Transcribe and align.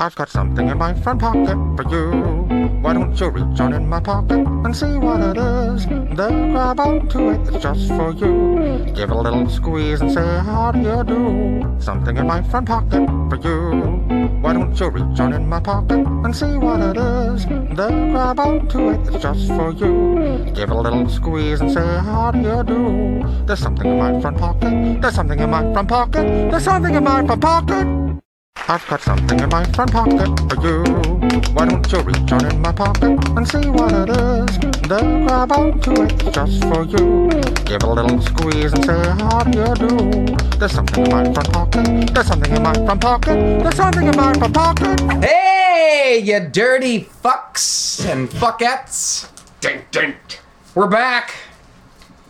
I've 0.00 0.14
got 0.14 0.30
something 0.30 0.66
in 0.66 0.78
my 0.78 0.94
front 0.94 1.20
pocket 1.20 1.58
for 1.76 1.84
you. 1.90 2.48
Why 2.80 2.94
don't 2.94 3.20
you 3.20 3.28
reach 3.28 3.60
on 3.60 3.74
in 3.74 3.86
my 3.86 4.00
pocket 4.00 4.46
and 4.64 4.74
see 4.74 4.96
what 4.96 5.20
it 5.20 5.36
is? 5.36 5.84
Then 6.16 6.52
grab 6.52 6.80
onto 6.80 7.28
it, 7.28 7.46
it's 7.54 7.62
just 7.62 7.88
for 7.88 8.10
you. 8.12 8.90
Give 8.94 9.10
it 9.10 9.14
a 9.14 9.20
little 9.20 9.46
squeeze 9.50 10.00
and 10.00 10.10
say, 10.10 10.24
how 10.24 10.72
do 10.72 10.80
you 10.80 11.04
do? 11.04 11.76
Something 11.78 12.16
in 12.16 12.26
my 12.26 12.40
front 12.40 12.68
pocket 12.68 13.06
for 13.28 13.36
you. 13.44 14.40
Why 14.40 14.54
don't 14.54 14.80
you 14.80 14.88
reach 14.88 15.20
on 15.20 15.34
in 15.34 15.46
my 15.46 15.60
pocket 15.60 16.06
and 16.24 16.34
see 16.34 16.56
what 16.56 16.80
it 16.80 16.96
is? 16.96 17.44
Then 17.76 18.12
grab 18.12 18.40
onto 18.40 18.88
it, 18.92 19.06
it's 19.06 19.22
just 19.22 19.48
for 19.48 19.70
you. 19.72 20.50
Give 20.54 20.70
it 20.70 20.76
a 20.76 20.80
little 20.80 21.10
squeeze 21.10 21.60
and 21.60 21.70
say, 21.70 21.84
how 21.84 22.30
do 22.30 22.38
you 22.40 22.64
do? 22.64 23.44
There's 23.44 23.58
something 23.58 23.86
in 23.86 23.98
my 23.98 24.18
front 24.18 24.38
pocket. 24.38 25.02
There's 25.02 25.14
something 25.14 25.38
in 25.38 25.50
my 25.50 25.60
front 25.74 25.88
pocket. 25.90 26.50
There's 26.50 26.64
something 26.64 26.94
in 26.94 27.04
my 27.04 27.22
front 27.26 27.42
pocket. 27.42 28.10
I've 28.56 28.86
got 28.86 29.00
something 29.00 29.40
in 29.40 29.48
my 29.48 29.64
front 29.72 29.92
pocket 29.92 30.28
for 30.48 30.66
you. 30.66 30.84
Why 31.54 31.66
don't 31.66 31.90
you 31.90 32.00
reach 32.02 32.30
on 32.32 32.44
in 32.46 32.60
my 32.60 32.72
pocket 32.72 33.18
and 33.36 33.48
see 33.48 33.68
what 33.68 33.92
it 33.92 34.10
is? 34.10 34.58
Then 34.88 35.26
grab 35.26 35.52
onto 35.52 36.02
it 36.02 36.16
just 36.32 36.62
for 36.64 36.84
you. 36.84 37.28
Give 37.64 37.76
it 37.76 37.82
a 37.82 37.90
little 37.92 38.20
squeeze 38.22 38.72
and 38.72 38.84
say, 38.84 39.02
how 39.24 39.42
do 39.44 39.58
you 39.58 39.74
do? 39.74 40.36
There's 40.58 40.72
something 40.72 41.04
in 41.04 41.10
my 41.10 41.32
front 41.32 41.52
pocket. 41.52 42.14
There's 42.14 42.26
something 42.26 42.54
in 42.54 42.62
my 42.62 42.74
front 42.74 43.00
pocket. 43.00 43.62
There's 43.62 43.74
something 43.76 44.06
in 44.06 44.16
my 44.16 44.34
front 44.34 44.54
pocket. 44.54 45.00
Hey, 45.24 46.20
you 46.24 46.40
dirty 46.48 47.00
fucks 47.04 48.04
and 48.08 48.28
fuckettes. 48.28 49.30
Dun, 49.60 49.82
dun. 49.90 50.14
We're 50.74 50.88
back 50.88 51.34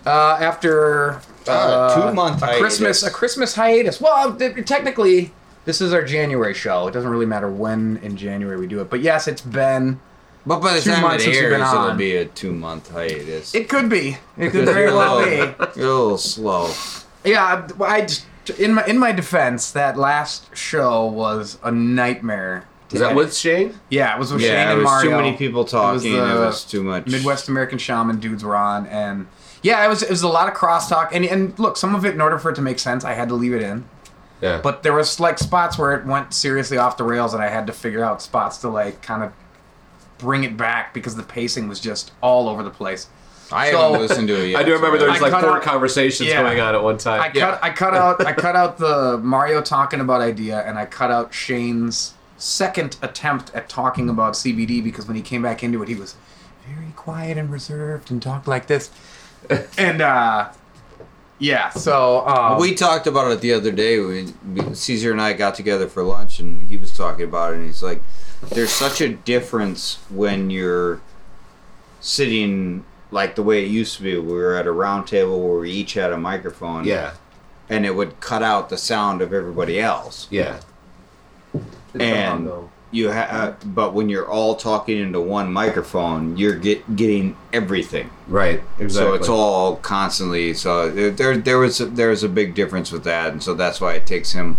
uh, 0.06 0.38
after 0.40 1.20
Uh, 1.46 1.94
two 1.94 2.14
months. 2.14 2.42
a 2.42 2.58
Christmas 2.58 3.02
a 3.02 3.10
Christmas 3.10 3.54
hiatus. 3.54 4.00
Well, 4.00 4.36
technically, 4.36 5.32
this 5.70 5.80
is 5.80 5.92
our 5.92 6.02
January 6.02 6.52
show. 6.52 6.88
It 6.88 6.90
doesn't 6.90 7.08
really 7.08 7.26
matter 7.26 7.48
when 7.48 7.98
in 8.02 8.16
January 8.16 8.58
we 8.58 8.66
do 8.66 8.80
it, 8.80 8.90
but 8.90 9.00
yes, 9.02 9.28
it's 9.28 9.40
been. 9.40 10.00
But 10.44 10.58
by 10.58 10.74
the 10.74 10.80
Two 10.80 10.90
time 10.90 11.02
months 11.02 11.22
it 11.22 11.26
since 11.26 11.36
you've 11.36 11.44
airs, 11.44 11.52
been 11.52 11.60
it'll 11.60 11.78
on. 11.90 11.96
be 11.96 12.16
a 12.16 12.24
two 12.24 12.52
month 12.52 12.90
hiatus. 12.90 13.54
It 13.54 13.68
could 13.68 13.88
be. 13.88 14.16
It 14.36 14.50
could 14.50 14.64
very 14.64 14.90
well 14.90 15.24
be. 15.24 15.36
You're 15.78 15.90
a 15.90 15.94
little 15.94 16.18
slow. 16.18 16.72
Yeah, 17.24 17.64
I, 17.80 17.84
I 17.84 18.00
just- 18.00 18.26
in 18.58 18.74
my 18.74 18.84
in 18.86 18.98
my 18.98 19.12
defense, 19.12 19.70
that 19.70 19.96
last 19.96 20.56
show 20.56 21.06
was 21.06 21.58
a 21.62 21.70
nightmare. 21.70 22.66
Is 22.90 22.98
that 22.98 23.14
with 23.14 23.36
Shane? 23.36 23.78
Yeah, 23.90 24.16
it 24.16 24.18
was 24.18 24.32
with 24.32 24.42
Shane 24.42 24.50
Yeah, 24.50 24.70
it 24.70 24.72
and 24.72 24.78
was 24.78 24.84
Mario. 24.86 25.10
too 25.10 25.16
many 25.16 25.36
people 25.36 25.64
talking. 25.64 26.12
It 26.16 26.20
was, 26.20 26.64
the 26.64 26.70
too 26.72 26.82
much. 26.82 27.06
Midwest 27.06 27.48
American 27.48 27.78
Shaman 27.78 28.18
dudes 28.18 28.42
were 28.42 28.56
on, 28.56 28.86
and 28.88 29.28
yeah, 29.62 29.84
it 29.84 29.88
was 29.88 30.02
it 30.02 30.10
was 30.10 30.22
a 30.22 30.28
lot 30.28 30.48
of 30.48 30.54
crosstalk. 30.54 31.10
And 31.12 31.24
and 31.26 31.56
look, 31.60 31.76
some 31.76 31.94
of 31.94 32.04
it, 32.04 32.14
in 32.14 32.20
order 32.20 32.38
for 32.40 32.50
it 32.50 32.54
to 32.56 32.62
make 32.62 32.80
sense, 32.80 33.04
I 33.04 33.12
had 33.12 33.28
to 33.28 33.34
leave 33.36 33.52
it 33.52 33.62
in. 33.62 33.84
Yeah. 34.40 34.60
But 34.62 34.82
there 34.82 34.92
was 34.92 35.20
like 35.20 35.38
spots 35.38 35.78
where 35.78 35.92
it 35.94 36.06
went 36.06 36.32
seriously 36.34 36.78
off 36.78 36.96
the 36.96 37.04
rails, 37.04 37.34
and 37.34 37.42
I 37.42 37.48
had 37.48 37.66
to 37.66 37.72
figure 37.72 38.02
out 38.04 38.22
spots 38.22 38.58
to 38.58 38.68
like 38.68 39.02
kind 39.02 39.22
of 39.22 39.32
bring 40.18 40.44
it 40.44 40.56
back 40.56 40.92
because 40.94 41.16
the 41.16 41.22
pacing 41.22 41.68
was 41.68 41.80
just 41.80 42.12
all 42.22 42.48
over 42.48 42.62
the 42.62 42.70
place. 42.70 43.08
I 43.52 43.70
So- 43.72 43.78
haven't 43.80 44.00
listened 44.00 44.28
to 44.28 44.42
it 44.44 44.48
yet. 44.50 44.60
I 44.60 44.62
do 44.64 44.72
remember 44.72 44.96
there 44.98 45.10
was 45.10 45.20
I 45.20 45.28
like 45.28 45.42
four 45.42 45.56
out- 45.56 45.62
conversations 45.62 46.28
Yeah. 46.28 46.42
going 46.42 46.60
on 46.60 46.74
at 46.74 46.82
one 46.82 46.98
time. 46.98 47.20
I 47.20 47.28
cut 47.30 47.58
I 47.62 47.70
cut 47.70 47.94
out 47.94 48.26
I 48.26 48.32
cut 48.32 48.56
out 48.56 48.78
the 48.78 49.18
Mario 49.22 49.60
talking 49.60 50.00
about 50.00 50.20
idea, 50.20 50.60
and 50.60 50.78
I 50.78 50.86
cut 50.86 51.10
out 51.10 51.34
Shane's 51.34 52.14
second 52.38 52.96
attempt 53.02 53.50
at 53.54 53.68
talking 53.68 54.08
about 54.08 54.32
CBD 54.34 54.82
because 54.82 55.06
when 55.06 55.16
he 55.16 55.22
came 55.22 55.42
back 55.42 55.62
into 55.62 55.82
it, 55.82 55.88
he 55.88 55.94
was 55.94 56.14
very 56.66 56.92
quiet 56.96 57.36
and 57.36 57.50
reserved 57.50 58.10
and 58.10 58.22
talked 58.22 58.46
like 58.46 58.66
this, 58.68 58.90
and 59.78 60.00
uh, 60.00 60.48
yeah. 61.40 61.70
So 61.70 62.24
um, 62.28 62.60
We 62.60 62.74
talked 62.76 63.08
about 63.08 63.32
it 63.32 63.40
the 63.40 63.52
other 63.54 63.72
day. 63.72 63.98
We, 63.98 64.32
we- 64.54 64.74
Caesar 64.74 65.10
and 65.10 65.20
I 65.20 65.32
got 65.32 65.56
together 65.56 65.88
for 65.88 66.04
lunch, 66.04 66.38
and 66.38 66.68
he 66.68 66.76
was 66.76 66.96
talking 66.96 67.24
about 67.24 67.52
it. 67.52 67.56
And 67.56 67.66
he's 67.66 67.82
like, 67.82 68.00
"There's 68.50 68.70
such 68.70 69.00
a 69.00 69.08
difference 69.08 69.98
when 70.10 70.50
you're 70.50 71.00
sitting 72.00 72.84
like 73.10 73.34
the 73.34 73.42
way 73.42 73.64
it 73.64 73.68
used 73.70 73.96
to 73.96 74.02
be. 74.04 74.16
We 74.18 74.32
were 74.32 74.54
at 74.54 74.66
a 74.66 74.72
round 74.72 75.08
table 75.08 75.40
where 75.46 75.58
we 75.60 75.70
each 75.72 75.94
had 75.94 76.12
a 76.12 76.16
microphone. 76.16 76.84
yeah. 76.84 77.14
and 77.68 77.84
it 77.84 77.94
would 77.96 78.20
cut 78.20 78.42
out 78.42 78.68
the 78.68 78.76
sound 78.78 79.20
of 79.22 79.32
everybody 79.32 79.80
else. 79.80 80.26
Yeah. 80.30 80.60
And 81.98 82.48
you 82.92 83.12
ha- 83.12 83.28
uh, 83.30 83.54
but 83.64 83.94
when 83.94 84.08
you're 84.08 84.28
all 84.28 84.56
talking 84.56 84.98
into 84.98 85.20
one 85.20 85.52
microphone, 85.52 86.36
you're 86.36 86.56
get 86.56 86.96
getting 86.96 87.36
everything. 87.52 88.10
Right. 88.26 88.62
Exactly. 88.78 88.90
So 88.90 89.14
it's 89.14 89.28
all 89.28 89.76
constantly. 89.76 90.54
So 90.54 90.90
there- 90.90 91.10
there 91.10 91.36
there 91.36 91.58
was 91.58 91.78
there's 91.78 92.22
a 92.24 92.28
big 92.28 92.54
difference 92.54 92.90
with 92.90 93.04
that, 93.04 93.32
and 93.32 93.42
so 93.42 93.54
that's 93.54 93.80
why 93.80 93.92
it 93.94 94.06
takes 94.06 94.32
him 94.32 94.56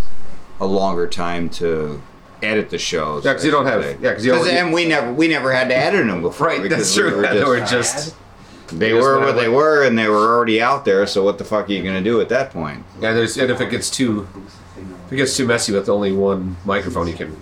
a 0.60 0.66
longer 0.66 1.08
time 1.08 1.50
to 1.50 2.02
edit 2.42 2.70
the 2.70 2.78
shows. 2.78 3.26
Yeah, 3.26 3.34
'cause 3.34 3.44
you 3.46 3.52
don't 3.52 3.66
have- 3.66 3.84
yeah, 4.02 4.14
'cause 4.14 4.26
you 4.26 4.32
don't- 4.32 4.48
and 4.48 4.74
we 4.74 4.86
never 4.88 5.12
we 5.12 5.28
never 5.28 5.52
had 5.52 5.68
to 5.70 5.76
edit 5.78 6.06
them 6.08 6.22
before. 6.22 6.48
Right. 6.48 6.62
because 6.64 6.78
That's 6.80 6.96
we 6.98 7.02
true. 7.04 7.16
were 7.18 7.22
They 7.24 7.34
just- 7.40 7.48
were 7.48 7.60
just. 7.60 8.16
they 8.80 8.94
were 8.94 9.20
what 9.20 9.36
they 9.36 9.50
were, 9.50 9.84
and 9.84 10.00
they 10.00 10.08
were 10.08 10.34
already 10.36 10.62
out 10.62 10.86
there. 10.86 11.06
So 11.06 11.24
what 11.24 11.38
the 11.38 11.44
fuck 11.44 11.68
are 11.70 11.72
you 11.74 11.84
gonna 11.84 12.02
do 12.02 12.22
at 12.22 12.30
that 12.30 12.54
point? 12.54 12.84
Yeah. 13.02 13.12
There's 13.14 13.36
and 13.38 13.52
if 13.52 13.60
it 13.60 13.70
gets 13.70 13.90
too, 13.90 14.28
if 15.08 15.12
it 15.14 15.18
gets 15.18 15.36
too 15.36 15.46
messy 15.46 15.74
with 15.74 15.90
only 15.90 16.14
one 16.14 16.56
microphone, 16.66 17.08
you 17.10 17.14
can 17.16 17.36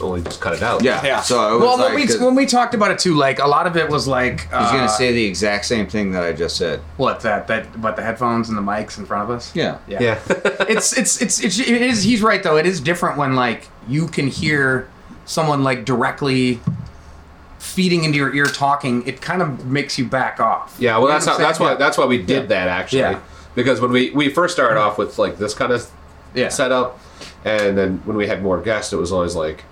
only 0.00 0.22
just 0.22 0.40
cut 0.40 0.54
it 0.54 0.62
out. 0.62 0.82
Yeah. 0.82 1.04
Yeah. 1.04 1.20
So 1.20 1.50
it 1.50 1.52
was 1.54 1.62
well, 1.62 1.78
like, 1.78 1.86
when 1.88 1.94
we 1.96 2.06
'cause- 2.06 2.18
when 2.18 2.34
we 2.34 2.46
talked 2.46 2.74
about 2.74 2.90
it 2.90 2.98
too, 2.98 3.14
like 3.14 3.38
a 3.38 3.46
lot 3.46 3.66
of 3.66 3.76
it 3.76 3.88
was 3.88 4.06
like 4.08 4.48
uh, 4.52 4.62
He's 4.62 4.72
gonna 4.72 4.88
say 4.88 5.12
the 5.12 5.24
exact 5.24 5.64
same 5.66 5.86
thing 5.86 6.12
that 6.12 6.22
I 6.24 6.32
just 6.32 6.56
said. 6.56 6.80
what 6.96 7.20
that 7.20 7.46
that 7.48 7.66
about 7.74 7.96
the 7.96 8.02
headphones 8.02 8.48
and 8.48 8.58
the 8.58 8.62
mics 8.62 8.98
in 8.98 9.06
front 9.06 9.22
of 9.24 9.30
us. 9.36 9.54
Yeah. 9.54 9.78
Yeah. 9.86 10.00
Yeah. 10.02 10.18
it's, 10.68 10.96
it's 10.96 11.20
it's 11.22 11.40
it's 11.42 11.58
it 11.58 11.68
is 11.82 12.02
he's 12.02 12.22
right 12.22 12.42
though. 12.42 12.56
It 12.56 12.66
is 12.66 12.80
different 12.80 13.16
when 13.18 13.34
like 13.36 13.68
you 13.88 14.06
can 14.08 14.26
hear 14.28 14.88
someone 15.24 15.62
like 15.62 15.84
directly 15.84 16.60
feeding 17.58 18.04
into 18.04 18.16
your 18.16 18.34
ear 18.34 18.46
talking. 18.46 19.06
It 19.06 19.20
kind 19.20 19.42
of 19.42 19.66
makes 19.66 19.98
you 19.98 20.04
back 20.06 20.40
off. 20.40 20.76
Yeah, 20.78 20.92
well, 20.92 21.02
You 21.02 21.06
know 21.08 21.12
that's 21.14 21.26
what 21.26 21.32
how, 21.32 21.38
that's 21.38 21.58
saying? 21.58 21.70
why 21.70 21.76
that's 21.76 21.98
why 21.98 22.06
we 22.06 22.18
did 22.18 22.42
Yeah. 22.42 22.46
that 22.46 22.68
actually, 22.68 22.98
Yeah. 23.00 23.20
because 23.54 23.80
when 23.80 23.90
we 23.90 24.10
we 24.10 24.28
first 24.28 24.54
started 24.54 24.78
off 24.78 24.98
with 24.98 25.18
like 25.18 25.38
this 25.38 25.54
kind 25.54 25.72
of 25.72 25.88
yeah. 26.34 26.48
setup, 26.48 26.98
and 27.50 27.76
then 27.78 28.02
when 28.04 28.16
we 28.16 28.26
had 28.26 28.42
more 28.42 28.60
guests, 28.60 28.92
it 28.92 28.96
was 28.96 29.12
always 29.12 29.34
like 29.34 29.64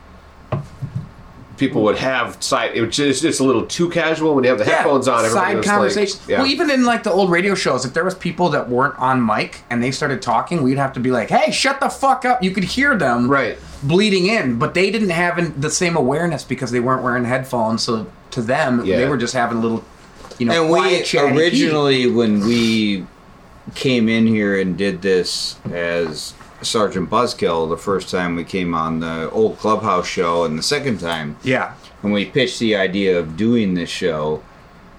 people 1.56 1.82
would 1.84 1.96
have 1.96 2.42
side. 2.42 2.72
It 2.74 2.82
was 2.82 2.94
just, 2.94 3.22
just 3.22 3.40
a 3.40 3.44
little 3.44 3.64
too 3.66 3.88
casual 3.88 4.34
when 4.34 4.44
you 4.44 4.50
have 4.50 4.58
the 4.58 4.66
Yeah, 4.66 4.76
headphones 4.76 5.08
on. 5.08 5.24
everybody 5.24 5.46
Side 5.52 5.56
was 5.56 5.66
conversations. 5.66 6.20
Like, 6.20 6.28
yeah. 6.28 6.38
Well, 6.40 6.46
even 6.50 6.70
in 6.70 6.84
like 6.84 7.02
the 7.02 7.10
old 7.10 7.30
radio 7.30 7.54
shows, 7.54 7.86
if 7.86 7.94
there 7.94 8.04
was 8.04 8.14
people 8.14 8.50
that 8.50 8.68
weren't 8.68 8.98
on 8.98 9.24
mic 9.24 9.62
and 9.70 9.82
they 9.82 9.90
started 9.90 10.20
talking, 10.20 10.62
we'd 10.62 10.76
have 10.76 10.92
to 10.94 11.00
be 11.00 11.10
like, 11.10 11.30
"Hey, 11.30 11.50
shut 11.50 11.80
the 11.80 11.88
fuck 11.88 12.26
up!" 12.26 12.42
You 12.42 12.50
could 12.50 12.64
hear 12.64 12.94
them 12.94 13.30
Right. 13.30 13.56
bleeding 13.82 14.26
in, 14.26 14.58
but 14.58 14.74
they 14.74 14.90
didn't 14.90 15.08
have 15.10 15.38
an- 15.38 15.54
the 15.56 15.70
same 15.70 15.96
awareness 15.96 16.44
because 16.44 16.72
they 16.72 16.80
weren't 16.80 17.02
wearing 17.02 17.24
headphones. 17.24 17.82
So 17.82 18.06
to 18.32 18.42
them, 18.42 18.84
they 18.86 19.08
were 19.08 19.16
just 19.16 19.32
having 19.32 19.56
a 19.56 19.60
little, 19.62 19.82
you 20.38 20.44
know, 20.44 20.60
And 20.64 20.70
we 20.70 20.78
quiet, 20.78 21.06
chatty 21.06 21.32
pee. 21.32 21.38
originally, 21.40 22.06
when 22.10 22.40
we 22.46 23.06
came 23.74 24.10
in 24.10 24.26
here 24.26 24.60
and 24.60 24.76
did 24.76 25.00
this 25.00 25.56
as 25.72 26.34
Sergeant 26.66 27.08
Buzzkill, 27.10 27.68
the 27.68 27.76
first 27.76 28.10
time 28.10 28.36
we 28.36 28.44
came 28.44 28.74
on 28.74 29.00
the 29.00 29.30
old 29.30 29.58
clubhouse 29.58 30.06
show, 30.06 30.44
and 30.44 30.58
the 30.58 30.62
second 30.62 30.98
time 30.98 31.36
yeah. 31.42 31.74
when 32.02 32.12
we 32.12 32.24
pitched 32.24 32.58
the 32.58 32.76
idea 32.76 33.18
of 33.18 33.36
doing 33.36 33.74
this 33.74 33.90
show, 33.90 34.42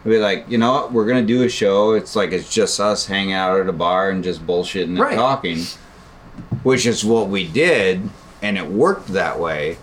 we 0.04 0.16
were 0.18 0.24
like, 0.24 0.46
you 0.50 0.58
know 0.58 0.72
what, 0.74 0.94
we're 0.94 1.06
gonna 1.06 1.26
do 1.26 1.44
a 1.44 1.50
show. 1.50 1.94
It's 1.94 2.16
like 2.16 2.32
it's 2.32 2.54
just 2.54 2.80
us 2.80 3.06
hanging 3.06 3.34
out 3.34 3.60
at 3.60 3.68
a 3.68 3.74
bar 3.74 4.10
and 4.10 4.24
just 4.24 4.46
bullshitting 4.46 4.84
and 4.84 5.00
Right. 5.00 5.16
talking, 5.16 5.60
which 6.64 6.86
is 6.86 7.04
what 7.04 7.28
we 7.30 7.46
did, 7.46 8.10
and 8.42 8.58
it 8.58 8.68
worked 8.68 9.10
that 9.10 9.40
way. 9.40 9.78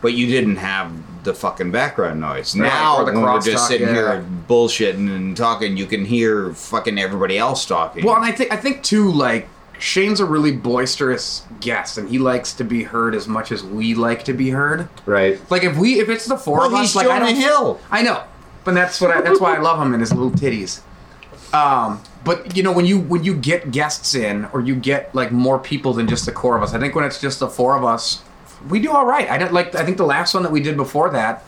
But 0.00 0.12
you 0.12 0.26
didn't 0.26 0.56
have 0.56 0.92
the 1.24 1.34
fucking 1.34 1.70
background 1.70 2.20
noise. 2.20 2.56
Right, 2.56 2.68
now, 2.68 3.04
the 3.04 3.12
when 3.12 3.22
we're 3.22 3.40
just 3.40 3.66
sitting 3.66 3.88
yeah. 3.88 3.94
here 3.94 4.26
bullshitting 4.48 5.14
and 5.14 5.36
talking, 5.36 5.76
you 5.76 5.86
can 5.86 6.04
hear 6.04 6.52
fucking 6.52 6.98
everybody 6.98 7.38
else 7.38 7.66
talking. 7.66 8.04
Well, 8.04 8.16
and 8.16 8.24
I 8.24 8.30
think 8.32 8.52
I 8.52 8.56
think 8.56 8.82
too, 8.82 9.10
like 9.10 9.48
Shane's 9.78 10.20
a 10.20 10.24
really 10.24 10.52
boisterous 10.52 11.44
guest, 11.60 11.98
and 11.98 12.08
he 12.08 12.18
likes 12.18 12.52
to 12.54 12.64
be 12.64 12.82
heard 12.84 13.14
as 13.14 13.26
much 13.28 13.52
as 13.52 13.62
we 13.62 13.94
like 13.94 14.24
to 14.24 14.32
be 14.32 14.50
heard. 14.50 14.88
right. 15.06 15.38
Like 15.50 15.64
if 15.64 15.76
we, 15.76 16.00
if 16.00 16.08
it's 16.08 16.26
the 16.26 16.36
four 16.36 16.58
Well, 16.58 16.66
of 16.68 16.74
us, 16.74 16.94
like 16.94 17.08
I 17.08 17.18
don't, 17.18 17.34
Hill. 17.36 17.80
I 17.90 18.02
know, 18.02 18.22
but 18.64 18.74
that's 18.74 19.00
what 19.00 19.10
I, 19.10 19.20
that's 19.20 19.40
why 19.40 19.56
I 19.56 19.60
love 19.60 19.80
him 19.80 19.92
and 19.92 20.00
his 20.00 20.12
little 20.12 20.30
titties. 20.30 20.80
Um, 21.52 22.02
but 22.24 22.56
you 22.56 22.62
know 22.62 22.72
when 22.72 22.86
you 22.86 22.98
when 22.98 23.22
you 23.24 23.34
get 23.34 23.70
guests 23.70 24.14
in, 24.14 24.46
or 24.46 24.60
you 24.60 24.74
get 24.74 25.14
like 25.14 25.30
more 25.30 25.58
people 25.58 25.92
than 25.92 26.08
just 26.08 26.24
the 26.26 26.32
core 26.32 26.56
of 26.56 26.62
us. 26.62 26.74
I 26.74 26.78
think 26.80 26.94
when 26.94 27.04
it's 27.04 27.20
just 27.20 27.38
the 27.40 27.48
four 27.48 27.76
of 27.76 27.84
us, 27.84 28.22
we 28.68 28.80
do 28.80 28.90
all 28.90 29.06
right. 29.06 29.30
I 29.30 29.38
don't 29.38 29.52
like. 29.52 29.74
I 29.74 29.84
think 29.84 29.96
the 29.98 30.06
last 30.06 30.34
one 30.34 30.42
that 30.42 30.50
we 30.52 30.60
did 30.60 30.76
before 30.76 31.10
that, 31.10 31.44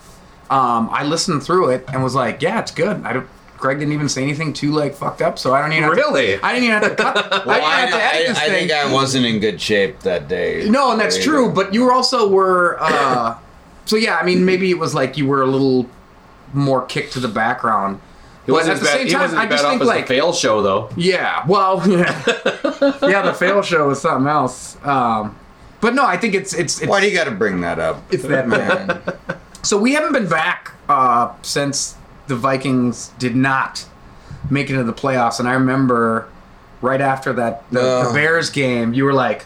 um, 0.51 0.89
I 0.93 1.05
listened 1.05 1.43
through 1.43 1.71
it 1.71 1.85
and 1.89 2.05
was 2.05 2.15
like, 2.15 2.43
yeah, 2.43 2.61
it's 2.61 2.71
good. 2.71 3.03
I 3.05 3.15
don't. 3.15 3.29
Greg 3.59 3.79
didn't 3.79 3.95
even 3.95 4.09
say 4.09 4.23
anything 4.23 4.53
too 4.53 4.73
like 4.73 4.95
fucked 4.95 5.23
up, 5.23 5.39
so 5.39 5.55
I 5.55 5.61
don't 5.63 5.73
even 5.73 5.85
have 5.85 5.93
Really? 5.93 6.37
To, 6.39 6.45
I 6.47 6.53
didn't 6.53 6.65
even 6.69 6.83
have 6.83 6.97
to 6.97 7.03
cut. 7.03 7.33
I 7.33 7.47
Well, 7.47 7.57
didn't 7.57 7.65
I, 7.71 7.81
have 7.81 7.91
to 7.91 7.97
edit 8.17 8.29
I- 8.29 8.31
I 8.31 8.49
thing. 8.49 8.51
think 8.69 8.73
I 8.73 8.93
wasn't 8.93 9.27
in 9.27 9.41
good 9.41 9.61
shape 9.61 10.01
that 10.01 10.29
day. 10.29 10.69
No, 10.69 10.93
and 10.93 11.01
that's 11.01 11.23
true. 11.23 11.51
But 11.51 11.73
you 11.75 11.91
also 11.91 12.29
were. 12.29 12.77
Uh, 12.81 13.37
so 13.87 13.97
yeah, 13.97 14.17
I 14.17 14.25
mean, 14.25 14.45
maybe 14.45 14.71
it 14.71 14.79
was 14.79 14.95
like 14.95 15.17
you 15.17 15.27
were 15.27 15.43
a 15.43 15.47
little 15.47 15.87
more 16.53 16.85
kicked 16.87 17.13
to 17.15 17.21
the 17.21 17.29
background. 17.29 18.01
He 18.45 18.53
But 18.53 18.59
wasn't 18.59 18.75
at 18.77 18.81
the 18.81 18.85
bad, 18.87 18.99
same 18.99 19.09
time, 19.09 19.39
I 19.39 19.47
just 19.47 19.65
think 19.65 19.83
like 19.83 20.07
the 20.07 20.15
fail 20.15 20.33
show 20.33 20.63
though. 20.63 20.89
yeah, 20.97 21.45
well, 21.49 21.83
yeah, 21.91 22.23
yeah. 23.03 23.23
The 23.23 23.35
fail 23.37 23.61
show 23.63 23.89
was 23.89 24.01
something 24.01 24.29
else. 24.29 24.77
Um, 24.85 25.37
But 25.81 25.95
no, 25.95 26.05
I 26.07 26.17
think 26.17 26.35
it's 26.35 26.55
it's 26.55 26.81
it's 26.81 26.89
Why 26.89 27.01
do 27.01 27.09
you 27.09 27.15
got 27.15 27.25
to 27.25 27.33
bring 27.33 27.61
that 27.63 27.79
up? 27.81 28.03
it's 28.13 28.23
that 28.25 28.47
man. 28.53 29.03
so 29.63 29.77
we 29.77 29.95
haven't 29.95 30.13
been 30.13 30.29
back 30.29 30.73
uh, 30.89 31.33
since 31.43 31.97
the 32.27 32.37
Vikings 32.37 33.09
did 33.19 33.37
not 33.37 33.87
make 34.51 34.69
it 34.71 34.73
into 34.75 34.85
the 34.85 34.93
playoffs, 34.93 35.39
and 35.41 35.49
I 35.49 35.53
remember 35.55 36.29
right 36.83 37.01
after 37.01 37.33
that 37.35 37.69
the, 37.71 38.05
the 38.09 38.11
Bears 38.15 38.51
game, 38.51 38.93
you 38.95 39.05
were 39.05 39.13
like, 39.15 39.45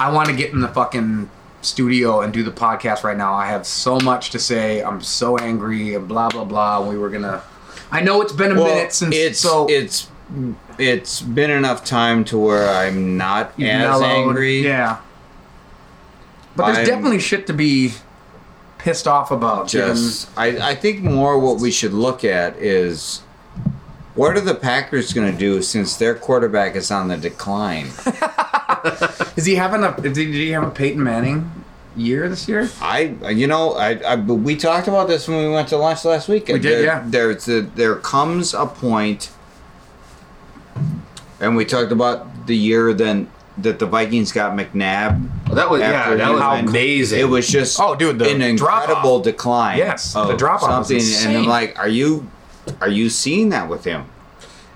"I 0.00 0.10
want 0.12 0.28
to 0.28 0.34
get 0.34 0.52
in 0.52 0.60
the 0.60 0.68
fucking 0.68 1.30
studio 1.62 2.20
and 2.20 2.32
do 2.32 2.42
the 2.42 2.50
podcast 2.50 3.04
right 3.04 3.16
now. 3.16 3.34
I 3.34 3.46
have 3.46 3.66
so 3.66 3.98
much 4.00 4.30
to 4.30 4.38
say. 4.38 4.82
I'm 4.82 5.00
so 5.00 5.36
angry 5.38 5.94
and 5.94 6.06
blah 6.08 6.28
blah 6.30 6.44
blah." 6.44 6.88
We 6.88 6.96
were 6.98 7.10
gonna. 7.10 7.42
I 7.90 8.00
know 8.00 8.20
it's 8.22 8.32
been 8.32 8.52
a 8.52 8.54
Well, 8.54 8.74
minute 8.74 8.92
since 8.92 9.14
it's 9.14 9.38
so 9.38 9.66
it's 9.68 10.08
it's 10.78 11.20
been 11.20 11.50
enough 11.50 11.84
time 11.84 12.24
to 12.24 12.38
where 12.38 12.68
I'm 12.68 13.16
not 13.16 13.50
as 13.52 13.58
mellowed. 13.58 14.04
angry. 14.04 14.60
Yeah. 14.64 14.98
But 16.56 16.66
there's 16.66 16.78
I'm- 16.78 16.86
definitely 16.86 17.20
shit 17.20 17.46
to 17.48 17.52
be 17.52 17.92
pissed 18.84 19.08
off 19.08 19.30
about. 19.30 19.66
Just 19.66 20.28
I, 20.36 20.70
I 20.70 20.74
think 20.74 21.02
more 21.02 21.38
what 21.38 21.58
we 21.58 21.70
should 21.70 21.94
look 21.94 22.22
at 22.22 22.54
is 22.58 23.20
what 24.14 24.36
are 24.36 24.42
the 24.42 24.54
Packers 24.54 25.14
going 25.14 25.32
to 25.32 25.36
do 25.36 25.62
since 25.62 25.96
their 25.96 26.14
quarterback 26.14 26.76
is 26.76 26.90
on 26.90 27.08
the 27.08 27.16
decline? 27.16 27.86
Is 29.36 29.46
he 29.46 29.54
having 29.54 29.82
a? 29.82 29.98
Did 29.98 30.14
he, 30.14 30.26
did 30.26 30.34
he 30.34 30.50
have 30.50 30.62
a 30.62 30.70
Peyton 30.70 31.02
Manning 31.02 31.50
year 31.96 32.28
this 32.28 32.46
year? 32.46 32.68
I 32.82 33.16
you 33.30 33.46
know 33.46 33.72
I, 33.72 33.94
I 33.94 34.16
we 34.16 34.56
talked 34.56 34.86
about 34.86 35.08
this 35.08 35.26
when 35.26 35.38
we 35.38 35.48
went 35.48 35.68
to 35.68 35.78
lunch 35.78 36.04
last 36.04 36.28
weekend. 36.28 36.58
We 36.58 36.68
did, 36.68 36.78
there, 36.78 36.84
yeah. 36.84 37.02
There's 37.06 37.48
a, 37.48 37.62
there 37.62 37.96
comes 37.96 38.52
a 38.52 38.66
point, 38.66 39.30
and 41.40 41.56
we 41.56 41.64
talked 41.64 41.90
about 41.90 42.46
the 42.46 42.56
year 42.56 42.92
then 42.92 43.30
that 43.58 43.78
the 43.78 43.86
Vikings 43.86 44.32
got 44.32 44.56
McNabb. 44.56 45.28
That 45.52 45.70
was 45.70 45.80
yeah, 45.80 45.92
After 45.92 46.16
that 46.16 46.30
was 46.32 46.40
went- 46.40 46.68
amazing. 46.70 47.20
It 47.20 47.24
was 47.24 47.46
just 47.48 47.78
Oh, 47.80 47.94
dude, 47.94 48.18
the 48.18 48.28
an 48.28 48.56
drop-off. 48.56 48.82
incredible 48.88 49.20
decline. 49.20 49.78
Yes, 49.78 50.12
the 50.14 50.34
drop-off 50.34 50.90
was 50.90 51.14
something, 51.14 51.28
and 51.30 51.38
I'm 51.38 51.46
like, 51.46 51.78
are 51.78 51.88
you 51.88 52.28
are 52.80 52.88
you 52.88 53.08
seeing 53.10 53.50
that 53.50 53.68
with 53.68 53.84
him? 53.84 54.06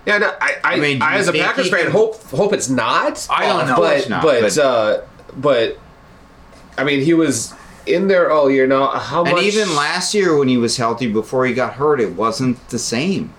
Yeah, 0.07 0.19
no, 0.19 0.33
I, 0.41 0.57
I, 0.65 0.75
I 0.75 0.77
mean, 0.81 1.03
I 1.03 1.17
as 1.19 1.29
a 1.29 1.33
Packers 1.33 1.69
fan, 1.71 1.83
can- 1.85 1.91
hope 1.93 2.23
hope 2.31 2.53
it's 2.53 2.69
not. 2.69 3.27
I 3.31 3.47
don't 3.47 3.67
know. 3.67 3.77
But 3.77 4.09
not, 4.09 4.23
but 4.23 4.41
but- 4.43 4.59
uh, 4.59 5.01
but 5.37 5.79
I 6.79 6.85
mean, 6.85 7.01
he 7.03 7.15
was 7.15 7.53
in 7.85 8.07
there 8.07 8.31
all 8.31 8.49
year. 8.51 8.67
Now, 8.67 8.87
how 8.89 9.25
And 9.25 9.33
much? 9.35 9.43
even 9.45 9.75
last 9.75 10.15
year 10.15 10.37
when 10.39 10.47
he 10.49 10.57
was 10.57 10.77
healthy 10.77 11.11
before 11.11 11.47
he 11.47 11.53
got 11.53 11.75
hurt, 11.75 12.01
it 12.01 12.13
wasn't 12.15 12.69
the 12.69 12.79
same. 12.79 13.33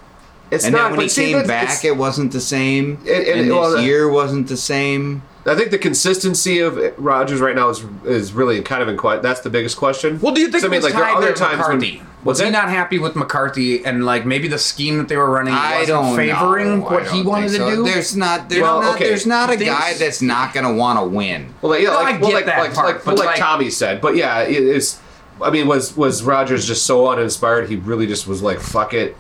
It's 0.52 0.66
and 0.66 0.74
not. 0.74 0.90
then 0.90 0.92
when 0.98 1.02
he 1.02 1.10
see, 1.10 1.26
came 1.28 1.38
but 1.40 1.48
back, 1.48 1.86
it 1.86 1.96
wasn't 1.98 2.32
the 2.32 2.42
same. 2.42 3.00
It- 3.06 3.28
it- 3.28 3.38
and 3.38 3.50
well, 3.52 3.70
this 3.72 3.80
the- 3.82 3.86
year 3.86 4.10
wasn't 4.10 4.48
the 4.48 4.58
same. 4.58 5.22
I 5.46 5.56
think 5.56 5.72
the 5.72 5.78
consistency 5.80 6.60
of 6.60 6.78
Rodgers 6.98 7.40
right 7.40 7.56
now 7.56 7.70
is 7.70 7.84
is 8.06 8.34
really 8.34 8.62
kind 8.62 8.84
of 8.84 8.88
in 8.90 8.98
question. 8.98 9.24
That's 9.24 9.40
the 9.40 9.50
biggest 9.50 9.78
question. 9.78 10.20
Well, 10.22 10.34
do 10.34 10.42
you 10.42 10.50
think 10.50 10.62
So, 10.62 10.72
it 10.72 10.82
was 10.84 10.92
tied 10.92 11.16
to 11.32 11.58
McCarthy? 11.58 11.98
when 11.98 12.00
was 12.00 12.06
what's 12.24 12.40
he 12.42 12.50
not 12.52 12.70
happy 12.70 13.00
with 13.00 13.16
McCarthy 13.16 13.84
and 13.86 14.06
like 14.06 14.26
maybe 14.26 14.48
the 14.48 14.58
scheme 14.60 14.98
that 14.98 15.08
they 15.08 15.16
were 15.18 15.30
running 15.32 15.54
I 15.54 15.80
wasn't 15.80 15.88
don't 15.88 16.16
favoring 16.18 16.80
know. 16.80 16.86
What 16.86 17.06
don't 17.06 17.14
he 17.16 17.22
wanted 17.24 17.52
think 17.52 17.64
to 17.64 17.70
so. 17.72 17.76
do? 17.78 17.84
There's 17.92 18.16
not. 18.16 18.50
There's 18.50 18.62
Well, 18.62 18.82
not. 18.82 18.96
okay. 18.96 19.08
There's 19.08 19.26
not 19.26 19.50
a 19.50 19.58
Things- 19.58 19.70
guy 19.70 19.94
that's 19.94 20.22
not 20.22 20.54
going 20.54 20.66
to 20.66 20.74
want 20.74 21.00
to 21.00 21.06
win. 21.06 21.54
Well, 21.62 21.80
yeah, 21.80 21.88
No, 21.90 21.96
like, 21.96 22.16
I 22.16 22.18
well, 22.18 22.30
get 22.30 22.34
like, 22.36 22.46
that 22.46 22.60
like, 22.60 22.74
part, 22.74 22.88
like, 22.96 23.06
but 23.06 23.18
like, 23.18 23.26
like- 23.28 23.38
Tommy 23.40 23.70
said. 23.70 24.02
But 24.02 24.18
yeah, 24.18 24.42
it 24.42 24.52
is. 24.62 24.98
I 25.42 25.50
mean, 25.52 25.68
was 25.68 25.96
was 25.96 26.22
Rodgers 26.22 26.68
just 26.68 26.86
so 26.86 27.08
uninspired? 27.08 27.70
He 27.70 27.78
really 27.78 28.06
just 28.08 28.28
was 28.28 28.42
like, 28.42 28.60
"Fuck 28.60 28.94
it, 28.94 29.16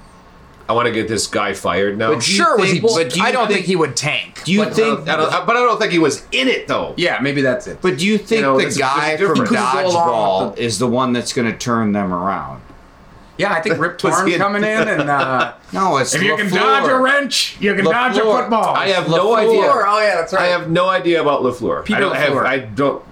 I 0.69 0.74
want 0.74 0.86
to 0.88 0.94
get 0.94 1.07
this 1.07 1.27
guy 1.27 1.54
fired 1.54 1.98
now." 1.98 2.13
But 2.13 2.24
do 2.24 2.31
you 2.31 2.38
sure, 2.38 2.57
was 2.57 2.71
he? 2.71 2.80
think- 2.80 2.94
but 2.95 3.10
do 3.10 3.19
you 3.19 3.25
I 3.25 3.31
don't 3.31 3.48
think, 3.48 3.57
think- 3.57 3.66
he 3.66 3.75
would 3.75 3.98
tank. 3.98 4.44
Do 4.45 4.54
you 4.54 4.63
but, 4.63 4.74
think? 4.74 5.10
I 5.10 5.18
don't, 5.18 5.45
but 5.45 5.57
I 5.57 5.60
don't 5.60 5.80
think 5.80 5.92
he 5.92 6.00
was 6.00 6.25
in 6.31 6.48
it 6.48 6.68
though. 6.68 6.94
yeah, 6.95 7.19
maybe 7.21 7.42
that's 7.42 7.68
it. 7.68 7.80
But 7.81 7.98
do 7.98 8.06
you 8.07 8.18
think 8.18 8.42
know, 8.44 8.57
the 8.57 8.74
guy 8.80 9.18
from 9.18 9.27
difference. 9.36 9.50
Couldn't 9.50 9.63
go 9.74 9.88
along 9.88 10.54
dodgeball 10.54 10.57
is 10.57 10.80
the 10.80 10.88
one 10.88 11.12
that's 11.12 11.33
going 11.33 11.51
to 11.51 11.57
turn 11.57 11.92
them 11.92 12.13
around? 12.13 12.62
yeah, 13.38 13.54
I 13.54 13.62
think 13.62 13.80
Rip 13.80 13.98
Torn 14.00 14.30
coming 14.33 14.63
in 14.63 14.88
and 14.88 15.10
uh, 15.10 15.54
No, 15.74 15.98
it's 15.98 16.13
if 16.13 16.21
you 16.21 16.36
can 16.36 16.50
dodge 16.54 16.89
a 16.89 16.98
wrench, 16.98 17.56
you 17.62 17.74
can 17.74 17.86
dodge 17.86 18.18
a 18.18 18.21
football. 18.21 18.75
I 18.75 18.89
have 18.89 19.07
no 19.10 19.30
LaFleur. 19.30 19.38
idea. 19.38 19.62
Oh 19.63 20.01
yeah, 20.01 20.16
that's 20.16 20.33
right. 20.33 20.42
I 20.44 20.48
have 20.48 20.69
no 20.69 20.89
idea 20.89 21.21
about 21.21 21.42
Lafleur. 21.42 21.86
Peter 21.86 21.98
I 21.98 22.00
don't 22.01 22.16
have. 22.16 22.36
I 22.38 22.60
don't. 22.60 23.04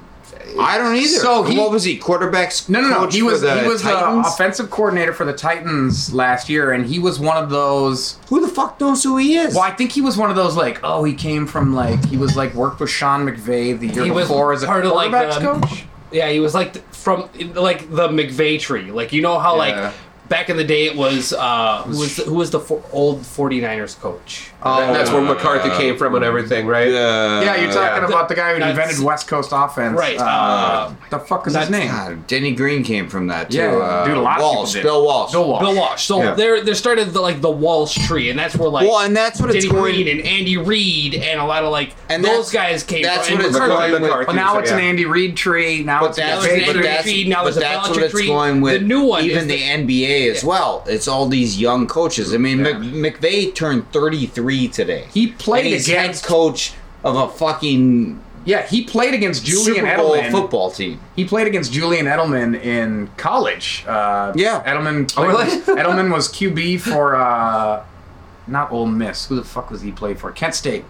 I 0.60 0.78
don't 0.78 0.96
either. 0.96 1.20
So 1.20 1.44
he- 1.44 1.58
what 1.58 1.72
was 1.72 1.84
he? 1.84 1.98
Quarterbacks? 2.00 2.68
No, 2.70 2.82
no, 2.82 2.90
no. 2.90 2.98
coach 3.00 3.14
He 3.14 3.22
was 3.22 3.42
the 3.42 3.60
he 3.62 3.68
was 3.68 3.82
the 3.84 4.20
offensive 4.20 4.70
coordinator 4.70 5.14
for 5.14 5.26
the 5.26 5.34
Titans 5.34 6.14
last 6.14 6.50
year, 6.50 6.72
and 6.72 6.86
he 6.86 7.00
was 7.00 7.20
one 7.20 7.38
of 7.38 7.50
those. 7.50 8.18
Who 8.30 8.40
the 8.42 8.48
fuck 8.48 8.80
knows 8.80 9.04
who 9.04 9.18
he 9.18 9.36
is? 9.38 9.54
Well, 9.56 9.64
I 9.64 9.72
think 9.72 9.92
he 9.92 10.02
was 10.02 10.18
one 10.18 10.30
of 10.30 10.36
those 10.36 10.56
like, 10.56 10.80
oh, 10.84 11.04
he 11.04 11.14
came 11.14 11.46
from 11.48 11.74
like 11.76 12.04
he 12.06 12.18
was 12.18 12.36
like 12.36 12.54
worked 12.54 12.80
with 12.80 12.90
Sean 12.90 13.26
McVay 13.28 13.78
the 13.80 13.88
year 13.88 14.06
He 14.06 14.12
was 14.12 14.28
before 14.28 14.54
as 14.54 14.64
a 14.64 14.68
part 14.68 14.86
of, 14.86 14.94
like, 14.94 15.12
quarterbacks 15.12 15.40
the- 15.40 15.68
coach. 15.68 15.86
Yeah, 16.12 16.30
he 16.30 16.40
was 16.40 16.54
like 16.54 16.78
from 16.94 17.30
like 17.54 17.90
the 17.94 18.08
McVay 18.08 18.60
tree. 18.60 18.92
Like 18.92 19.12
you 19.12 19.22
know 19.22 19.40
how 19.40 19.54
Yeah. 19.62 19.84
like 19.86 19.94
back 20.30 20.50
in 20.50 20.58
the 20.58 20.64
day 20.64 20.86
it 20.86 20.96
was 20.96 21.34
uh 21.34 21.84
who 21.84 21.98
was 22.00 22.16
the, 22.18 22.24
who 22.24 22.34
was 22.36 22.52
the 22.52 22.60
for, 22.60 22.84
old 22.92 23.22
49ers 23.22 24.00
coach? 24.00 24.52
That- 24.64 24.92
that's 24.94 25.10
where 25.12 25.22
McCarthy 25.22 25.70
came 25.78 25.98
from 25.98 26.16
and 26.16 26.26
everything, 26.26 26.68
right? 26.68 26.88
Uh, 26.90 27.42
Yeah, 27.44 27.56
you're 27.56 27.72
talking 27.72 28.02
yeah. 28.04 28.08
about 28.08 28.28
the 28.28 28.36
guy 28.36 28.54
who 28.54 28.60
That's- 28.60 28.78
invented 28.78 29.04
West 29.06 29.28
Coast 29.28 29.52
offense, 29.54 29.98
Right, 29.98 30.20
Uh, 30.20 30.24
uh, 30.24 30.94
the 31.10 31.20
fuck 31.20 31.48
is 31.48 31.56
his 31.56 31.70
name? 31.70 31.88
God, 31.90 32.28
Denny 32.28 32.52
Green 32.54 32.84
came 32.84 33.08
from 33.08 33.28
that 33.28 33.50
too. 33.52 33.58
Yeah, 33.60 33.76
uh, 33.78 34.06
dude, 34.06 34.18
a 34.18 34.22
lot 34.22 34.40
Walsh, 34.42 34.74
people 34.74 34.74
did. 34.74 34.84
Bill 34.84 35.06
Walsh. 35.06 35.32
Bill 35.32 35.48
Walsh. 35.48 35.62
Bill 35.62 35.76
Walsh. 35.76 36.04
So 36.04 36.22
Yeah. 36.22 36.34
there 36.34 36.62
there 36.62 36.76
started 36.76 37.14
the, 37.14 37.22
like 37.22 37.40
the 37.42 37.50
Walsh 37.50 37.96
tree, 38.08 38.30
and 38.30 38.38
that's 38.38 38.56
where 38.58 38.70
like 38.70 38.88
Well, 38.90 39.00
and 39.00 39.16
that's 39.16 39.40
what 39.40 39.50
it's 39.56 39.64
Denny 39.66 39.74
going. 39.80 39.94
Green 39.94 40.08
and 40.20 40.28
Andy 40.28 40.58
Reid 40.58 41.16
and 41.16 41.40
a 41.40 41.46
lot 41.46 41.64
of 41.64 41.72
like 41.72 41.94
And 42.10 42.24
those 42.26 42.52
guys 42.52 42.84
came. 42.84 43.04
that's 43.04 43.28
from. 43.30 43.38
what 43.38 43.46
and 43.46 43.56
it's 43.56 43.60
McCarthy- 43.60 43.78
going 43.92 43.92
with- 43.94 44.02
McCarthy, 44.02 44.28
Well, 44.28 44.36
now 44.36 44.58
it's 44.60 44.72
an. 44.72 44.80
Andy 44.80 45.06
Reid 45.06 45.38
tree. 45.38 45.84
Now 45.84 46.02
But 46.02 46.10
it's 46.10 46.18
a 46.18 46.22
Now 46.22 46.34
it's 46.40 46.42
but 46.44 46.52
an 46.52 46.58
tree. 46.60 46.68
Andy 46.70 46.82
that's, 46.82 47.06
Reid, 47.06 47.28
now 47.30 47.36
but 47.38 47.44
there's 47.46 47.58
a 47.58 47.60
that's 47.62 47.90
what 47.90 47.98
Belichick 48.00 48.12
tree. 48.12 48.28
The 48.78 48.80
new 48.84 49.02
one 49.04 49.24
even 49.24 49.48
the, 49.48 49.56
the- 49.56 49.64
NBA 50.18 50.32
as 50.32 50.44
well. 50.44 50.84
It's 50.88 51.08
all 51.08 51.28
these 51.28 51.60
young 51.60 51.88
coaches. 51.88 52.34
I 52.34 52.38
mean, 52.38 52.60
Yeah. 52.66 52.78
Mc, 52.78 53.16
McVay 53.20 53.54
turned 53.56 53.92
33 53.92 54.68
today. 54.68 55.06
He 55.14 55.28
played 55.28 55.68
against- 55.68 55.90
head 55.90 56.24
coach 56.24 56.74
of 57.04 57.16
a 57.16 57.28
fucking 57.30 58.22
Yeah, 58.46 58.66
he 58.66 58.84
played 58.86 59.14
against 59.14 59.44
Julian 59.46 59.84
Super 59.86 59.98
Bowl 59.98 60.12
Edelman. 60.16 60.32
football 60.32 60.72
team. 60.72 61.02
He 61.18 61.26
played 61.26 61.48
against 61.48 61.74
Julian 61.74 62.06
Edelman 62.06 62.56
in 62.64 63.10
college. 63.18 63.84
Uh, 63.88 64.32
Yeah. 64.36 64.64
Edelman. 64.66 65.12
Oh, 65.18 65.26
really? 65.26 65.46
Edelman 65.46 66.14
was 66.14 66.30
QB 66.30 66.80
for 66.80 67.16
uh, 67.18 67.82
not 68.48 68.72
Ole 68.72 68.86
Miss. 68.86 69.26
Who 69.28 69.36
the 69.36 69.44
fuck 69.44 69.70
was 69.70 69.82
he 69.82 69.92
played 69.92 70.18
for? 70.20 70.32
Kent 70.32 70.56
State. 70.56 70.86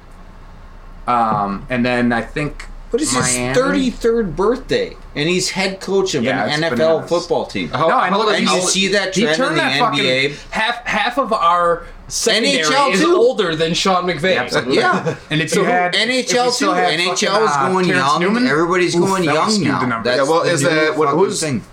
Um, 1.08 1.66
and 1.70 1.86
then 1.86 2.14
I 2.14 2.22
think. 2.22 2.68
But 2.90 3.02
it's 3.02 3.14
Miami? 3.14 3.48
his 3.50 3.58
33rd 3.58 4.36
birthday, 4.36 4.96
and 5.14 5.28
he's 5.28 5.50
head 5.50 5.82
coach 5.82 6.16
of 6.16 6.24
Yeah, 6.24 6.46
an 6.46 6.62
NFL 6.64 6.78
bananas. 6.78 7.10
football 7.10 7.46
team. 7.46 7.68
How, 7.70 7.90
No, 7.90 7.98
I 7.98 8.10
know 8.10 8.20
how 8.20 8.26
old 8.28 8.36
and 8.36 8.48
you 8.50 8.62
see 8.62 8.88
that 8.90 9.14
He 9.14 9.24
trend 9.24 9.42
in 9.44 9.50
the 9.50 9.56
that 9.56 9.80
fucking- 9.80 10.00
NBA. 10.06 10.36
half 10.52 10.86
half 10.86 11.18
of 11.18 11.34
our 11.34 11.84
secondary 12.08 12.64
NHL 12.64 12.94
is 12.94 13.02
too. 13.02 13.14
older 13.16 13.56
than 13.58 13.74
Sean 13.74 14.06
McVay. 14.08 14.38
Absolutely. 14.40 14.78
Yeah. 14.78 15.16
And 15.30 15.42
if 15.42 15.50
So 15.50 15.62
you 15.62 15.66
had 15.66 15.94
NHL 15.96 16.46
you 16.46 16.52
too. 16.68 16.72
had 16.72 16.98
NHL 17.00 17.14
is 17.14 17.28
fucking, 17.28 17.44
uh, 17.68 17.72
going 17.74 17.86
Terrence 17.88 18.06
young. 18.08 18.22
Newman, 18.22 18.48
Everybody's 18.48 18.96
oof, 18.96 19.06
going 19.06 19.24
young 19.26 19.62
now. 19.64 20.02
That's 20.02 20.18
Yeah, 20.18 20.24
well, 20.24 20.44
the 20.46 20.52
is 20.52 20.64
new 20.64 20.70
that- 20.70 20.98
what- 20.98 21.10
who's- 21.10 21.42
thing. 21.42 21.64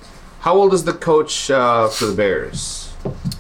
How 0.41 0.55
old 0.55 0.75
is 0.75 0.83
the 0.85 0.93
coach 0.93 1.49
uh, 1.51 1.87
for 1.89 2.07
the 2.07 2.13
Bears? 2.13 2.84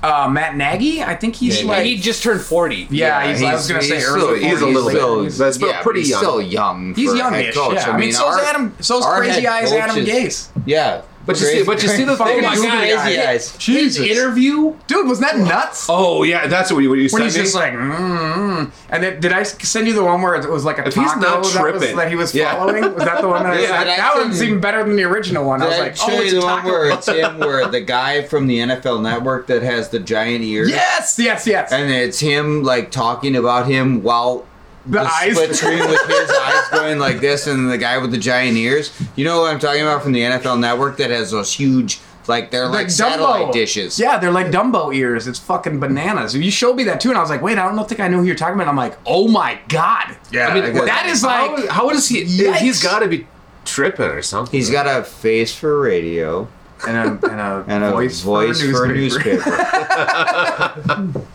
Uh, 0.03 0.29
Matt 0.29 0.57
Nagy, 0.57 1.03
I 1.03 1.15
think 1.15 1.35
he's 1.35 1.61
And 1.61 1.69
like. 1.69 1.85
he 1.87 1.97
just 1.97 2.23
turned 2.23 2.41
40. 2.43 2.89
yeah, 2.91 3.27
he's, 3.27 3.43
I 3.43 3.55
was 3.55 3.67
gonna 3.67 3.81
say 3.83 3.95
he's 3.97 4.05
early. 4.07 4.39
still- 4.41 4.51
he's 4.51 4.61
a 4.61 4.67
little 4.67 4.91
bit- 4.91 5.01
40s. 5.01 5.39
That's 5.39 5.59
yeah, 5.59 5.81
pretty 5.83 6.01
he's 6.01 6.11
young. 6.11 6.21
still 6.21 6.43
young. 6.43 6.95
He's 6.95 7.15
youngish. 7.15 7.47
head 7.47 7.55
coach. 7.55 7.75
Yeah, 7.77 7.91
I 7.91 7.97
mean, 7.99 8.13
so's 8.13 8.23
our- 8.37 8.41
Adam. 8.45 8.75
So's 8.81 9.07
crazy 9.07 9.47
eyes 9.47 9.73
Adam 9.73 9.97
Gase. 10.05 10.49
Yeah, 10.67 11.01
But 11.27 11.41
you 11.41 11.47
see, 11.47 11.63
but 11.65 11.83
you 11.83 11.89
see 11.89 12.05
the 12.05 12.17
Fucking 12.17 12.37
thing. 12.41 12.45
Oh 12.45 12.49
my 12.49 12.57
God. 12.57 12.79
crazy 12.79 13.21
I- 13.21 13.31
eyes. 13.31 13.51
His 13.53 13.59
Jesus. 13.59 14.07
interview. 14.07 14.75
Dude, 14.87 15.09
was 15.09 15.21
that 15.21 15.39
nuts? 15.39 15.87
Oh 15.89 16.23
yeah, 16.23 16.47
that's 16.47 16.71
what 16.73 16.81
you, 16.81 16.91
what 16.91 16.97
you 16.99 17.05
when 17.05 17.11
sent 17.11 17.25
he's 17.25 17.37
me. 17.37 17.43
just 17.43 17.55
like, 17.55 17.73
mm, 17.73 17.97
mm. 17.97 18.71
and 18.91 19.03
then 19.03 19.21
did 19.21 19.33
I 19.33 19.43
send 19.43 19.87
you 19.87 19.95
the 19.95 20.05
one 20.05 20.21
where 20.21 20.35
it 20.35 20.49
was 20.51 20.65
like 20.65 20.79
a 20.79 20.87
If 20.87 20.95
taco 20.95 21.01
he's 21.09 21.17
not 21.17 21.21
that, 21.23 21.39
was, 21.39 21.53
tripping. 21.53 21.97
that 21.97 22.09
he 22.11 22.17
was 22.17 22.35
Yeah. 22.35 22.55
following? 22.57 22.83
Was 22.95 23.05
that 23.05 23.21
the 23.23 23.29
one 23.29 23.43
that 23.43 23.53
I 23.55 23.61
Yeah, 23.63 23.69
sent? 23.69 23.85
did 23.85 23.89
I 23.93 23.97
That 23.97 24.13
send 24.15 24.25
one's 24.27 24.41
you- 24.41 24.47
even 24.49 24.61
better 24.61 24.85
than 24.85 24.97
the 24.97 25.05
original 25.05 25.45
one. 25.47 25.63
I 25.63 25.65
Did 25.65 25.71
was 25.71 25.79
I 25.79 25.83
like, 25.83 25.97
show 25.97 26.05
oh, 26.09 26.13
you 26.17 26.23
it's 26.23 26.33
the 26.33 26.39
a 26.41 26.45
one 26.45 26.57
taco. 26.59 26.69
where 26.69 26.91
it's 26.91 27.09
him, 27.09 27.39
where 27.39 27.69
the 27.69 27.81
guy 27.81 28.23
from 28.23 28.47
the 28.47 28.59
NFL 28.59 29.01
Network 29.03 29.47
that 29.47 29.63
has 29.63 29.89
the 29.89 30.01
giant 30.01 30.45
ears? 30.45 30.69
yes, 30.71 31.19
yes, 31.19 31.47
yes. 31.47 31.73
And 31.73 31.91
it's 31.91 32.21
him 32.21 32.63
like 32.63 32.91
talking 32.91 33.35
about 33.37 33.67
him 33.67 34.03
while 34.03 34.45
The 34.87 35.01
eyes. 35.01 35.35
split 35.35 35.55
screen 35.55 35.79
with 35.79 36.07
his 36.07 36.31
eyes 36.31 36.69
going 36.71 36.99
like 36.99 37.21
this, 37.21 37.47
and 37.47 37.71
the 37.71 37.79
guy 37.79 37.99
with 37.99 38.11
the 38.11 38.19
giant 38.19 38.57
ears. 38.57 38.93
You 39.17 39.25
know 39.25 39.41
what 39.41 39.53
I'm 39.53 39.59
talking 39.59 39.83
about 39.83 40.03
from 40.03 40.13
the 40.13 40.21
NFL 40.21 40.61
Network 40.61 40.99
that 40.99 41.11
has 41.11 41.31
those 41.31 41.53
huge, 41.53 42.01
like 42.27 42.51
they're 42.51 42.69
like, 42.69 42.91
satellite 42.91 43.53
dishes. 43.53 43.99
Yeah, 43.99 44.19
they're 44.19 44.31
like 44.31 44.49
Dumbo 44.49 44.95
ears. 44.95 45.27
It's 45.27 45.39
fucking 45.39 45.81
bananas. 45.81 46.37
You 46.37 46.51
showed 46.51 46.77
me 46.77 46.85
that 46.85 47.01
too, 47.01 47.09
and 47.09 47.17
I 47.17 47.23
was 47.23 47.31
like, 47.31 47.41
wait, 47.43 47.57
I 47.59 47.73
don't 47.75 47.89
think 47.89 48.01
I 48.01 48.09
knew 48.09 48.19
who 48.19 48.25
you're 48.25 48.35
talking 48.35 48.57
about. 48.57 48.69
I'm 48.69 48.77
like, 48.77 48.99
oh 49.07 49.29
my 49.29 49.59
god. 49.69 50.17
Yeah, 50.31 50.49
I 50.49 50.55
mean, 50.55 50.65
I 50.65 50.85
that 50.85 51.07
is 51.07 51.23
like, 51.23 51.69
how, 51.69 51.69
how 51.69 51.89
does 51.91 52.09
he? 52.09 52.25
Yikes. 52.25 52.57
He's 52.57 52.83
got 52.83 52.99
to 52.99 53.09
be 53.09 53.27
tripping 53.65 54.05
or 54.05 54.23
something. 54.23 54.53
He's 54.59 54.71
got 54.71 54.87
a 54.87 55.05
face 55.05 55.55
for 55.55 55.81
radio 55.81 56.47
and 56.87 56.97
a, 56.97 57.27
and 57.31 57.41
a 57.41 57.65
and 57.67 57.85
a 57.85 57.91
voice, 57.91 58.21
voice, 58.21 58.61
for, 58.61 58.87
a 58.87 58.91
a 58.91 58.93
newspaper. 58.93 59.51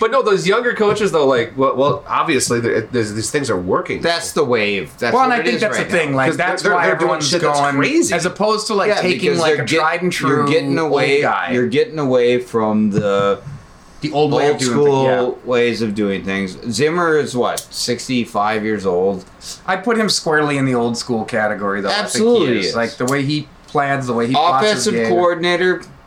But 0.00 0.10
no, 0.10 0.22
those 0.22 0.46
younger 0.46 0.74
coaches 0.74 1.12
though, 1.12 1.26
like, 1.26 1.56
well, 1.56 1.74
well 1.76 2.04
obviously 2.06 2.60
there- 2.60 2.80
these 2.82 3.30
things 3.30 3.50
are 3.50 3.56
working. 3.60 4.00
That's 4.02 4.32
the 4.32 4.44
wave. 4.44 4.92
That's 4.98 5.14
Well, 5.14 5.24
and 5.24 5.30
what 5.30 5.38
I 5.38 5.42
it 5.42 5.46
think 5.46 5.60
that's 5.60 5.78
right 5.78 5.86
the 5.86 5.92
thing. 5.92 6.14
Like 6.14 6.34
that's 6.34 6.62
they're- 6.62 6.72
why 6.74 6.86
they're 6.86 6.94
doing 6.94 7.02
everyone's 7.02 7.28
shit 7.28 7.42
going 7.42 7.76
crazy. 7.76 8.14
as 8.14 8.24
opposed 8.26 8.66
to 8.68 8.74
like 8.74 8.88
yeah, 8.88 9.00
taking 9.00 9.36
like 9.38 9.54
a 9.58 9.64
get- 9.64 9.78
tried 9.80 10.02
and 10.02 10.12
true 10.12 10.28
You're 10.30 10.46
getting 10.46 10.78
away. 10.78 11.16
old 11.16 11.22
guy. 11.22 11.50
You're 11.52 11.68
getting 11.68 11.98
away 11.98 12.38
from 12.38 12.90
the 12.90 13.40
the 14.00 14.12
old 14.12 14.32
way 14.32 14.44
of 14.46 14.50
old 14.52 14.58
doing 14.60 14.70
school 14.72 15.32
things. 15.32 15.44
ways 15.46 15.82
of 15.82 15.94
doing 15.96 16.24
things. 16.24 16.56
Zimmer 16.70 17.16
is 17.16 17.36
what, 17.36 17.58
65 17.58 18.62
years 18.64 18.86
old. 18.86 19.24
I 19.66 19.74
put 19.74 19.98
him 19.98 20.08
squarely 20.08 20.56
in 20.56 20.66
the 20.66 20.74
old 20.76 20.96
school 20.96 21.24
category 21.24 21.80
though. 21.80 21.88
I 21.88 21.92
think 21.94 22.04
Absolutely 22.04 22.52
he 22.54 22.58
is. 22.60 22.66
is. 22.66 22.76
Like 22.76 22.96
the 22.96 23.06
way 23.06 23.24
he 23.24 23.48
plans, 23.66 24.06
the 24.06 24.12
way 24.12 24.28
he 24.28 24.34
plots 24.34 24.62
his 24.62 24.86
Offensive 24.86 24.94
game. 24.94 25.10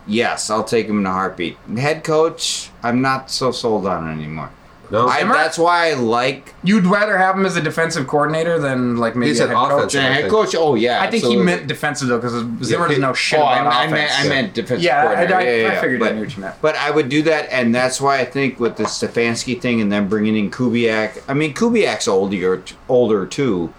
Coordinator, 0.04 0.12
yes, 0.14 0.50
I'll 0.50 0.64
take 0.64 0.86
him 0.86 0.98
in 0.98 1.06
a 1.06 1.12
heartbeat. 1.12 1.56
Head 1.76 2.04
coach, 2.04 2.70
I'm 2.82 3.00
not 3.02 3.30
so 3.30 3.52
sold 3.52 3.86
on 3.86 4.08
anymore. 4.10 4.50
no, 4.90 5.06
I, 5.08 5.24
that's 5.24 5.56
why 5.56 5.90
I 5.90 5.94
like 5.94 6.54
You'd 6.62 6.84
rather 6.84 7.16
have 7.16 7.34
him 7.36 7.46
as 7.46 7.56
a 7.56 7.62
defensive 7.62 8.06
coordinator 8.06 8.58
than 8.58 8.96
like 8.98 9.16
maybe 9.16 9.28
He 9.30 9.32
a 9.32 9.36
said 9.36 9.48
head 9.48 9.56
coach. 9.56 9.72
offensive. 9.94 10.02
Yeah, 10.02 10.08
I 10.08 10.12
head 10.12 10.20
think. 10.22 10.32
coach. 10.32 10.54
Oh 10.54 10.74
yeah, 10.74 10.98
I 11.00 11.10
think 11.10 11.22
absolutely. 11.22 11.38
he 11.38 11.44
meant 11.56 11.66
defensive 11.66 12.08
though, 12.08 12.18
because 12.18 12.32
Zimmer 12.66 12.84
he- 12.84 12.88
doesn't 12.94 13.00
know 13.00 13.14
shit 13.14 13.38
Oh, 13.38 13.42
about 13.44 13.66
I, 13.68 13.82
I 13.82 13.84
offense. 13.86 13.92
meant 13.92 14.12
I 14.20 14.28
meant 14.28 14.54
defensive 14.54 14.82
Yeah, 14.84 15.00
I- 15.00 15.04
coordinator. 15.04 15.34
I- 15.36 15.42
yeah, 15.44 15.50
yeah, 15.50 15.68
I 15.68 15.72
yeah. 15.72 15.80
figured 15.80 16.02
I 16.02 16.04
but, 16.06 16.14
knew 16.14 16.20
what 16.20 16.36
you 16.36 16.42
meant. 16.42 16.54
But 16.60 16.76
I 16.76 16.90
would 16.90 17.08
do 17.08 17.22
that, 17.22 17.48
and 17.50 17.74
that's 17.74 18.00
why 18.02 18.18
I 18.20 18.24
think 18.26 18.60
with 18.60 18.76
the 18.76 18.84
Stefanski 18.84 19.58
thing, 19.60 19.80
and 19.80 19.90
then 19.90 20.08
bringing 20.08 20.36
in 20.36 20.50
Kubiak. 20.50 21.22
I 21.26 21.32
mean, 21.34 21.54
Kubiak's 21.54 22.06
older, 22.06 22.62
older 22.88 23.24
too, 23.26 23.72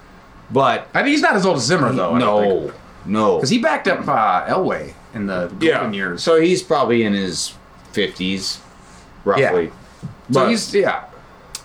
but 0.50 0.88
I 0.96 1.04
think 1.04 1.10
he's 1.10 1.22
not 1.22 1.36
as 1.36 1.46
old 1.46 1.58
as 1.58 1.64
Zimmer 1.66 1.92
though. 1.92 2.18
no, 2.18 2.72
no, 3.06 3.36
because 3.38 3.50
he 3.52 3.60
backed 3.60 3.88
up 3.88 4.08
uh, 4.08 4.48
Elway 4.48 4.94
in 5.14 5.28
the 5.28 5.48
golden 5.60 5.94
years. 5.94 6.24
So 6.24 6.40
he's 6.42 6.62
probably 6.64 7.04
in 7.04 7.14
his 7.14 7.54
fifties, 7.92 8.60
roughly. 9.26 9.70
So 10.32 10.40
But- 10.42 10.50
he's 10.50 10.74
yeah. 10.74 11.04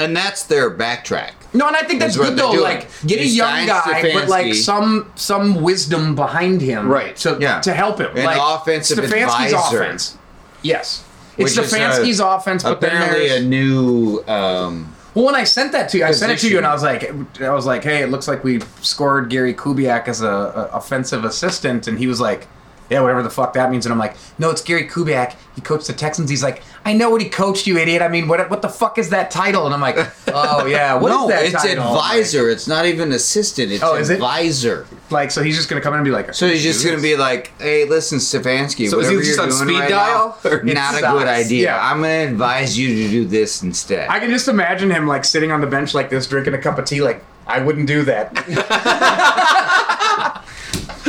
and 0.01 0.17
that's 0.17 0.43
their 0.45 0.71
backtrack. 0.71 1.31
No, 1.55 1.67
and 1.67 1.75
I 1.75 1.81
think 1.81 1.99
that's 2.01 2.15
That's 2.15 2.29
good 2.29 2.39
though. 2.39 2.53
doing. 2.53 2.63
Like 2.65 2.89
get 3.07 3.21
a 3.21 3.27
young 3.27 3.67
guy, 3.67 4.11
but 4.13 4.29
like 4.29 4.55
some 4.55 5.11
some 5.15 5.63
wisdom 5.63 6.15
behind 6.15 6.61
him, 6.61 6.89
Right. 6.89 7.17
To 7.17 7.39
Yeah. 7.41 7.61
to 7.61 7.73
help 7.73 7.99
him. 7.99 8.15
An 8.17 8.25
like 8.25 8.39
offensive 8.41 8.99
Stefanski's 8.99 9.53
advisor. 9.55 9.83
offense. 9.83 10.17
Yes, 10.61 11.05
it's 11.39 11.57
uh, 11.57 11.63
Stefanski's 11.63 12.21
offense, 12.21 12.63
but 12.65 12.81
then 12.83 12.91
Apparently, 12.97 13.29
a 13.37 13.41
new. 13.41 14.23
Um, 14.29 14.93
Well, 15.15 15.25
when 15.25 15.35
I 15.35 15.45
sent 15.45 15.73
that 15.73 15.89
to 15.91 15.99
you, 15.99 16.05
I 16.05 16.11
sent 16.13 16.33
it 16.33 16.39
to 16.41 16.49
you, 16.51 16.59
and 16.59 16.67
I 16.67 16.73
was 16.75 16.83
like, 16.83 17.11
I 17.41 17.51
was 17.51 17.65
like, 17.65 17.83
hey, 17.83 18.03
it 18.03 18.11
looks 18.11 18.29
like 18.29 18.45
we 18.45 18.61
scored 18.83 19.31
Gary 19.31 19.55
Kubiak 19.55 20.07
as 20.07 20.21
a, 20.21 20.29
a 20.29 20.77
offensive 20.77 21.25
assistant, 21.25 21.89
and 21.89 21.99
he 21.99 22.07
was 22.07 22.21
like, 22.21 22.47
yeah, 22.91 23.01
whatever 23.01 23.23
the 23.23 23.31
fuck 23.31 23.53
that 23.55 23.71
means, 23.71 23.85
and 23.87 23.93
I'm 23.93 23.99
like, 23.99 24.17
no, 24.39 24.51
it's 24.51 24.63
Gary 24.63 24.89
Kubiak. 24.89 25.35
He 25.55 25.61
coached 25.61 25.87
the 25.89 25.93
Texans. 25.93 26.31
He's 26.31 26.43
like, 26.43 26.63
I 26.85 26.93
know 26.93 27.11
what 27.11 27.21
he 27.21 27.29
coached, 27.29 27.67
you 27.67 27.77
idiot. 27.79 28.01
I 28.01 28.09
mean, 28.09 28.29
what 28.29 28.49
what 28.49 28.63
the 28.63 28.69
fuck 28.69 28.97
is 28.99 29.11
that 29.11 29.31
title? 29.31 29.67
And 29.67 29.75
I'm 29.75 29.81
like, 29.81 29.97
oh 30.29 30.67
yeah, 30.67 30.95
what 30.95 31.11
is 31.11 31.17
no, 31.19 31.29
that 31.29 31.45
it's 31.45 31.53
title? 31.63 31.85
Like- 31.93 31.95
advisor. 32.15 32.49
It's 32.51 32.67
not 32.69 32.87
even 32.87 33.13
assistant. 33.13 33.73
It's 33.73 33.83
Oh, 33.83 33.97
is 33.97 34.09
it? 34.11 34.15
advisor. 34.15 34.87
Like, 35.11 35.31
so 35.31 35.43
he's 35.43 35.57
just 35.57 35.69
gonna 35.69 35.81
come 35.81 35.95
in 35.95 35.99
and 36.01 36.05
be 36.05 36.11
like, 36.11 36.33
So 36.35 36.47
he's 36.49 36.63
just 36.63 36.85
gonna 36.85 37.01
be 37.03 37.17
like, 37.17 37.51
"Hey, 37.61 37.85
listen, 37.85 38.19
Stefanski, 38.19 38.89
So 38.89 39.01
is 39.01 39.09
he 39.09 39.17
whatever 39.17 39.23
just 39.23 39.37
you're 39.37 39.43
on 39.43 39.49
doing 39.49 39.63
speed 39.69 39.79
right 39.81 39.89
dial? 39.91 40.39
now, 40.45 40.51
not 40.73 40.95
It 40.95 41.05
a 41.05 41.11
good 41.11 41.29
idea. 41.29 41.63
Yeah. 41.65 41.79
I'm 41.91 42.01
gonna 42.03 42.25
advise 42.33 42.79
you 42.79 42.89
to 43.05 43.09
do 43.11 43.25
this 43.27 43.63
instead." 43.63 44.09
I 44.09 44.21
can 44.21 44.31
just 44.31 44.49
imagine 44.49 44.91
him 44.91 45.07
like 45.07 45.25
sitting 45.25 45.51
on 45.51 45.61
the 45.61 45.67
bench 45.67 45.93
like 45.95 46.09
this, 46.11 46.27
drinking 46.27 46.55
a 46.55 46.59
cup 46.59 46.79
of 46.79 46.85
tea. 46.85 47.01
Like, 47.03 47.25
I 47.47 47.61
wouldn't 47.61 47.87
do 47.87 48.03
that. 48.05 48.33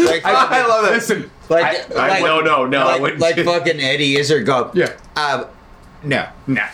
like, 0.06 0.26
I 0.26 0.66
love 0.68 0.86
it. 0.86 0.92
Listen, 0.92 1.30
like, 1.50 1.64
I- 1.66 1.94
I- 1.96 2.08
like- 2.10 2.24
no, 2.24 2.40
no, 2.42 2.66
no, 2.66 2.82
I 2.82 2.84
like, 2.94 3.02
wouldn't 3.02 3.20
like 3.22 3.36
do- 3.36 3.44
fucking 3.44 3.80
Eddie 3.80 4.16
Izzard 4.18 4.46
go. 4.46 4.72
Yeah. 4.74 4.94
Uh, 5.16 5.46
no. 6.04 6.28
no. 6.48 6.64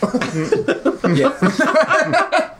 Yeah. 1.14 2.50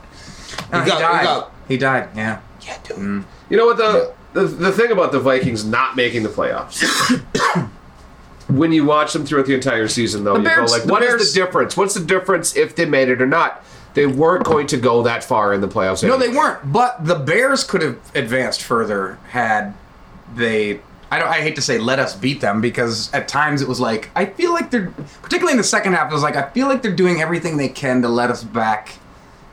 No, 0.69 0.81
he, 0.81 0.89
got- 0.89 0.97
he 0.97 1.01
died. 1.01 1.23
got- 1.23 1.51
He 1.69 1.77
died. 1.77 2.09
Yeah. 2.15 2.39
yeah, 2.61 2.77
dude. 2.83 3.23
You 3.49 3.55
know 3.57 3.65
what 3.65 3.77
the, 3.77 4.11
the 4.33 4.41
the 4.43 4.71
thing 4.73 4.91
about 4.91 5.13
the 5.13 5.19
Vikings 5.19 5.63
not 5.63 5.95
making 5.95 6.23
the 6.23 6.29
playoffs. 6.29 6.83
when 8.49 8.73
you 8.73 8.83
watch 8.83 9.13
them 9.13 9.25
throughout 9.25 9.45
the 9.45 9.53
entire 9.53 9.87
season, 9.87 10.23
though, 10.25 10.33
The 10.33 10.39
you 10.39 10.45
Bears- 10.45 10.69
go 10.71 10.77
like, 10.77 10.83
the 10.83 10.91
"What 10.91 11.03
is 11.03 11.09
Bears- 11.09 11.33
the 11.33 11.39
difference? 11.39 11.77
What's 11.77 11.93
the 11.93 12.03
difference 12.05 12.55
if 12.57 12.75
they 12.75 12.85
made 12.85 13.07
it 13.09 13.21
or 13.21 13.27
not?" 13.27 13.63
They 13.93 14.05
weren't 14.05 14.43
going 14.43 14.67
to 14.67 14.77
go 14.77 15.01
that 15.03 15.23
far 15.23 15.53
in 15.53 15.61
the 15.61 15.67
playoffs. 15.67 16.05
No, 16.07 16.17
they 16.17 16.27
weren't. 16.29 16.71
But 16.71 17.05
the 17.05 17.15
Bears 17.15 17.63
could 17.63 17.81
have 17.81 17.97
advanced 18.13 18.61
further 18.61 19.17
had 19.29 19.73
they. 20.35 20.79
I 21.09 21.19
don't. 21.19 21.29
I 21.29 21.41
hate 21.41 21.55
to 21.55 21.61
say 21.61 21.77
let 21.77 21.99
us 21.99 22.15
beat 22.15 22.41
them 22.41 22.59
because 22.59 23.13
at 23.13 23.27
times 23.29 23.61
it 23.61 23.67
was 23.67 23.79
like 23.79 24.09
I 24.15 24.25
feel 24.25 24.51
like 24.51 24.71
they're 24.71 24.91
particularly 25.21 25.53
in 25.53 25.57
the 25.57 25.63
second 25.63 25.93
half. 25.93 26.11
It 26.11 26.13
was 26.13 26.23
like 26.23 26.35
I 26.35 26.49
feel 26.49 26.67
like 26.67 26.81
they're 26.81 26.91
doing 26.95 27.21
everything 27.21 27.55
they 27.57 27.69
can 27.69 28.01
to 28.01 28.09
let 28.09 28.29
us 28.29 28.43
back 28.43 28.95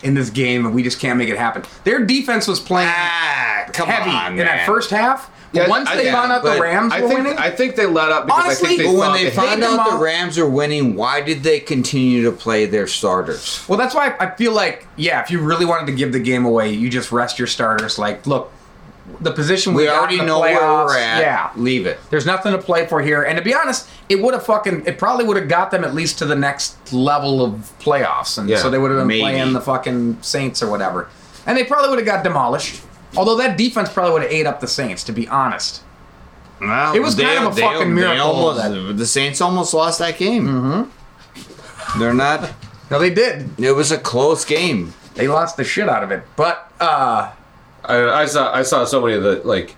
in 0.02 0.14
this 0.14 0.31
game, 0.31 0.66
and 0.66 0.75
we 0.75 0.83
just 0.83 0.99
can't 0.99 1.16
make 1.16 1.28
it 1.28 1.38
happen. 1.38 1.62
Their 1.85 2.04
defense 2.04 2.49
was 2.49 2.59
playing 2.61 2.90
Ah, 2.93 3.66
heavy 3.73 4.11
on, 4.11 4.33
in 4.33 4.38
that 4.38 4.66
first 4.66 4.90
half. 4.90 5.31
But 5.52 5.62
Yeah, 5.62 5.69
once 5.69 5.88
I- 5.88 5.95
they 5.97 6.07
yeah, 6.07 6.12
found 6.12 6.33
out 6.33 6.43
the 6.43 6.50
but 6.50 6.61
Rams 6.61 6.93
I 6.93 7.00
were 7.00 7.07
think 7.09 7.21
winning, 7.21 7.38
I 7.38 7.50
think 7.52 7.76
they 7.76 7.87
let 7.87 8.11
up 8.11 8.26
because 8.26 8.40
I 8.40 8.45
Honestly, 8.47 8.69
think 8.76 8.83
they 8.83 8.88
when 8.99 9.12
they 9.12 9.25
they 9.25 9.31
found 9.31 9.62
them 9.62 9.78
out 9.78 9.90
the 9.93 10.04
Rams 10.04 10.37
are 10.37 10.49
winning, 10.49 10.97
why 10.97 11.21
did 11.21 11.45
they 11.45 11.61
continue 11.61 12.25
to 12.25 12.33
play 12.33 12.66
their 12.66 12.88
starters? 12.88 13.64
Well, 13.69 13.78
that's 13.78 13.95
why 13.95 14.16
I 14.19 14.31
feel 14.35 14.52
like, 14.52 14.88
yeah, 14.97 15.23
if 15.23 15.31
you 15.31 15.38
really 15.40 15.64
wanted 15.64 15.87
to 15.87 15.93
give 15.93 16.11
the 16.12 16.19
game 16.19 16.45
away, 16.45 16.73
you 16.73 16.90
just 16.90 17.12
rest 17.12 17.38
your 17.38 17.47
starters. 17.47 17.97
Like, 18.00 18.26
look, 18.26 18.50
the 19.20 19.30
position 19.32 19.75
we, 19.75 19.82
We 19.84 19.88
already 19.88 20.20
know 20.20 20.40
where 20.40 20.58
we're 20.61 20.96
at. 20.99 21.20
Yeah, 21.20 21.50
Leave 21.56 21.84
it. 21.87 21.99
there's 22.11 22.25
nothing 22.26 22.52
to 22.52 22.58
play 22.58 22.87
for 22.87 23.02
here. 23.02 23.23
And 23.23 23.37
to 23.38 23.44
be 23.44 23.54
honest, 23.54 23.88
it 24.08 24.16
would 24.23 24.32
have 24.34 24.44
fucking, 24.46 24.84
it 24.87 24.96
probably 24.99 25.25
would 25.26 25.37
have 25.37 25.49
got 25.49 25.70
them 25.70 25.84
at 25.84 25.94
least 25.94 26.18
to 26.18 26.26
the 26.26 26.34
next 26.34 26.92
level 26.92 27.44
of 27.44 27.52
playoffs, 27.80 28.38
and 28.38 28.49
Yeah, 28.49 28.58
so 28.58 28.70
they 28.70 28.78
would 28.78 28.90
have 28.90 29.00
been 29.00 29.06
maybe. 29.08 29.20
playing 29.20 29.52
the 29.52 29.61
fucking 29.61 30.18
Saints 30.23 30.62
or 30.62 30.70
whatever, 30.70 31.08
and 31.46 31.56
they 31.56 31.64
probably 31.64 31.90
would 31.90 31.99
have 31.99 32.06
got 32.06 32.25
demolished. 32.25 32.82
Although 33.16 33.37
that 33.37 33.56
defense 33.58 33.92
probably 33.92 34.12
would 34.14 34.23
have 34.23 34.32
ate 34.32 34.46
up 34.46 34.61
the 34.61 34.66
Saints, 34.66 35.04
to 35.04 35.12
be 35.12 35.28
honest. 35.28 35.82
Well, 36.61 36.94
It 36.94 37.00
was 37.02 37.14
kind 37.14 37.44
of 37.46 37.56
a 37.56 37.61
fucking 37.61 37.94
miracle 37.94 38.26
almost- 38.26 38.96
the 38.96 39.06
Saints 39.06 39.40
almost 39.40 39.75
lost 39.75 39.99
that 39.99 40.16
game. 40.18 40.46
Mm-hmm. 40.49 42.00
They're 42.00 42.14
not. 42.14 42.50
No, 42.90 42.99
they 42.99 43.11
did. 43.11 43.50
It 43.58 43.73
was 43.73 43.92
a 43.92 43.99
close 43.99 44.44
game. 44.44 44.94
They 45.14 45.28
lost 45.28 45.56
the 45.56 45.64
shit 45.64 45.88
out 45.88 46.02
of 46.02 46.11
it. 46.11 46.23
But 46.37 46.70
uh 46.80 47.30
I, 47.85 48.23
I 48.23 48.26
saw 48.26 48.53
I 48.53 48.62
saw 48.62 48.85
so 48.85 49.00
many 49.00 49.14
of 49.14 49.23
the 49.23 49.37
like. 49.45 49.76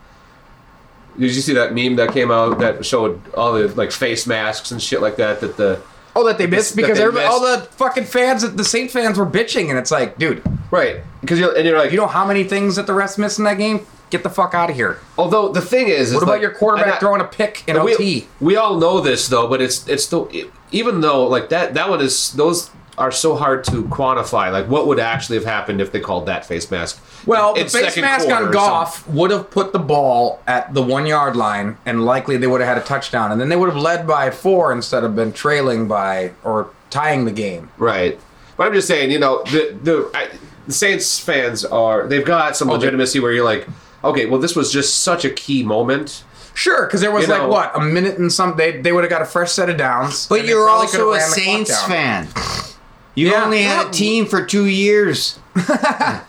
Did 1.19 1.35
you 1.35 1.41
see 1.41 1.55
that 1.55 1.75
meme 1.75 1.97
that 1.97 2.13
came 2.13 2.31
out 2.31 2.59
that 2.59 2.85
showed 2.85 3.21
all 3.35 3.55
the 3.55 3.69
like 3.69 3.91
face 3.91 4.27
masks 4.27 4.71
and 4.71 4.83
shit 4.83 5.01
like 5.01 5.17
that? 5.17 5.41
That 5.41 5.57
the 5.57 5.81
oh, 6.15 6.27
that 6.27 6.37
they 6.39 6.47
missed 6.47 6.77
because 6.77 6.99
they 6.99 7.05
everybody, 7.05 7.27
all 7.27 7.41
the 7.41 7.63
fucking 7.73 8.05
fans, 8.05 8.43
the 8.53 8.65
Saint 8.65 8.91
fans 8.91 9.19
were 9.19 9.25
bitching, 9.27 9.71
and 9.71 9.79
it's 9.79 9.91
like, 9.91 10.19
dude, 10.19 10.43
right 10.71 11.01
because 11.23 11.41
you're 11.41 11.57
and 11.57 11.67
you're 11.67 11.79
like 11.79 11.91
you 11.91 11.97
know 11.97 12.07
how 12.07 12.27
many 12.27 12.45
things 12.45 12.77
that 12.77 12.87
the 12.87 12.93
refs 12.93 13.17
missed 13.19 13.39
in 13.39 13.45
that 13.45 13.57
game? 13.59 13.87
Get 14.11 14.23
the 14.23 14.31
fuck 14.31 14.55
out 14.55 14.71
of 14.71 14.77
here. 14.77 14.99
Although 15.19 15.49
the 15.49 15.61
thing 15.61 15.89
is, 15.89 16.11
is 16.11 16.15
What 16.15 16.23
about 16.23 16.33
like- 16.33 16.43
your 16.43 16.53
quarterback 16.53 16.95
I- 16.95 16.99
throwing 16.99 17.21
a 17.21 17.25
pick 17.25 17.65
in 17.67 17.77
OT? 17.77 17.97
we, 17.99 18.29
we 18.41 18.57
all 18.57 18.79
know 18.79 19.01
this 19.01 19.27
though, 19.29 19.49
but 19.49 19.61
it's 19.61 19.89
it's 19.89 20.05
still 20.05 20.31
even 20.71 21.01
though 21.01 21.27
like 21.27 21.49
that 21.49 21.75
that 21.75 21.89
one 21.89 22.01
is 22.01 22.33
those 22.33 22.71
are 22.99 23.11
so 23.12 23.37
hard 23.37 23.62
to 23.65 23.83
quantify. 23.85 24.50
Like 24.50 24.69
what 24.69 24.87
would 24.87 24.99
actually 24.99 25.37
have 25.37 25.45
happened 25.45 25.81
if 25.81 25.93
they 25.93 26.00
called 26.00 26.26
that 26.26 26.47
face 26.47 26.71
mask? 26.71 27.03
Well, 27.26 27.55
in 27.55 27.65
the 27.65 27.71
face 27.71 27.97
mask 27.97 28.29
on 28.29 28.45
or 28.45 28.50
Goff 28.53 29.07
would 29.09 29.31
have 29.31 29.50
put 29.50 29.73
the 29.73 29.79
ball 29.79 30.41
at 30.47 30.73
the 30.75 30.83
one 30.83 31.07
yard 31.07 31.37
line, 31.37 31.76
and 31.85 32.05
likely 32.07 32.37
they 32.37 32.47
would 32.47 32.61
have 32.61 32.69
had 32.69 32.79
a 32.79 32.87
touchdown, 32.87 33.33
and 33.33 33.41
then 33.41 33.49
they 33.49 33.57
would 33.57 33.69
have 33.69 33.79
led 33.83 34.07
by 34.07 34.31
four 34.31 34.73
instead 34.73 35.05
of 35.05 35.15
been 35.17 35.33
trailing 35.33 35.88
by 35.88 36.33
or 36.45 36.71
tying 36.91 37.25
the 37.25 37.33
game. 37.33 37.69
right? 37.79 38.19
But 38.57 38.69
I'm 38.69 38.73
just 38.73 38.88
saying, 38.88 39.11
you 39.11 39.19
know, 39.19 39.43
the 39.45 39.76
the, 39.83 40.11
I, 40.15 40.29
the 40.67 40.73
Saints 40.73 41.19
fans 41.19 41.65
are 41.65 42.07
they've 42.07 42.25
got 42.25 42.57
some 42.57 42.71
Oh, 42.71 42.73
they- 42.75 42.79
legitimacy 42.87 43.21
where 43.21 43.33
you're 43.33 43.45
like, 43.45 43.67
okay, 44.03 44.25
well, 44.26 44.41
this 44.41 44.57
was 44.57 44.73
just 44.73 45.03
such 45.03 45.25
a 45.26 45.31
key 45.31 45.62
moment. 45.62 46.25
Sure, 46.55 46.87
because 46.87 47.03
there 47.03 47.11
was 47.11 47.26
You 47.26 47.33
like 47.35 47.43
know- 47.43 47.49
what 47.49 47.76
a 47.76 47.81
minute 47.81 48.17
and 48.17 48.33
some. 48.33 48.57
They 48.57 48.81
they 48.81 48.93
would 48.93 49.05
have 49.05 49.11
got 49.11 49.21
a 49.21 49.26
fresh 49.26 49.53
set 49.53 49.69
of 49.69 49.76
downs. 49.76 50.26
But 50.26 50.47
you're 50.47 50.65
probably 50.65 50.87
also 50.87 51.12
a 51.12 51.19
have 51.19 51.29
ran 51.37 51.37
the 51.37 51.43
clock 51.45 51.67
Saints 51.67 51.83
fan. 51.85 52.75
You 53.16 53.30
Yeah. 53.30 53.44
only 53.44 53.62
had 53.62 53.88
a 53.88 53.90
team 53.90 54.26
for 54.26 54.44
two 54.44 54.66
years. 54.66 55.38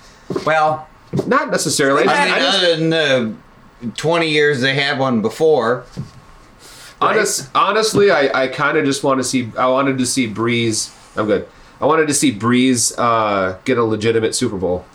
Well, 0.46 0.88
Not 1.26 1.52
necessarily. 1.52 2.04
I 2.04 2.06
mean, 2.26 2.34
I 2.34 2.40
just, 2.40 2.58
other 2.58 2.76
than 2.76 2.90
the 2.90 3.34
20 3.96 4.30
years 4.30 4.60
they 4.60 4.74
had 4.76 5.00
one 5.00 5.22
before. 5.22 5.86
honest, 7.00 7.50
honestly, 7.56 8.12
I, 8.12 8.44
I 8.44 8.48
kind 8.50 8.78
of 8.78 8.84
just 8.86 9.04
want 9.06 9.20
to 9.20 9.24
see. 9.24 9.50
I 9.58 9.68
wanted 9.68 9.98
to 10.00 10.06
see 10.06 10.28
Brees. 10.32 10.92
I'm 11.18 11.26
good. 11.28 11.48
I 11.80 11.86
wanted 11.86 12.08
to 12.10 12.14
see 12.14 12.38
Brees 12.38 12.94
uh, 12.98 13.58
get 13.64 13.78
a 13.78 13.84
legitimate 13.86 14.36
Super 14.36 14.58
Bowl. 14.58 14.86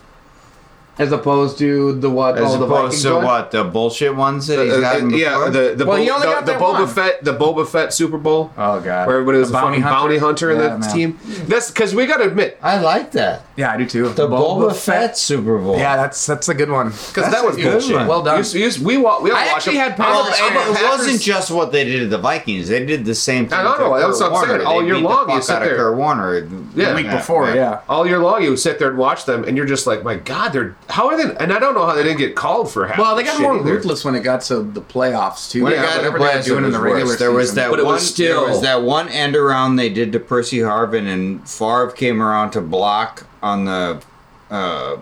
As 0.99 1.11
opposed 1.11 1.57
to 1.57 1.93
the 1.99 2.09
what? 2.09 2.37
As 2.37 2.51
the 2.51 2.63
opposed 2.63 2.69
Vikings 2.71 3.03
to 3.03 3.15
one? 3.15 3.23
what? 3.25 3.51
The 3.51 3.63
bullshit 3.63 4.15
ones 4.15 4.47
that 4.47 4.63
he's 4.63 4.73
Uh, 4.73 4.81
gotten 4.81 5.07
before? 5.09 5.19
yeah, 5.19 5.49
the 5.49 5.73
the, 5.75 5.85
Well, 5.85 5.97
he 5.97 6.07
Bo- 6.07 6.13
only 6.15 6.27
the, 6.27 6.33
got 6.33 6.45
the 6.45 6.51
that 6.53 6.61
Boba 6.61 6.73
one. 6.73 6.87
Fett 6.87 7.23
the 7.23 7.33
Boba 7.33 7.67
Fett 7.67 7.93
Super 7.93 8.17
Bowl. 8.17 8.51
Oh 8.57 8.79
god, 8.79 9.07
where 9.07 9.15
everybody 9.17 9.39
was 9.39 9.51
The 9.51 9.57
a 9.57 9.61
fucking 9.61 9.81
bounty 9.81 10.17
hunter 10.17 10.51
in 10.51 10.57
Yeah, 10.59 10.67
that 10.67 10.79
man. 10.81 10.89
team. 10.93 11.19
That's 11.47 11.71
because 11.71 11.95
we 11.95 12.05
got 12.05 12.17
to 12.17 12.25
admit, 12.25 12.52
I 12.63 12.79
like 12.79 13.11
that. 13.11 13.41
Yeah, 13.57 13.73
I 13.73 13.77
do 13.77 13.85
too. 13.85 14.07
The 14.13 14.25
Boba 14.27 14.73
Fett 14.73 15.17
Super 15.17 15.57
Bowl. 15.59 15.77
Yeah, 15.77 15.97
that's 15.97 16.25
that's 16.25 16.47
a 16.47 16.53
good 16.53 16.69
one. 16.71 16.91
Because 16.91 17.29
that 17.29 17.43
was 17.43 17.57
good 17.57 17.83
one. 17.93 18.07
Well 18.07 18.23
done. 18.23 18.41
You, 18.53 18.59
you, 18.69 18.83
we 18.85 18.95
wa- 18.97 19.19
we 19.21 19.31
all 19.31 19.37
I 19.37 19.47
actually 19.47 19.75
them. 19.77 19.91
had 19.91 19.99
Well, 19.99 20.23
Packers- 20.23 20.39
and 20.41 20.55
it 20.55 20.75
Packers- 20.77 20.97
wasn't 20.99 21.21
just 21.21 21.51
what 21.51 21.73
they 21.73 21.83
did 21.83 21.99
to 21.99 22.07
the 22.07 22.17
Vikings. 22.17 22.69
They 22.69 22.85
did 22.85 23.03
the 23.03 23.13
same 23.15 23.47
thing. 23.49 23.59
I 23.59 23.63
know, 23.63 23.73
to 23.75 23.79
no, 23.83 23.99
that's 24.07 24.19
Kurt 24.21 24.31
what 24.31 24.39
I'm 24.43 24.47
saying. 24.47 24.59
Warner. 24.61 24.65
All 24.65 24.79
They 24.81 24.85
year 24.87 24.97
long, 24.97 25.29
you 25.29 25.41
sit 25.41 25.59
there. 25.59 25.75
Kurt 25.75 25.97
Warner. 25.97 26.47
Yeah. 26.73 26.89
the 26.91 26.95
week 26.95 27.11
before. 27.11 27.53
Yeah. 27.53 27.81
all 27.89 28.07
year 28.07 28.19
long, 28.19 28.41
you 28.43 28.55
sit 28.55 28.79
there 28.79 28.89
and 28.89 28.97
watch 28.97 29.25
them, 29.25 29.43
and 29.43 29.57
you're 29.57 29.65
just 29.65 29.85
like, 29.85 30.03
my 30.03 30.15
God, 30.15 30.53
they're 30.53 30.75
how 30.89 31.09
are 31.09 31.17
they? 31.17 31.35
And 31.35 31.51
I 31.51 31.59
don't 31.59 31.75
know 31.75 31.85
how 31.85 31.93
they 31.95 32.03
didn't 32.03 32.19
get 32.19 32.35
called 32.35 32.71
for 32.71 32.87
half. 32.87 32.97
Well, 32.97 33.15
they 33.17 33.23
got 33.23 33.41
more 33.41 33.55
either. 33.59 33.73
ruthless 33.73 34.05
when 34.05 34.15
it 34.15 34.21
got 34.23 34.39
to 34.43 34.61
the 34.63 34.81
playoffs 34.81 35.51
too. 35.51 35.65
When 35.65 35.73
yeah, 35.73 35.79
it 35.79 35.83
got 35.83 35.91
to 35.91 35.97
whatever 35.97 36.17
they 36.19 36.23
were 36.23 36.29
playoffs, 36.31 36.45
doing 36.45 36.63
in 36.65 36.71
the 36.71 36.79
regular. 36.79 37.15
There 37.17 37.31
was 37.33 37.53
that 37.55 37.69
one. 37.71 37.99
still- 37.99 38.41
There 38.45 38.49
was 38.49 38.61
that 38.61 38.81
one 38.83 39.09
end 39.09 39.35
around 39.35 39.75
they 39.75 39.89
did 39.89 40.13
to 40.13 40.19
Percy 40.19 40.59
Harvin, 40.59 41.07
and 41.07 41.47
Favre 41.47 41.91
came 41.91 42.21
around 42.21 42.52
to 42.53 42.61
block 42.61 43.25
on 43.41 43.65
the 43.65 44.01
uh, 44.49 44.97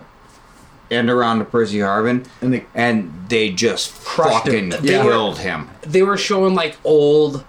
end 0.90 1.08
around 1.10 1.38
to 1.38 1.44
Percy 1.44 1.78
Harvin, 1.78 2.26
And 2.40 2.54
they- 2.54 2.66
and 2.74 3.12
they 3.28 3.50
just 3.50 4.04
Crushed 4.04 4.44
fucking 4.44 4.72
him. 4.72 4.84
Yeah. 4.84 5.02
killed 5.02 5.38
him. 5.38 5.68
they 5.82 6.02
were 6.02 6.16
showing 6.18 6.54
like 6.54 6.76
old 6.84 7.44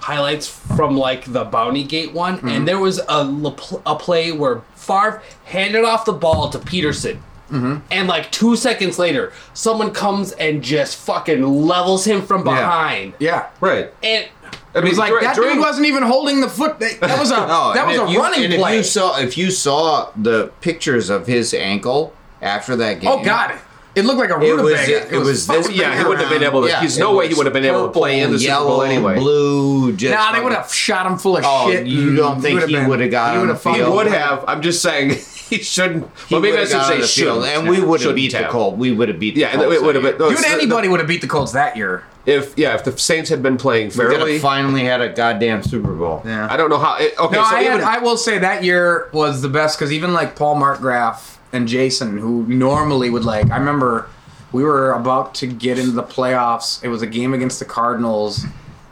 highlights 0.00 0.48
from 0.48 0.96
like 0.96 1.30
the 1.32 1.44
Bounty 1.44 1.84
Gate 1.84 2.12
one, 2.12 2.36
Mm-hmm. 2.38 2.48
and 2.48 2.68
there 2.68 2.78
was 2.78 2.98
a 3.08 3.52
a 3.86 3.96
play 3.96 4.32
where 4.32 4.62
Favre 4.74 5.22
handed 5.44 5.84
off 5.84 6.04
the 6.04 6.12
ball 6.12 6.48
to 6.50 6.58
Peterson. 6.58 7.22
Mm-hmm. 7.50 7.78
And 7.90 8.08
like 8.08 8.30
two 8.30 8.56
seconds 8.56 8.98
later, 8.98 9.32
someone 9.54 9.90
comes 9.92 10.32
and 10.32 10.62
just 10.62 10.96
fucking 10.96 11.42
levels 11.42 12.04
him 12.04 12.20
from 12.22 12.44
behind. 12.44 13.14
Yeah. 13.18 13.46
right. 13.60 13.90
And 14.02 14.26
I 14.74 14.78
It 14.78 14.84
was 14.84 14.98
like 14.98 15.10
dur- 15.10 15.20
that 15.20 15.34
during- 15.34 15.54
dude 15.54 15.60
wasn't 15.64 15.86
even 15.86 16.02
holding 16.02 16.40
the 16.40 16.48
foot. 16.48 16.78
That 16.78 17.00
that 17.00 17.18
was 17.18 17.30
a 17.30 17.36
No, 17.36 17.46
oh, 17.48 17.74
that 17.74 17.86
was 17.86 17.98
a 17.98 18.12
you- 18.12 18.18
running 18.20 18.44
and 18.44 18.54
play. 18.54 18.72
If 18.72 18.76
you 18.78 18.82
saw, 18.84 19.18
if 19.18 19.38
you 19.38 19.50
saw 19.50 20.10
the 20.16 20.50
pictures 20.60 21.10
of 21.10 21.26
his 21.26 21.54
ankle 21.54 22.12
after 22.42 22.76
that 22.76 22.98
oh, 22.98 23.00
game, 23.00 23.10
oh 23.10 23.24
god, 23.24 23.58
it 23.98 24.04
looked 24.04 24.18
like 24.20 24.30
a 24.30 24.34
It 24.40 24.54
was- 24.56 24.62
rutabaga. 24.72 25.14
it 25.14 25.18
was 25.18 25.46
this 25.46 25.70
Yeah, 25.70 25.96
he 25.98 26.04
wouldn't 26.04 26.20
have 26.20 26.30
been 26.30 26.42
able 26.42 26.62
to. 26.62 26.68
Yeah, 26.68 26.80
there's 26.80 26.98
no 26.98 27.14
way 27.14 27.28
he 27.28 27.34
would 27.34 27.46
have 27.46 27.52
been 27.52 27.64
able 27.64 27.86
to 27.86 27.92
play 27.92 28.20
in 28.20 28.32
the 28.32 28.38
Super 28.38 28.54
Bowl 28.60 28.82
anyway. 28.82 29.16
Blue, 29.16 29.92
just 29.92 30.14
Nah, 30.14 30.32
they 30.32 30.40
would 30.40 30.52
have 30.52 30.72
shot 30.72 31.06
him 31.06 31.18
full 31.18 31.36
of 31.36 31.44
Oh, 31.46 31.70
shit. 31.70 31.86
you 31.86 32.14
don't 32.16 32.40
think 32.40 32.64
he 32.64 32.76
would've 32.78 33.10
got 33.10 33.32
he 33.32 33.40
on 33.40 33.46
would've 33.48 33.62
the 33.62 33.72
He 33.72 33.82
would 33.82 34.06
have. 34.06 34.44
I'm 34.46 34.62
just 34.62 34.80
saying 34.82 35.10
he 35.50 35.58
shouldn't. 35.58 36.08
He 36.28 36.34
well, 36.34 36.40
maybe 36.42 36.56
I 36.58 36.60
should 36.64 36.82
say 36.84 37.00
on 37.00 37.06
shouldn't. 37.06 37.44
and 37.46 37.68
we 37.68 37.80
would 37.80 38.00
have 38.00 38.10
Shouldn't 38.10 38.16
beat 38.16 38.32
the. 38.32 38.44
Colts. 38.48 38.76
We 38.78 38.92
would 38.92 39.08
have 39.08 39.18
beat 39.18 39.34
the 39.34 39.40
Yeah, 39.42 39.54
Colts 39.56 39.74
it 39.74 39.82
would 39.82 39.94
have 39.94 40.04
been. 40.04 40.16
year. 40.28 40.36
Dude, 40.36 40.44
anybody 40.46 40.88
would 40.88 41.00
have 41.00 41.08
beat 41.08 41.20
the 41.20 41.26
Colts 41.28 41.52
that 41.52 41.76
year. 41.76 42.04
If 42.26 42.52
yeah, 42.58 42.74
if 42.74 42.84
the 42.84 42.96
Saints 42.98 43.30
had 43.30 43.42
been 43.42 43.56
playing 43.56 43.86
We 43.86 43.92
could 43.92 44.10
fairly, 44.10 44.32
have 44.34 44.42
finally 44.42 44.84
had 44.84 45.00
a 45.00 45.08
goddamn 45.08 45.62
Super 45.62 45.94
Bowl. 45.94 46.20
Yeah. 46.26 46.46
I 46.50 46.58
don't 46.58 46.68
know 46.68 46.76
how. 46.78 46.96
It, 46.98 47.14
okay, 47.18 47.36
No, 47.36 47.42
so 47.44 47.56
I, 47.56 47.60
even 47.64 47.80
had, 47.80 47.82
I 47.84 47.98
will 48.00 48.18
say 48.18 48.36
that 48.38 48.62
year 48.62 49.08
was 49.12 49.40
the 49.40 49.48
best 49.48 49.78
because 49.78 49.92
even 49.92 50.12
like 50.12 50.36
Paul 50.36 50.56
Markgraf 50.56 51.36
and 51.52 51.66
Jason, 51.68 52.18
who 52.18 52.44
normally 52.46 53.10
would 53.10 53.24
like, 53.24 53.50
I 53.50 53.56
remember 53.56 54.08
we 54.52 54.64
were 54.64 54.92
about 54.92 55.34
to 55.36 55.46
get 55.46 55.78
into 55.78 55.92
the 55.92 56.02
playoffs. 56.02 56.82
It 56.82 56.88
was 56.88 57.02
a 57.02 57.06
game 57.06 57.34
against 57.34 57.58
the 57.58 57.64
Cardinals, 57.64 58.44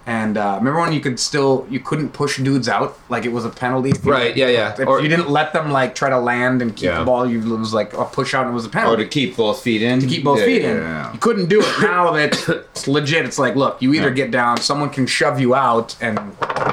and 0.06 0.36
uh, 0.38 0.54
remember 0.58 0.80
when 0.80 0.92
you 0.92 1.00
could 1.00 1.18
still 1.18 1.66
you 1.68 1.80
couldn't 1.80 2.10
push 2.10 2.36
dudes 2.38 2.68
out 2.68 2.96
like 3.08 3.25
it 3.25 3.32
was 3.32 3.44
a 3.44 3.48
penalty. 3.48 3.90
If 3.90 4.04
you- 4.04 4.12
Right, 4.12 4.36
yeah, 4.36 4.46
yeah. 4.48 4.76
If 4.78 4.86
Or- 4.86 5.00
you 5.00 5.08
didn't 5.08 5.30
let 5.30 5.52
them 5.52 5.72
like 5.72 5.94
try 5.96 6.10
to 6.10 6.18
land 6.18 6.62
and 6.62 6.76
keep 6.76 6.84
Yeah. 6.84 7.00
the 7.00 7.04
ball, 7.04 7.26
you 7.28 7.40
it 7.40 7.58
was 7.58 7.75
like 7.75 7.92
a 7.94 8.04
push 8.04 8.32
out 8.34 8.42
and 8.42 8.50
it 8.52 8.54
was 8.54 8.66
a 8.66 8.68
penalty. 8.68 9.02
Or 9.02 9.04
to 9.04 9.10
keep 9.10 9.36
both 9.36 9.62
feet 9.62 9.82
in. 9.82 9.98
to 10.00 10.06
keep 10.06 10.22
both 10.22 10.38
Yeah, 10.40 10.44
feet 10.44 10.62
in. 10.62 10.76
yeah. 10.76 11.12
You 11.12 11.18
couldn't 11.18 11.46
do 11.48 11.60
it. 11.60 11.80
Now 11.80 12.12
that 12.12 12.38
it's 12.48 12.86
legit, 12.86 13.25
it's 13.25 13.38
like, 13.38 13.56
look, 13.56 13.82
you 13.82 13.94
either 13.94 14.10
get 14.10 14.30
down, 14.30 14.58
someone 14.58 14.90
can 14.90 15.06
shove 15.06 15.40
you 15.40 15.54
out, 15.56 15.96
and 16.00 16.18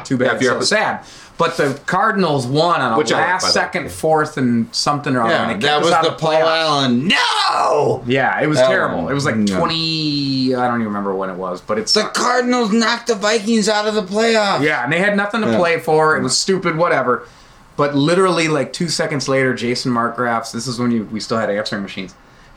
too 0.03 0.17
bad. 0.17 0.35
If 0.35 0.41
you're 0.43 0.59
so 0.59 0.65
sad. 0.65 1.03
But 1.37 1.57
the 1.57 1.79
Cardinals 1.87 2.45
won 2.45 2.79
on 2.79 2.93
a 2.93 2.97
Which 2.97 3.11
I 3.11 3.17
like, 3.19 3.27
last 3.27 3.41
the 3.41 3.47
way. 3.47 3.51
second, 3.53 3.91
fourth, 3.91 4.37
and 4.37 4.73
something 4.73 5.15
or 5.15 5.21
other. 5.23 5.33
and 5.33 5.61
Yeah, 5.63 5.69
that 5.69 5.77
us 5.79 5.83
was 5.85 5.91
out 5.93 6.03
the 6.03 6.11
of 6.13 6.17
Paul 6.19 6.31
playoffs. 6.33 6.57
Allen. 6.59 7.07
No, 7.07 8.03
Yeah, 8.05 8.39
it 8.39 8.47
was 8.47 8.59
That 8.59 8.67
terrible. 8.69 9.01
one. 9.03 9.11
It 9.11 9.15
was 9.15 9.25
like 9.25 9.35
No. 9.37 9.57
twenty. 9.57 10.53
I 10.55 10.67
don't 10.67 10.75
even 10.81 10.87
remember 10.87 11.13
when 11.15 11.29
it 11.31 11.35
was, 11.35 11.59
but 11.59 11.79
it's 11.79 11.93
the 11.93 12.03
Cardinals 12.03 12.71
knocked 12.71 13.07
the 13.07 13.15
Vikings 13.15 13.67
out 13.67 13.87
of 13.87 13.95
the 13.95 14.03
playoffs. 14.03 14.61
Yeah, 14.61 14.83
and 14.83 14.93
they 14.93 14.99
had 14.99 15.17
nothing 15.17 15.41
to 15.41 15.49
Yeah. 15.49 15.57
play 15.57 15.79
for. 15.79 16.15
It 16.15 16.21
was 16.23 16.37
stupid, 16.37 16.77
whatever. 16.77 17.23
But 17.75 17.95
literally, 17.95 18.47
like 18.47 18.71
two 18.71 18.87
seconds 18.87 19.27
later, 19.27 19.55
Jason 19.55 19.91
Markgraff's. 19.91 20.51
This 20.51 20.67
is 20.67 20.79
when 20.79 20.91
you 20.91 21.07
we 21.11 21.19
still 21.19 21.37
had 21.39 21.49
answering 21.49 21.81
machines. 21.81 22.13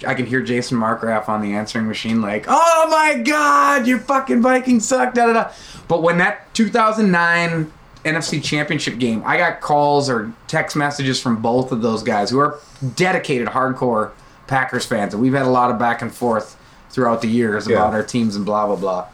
I 0.06 0.12
can 0.12 0.26
hear 0.26 0.42
Jason 0.42 0.76
Markgraff 0.78 1.26
on 1.30 1.40
the 1.40 1.54
answering 1.54 1.88
machine, 1.88 2.20
like, 2.20 2.44
"Oh 2.46 2.86
my 2.90 3.14
God, 3.22 3.86
your 3.86 3.98
fucking 3.98 4.42
Vikings 4.42 4.86
suck." 4.86 5.14
Da 5.14 5.26
da 5.28 5.32
da. 5.32 5.44
But 5.88 6.02
when 6.02 6.18
that 6.18 6.52
2009 6.52 7.72
NFC 8.06 8.42
Championship 8.42 8.98
game, 8.98 9.22
I 9.26 9.36
got 9.36 9.60
calls 9.60 10.08
or 10.08 10.32
text 10.46 10.76
messages 10.76 11.20
from 11.20 11.42
both 11.42 11.72
of 11.72 11.82
those 11.82 12.02
guys 12.02 12.30
who 12.30 12.38
are 12.38 12.58
dedicated, 12.94 13.48
hardcore 13.48 14.12
Packers 14.46 14.86
fans, 14.86 15.12
and 15.12 15.22
we've 15.22 15.32
had 15.34 15.44
a 15.46 15.50
lot 15.50 15.70
of 15.70 15.78
back 15.78 16.02
and 16.02 16.14
forth 16.14 16.56
throughout 16.90 17.20
the 17.20 17.28
years 17.28 17.66
Yeah. 17.66 17.76
about 17.78 17.94
our 17.94 18.02
teams 18.02 18.36
and 18.36 18.44
blah 18.46 18.66
blah 18.66 18.76
blah. 18.76 19.06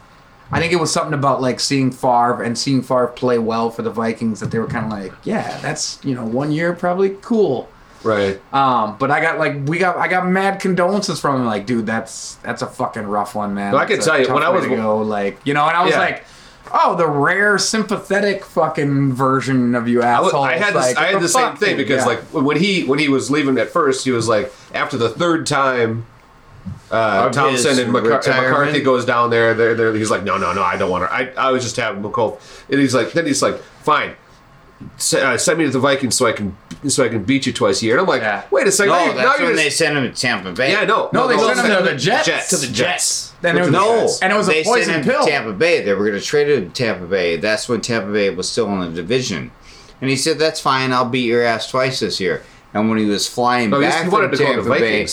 I 0.51 0.59
think 0.59 0.71
it 0.71 0.75
was 0.79 0.93
something 0.93 1.13
about 1.15 1.41
like 1.41 1.59
seeing 1.59 1.89
Favre 1.89 2.43
and 2.43 2.55
seeing 2.57 2.83
Favre 2.83 3.07
play 3.07 3.39
well 3.39 3.71
for 3.71 3.81
the 3.81 3.89
Vikings 3.89 4.39
that 4.41 4.51
they 4.51 4.59
were 4.59 4.67
kind 4.67 4.85
of 4.85 4.91
like, 4.91 5.11
yeah, 5.23 5.57
that's 5.61 5.99
you 6.03 6.13
know 6.13 6.23
one 6.25 6.51
year 6.51 6.73
probably 6.73 7.17
cool. 7.21 7.67
right. 8.03 8.39
Um, 8.53 8.97
but 8.99 9.09
I 9.09 9.21
got 9.21 9.39
like 9.39 9.67
we 9.67 9.79
got 9.79 9.97
I 9.97 10.07
got 10.07 10.27
mad 10.27 10.59
condolences 10.59 11.19
from 11.19 11.37
him 11.37 11.45
like, 11.47 11.65
dude, 11.65 11.87
that's 11.87 12.35
that's 12.43 12.61
a 12.61 12.67
fucking 12.67 13.07
rough 13.07 13.33
one, 13.33 13.55
man. 13.55 13.71
No, 13.71 13.79
I 13.79 13.85
can 13.85 13.99
tell 13.99 14.21
you, 14.21 14.31
when 14.31 14.43
I 14.43 14.49
was- 14.49 14.67
go, 14.67 14.99
like 14.99 15.39
you 15.45 15.53
know, 15.55 15.65
and 15.67 15.75
I 15.75 15.83
was 15.83 15.93
Yeah. 15.93 15.99
like. 15.99 16.25
Oh, 16.75 16.95
the 16.95 17.07
rare 17.07 17.59
sympathetic 17.59 18.43
fucking 18.43 19.13
version 19.13 19.75
of 19.75 19.87
you 19.87 20.01
I, 20.01 20.13
w- 20.15 20.29
assholes. 20.29 20.47
I 20.47 20.57
had 20.57 20.73
like, 20.73 20.87
this, 20.87 20.97
I 20.97 21.05
had 21.11 21.21
the 21.21 21.29
same 21.29 21.55
thing 21.55 21.77
because 21.77 22.01
yeah. 22.01 22.05
like 22.05 22.19
when 22.33 22.57
he 22.57 22.83
when 22.83 22.97
he 22.97 23.09
was 23.09 23.29
leaving 23.29 23.57
at 23.59 23.69
first, 23.69 24.03
he 24.03 24.11
was 24.11 24.27
like 24.27 24.51
after 24.73 24.97
the 24.97 25.09
third 25.09 25.45
time. 25.45 26.07
Uh, 26.89 27.29
Thompson 27.31 27.79
and, 27.79 27.93
McCar- 27.93 28.25
and? 28.25 28.35
McCarthy 28.41 28.81
goes 28.81 29.03
down 29.03 29.29
there. 29.31 29.53
They're, 29.53 29.73
they're, 29.75 29.93
he's 29.95 30.11
like, 30.11 30.23
no, 30.23 30.37
no, 30.37 30.53
no, 30.53 30.61
I 30.61 30.77
don't 30.77 30.91
want 30.91 31.03
to. 31.03 31.13
I, 31.13 31.47
I 31.47 31.51
was 31.51 31.63
just 31.63 31.75
having 31.75 32.03
McCall. 32.03 32.39
And 32.69 32.79
he's 32.79 32.93
like, 32.93 33.11
then 33.13 33.25
he's 33.25 33.41
like, 33.41 33.57
fine, 33.57 34.11
S- 34.11 34.15
uh, 35.13 35.37
send 35.37 35.57
me 35.59 35.65
to 35.65 35.71
the 35.71 35.79
Vikings 35.79 36.15
so 36.15 36.25
I 36.27 36.31
can 36.33 36.55
so 36.89 37.03
I 37.05 37.07
can 37.09 37.23
beat 37.23 37.45
you 37.45 37.53
twice 37.53 37.81
a 37.81 37.85
year. 37.85 37.95
And 37.95 38.01
I'm 38.01 38.07
like, 38.07 38.21
Yeah. 38.21 38.43
wait 38.51 38.67
a 38.67 38.71
second. 38.71 38.91
No, 38.91 38.99
now 39.07 39.13
that's 39.13 39.17
now 39.23 39.31
when 39.31 39.41
gonna- 39.53 39.55
they 39.55 39.69
sent 39.69 39.97
him 39.97 40.03
to 40.03 40.21
Tampa 40.21 40.51
Bay. 40.51 40.71
Yeah, 40.71 40.83
no, 40.83 41.09
No, 41.13 41.27
they 41.27 41.37
sent 41.37 41.59
him 41.59 41.77
to 41.77 41.83
the 41.89 41.95
Jets. 41.95 42.25
Jets. 42.25 42.49
To 42.49 42.57
the 42.57 42.67
Jets. 42.73 43.31
Then 43.41 43.57
it 43.57 43.61
was 43.61 43.71
No, 43.71 44.09
and 44.21 44.33
it 44.33 44.35
was 44.35 44.47
they 44.47 44.61
a 44.61 44.63
poison 44.65 44.85
sent 44.93 45.05
him 45.05 45.11
pill. 45.13 45.23
to 45.25 45.29
Tampa 45.31 45.53
Bay. 45.53 45.81
They 45.81 45.93
were 45.93 46.05
going 46.05 46.19
to 46.19 46.25
trade 46.25 46.49
him 46.49 46.69
to 46.69 46.73
Tampa 46.73 47.05
Bay. 47.05 47.37
That's 47.37 47.69
when 47.69 47.79
Tampa 47.81 48.11
Bay 48.11 48.29
was 48.29 48.49
still 48.49 48.67
in 48.73 48.79
the 48.81 48.87
division, 49.01 49.51
and 50.01 50.09
he 50.09 50.15
said, 50.17 50.37
"That's 50.39 50.59
fine. 50.59 50.91
I'll 50.91 51.05
beat 51.05 51.25
your 51.27 51.43
ass 51.43 51.69
twice 51.69 51.99
this 52.01 52.19
year." 52.19 52.41
And 52.73 52.89
when 52.89 52.97
he 52.99 53.05
was 53.05 53.27
flying 53.27 53.69
No, 53.69 53.79
back 53.79 54.03
he 54.03 54.09
wanted 54.09 54.29
from 54.29 54.37
to 54.39 54.43
to 54.45 54.51
Tampa 54.63 54.69
Bay, 54.69 55.07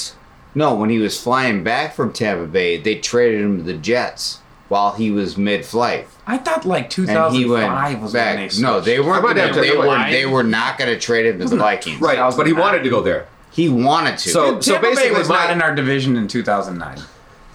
no, 0.57 0.75
when 0.75 0.91
he 0.91 0.99
was 0.99 1.21
flying 1.21 1.63
back 1.63 1.95
from 1.95 2.13
Tampa 2.13 2.47
Bay, 2.47 2.77
they 2.79 2.97
traded 2.97 3.41
him 3.43 3.59
to 3.59 3.63
the 3.63 3.75
Jets 3.75 4.39
while 4.71 4.93
he 4.93 5.11
was 5.11 5.37
mid-flight, 5.37 6.09
I 6.27 6.39
thought 6.39 6.65
like 6.65 6.85
and 6.99 7.09
he 7.35 7.43
2005 7.43 7.49
went 7.91 8.01
was 8.03 8.13
back. 8.15 8.37
when 8.39 8.49
they 8.49 8.61
no, 8.63 8.81
they 8.81 9.01
weren't. 9.01 9.19
I 9.19 9.21
might 9.21 9.37
Gonna, 9.37 9.47
have 9.53 9.57
they, 9.57 9.77
were, 9.77 9.87
Why? 9.87 10.11
they 10.11 10.25
were 10.27 10.43
not 10.45 10.79
going 10.79 10.91
to 10.95 10.99
trade 10.99 11.27
him 11.27 11.39
to 11.41 11.45
the 11.49 11.57
Vikings. 11.69 12.01
Right, 12.01 12.17
but 12.37 12.47
he 12.47 12.53
wanted 12.55 12.83
to 12.85 12.89
go 12.89 13.03
there. 13.03 13.27
He 13.51 13.69
wanted 13.69 14.17
to. 14.19 14.29
So- 14.31 14.59
Tampa 14.61 14.81
Bay 14.83 14.95
basically 14.95 15.19
was 15.19 15.29
my- 15.29 15.35
not 15.35 15.51
in 15.51 15.61
our 15.61 15.75
division 15.75 16.17
in 16.17 16.29
2009, 16.29 16.99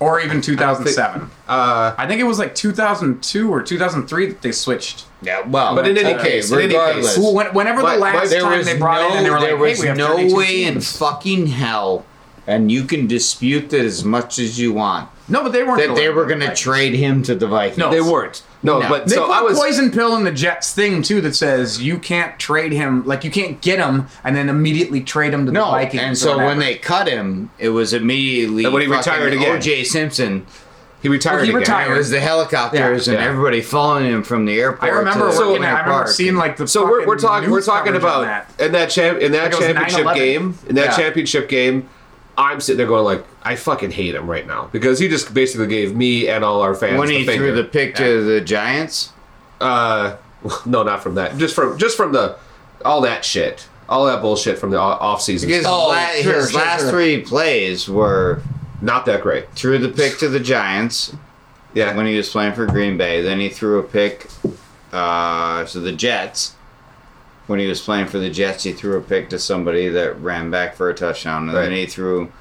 or 0.01 0.19
even 0.19 0.41
2007. 0.41 1.29
Uh, 1.47 1.95
I 1.97 2.05
think 2.05 2.19
it 2.19 2.25
was 2.25 2.37
like 2.37 2.53
2002 2.53 3.49
or 3.51 3.61
2003 3.63 4.25
that 4.27 4.41
they 4.41 4.51
switched. 4.51 5.05
yeah, 5.21 5.39
well, 5.47 5.73
But 5.73 5.87
in 5.87 5.97
any 5.97 6.15
okay, 6.15 6.31
case- 6.31 6.51
in 6.51 6.57
any 6.59 6.67
regardless. 6.67 7.15
case- 7.15 7.33
Whenever 7.53 7.81
My- 7.81 7.93
the 7.95 8.01
last 8.01 8.33
time 8.33 8.63
they 8.65 8.77
brought 8.77 8.99
no, 9.01 9.11
in, 9.11 9.17
and 9.19 9.25
they 9.25 9.29
were 9.29 9.37
like, 9.39 9.47
there 9.47 9.55
"Hey, 9.57 9.61
was 9.71 9.79
we 9.79 9.87
have 9.87 9.95
no 9.97 10.17
32 10.17 10.35
way 10.35 10.63
in 10.65 10.81
fucking 10.81 11.47
hell, 11.47 12.05
and 12.47 12.71
you 12.71 12.83
can 12.83 13.07
dispute 13.07 13.69
that 13.71 13.81
as 13.85 14.03
much 14.03 14.37
as 14.39 14.59
you 14.59 14.71
want, 14.73 15.09
No, 15.27 15.41
but 15.43 15.51
they 15.51 15.63
weren't. 15.63 15.79
that 15.87 15.95
they 15.95 16.09
were 16.09 16.25
going 16.25 16.41
to 16.41 16.53
trade 16.55 16.93
him 16.93 17.23
to 17.23 17.35
the 17.35 17.47
Vikings. 17.47 17.77
No. 17.77 17.89
they 17.89 18.01
weren't. 18.01 18.43
No, 18.61 18.79
No. 18.79 18.89
but 18.89 19.07
They 19.07 19.15
so 19.15 19.27
put 19.27 19.35
I 19.35 19.41
was. 19.41 19.59
poison 19.59 19.91
pill 19.91 20.15
in 20.15 20.23
the 20.23 20.31
Jets 20.31 20.73
thing 20.73 21.01
too 21.01 21.21
that 21.21 21.35
says 21.35 21.81
you 21.81 21.97
can't 21.97 22.37
trade 22.39 22.71
him, 22.71 23.05
like 23.05 23.23
you 23.23 23.31
can't 23.31 23.61
get 23.61 23.79
him 23.79 24.07
and 24.23 24.35
then 24.35 24.49
immediately 24.49 25.01
trade 25.01 25.33
him 25.33 25.45
to 25.45 25.51
the 25.51 25.55
No, 25.59 25.65
Vikings. 25.71 26.01
and 26.03 26.17
so 26.17 26.37
when 26.37 26.59
they 26.59 26.75
cut 26.75 27.07
him, 27.07 27.49
it 27.59 27.69
was 27.69 27.93
immediately 27.93 28.65
And 28.65 28.73
when 28.73 28.81
he 28.83 28.87
retired 28.87 29.33
again. 29.33 29.57
O.J. 29.57 29.83
Simpson. 29.83 30.45
he 31.03 31.09
retired. 31.09 31.35
Well, 31.35 31.43
he 31.43 31.49
again. 31.49 31.59
retired. 31.59 31.91
It 31.93 31.97
was 31.97 32.09
the 32.09 32.19
helicopters 32.19 33.05
Yeah. 33.07 33.13
and 33.13 33.21
Yeah. 33.21 33.29
everybody 33.29 33.61
following 33.61 34.05
him 34.07 34.23
from 34.23 34.45
the 34.45 34.59
airport. 34.59 34.91
I 34.91 34.95
remember 34.95 35.29
to 35.31 35.37
working. 35.37 35.51
Winter 35.53 35.67
I 35.67 35.71
remember 35.71 35.91
Park. 35.91 36.07
seeing 36.07 36.35
like 36.35 36.57
the. 36.57 36.67
So 36.67 36.83
we're, 36.85 37.05
we're 37.05 37.17
talking 37.19 37.51
we're 37.51 37.61
talking 37.61 37.95
about 37.95 38.21
that. 38.23 38.49
in 38.59 38.71
that 38.71 38.89
champ 38.89 39.19
in 39.19 39.31
that 39.33 39.51
Like 39.53 39.61
championship 39.61 40.15
game 40.15 40.57
in 40.67 40.73
that 40.75 40.85
Yeah. 40.85 40.95
championship 40.97 41.47
game. 41.49 41.87
I'm 42.37 42.59
sitting 42.59 42.77
there 42.77 42.87
going 42.87 43.03
like, 43.05 43.25
I 43.43 43.55
fucking 43.55 43.91
hate 43.91 44.13
him 44.15 44.29
right 44.29 44.45
now 44.45 44.69
because 44.71 44.99
he 44.99 45.07
just 45.07 45.33
basically 45.33 45.67
gave 45.67 45.95
me 45.95 46.27
and 46.27 46.43
all 46.43 46.61
our 46.61 46.75
fans 46.75 46.99
when 46.99 47.09
he 47.09 47.25
finger. 47.25 47.45
threw 47.53 47.55
the 47.55 47.63
pick 47.63 47.95
to 47.95 48.23
the 48.23 48.41
Giants. 48.41 49.11
Uh, 49.61 50.17
no, 50.65 50.83
not 50.83 51.01
from 51.01 51.15
that. 51.15 51.37
Just 51.37 51.55
from 51.55 51.77
just 51.77 51.95
from 51.95 52.11
the 52.11 52.37
all 52.83 53.01
that 53.01 53.23
shit, 53.25 53.67
all 53.87 54.05
that 54.05 54.21
bullshit 54.21 54.59
from 54.59 54.71
the 54.71 54.77
off 54.79 55.21
season. 55.21 55.49
Because 55.49 55.65
Oh, 55.65 55.87
la- 55.89 56.07
sure, 56.21 56.33
his 56.35 56.51
sure, 56.51 56.59
last 56.61 56.81
sure. 56.81 56.91
three 56.91 57.21
plays 57.21 57.87
were 57.87 58.41
Not 58.81 59.05
that 59.05 59.21
great. 59.21 59.49
threw 59.53 59.77
the 59.77 59.89
pick 59.89 60.17
to 60.19 60.27
the 60.27 60.39
Giants 60.39 61.15
Yeah. 61.73 61.95
when 61.95 62.05
he 62.05 62.15
was 62.17 62.29
playing 62.29 62.53
for 62.53 62.65
Green 62.65 62.97
Bay. 62.97 63.21
Then 63.21 63.39
he 63.39 63.47
threw 63.49 63.79
a 63.79 63.83
pick 63.83 64.27
uh, 64.91 65.63
to 65.65 65.79
the 65.79 65.91
Jets. 65.93 66.53
When 67.47 67.59
he 67.59 67.67
was 67.67 67.81
playing 67.81 68.07
for 68.07 68.17
the 68.19 68.29
Jets, 68.29 68.63
he 68.63 68.73
threw 68.73 68.97
a 68.97 69.01
pick 69.01 69.29
to 69.29 69.39
somebody 69.39 69.89
that 69.89 70.19
ran 70.21 70.49
back 70.49 70.75
for 70.75 70.89
a 70.89 70.93
touchdown, 70.93 71.43
and 71.49 71.53
Right. 71.53 71.63
then 71.63 71.71
he 71.73 71.85
threw 71.85 72.31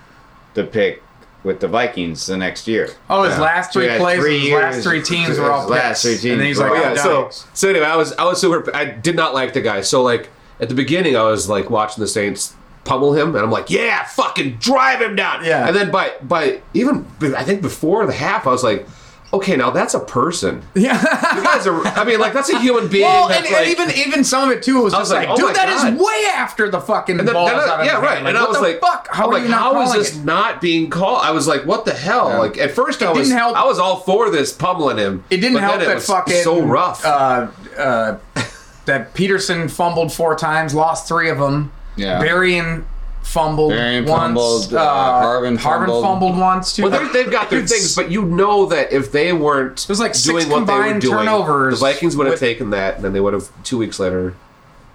the 0.55 0.65
pick 0.65 1.03
with 1.43 1.61
the 1.61 1.69
Vikings 1.69 2.27
the 2.27 2.37
next 2.39 2.67
year. 2.67 2.89
Oh, 3.11 3.25
his 3.25 3.35
Yeah. 3.35 3.41
last 3.43 3.73
three 3.73 3.87
had 3.87 4.01
plays, 4.01 4.19
three 4.21 4.39
his 4.39 4.49
years- 4.49 4.63
last 4.77 4.83
three 4.83 5.03
teams 5.03 5.39
were 5.39 5.51
all 5.53 5.63
his 5.63 5.71
last 5.71 5.89
picks. 5.89 6.03
three 6.03 6.13
teams 6.13 6.25
and 6.33 6.41
then 6.41 6.47
he's 6.49 6.59
like, 6.59 6.71
oh, 6.71 6.75
yeah. 6.75 6.95
yeah, 6.95 7.03
So 7.03 7.29
so 7.53 7.69
anyway, 7.69 7.85
I 7.87 7.97
was 7.97 8.13
I 8.15 8.25
was 8.25 8.41
super. 8.41 8.75
I 8.75 8.87
did 8.87 9.15
not 9.15 9.35
like 9.35 9.53
the 9.53 9.61
guy. 9.61 9.83
So 9.83 10.03
like 10.03 10.31
at 10.59 10.69
the 10.71 10.75
beginning, 10.75 11.17
I 11.17 11.23
was 11.25 11.49
like 11.51 11.69
watching 11.69 12.01
the 12.01 12.09
Saints 12.09 12.55
pummel 12.85 13.13
him, 13.15 13.35
and 13.35 13.45
I'm 13.45 13.51
like, 13.51 13.69
yeah, 13.69 14.05
fucking 14.05 14.57
drive 14.59 15.03
him 15.03 15.17
down. 15.17 15.45
Yeah. 15.45 15.67
And 15.67 15.77
then 15.77 15.91
by 15.91 16.13
by 16.23 16.61
even 16.73 17.05
I 17.37 17.43
think 17.45 17.61
before 17.61 18.07
the 18.07 18.13
half, 18.15 18.47
I 18.47 18.51
was 18.51 18.65
like, 18.65 18.87
okay, 19.35 19.57
now 19.57 19.71
that's 19.71 19.95
a 19.95 20.01
person. 20.01 20.63
yeah. 20.75 21.01
You 21.37 21.43
guys 21.43 21.67
are. 21.67 21.87
I 21.87 22.05
mean, 22.05 22.19
like 22.21 22.33
that's 22.33 22.49
a 22.51 22.59
human 22.61 22.89
being. 22.89 23.05
Well, 23.05 23.31
and, 23.31 23.45
like, 23.45 23.53
and 23.55 23.69
even 23.71 23.91
even 24.07 24.25
some 24.25 24.49
of 24.51 24.57
it 24.57 24.63
too 24.63 24.83
was 24.83 24.95
I 24.95 24.99
just 24.99 25.11
was 25.11 25.19
like, 25.19 25.29
like, 25.29 25.39
oh 25.39 25.47
dude, 25.49 25.57
that 25.57 25.69
is 25.69 25.83
God. 25.83 25.99
way 25.99 26.31
after 26.35 26.71
the 26.71 26.81
fucking 26.81 27.19
And 27.19 27.29
then, 27.29 27.35
balls 27.35 27.51
then 27.51 27.59
I- 27.61 27.69
out 27.69 27.81
of 27.81 27.87
yeah, 27.87 28.01
right. 28.01 28.17
hand. 28.17 28.29
and 28.29 28.37
Like, 28.37 28.45
I 28.45 28.49
was 28.49 28.57
the 28.57 28.63
like, 28.63 28.81
fuck? 28.81 29.09
How 29.11 29.25
I'm 29.25 29.31
are 29.31 29.33
like, 29.35 29.43
you 29.45 29.49
not 29.51 29.61
how 29.61 29.81
is 29.83 29.89
calling 29.89 29.99
this 30.01 30.17
it? 30.17 30.25
not 30.25 30.61
being 30.61 30.91
called? 30.91 31.21
I 31.23 31.31
was 31.33 31.47
like, 31.47 31.67
what 31.67 31.85
the 31.85 31.95
hell? 31.95 32.29
Yeah. 32.31 32.39
Like 32.39 32.59
at 32.59 32.71
first, 32.73 33.03
I 33.03 33.13
was 33.13 33.31
help- 33.31 33.57
I 33.57 33.65
was 33.65 33.79
all 33.79 33.97
for 34.01 34.31
this 34.31 34.53
pummeling 34.53 34.97
him. 34.99 35.25
It 35.31 35.39
didn't 35.39 35.55
but 35.55 35.63
help 35.63 35.81
then 35.81 35.91
it 35.91 35.95
that 35.95 36.03
fucking 36.03 36.43
so 36.43 36.63
rough. 36.63 37.05
Uh, 37.05 37.49
uh, 37.79 38.19
that 38.87 39.15
Peterson 39.15 39.69
fumbled 39.69 40.13
four 40.13 40.35
times, 40.37 40.75
lost 40.75 41.09
three 41.09 41.29
of 41.31 41.39
them. 41.39 41.73
Yeah. 41.97 42.23
Berrian 42.23 42.85
fumbled 43.25 43.73
Berrian 43.73 44.07
once. 44.07 44.21
fumbled, 44.21 44.75
uh, 44.75 45.23
Harvin, 45.23 45.57
Harvin 45.59 46.03
fumbled. 46.03 46.39
once 46.39 46.73
too. 46.77 46.83
well, 46.83 46.91
they're- 46.93 47.09
they've 47.13 47.31
got 47.33 47.51
their 47.51 47.59
It's- 47.61 47.73
things, 47.73 47.97
but 47.97 48.11
you 48.11 48.23
know 48.23 48.67
that 48.67 48.93
if 48.93 49.11
they 49.11 49.33
weren't 49.33 49.85
There's 49.89 49.99
like 49.99 50.15
six 50.15 50.25
doing 50.25 50.49
what 50.51 50.67
they 50.67 50.73
were 50.75 50.83
combined 50.83 51.01
doing, 51.03 51.19
turnovers 51.19 51.81
the 51.81 51.87
Vikings 51.87 52.17
would 52.17 52.27
have 52.27 52.35
with- 52.35 52.41
taken 52.41 52.71
that, 52.71 52.97
and 52.97 53.05
then 53.05 53.13
they 53.13 53.21
would 53.21 53.33
have 53.35 53.49
two 53.65 53.79
weeks 53.79 53.99
later 53.99 54.35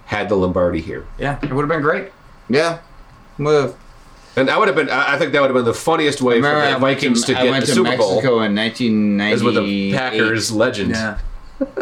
had 0.05 0.29
the 0.29 0.35
Lombardi 0.35 0.79
here. 0.81 1.05
yeah, 1.17 1.37
it 1.41 1.51
would 1.51 1.61
have 1.63 1.69
been 1.69 1.81
great. 1.81 2.11
Yeah. 2.49 2.77
Well, 3.37 3.75
And 4.35 4.47
that 4.47 4.57
would 4.59 4.67
have 4.67 4.75
been, 4.77 4.89
I 4.89 5.15
I 5.15 5.17
think 5.17 5.33
that 5.33 5.41
would 5.41 5.49
have 5.49 5.55
been 5.55 5.65
the 5.65 5.73
funniest 5.73 6.21
way 6.21 6.39
for 6.39 6.47
remember 6.47 6.61
I 6.67 6.73
the 6.73 6.79
Vikings 6.79 7.21
to, 7.25 7.33
to 7.33 7.41
get 7.41 7.49
went 7.51 7.61
the 7.65 7.67
to 7.67 7.73
Super 7.73 7.97
Bowl. 7.97 8.15
Mexico 8.15 8.41
in 8.41 8.55
1998. 8.55 9.33
Is 9.33 9.43
with 9.43 9.55
the 9.55 9.93
Packers 9.93 10.51
legend. 10.51 10.95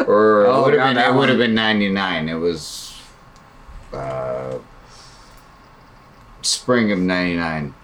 Or 0.06 0.46
Oh, 0.46 0.62
it 0.62 0.64
would 0.64 0.74
yeah, 0.74 0.86
have 0.86 0.94
been, 0.96 1.04
it 1.04 1.14
would 1.18 1.28
have 1.28 1.38
been 1.38 1.54
99. 1.54 2.28
It 2.28 2.34
was 2.34 2.98
uh, 3.92 4.54
spring 6.42 6.90
of 6.92 6.98
99. 6.98 7.74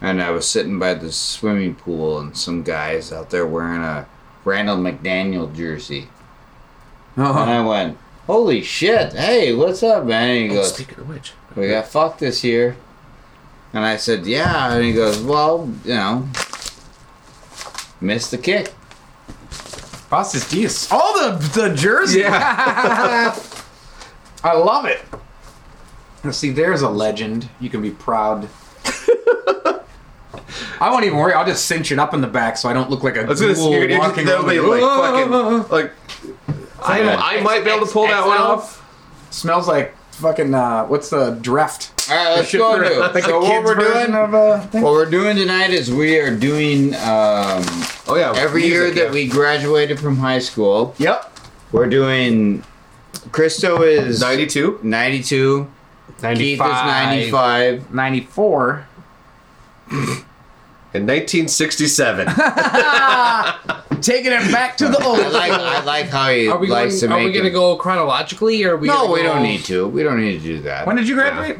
And 0.00 0.22
I 0.22 0.30
was 0.30 0.46
sitting 0.46 0.78
by 0.78 0.94
the 0.94 1.10
swimming 1.12 1.74
pool, 1.76 2.18
and 2.18 2.36
some 2.36 2.62
guys 2.62 3.12
out 3.12 3.30
there 3.30 3.46
wearing 3.46 3.82
a 3.82 4.06
Randall 4.44 4.76
McDaniel 4.76 5.54
jersey. 5.54 6.08
And 7.16 7.26
Uh-huh. 7.26 7.40
I 7.44 7.60
went, 7.60 7.98
Holy 8.26 8.62
shit, 8.62 9.12
hey, 9.12 9.54
what's 9.54 9.82
up, 9.82 10.04
man? 10.04 10.30
And 10.30 10.50
he 10.50 10.56
Oh, 10.56 10.60
goes, 10.60 10.74
speaking 10.74 10.98
of 10.98 11.08
which, 11.08 11.32
We 11.56 11.68
got 11.68 11.86
fucked 11.88 12.20
this 12.20 12.42
year. 12.44 12.76
And 13.72 13.84
I 13.84 13.96
said, 13.96 14.26
Yeah. 14.26 14.72
And 14.74 14.84
he 14.84 14.92
goes, 14.92 15.20
Well, 15.22 15.70
you 15.84 15.94
know, 15.94 16.28
missed 18.00 18.30
the 18.30 18.38
kick. 18.38 18.72
Bosses 20.10 20.48
Diaz. 20.48 20.88
All 20.90 21.14
the 21.18 21.36
the 21.60 21.74
jersey. 21.74 22.20
Yeah. 22.20 23.34
I 24.44 24.52
love 24.54 24.84
it. 24.84 25.00
Now, 26.24 26.30
see, 26.30 26.50
there's 26.50 26.82
a 26.82 26.88
legend. 26.88 27.48
You 27.60 27.68
can 27.70 27.82
be 27.82 27.90
proud. 27.90 28.48
I 30.80 30.90
won't 30.90 31.04
even 31.04 31.18
worry. 31.18 31.32
I'll 31.32 31.46
just 31.46 31.66
cinch 31.66 31.92
it 31.92 31.98
up 31.98 32.14
in 32.14 32.20
the 32.20 32.26
back 32.26 32.56
so 32.56 32.68
I 32.68 32.72
don't 32.72 32.90
look 32.90 33.02
like 33.02 33.16
a 33.16 33.22
I 33.22 33.24
was 33.24 33.40
gonna 33.40 33.54
ghoul 33.54 33.72
say, 33.72 33.78
you're 33.78 33.88
gonna, 33.88 34.00
walking 34.00 34.26
that'll 34.26 34.44
around 34.46 34.54
be 34.54 34.60
like, 34.60 34.82
like 34.82 35.68
fucking, 35.68 35.68
like, 35.70 35.92
I, 36.82 37.36
I 37.38 37.42
might 37.42 37.64
be 37.64 37.70
able 37.70 37.86
to 37.86 37.92
pull 37.92 38.06
that 38.08 38.26
one 38.26 38.36
XL? 38.36 38.42
off. 38.42 39.26
Smells 39.30 39.66
like 39.68 39.96
fucking. 40.12 40.54
Uh, 40.54 40.84
what's 40.86 41.10
the 41.10 41.36
dreft? 41.42 41.90
All 42.10 42.16
right, 42.16 42.36
let's 42.36 42.48
Shit 42.48 42.60
go 42.60 42.76
for- 42.76 42.84
into 42.84 42.98
like 43.00 43.10
it. 43.10 43.12
the 43.14 43.22
So 43.22 43.40
what 43.40 43.50
kids' 43.50 43.64
we're 43.64 43.74
version 43.76 44.10
doing, 44.12 44.14
of 44.24 44.34
uh, 44.34 44.60
thing? 44.66 44.82
what 44.82 44.92
we're 44.92 45.10
doing 45.10 45.36
tonight 45.36 45.70
is 45.70 45.90
we 45.90 46.18
are 46.18 46.34
doing 46.36 46.94
um, 46.96 47.62
Oh 48.06 48.16
yeah, 48.18 48.32
every 48.36 48.64
year 48.66 48.82
music, 48.82 48.96
that 48.96 49.04
yeah. 49.06 49.12
we 49.12 49.26
graduated 49.28 49.98
from 50.00 50.16
high 50.16 50.38
school. 50.40 50.94
Yep. 50.98 51.30
We're 51.72 51.88
doing. 51.88 52.62
Christo 53.32 53.82
is 53.82 54.20
92. 54.20 54.80
92. 54.82 55.70
Keith 56.20 56.54
is 56.54 56.58
95. 56.58 57.92
94. 57.92 58.86
In 60.94 61.06
1967. 61.06 62.26
Taking 64.00 64.32
it 64.32 64.52
back 64.52 64.76
to 64.78 64.88
the 64.88 65.02
old. 65.04 65.18
I 65.18 65.28
like 65.28 65.52
I 65.52 65.84
like 65.84 66.08
how 66.08 66.28
he 66.30 66.46
Are 66.48 66.58
we 66.58 66.66
going? 66.68 66.84
likes 66.84 67.00
to 67.00 67.06
Are 67.06 67.10
make 67.16 67.26
we 67.26 67.32
going 67.32 67.44
to 67.44 67.50
it- 67.50 67.54
go 67.54 67.76
chronologically, 67.76 68.62
or 68.64 68.74
are 68.74 68.76
we? 68.76 68.86
No, 68.88 68.94
gonna 69.02 69.12
we 69.12 69.22
go- 69.22 69.32
don't 69.34 69.42
need 69.42 69.64
to. 69.64 69.88
We 69.88 70.02
don't 70.02 70.20
need 70.20 70.38
to 70.38 70.44
do 70.44 70.60
that. 70.62 70.86
When 70.86 70.96
did 70.96 71.08
you 71.08 71.14
graduate? 71.14 71.58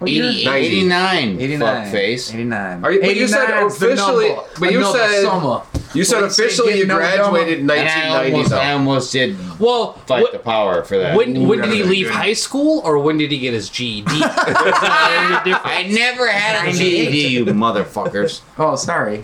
What 0.00 0.10
year? 0.10 0.24
80, 0.24 0.44
90. 0.44 0.66
89. 0.66 1.40
89. 1.40 1.60
Fuck 1.84 1.92
face. 1.92 2.30
89. 2.34 2.84
Are 2.84 2.92
you- 2.92 3.00
but 3.02 3.16
you 3.16 3.28
said 3.28 3.44
89 3.44 3.66
is 3.66 3.78
the 3.78 3.86
officially- 3.92 4.36
but 4.58 4.72
you 4.72 4.84
said- 4.84 5.22
summer. 5.22 5.60
You 5.92 6.04
said 6.04 6.22
officially 6.22 6.78
you 6.78 6.86
graduated 6.86 7.58
in 7.58 7.70
And 7.70 7.72
I 7.72 7.74
1990. 7.76 8.32
almost, 8.32 8.52
I 8.52 8.72
almost 8.72 9.12
did 9.12 9.36
Well, 9.58 9.98
fight 10.06 10.22
what- 10.22 10.32
the 10.32 10.38
power 10.38 10.82
for 10.84 10.96
that. 10.98 11.16
when 11.16 11.46
when 11.48 11.60
did 11.60 11.72
he 11.72 11.82
leave 11.82 12.08
high 12.10 12.32
school, 12.32 12.80
or 12.84 12.98
when 13.00 13.18
did 13.18 13.30
he 13.32 13.38
get 13.38 13.52
his 13.54 13.68
GED? 13.68 14.06
There's 14.20 14.22
a 14.22 15.42
difference. 15.44 15.58
I 15.64 15.88
never 15.90 16.28
had 16.28 16.66
a 16.68 16.72
GED, 16.72 17.26
you 17.28 17.44
motherfuckers. 17.64 18.40
Oh, 18.58 18.76
sorry. 18.76 19.20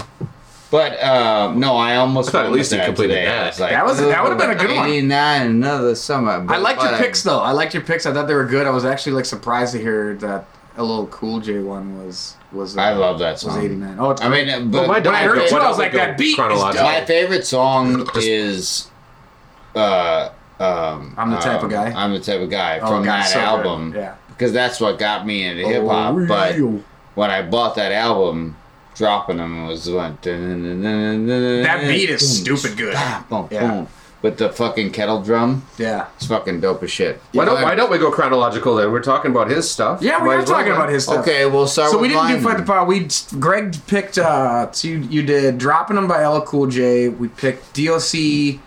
But 0.71 1.01
uh, 1.01 1.53
no, 1.55 1.77
I 1.77 1.97
almost 1.97 2.31
I 2.31 2.33
thought 2.33 2.47
at 2.47 2.53
least 2.53 2.73
with 2.73 2.81
that 2.81 2.87
completed 2.87 3.15
today. 3.15 3.27
that. 3.27 3.59
Like, 3.61 3.71
That 3.71 3.87
was- 3.87 3.99
that 3.99 4.23
would've 4.23 4.37
been 4.37 4.51
a 4.51 4.55
good 4.57 4.75
one. 4.77 4.89
89, 4.89 5.43
another 5.47 5.95
summer. 5.95 6.45
I 6.49 6.57
liked 6.59 6.81
your 6.83 6.91
whatever. 6.91 7.05
picks 7.05 7.23
though. 7.23 7.39
I 7.39 7.53
liked 7.53 7.73
your 7.75 7.85
picks. 7.85 8.05
I 8.05 8.13
thought 8.13 8.27
they 8.27 8.35
were 8.35 8.45
good. 8.45 8.67
I 8.67 8.71
was 8.71 8.85
actually 8.85 9.13
like 9.13 9.25
surprised 9.25 9.73
to 9.75 9.79
hear 9.79 10.15
that 10.21 10.45
LL 10.79 11.07
Cool 11.07 11.41
J 11.41 11.59
one 11.61 12.05
was 12.05 12.37
was. 12.53 12.77
Uh, 12.77 12.81
I 12.83 12.93
love 12.93 13.19
that 13.21 13.33
Was 13.33 13.41
song. 13.43 13.63
eighty 13.65 13.75
nine. 13.77 13.97
Oh, 13.99 14.11
it's 14.11 14.21
I 14.23 14.29
mean, 14.29 14.71
but 14.71 14.81
Well, 14.81 14.89
my 14.89 14.99
when 15.01 15.15
I 15.15 15.23
heard 15.25 15.39
it 15.39 15.53
I 15.53 15.69
was 15.69 15.79
like, 15.79 15.93
that 15.93 16.19
beat 16.19 16.31
is 16.31 16.37
dope. 16.37 16.75
my 16.75 17.05
favorite 17.05 17.47
song 17.47 18.09
is. 18.17 18.89
Uh, 19.75 20.31
um, 20.59 21.15
I'm 21.19 21.31
the 21.31 21.37
type 21.39 21.59
of 21.59 21.65
um, 21.65 21.71
guy? 21.71 21.93
I'm 21.93 22.13
the 22.13 22.21
type 22.21 22.41
of 22.41 22.49
guy 22.51 22.79
Oh, 22.81 22.87
from 22.89 23.05
God, 23.05 23.23
that 23.23 23.27
so 23.29 23.35
good. 23.39 23.45
album. 23.45 23.93
Yeah. 23.95 24.15
because 24.29 24.53
that's 24.53 24.81
what 24.81 24.99
got 24.99 25.27
me 25.27 25.47
into 25.47 25.67
hip 25.67 25.85
hop. 25.85 26.15
Oh, 26.15 26.27
but 26.27 26.57
when 27.15 27.31
I 27.31 27.43
bought 27.43 27.75
that 27.77 27.93
album, 27.93 28.57
dropping 28.95 29.37
them 29.37 29.67
was 29.67 29.91
what 29.91 30.23
that 30.23 31.63
That 31.65 31.81
beat 31.87 32.09
is 32.11 32.39
stupid 32.41 32.77
good. 32.79 32.97
Boom, 33.29 33.49
Yeah. 33.51 33.61
boom. 33.71 33.89
With 34.23 34.39
the 34.39 34.49
fucking 34.49 34.91
kettle 34.93 35.23
drum, 35.23 35.65
Yeah. 35.79 36.07
it's 36.17 36.27
fucking 36.27 36.61
dope 36.61 36.83
as 36.83 36.91
shit. 36.91 37.21
Why 37.33 37.45
don't 37.45 37.63
Why 37.63 37.75
don't 37.75 37.91
we 37.91 37.99
go 37.99 38.11
chronological 38.11 38.75
then? 38.77 38.91
We're 38.91 39.03
talking 39.03 39.31
about 39.31 39.49
his 39.51 39.71
stuff. 39.71 40.01
Yeah, 40.03 40.21
we 40.23 40.29
Might 40.29 40.35
are 40.37 40.39
as 40.41 40.49
well, 40.49 40.59
talking 40.59 40.73
about 40.73 40.89
his 40.89 41.05
stuff. 41.05 41.19
Okay, 41.19 41.45
we'll 41.47 41.67
start. 41.67 41.91
So 41.91 41.99
we 41.99 42.09
didn't 42.09 42.27
do 42.29 42.35
mine 42.35 42.43
fight 42.43 42.57
the 42.57 42.63
power. 42.65 42.85
We 42.87 43.09
Greg 43.39 43.77
picked. 43.87 44.19
uh 44.19 44.73
So 44.73 44.89
you, 44.89 44.99
you 45.01 45.23
did 45.23 45.59
dropping 45.59 45.97
them 45.97 46.09
by 46.09 46.27
LL 46.27 46.41
Cool 46.41 46.67
J. 46.67 47.09
We 47.11 47.29
picked 47.29 47.75
DOC 47.75 48.59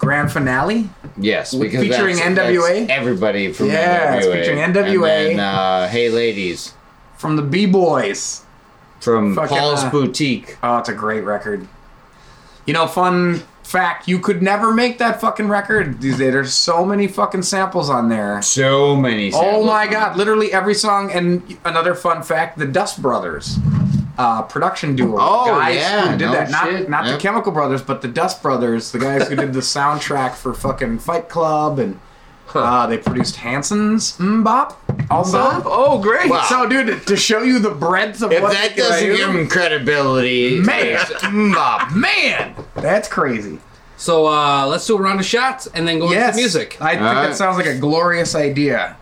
Grand 0.00 0.30
Finale. 0.32 0.90
Yes, 1.16 1.54
because 1.54 1.80
featuring 1.80 2.16
that's, 2.16 2.38
NWA? 2.38 2.80
that's 2.86 2.90
everybody 2.90 3.52
from 3.52 3.66
Yeah, 3.68 4.16
it's 4.16 4.26
NWA. 4.26 4.32
featuring 4.40 4.58
NWA. 4.58 5.30
And 5.30 5.38
then, 5.38 5.40
uh, 5.40 5.88
Hey 5.88 6.10
Ladies 6.10 6.74
From 7.16 7.36
the 7.36 7.42
B 7.42 7.64
Boys. 7.64 8.42
from 9.00 9.34
Fucking, 9.36 9.56
Paul's 9.56 9.84
uh, 9.84 9.90
Boutique. 9.90 10.58
Oh, 10.64 10.78
it's 10.78 10.88
a 10.90 10.94
great 10.94 11.22
record. 11.24 11.66
You 12.66 12.74
know, 12.74 12.86
fun 12.88 13.42
fact: 13.66 14.08
you 14.08 14.18
could 14.18 14.42
never 14.42 14.72
make 14.72 14.98
that 14.98 15.20
fucking 15.20 15.48
record 15.48 16.00
these 16.00 16.18
days. 16.18 16.32
There's 16.32 16.54
so 16.54 16.84
many 16.84 17.06
fucking 17.06 17.42
samples 17.42 17.90
on 17.90 18.08
there. 18.08 18.40
So 18.42 18.96
many. 18.96 19.32
Oh 19.34 19.64
my 19.64 19.86
god! 19.86 20.16
Literally 20.16 20.52
every 20.52 20.74
song. 20.74 21.10
And 21.10 21.58
another 21.64 21.94
fun 21.94 22.22
fact: 22.22 22.58
the 22.58 22.66
Dust 22.66 23.02
Brothers, 23.02 23.58
uh, 24.18 24.42
production 24.42 24.96
duo. 24.96 25.18
Oh, 25.20 25.46
guys 25.46 25.76
yeah, 25.76 26.12
who 26.12 26.18
did 26.18 26.26
no 26.26 26.32
that. 26.32 26.50
Not 26.50 26.64
shit, 26.64 26.88
not 26.88 27.04
the 27.04 27.10
yep. 27.12 27.20
Chemical 27.20 27.52
Brothers, 27.52 27.82
but 27.82 28.02
the 28.02 28.08
Dust 28.08 28.42
Brothers, 28.42 28.92
the 28.92 28.98
guys 28.98 29.28
who 29.28 29.36
did 29.36 29.52
the 29.52 29.60
soundtrack 29.60 30.34
for 30.34 30.54
fucking 30.54 31.00
Fight 31.00 31.28
Club, 31.28 31.78
and 31.78 31.98
uh, 32.54 32.86
they 32.86 32.98
produced 32.98 33.36
Hanson's 33.36 34.16
MMMBop. 34.18 34.76
Also. 35.10 35.38
Oh, 35.64 36.00
great. 36.00 36.30
Wow. 36.30 36.44
So, 36.48 36.68
dude, 36.68 37.06
to 37.06 37.16
show 37.16 37.42
you 37.42 37.58
the 37.58 37.70
breadth 37.70 38.22
of 38.22 38.32
If 38.32 38.42
what 38.42 38.52
that 38.52 38.70
they 38.70 38.82
can 38.82 38.90
doesn't 38.90 39.06
do- 39.08 39.16
give 39.16 39.30
him 39.30 39.48
credibility, 39.48 40.58
Man. 40.60 40.96
MMMBop. 40.96 41.94
man, 41.96 42.54
that's 42.74 43.08
crazy. 43.08 43.58
So 43.98 44.26
uh, 44.26 44.66
let's 44.66 44.86
do 44.86 44.96
a 44.96 45.00
round 45.00 45.20
of 45.20 45.26
shots 45.26 45.66
and 45.68 45.86
then 45.88 45.98
go 46.00 46.10
Yes, 46.10 46.30
into 46.34 46.40
music. 46.42 46.76
I 46.80 46.90
think 46.92 47.02
Alright. 47.02 47.28
that 47.30 47.36
sounds 47.36 47.56
like 47.56 47.66
a 47.66 47.78
glorious 47.78 48.34
idea. 48.34 48.96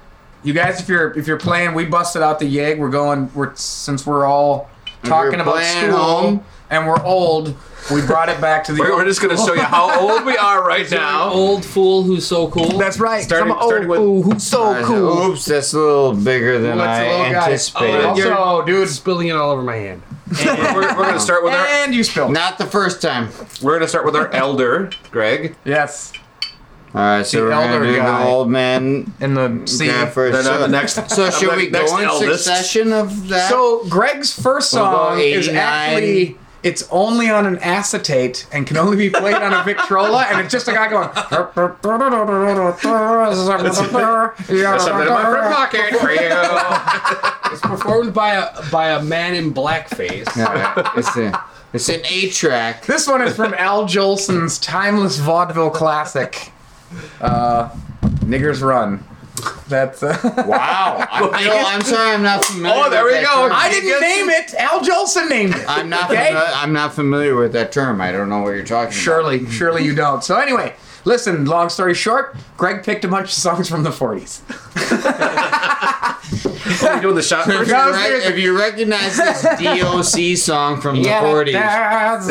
You 0.44 0.52
guys, 0.52 0.78
if 0.80 0.88
you're 0.88 1.16
if 1.18 1.26
you're 1.26 1.38
playing, 1.38 1.74
we 1.74 1.84
busted 1.86 2.22
out 2.22 2.38
the 2.38 2.44
yeg. 2.46 2.78
We're 2.78 2.90
going. 2.90 3.32
We're 3.34 3.54
since 3.56 4.06
we're 4.06 4.26
all 4.26 4.68
talking 5.02 5.40
about 5.40 5.62
school 5.64 5.96
home. 5.96 6.44
and 6.70 6.86
we're 6.86 7.02
old. 7.02 7.56
We 7.92 8.00
brought 8.00 8.28
it 8.30 8.40
back 8.40 8.64
to 8.64 8.72
the. 8.72 8.80
We're, 8.80 8.96
we're 8.96 9.04
just 9.04 9.20
going 9.20 9.36
to 9.36 9.42
show 9.42 9.52
you 9.54 9.60
how 9.60 10.00
old 10.00 10.24
we 10.24 10.36
are 10.36 10.66
right 10.66 10.90
now. 10.90 11.30
Old 11.30 11.64
fool 11.64 12.02
who's 12.02 12.26
so 12.26 12.48
cool. 12.48 12.78
That's 12.78 12.98
right. 12.98 13.22
Starting- 13.22 13.48
Some 13.50 13.58
old 13.58 13.68
starting 13.70 13.88
with- 13.88 13.98
fool 13.98 14.22
who's 14.22 14.42
so 14.42 14.84
cool. 14.84 15.26
Oops, 15.32 15.44
that's 15.44 15.72
a 15.74 15.78
little 15.78 16.14
bigger 16.14 16.58
than 16.58 16.78
What's 16.78 16.88
I 16.88 17.02
a 17.04 17.10
little 17.18 17.32
guy? 17.32 17.44
anticipated. 17.46 18.04
Oh, 18.04 18.16
you're- 18.16 18.30
Also, 18.30 18.66
dude, 18.66 18.88
spilling 18.88 19.28
it 19.28 19.32
all 19.36 19.50
over 19.50 19.62
my 19.62 19.76
hand. 19.76 20.02
we're 20.44 20.80
we're 20.80 20.94
going 20.94 21.12
to 21.14 21.20
start 21.20 21.44
with 21.44 21.52
our. 21.52 21.66
and 21.66 21.94
you 21.94 22.02
spilled. 22.04 22.32
Not 22.32 22.56
the 22.58 22.64
first 22.66 23.02
time. 23.02 23.28
We're 23.62 23.72
going 23.72 23.82
to 23.82 23.88
start 23.88 24.06
with 24.06 24.16
our 24.16 24.32
elder, 24.32 24.90
Greg. 25.10 25.54
Yes. 25.64 26.12
All 26.94 27.00
right, 27.00 27.26
so 27.26 27.38
The 27.38 27.42
we're 27.44 27.50
gonna 27.50 27.72
elder 27.72 27.84
do 27.86 27.96
guy. 27.96 28.22
the 28.24 28.30
old 28.30 28.48
man 28.50 29.12
in 29.20 29.34
the 29.34 29.66
sea. 29.66 29.88
guy 29.88 30.06
first. 30.06 30.32
Then 30.44 30.46
I'm 30.46 30.60
So, 30.60 30.62
the 30.62 30.68
next- 30.68 31.10
so 31.10 31.24
I'm 31.26 31.32
should 31.32 31.50
the 31.50 31.56
we 31.56 31.68
next 31.70 31.90
go 31.90 31.98
in 31.98 32.04
eldest. 32.04 32.44
succession 32.44 32.92
of 32.92 33.28
that? 33.30 33.50
So 33.50 33.84
Greg's 33.88 34.32
first 34.40 34.72
We'll 34.72 34.84
go 34.84 35.08
song 35.10 35.18
is 35.18 35.48
89. 35.48 35.56
actually 35.58 36.38
it's 36.64 36.88
only 36.90 37.28
on 37.30 37.44
an 37.46 37.58
acetate 37.58 38.46
and 38.50 38.66
can 38.66 38.78
only 38.78 38.96
be 38.96 39.10
played 39.10 39.34
on 39.36 39.52
a 39.52 39.62
Victrola, 39.62 40.22
and 40.30 40.40
it's 40.40 40.50
just 40.50 40.66
a 40.66 40.72
guy 40.72 40.88
going. 40.88 41.10
That's 44.48 44.84
something 44.84 45.06
in 45.06 45.12
my 45.12 45.22
front 45.22 45.54
pocket 45.54 45.94
for 46.00 46.10
you. 46.10 47.52
It's 47.52 47.60
performed 47.60 48.14
by 48.14 48.30
a 48.34 48.70
by 48.70 48.90
a 48.90 49.02
man 49.02 49.34
in 49.34 49.52
blackface. 49.52 50.34
Yeah, 50.36 50.92
it's 50.96 51.16
a, 51.16 51.44
it's 51.74 51.88
an 51.90 52.00
eight 52.08 52.32
track. 52.32 52.86
This 52.86 53.06
one 53.06 53.20
is 53.22 53.36
from 53.36 53.52
Al 53.54 53.86
Jolson's 53.86 54.58
timeless 54.58 55.18
vaudeville 55.18 55.70
classic, 55.70 56.50
uh, 57.20 57.68
"Niggers 58.24 58.62
Run." 58.62 59.04
That's. 59.68 60.02
Uh, 60.02 60.16
Wow. 60.46 61.06
I 61.10 61.42
feel, 61.42 61.52
I'm 61.52 61.82
sorry, 61.82 62.10
I'm 62.14 62.22
not 62.22 62.44
familiar. 62.44 62.82
Oh, 62.84 62.90
there 62.90 63.02
with 63.04 63.14
we 63.14 63.20
that 63.20 63.34
go. 63.34 63.48
term. 63.48 63.52
I 63.54 63.68
didn't 63.70 64.00
name 64.00 64.30
it. 64.30 64.54
Al 64.54 64.80
Jolson 64.80 65.28
named 65.28 65.54
it. 65.56 65.64
I'm 65.68 65.88
not. 65.88 66.10
Okay? 66.10 66.30
fami- 66.32 66.52
I'm 66.56 66.72
not 66.72 66.94
familiar 66.94 67.34
with 67.34 67.52
that 67.54 67.72
term. 67.72 68.00
I 68.00 68.12
don't 68.12 68.28
know 68.28 68.40
what 68.42 68.50
you're 68.50 68.62
talking 68.64 68.88
about. 68.88 68.92
Surely, 68.94 69.46
surely 69.50 69.84
you 69.84 69.94
don't. 69.94 70.22
So 70.22 70.36
anyway, 70.38 70.74
listen. 71.04 71.44
Long 71.46 71.68
story 71.68 71.94
short, 71.94 72.36
Greg 72.56 72.84
picked 72.84 73.04
a 73.04 73.08
bunch 73.08 73.26
of 73.26 73.32
songs 73.32 73.68
from 73.68 73.82
the 73.82 73.90
'40s. 73.90 74.42
Are 76.84 76.96
you 76.96 77.02
doing 77.02 77.14
the 77.16 77.22
shot 77.22 77.46
about. 77.46 77.66
first? 77.66 77.70
If 77.70 77.76
you, 77.76 77.76
No, 77.76 77.90
rec- 77.92 78.24
if 78.32 78.38
you 78.38 78.58
recognize 78.58 79.16
this 79.16 79.42
DOC 79.42 80.36
song 80.36 80.80
from 80.80 81.02
the 81.02 81.08
40s, 81.08 81.52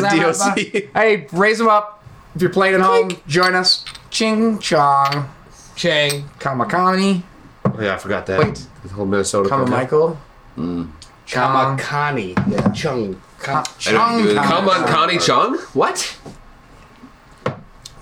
DOC. 0.00 0.90
Hey, 0.94 1.26
raise 1.32 1.58
them 1.58 1.68
up. 1.68 2.02
If 2.34 2.42
you're 2.42 2.50
playing 2.50 2.74
at 2.76 2.80
home, 2.80 3.10
join 3.28 3.54
us. 3.54 3.84
Ching 4.10 4.58
chong. 4.58 5.28
Chang. 5.76 6.28
Kamakani. 6.38 7.22
Oh, 7.64 7.80
yeah, 7.80 7.94
I 7.94 7.98
forgot 7.98 8.26
that. 8.26 8.38
Wait. 8.40 8.66
The 8.82 8.88
whole 8.90 9.06
Minnesota. 9.06 9.48
Kama 9.48 9.64
program. 9.64 9.80
Michael. 9.80 10.18
Mm. 10.56 10.90
Chong. 11.26 11.78
Kamakani. 11.78 12.50
Yeah. 12.50 12.68
Chung. 12.72 13.20
Ka- 13.40 13.64
I 13.86 13.92
don't 13.92 14.22
do 14.22 14.34
that. 14.34 14.44
Come 14.46 14.68
on, 14.68 14.86
Connie 14.88 15.18
Chung. 15.18 15.58
What? 15.72 16.18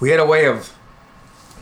We 0.00 0.10
had 0.10 0.20
a 0.20 0.26
way 0.26 0.46
of 0.46 0.72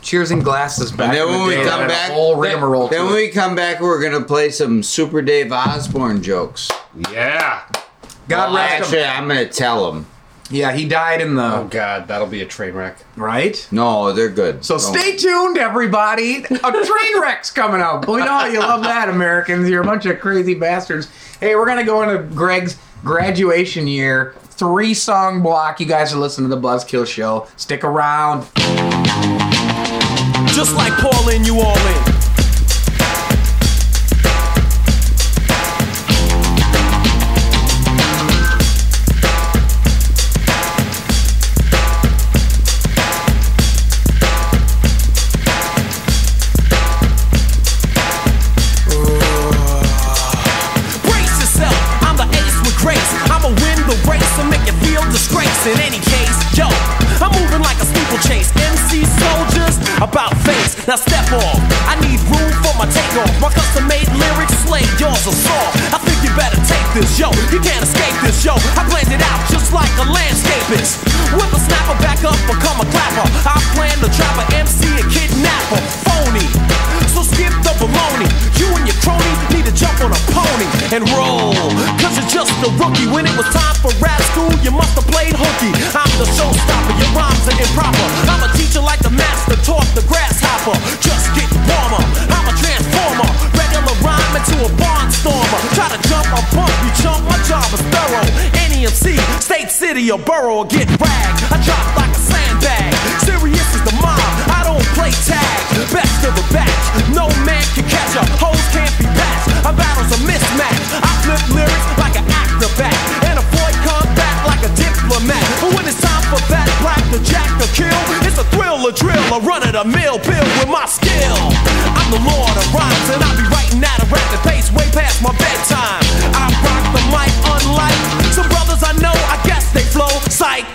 cheersing 0.01 0.43
glasses 0.43 0.91
back. 0.91 1.09
And 1.09 1.17
then 1.17 1.27
in 1.27 1.33
the 1.33 1.39
when 1.39 1.47
we 1.47 1.55
day 1.55 1.63
that 1.63 1.69
come 1.69 1.79
had 1.81 1.85
a 1.85 1.93
back- 1.93 2.11
whole 2.11 2.35
rigmarole. 2.35 2.87
then 2.87 2.99
to 3.01 3.05
when 3.05 3.13
it. 3.13 3.17
we 3.17 3.29
come 3.29 3.55
back, 3.55 3.79
we're 3.79 4.01
gonna 4.01 4.25
play 4.25 4.49
some 4.49 4.81
Super 4.83 5.21
Dave 5.21 5.51
Osborne 5.51 6.21
jokes. 6.23 6.69
Yeah. 7.11 7.61
God 8.27 8.51
Well, 8.53 8.55
rest 8.55 8.73
him. 8.73 8.81
actually, 8.83 9.03
I'm 9.05 9.27
gonna 9.27 9.45
tell 9.47 9.91
them. 9.91 10.05
Yeah, 10.51 10.71
he 10.73 10.85
died 10.87 11.21
in 11.21 11.35
the 11.35 11.43
Oh 11.59 11.67
god, 11.69 12.07
that'll 12.07 12.27
be 12.27 12.41
a 12.41 12.45
train 12.45 12.73
wreck. 12.73 12.97
right. 13.15 13.65
No, 13.71 14.11
they're 14.11 14.29
good. 14.29 14.63
So 14.65 14.77
Don't- 14.77 14.93
stay 14.93 15.15
tuned, 15.15 15.57
everybody. 15.57 16.43
A 16.43 16.71
train 16.71 17.21
wreck's 17.21 17.49
coming 17.51 17.81
up. 17.81 18.07
We 18.07 18.17
know 18.17 18.25
how 18.25 18.45
you 18.47 18.59
love 18.59 18.83
that, 18.83 19.07
Americans. 19.09 19.69
You're 19.69 19.81
a 19.81 19.85
bunch 19.85 20.05
of 20.05 20.19
crazy 20.19 20.53
bastards. 20.53 21.07
Hey, 21.39 21.55
we're 21.55 21.65
gonna 21.65 21.83
go 21.85 22.03
into 22.03 22.23
Greg's 22.35 22.77
graduation 23.03 23.87
year. 23.87 24.35
Three 24.41 24.93
song 24.93 25.41
block. 25.41 25.79
You 25.79 25.87
guys 25.87 26.13
are 26.13 26.17
listening 26.19 26.49
to 26.51 26.55
the 26.55 26.61
Buzzkill 26.61 27.07
Show. 27.07 27.47
Stick 27.55 27.83
around. 27.83 28.45
Just 30.53 30.75
like 30.75 30.93
Paul 30.99 31.29
in 31.29 31.41
New 31.41 31.55
Orleans. 31.59 31.77
Brace 32.05 32.20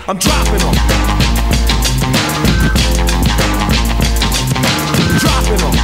I'm 0.09 0.17
dropping 0.17 0.59
them. 0.59 0.73
Dropping 5.19 5.59
them. 5.59 5.75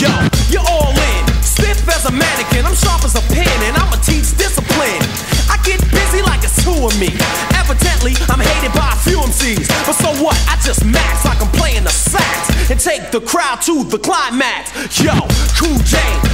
Yo, 0.00 0.08
you're 0.48 0.64
all 0.64 0.96
in. 0.96 1.42
Stiff 1.44 1.86
as 1.92 2.06
a 2.06 2.12
mannequin, 2.12 2.64
I'm 2.64 2.74
sharp 2.74 3.04
as 3.04 3.14
a 3.14 3.20
pen, 3.28 3.44
and 3.68 3.76
I'ma 3.76 3.96
teach 3.96 4.32
discipline. 4.38 5.04
I 5.52 5.60
get 5.64 5.84
busy 5.92 6.22
like 6.22 6.42
it's 6.42 6.64
two 6.64 6.72
of 6.72 6.98
me. 6.98 7.12
Evidently, 7.52 8.16
I'm 8.32 8.40
hated 8.40 8.72
by 8.72 8.88
a 8.94 8.96
few 9.04 9.18
MCs. 9.20 9.68
But 9.84 10.00
so 10.00 10.16
what? 10.24 10.40
I 10.48 10.56
just 10.64 10.82
max 10.86 11.26
like 11.26 11.42
I'm 11.42 11.52
playing 11.52 11.84
the 11.84 11.90
sax 11.90 12.70
and 12.70 12.80
take 12.80 13.10
the 13.10 13.20
crowd 13.20 13.60
to 13.68 13.84
the 13.84 13.98
climax. 13.98 14.72
Yo, 14.98 15.12
Cool 15.60 15.76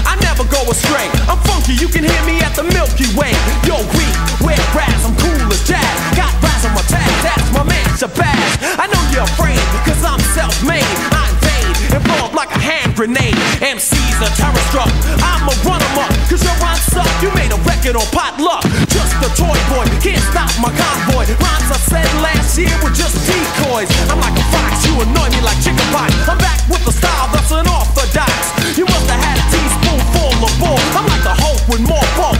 I 0.07 0.15
never 0.23 0.45
go 0.51 0.71
astray. 0.71 1.11
I'm 1.27 1.39
you 1.81 1.89
can 1.89 2.05
hear 2.05 2.23
me 2.25 2.41
at 2.43 2.53
the 2.55 2.65
Milky 2.65 3.09
Way. 3.17 3.33
Yo, 3.65 3.81
weak, 3.97 4.17
wear 4.43 4.59
brass, 4.73 5.01
I'm 5.07 5.15
cool 5.17 5.49
as 5.49 5.63
jazz. 5.65 5.97
Got 6.17 6.33
brass 6.41 6.65
on 6.67 6.75
my 6.75 6.85
tag, 6.85 7.09
that's 7.25 7.49
my 7.53 7.65
man 7.65 7.87
Shabazz. 7.97 8.51
I 8.77 8.91
know 8.91 9.01
you're 9.15 9.25
afraid, 9.25 9.61
cause 9.87 10.03
I'm 10.05 10.21
self-made. 10.37 10.85
I 11.15 11.31
invade 11.33 11.97
and 11.97 12.03
blow 12.05 12.29
up 12.29 12.35
like 12.35 12.51
a 12.53 12.61
hand 12.61 12.97
grenade. 12.97 13.37
MC's 13.63 14.19
a 14.21 14.29
terror 14.37 14.65
struck. 14.69 14.91
I'ma 15.23 15.55
run 15.65 15.81
'em 15.81 15.99
up, 16.03 16.13
cause 16.29 16.43
your 16.45 16.57
rhymes 16.61 16.85
suck. 16.93 17.09
You 17.23 17.31
made 17.39 17.53
a 17.53 17.61
record 17.65 17.97
on 17.97 18.07
potluck. 18.13 18.65
Just 18.91 19.15
a 19.23 19.31
toy 19.39 19.57
boy, 19.73 19.87
can't 20.03 20.23
stop 20.29 20.51
my 20.59 20.73
convoy. 20.75 21.25
Rhymes 21.41 21.71
I 21.71 21.79
said 21.89 22.09
last 22.21 22.59
year 22.59 22.75
were 22.83 22.93
just 22.93 23.17
decoys. 23.25 23.89
I'm 24.11 24.21
like 24.21 24.37
a 24.37 24.45
fox, 24.53 24.85
you 24.87 24.99
annoy 25.01 25.29
me 25.31 25.41
like 25.41 25.59
chicken 25.63 25.87
pot. 25.95 26.11
I'm 26.29 26.42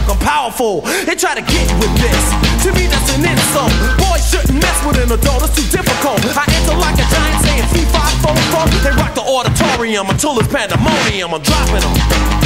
I'm 0.09 0.19
powerful. 0.19 0.81
They 1.05 1.15
try 1.15 1.35
to 1.35 1.41
get 1.41 1.67
with 1.79 1.93
this. 1.97 2.23
To 2.63 2.73
me, 2.75 2.87
that's 2.87 3.09
an 3.15 3.23
insult. 3.23 3.71
Boys 3.97 4.23
shouldn't 4.27 4.59
mess 4.59 4.77
with 4.85 4.99
an 4.99 5.11
adult. 5.11 5.43
It's 5.43 5.55
too 5.55 5.67
difficult. 5.71 6.19
I 6.35 6.45
enter 6.59 6.75
like 6.75 6.99
a 6.99 7.07
giant 7.07 7.39
saying 7.45 7.67
fee 7.71 7.87
fi 7.87 8.03
fo 8.19 8.35
fo. 8.51 8.67
They 8.83 8.91
rock 8.99 9.15
the 9.15 9.23
auditorium 9.23 10.09
until 10.09 10.37
it's 10.39 10.51
pandemonium. 10.51 11.33
I'm 11.33 11.41
dropping 11.41 11.81
them. 11.81 12.42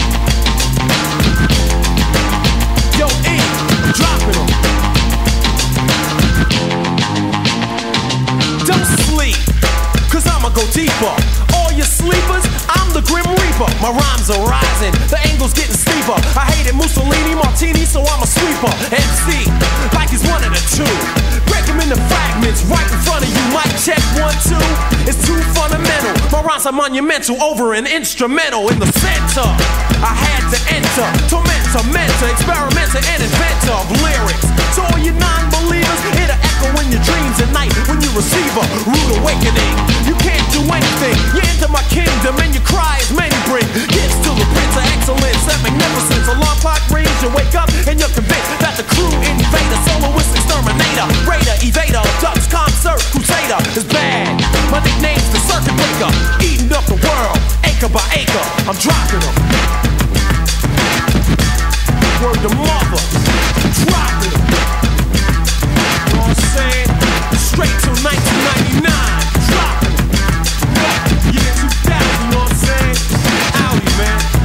Are 26.67 26.73
monumental 26.73 27.41
over 27.41 27.73
an 27.73 27.88
instrumental 27.88 28.67
in 28.67 28.77
the 28.77 28.91
center. 28.99 29.47
I 30.03 30.12
had 30.12 30.43
to 30.51 30.60
enter, 30.67 31.08
tormentor, 31.32 31.84
mentor, 31.95 32.27
experimenter, 32.27 32.99
and 33.08 33.23
inventor 33.23 33.71
of 33.71 33.88
lyrics. 34.03 34.43
So 34.75 34.84
all 34.84 34.99
you 34.99 35.15
non-believers, 35.15 36.01
hear 36.19 36.27
the 36.27 36.46
echo 36.57 36.73
in 36.81 36.89
your 36.89 37.03
dreams 37.05 37.37
at 37.37 37.49
night 37.53 37.69
when 37.85 38.01
you 38.01 38.09
receive 38.17 38.49
a 38.57 38.65
rude 38.89 39.11
awakening. 39.21 39.73
You 40.09 40.17
can't 40.17 40.41
do 40.49 40.61
anything. 40.65 41.15
You 41.37 41.41
enter 41.45 41.69
my 41.69 41.85
kingdom 41.93 42.33
and 42.41 42.53
you 42.53 42.61
cry 42.65 42.97
as 42.97 43.13
many 43.13 43.35
bring 43.45 43.65
gifts 43.93 44.17
to 44.25 44.31
the 44.33 44.45
Prince 44.49 44.75
of 44.77 44.85
Excellence 44.97 45.45
and 45.45 45.59
magnificence. 45.61 46.25
Alarm 46.25 46.57
clock 46.57 46.81
rings, 46.89 47.13
you 47.21 47.29
wake 47.29 47.53
up 47.53 47.69
and 47.85 48.01
you're 48.01 48.11
convinced 48.13 48.57
that 48.61 48.73
the 48.73 48.85
crew 48.89 49.09
invader, 49.21 49.79
soloist 49.85 50.33
exterminator, 50.33 51.07
raider, 51.29 51.55
evader, 51.61 52.03
ducks, 52.21 52.49
concert, 52.49 52.99
crusader 53.13 53.61
is 53.77 53.85
bad. 53.93 54.33
My 54.73 54.81
nickname's 54.81 55.29
the 55.29 55.41
circuit 55.45 55.75
breaker, 55.77 56.09
eating 56.41 56.73
up 56.73 56.85
the 56.89 56.97
world, 56.97 57.37
acre 57.69 57.91
by 57.91 58.05
acre. 58.17 58.45
I'm 58.65 58.77
dropping 58.81 59.21
them. 59.21 59.35
Word 62.17 62.39
to 62.41 62.51
mother, 62.57 63.01
dropping 63.85 64.33
them. 64.33 64.76
Straight 67.57 67.79
till 67.81 67.97
1999, 68.05 68.85
dropping 69.49 69.97
them. 70.13 70.45
Year 71.33 71.53
2000, 71.57 71.89
you 72.21 72.29
know 72.29 72.37
what 72.37 72.51
I'm 72.51 72.55
saying? 72.55 72.97
Audi, 73.65 73.89
man. 73.97 74.37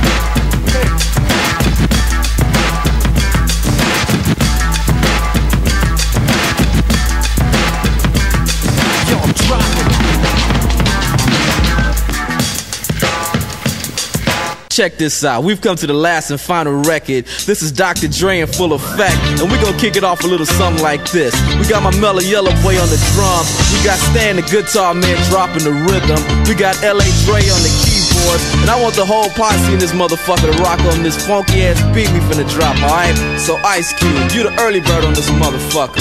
Check 14.72 14.96
this 14.96 15.22
out. 15.22 15.44
We've 15.44 15.60
come 15.60 15.76
to 15.76 15.86
the 15.86 15.92
last 15.92 16.30
and 16.30 16.40
final 16.40 16.72
record. 16.88 17.26
This 17.44 17.60
is 17.60 17.70
Dr. 17.70 18.08
Dre 18.08 18.40
in 18.40 18.46
full 18.46 18.72
effect, 18.72 19.20
and 19.36 19.52
we're 19.52 19.60
gonna 19.60 19.76
kick 19.76 19.96
it 19.96 20.02
off 20.02 20.24
a 20.24 20.26
little 20.26 20.46
something 20.46 20.82
like 20.82 21.04
this. 21.12 21.36
We 21.60 21.68
got 21.68 21.82
my 21.82 21.92
mellow 22.00 22.24
yellow 22.24 22.52
boy 22.64 22.80
on 22.80 22.88
the 22.88 22.96
drum. 23.12 23.44
We 23.68 23.84
got 23.84 24.00
Stan, 24.00 24.36
the 24.36 24.42
guitar 24.48 24.94
man, 24.94 25.20
dropping 25.28 25.68
the 25.68 25.76
rhythm. 25.76 26.16
We 26.48 26.54
got 26.54 26.80
LA 26.80 27.04
Dre 27.28 27.44
on 27.52 27.60
the 27.60 27.72
keyboards, 27.84 28.48
and 28.64 28.70
I 28.72 28.80
want 28.80 28.96
the 28.96 29.04
whole 29.04 29.28
posse 29.36 29.74
in 29.74 29.78
this 29.78 29.92
motherfucker 29.92 30.48
to 30.48 30.62
rock 30.62 30.80
on 30.88 31.02
this 31.02 31.20
funky 31.26 31.68
ass 31.68 31.76
beat 31.92 32.08
we 32.08 32.20
finna 32.24 32.48
drop. 32.48 32.72
All 32.80 32.96
right. 32.96 33.12
So 33.38 33.60
Ice 33.68 33.92
Cube, 33.92 34.32
you 34.32 34.42
the 34.42 34.56
early 34.58 34.80
bird 34.80 35.04
on 35.04 35.12
this 35.12 35.28
motherfucker. 35.36 36.00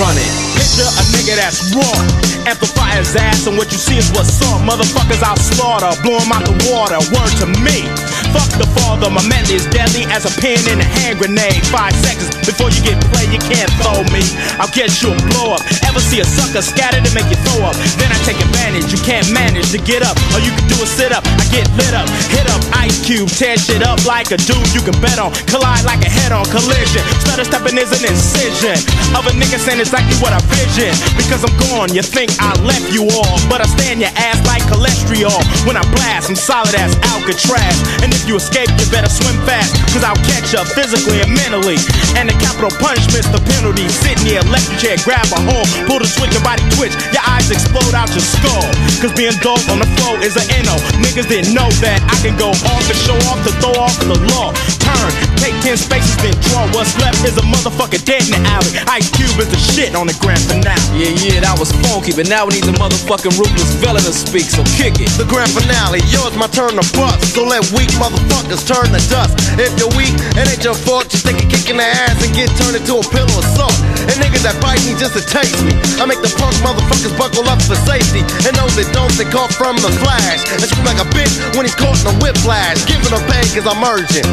Run 0.00 0.16
it. 0.16 0.65
Picture 0.76 0.92
a 0.92 1.04
nigga 1.08 1.36
that's 1.40 1.72
raw. 1.72 2.04
Amplify 2.44 3.00
his 3.00 3.16
ass, 3.16 3.46
and 3.46 3.56
what 3.56 3.72
you 3.72 3.78
see 3.78 3.96
is 3.96 4.10
what's 4.12 4.42
up. 4.42 4.60
Motherfuckers 4.60 5.22
I'll 5.22 5.34
slaughter, 5.36 5.88
Blow 6.02 6.18
'em 6.20 6.30
out 6.30 6.44
the 6.44 6.52
water. 6.68 7.00
Word 7.16 7.32
to 7.40 7.46
me. 7.64 7.88
Fuck 8.36 8.52
the 8.60 8.68
father, 8.76 9.08
my 9.08 9.24
man 9.32 9.48
is 9.48 9.64
deadly 9.72 10.04
as 10.12 10.28
a 10.28 10.32
pin 10.44 10.60
in 10.68 10.76
a 10.76 10.84
hand 10.84 11.16
grenade. 11.16 11.64
Five 11.72 11.96
seconds 12.04 12.36
before 12.44 12.68
you 12.68 12.84
get 12.84 13.00
played, 13.08 13.32
you 13.32 13.40
can't 13.48 13.72
throw 13.80 14.04
me. 14.12 14.20
I'll 14.60 14.68
get 14.76 14.92
you 15.00 15.16
a 15.16 15.18
blow 15.32 15.56
up. 15.56 15.64
Ever 15.88 16.04
see 16.04 16.20
a 16.20 16.26
sucker 16.28 16.60
scattered 16.60 17.00
and 17.00 17.14
make 17.16 17.24
you 17.32 17.40
throw 17.48 17.64
up? 17.64 17.72
Then 17.96 18.12
I 18.12 18.18
take 18.28 18.36
advantage. 18.36 18.92
You 18.92 19.00
can't 19.00 19.24
manage 19.32 19.72
to 19.72 19.80
get 19.80 20.04
up. 20.04 20.20
All 20.36 20.42
you 20.44 20.52
can 20.52 20.68
do 20.68 20.76
is 20.84 20.92
sit 20.92 21.16
up. 21.16 21.24
I 21.24 21.48
get 21.48 21.64
lit 21.80 21.96
up, 21.96 22.04
hit 22.28 22.44
up 22.52 22.60
Ice 22.76 23.00
Cube, 23.00 23.32
tear 23.32 23.56
shit 23.56 23.80
up 23.80 24.04
like 24.04 24.28
a 24.30 24.38
dude 24.44 24.68
you 24.76 24.84
can 24.84 24.94
bet 25.00 25.16
on. 25.16 25.32
Collide 25.48 25.88
like 25.88 26.04
a 26.04 26.12
head 26.12 26.28
on 26.30 26.44
collision. 26.52 27.00
Stutter 27.24 27.48
stepping 27.48 27.80
is 27.80 27.88
an 27.96 28.04
incision 28.04 28.76
of 29.16 29.24
a 29.24 29.32
nigga 29.32 29.56
saying 29.56 29.80
exactly 29.80 30.12
what 30.20 30.36
I 30.36 30.44
vision. 30.52 30.92
Because 31.16 31.40
I'm 31.40 31.56
gone, 31.72 31.96
you 31.96 32.04
think 32.04 32.36
I 32.36 32.52
left 32.60 32.92
you 32.92 33.08
all, 33.16 33.40
but 33.48 33.64
I 33.64 33.66
stand 33.80 34.04
your 34.04 34.12
ass 34.12 34.44
like 34.44 34.60
cholesterol. 34.68 35.40
When 35.64 35.80
I 35.80 35.84
blast, 35.96 36.28
I'm 36.28 36.36
solid 36.36 36.76
as 36.76 36.92
Alcatraz. 37.16 37.80
And 38.04 38.12
if 38.12 38.25
you 38.26 38.36
escape, 38.36 38.68
you 38.76 38.86
better 38.90 39.08
swim 39.08 39.38
fast. 39.46 39.78
Cause 39.94 40.02
I'll 40.02 40.18
catch 40.26 40.52
up 40.58 40.66
physically 40.66 41.22
and 41.22 41.30
mentally. 41.30 41.78
And 42.18 42.28
the 42.28 42.36
capital 42.42 42.74
punishment's 42.82 43.30
the 43.30 43.40
penalty. 43.40 43.86
Sit 43.88 44.18
in 44.20 44.24
the 44.26 44.36
electric 44.42 44.76
chair, 44.82 44.96
grab 45.06 45.24
a 45.30 45.38
hold, 45.46 45.66
pull 45.86 46.02
the 46.02 46.10
switch, 46.10 46.34
your 46.34 46.42
body 46.42 46.66
twitch, 46.74 46.92
your 47.14 47.22
eyes 47.24 47.48
explode 47.48 47.94
out 47.94 48.10
your 48.10 48.26
skull. 48.26 48.66
Cause 48.98 49.14
being 49.14 49.34
dope 49.40 49.62
on 49.70 49.78
the 49.78 49.88
flow 49.96 50.18
is 50.20 50.34
an 50.34 50.46
NO. 50.66 50.76
Niggas 51.00 51.30
didn't 51.30 51.54
know 51.54 51.70
that 51.80 52.02
I 52.10 52.16
can 52.20 52.34
go 52.34 52.50
off 52.66 52.84
and 52.84 52.98
show 52.98 53.16
off 53.30 53.40
to 53.46 53.52
throw 53.62 53.74
off 53.78 53.94
the 54.02 54.18
law. 54.34 54.50
Turn, 54.82 55.10
take 55.38 55.54
10 55.62 55.78
spaces, 55.78 56.18
then 56.18 56.34
draw. 56.50 56.66
What's 56.74 56.98
left 56.98 57.22
is 57.22 57.38
a 57.38 57.46
motherfucker 57.46 58.02
dead 58.02 58.26
in 58.26 58.34
the 58.34 58.42
alley. 58.50 58.74
Ice 58.90 59.08
Cube 59.14 59.38
is 59.38 59.48
the 59.48 59.58
shit 59.58 59.94
on 59.94 60.10
the 60.10 60.16
grand 60.18 60.42
finale. 60.46 60.82
Yeah, 60.98 61.14
yeah, 61.22 61.38
that 61.46 61.56
was 61.58 61.70
funky, 61.86 62.10
but 62.10 62.26
now 62.26 62.46
we 62.46 62.58
need 62.58 62.66
the 62.66 62.76
motherfucking 62.76 63.38
ruthless 63.38 63.74
villain 63.78 64.02
to 64.02 64.14
speak, 64.14 64.50
so 64.50 64.66
kick 64.74 64.98
it. 64.98 65.10
The 65.14 65.26
grand 65.26 65.50
finale, 65.54 66.02
yours 66.10 66.34
my 66.34 66.50
turn 66.50 66.74
to 66.74 66.86
bust. 66.96 67.34
So 67.34 67.46
let 67.46 67.62
weak 67.74 67.90
motherfuckers 68.06 68.62
turn 68.62 68.86
to 68.94 69.02
dust. 69.10 69.34
If 69.58 69.74
you're 69.78 69.90
weak, 69.98 70.14
it 70.38 70.46
ain't 70.46 70.62
your 70.62 70.78
fault. 70.78 71.10
Just 71.10 71.26
think 71.26 71.42
you're 71.42 71.50
kicking 71.50 71.78
their 71.78 71.90
ass 72.06 72.22
and 72.22 72.30
get 72.34 72.46
turned 72.54 72.78
into 72.78 73.02
a 73.02 73.04
pillow 73.10 73.34
of 73.34 73.46
salt. 73.58 73.74
And 74.06 74.14
niggas 74.22 74.46
that 74.46 74.54
bite 74.62 74.78
me 74.86 74.94
just 74.94 75.18
to 75.18 75.22
taste 75.26 75.58
me. 75.66 75.74
I 75.98 76.06
make 76.06 76.22
the 76.22 76.30
punk 76.38 76.54
motherfuckers 76.62 77.14
buckle 77.18 77.46
up 77.50 77.58
for 77.66 77.74
safety. 77.82 78.22
And 78.46 78.54
those 78.54 78.78
that 78.78 78.86
don't, 78.94 79.10
they 79.18 79.26
call 79.26 79.50
from 79.50 79.74
the 79.82 79.90
flash. 79.98 80.46
And 80.54 80.62
scream 80.62 80.86
like 80.86 81.02
a 81.02 81.08
bitch 81.10 81.34
when 81.58 81.66
he's 81.66 81.74
caught 81.74 81.98
in 81.98 82.06
a 82.06 82.14
whiplash. 82.22 82.78
Giving 82.86 83.10
them 83.10 83.22
pain 83.26 83.46
cause 83.50 83.66
I'm 83.66 83.82
urgent. 83.82 84.26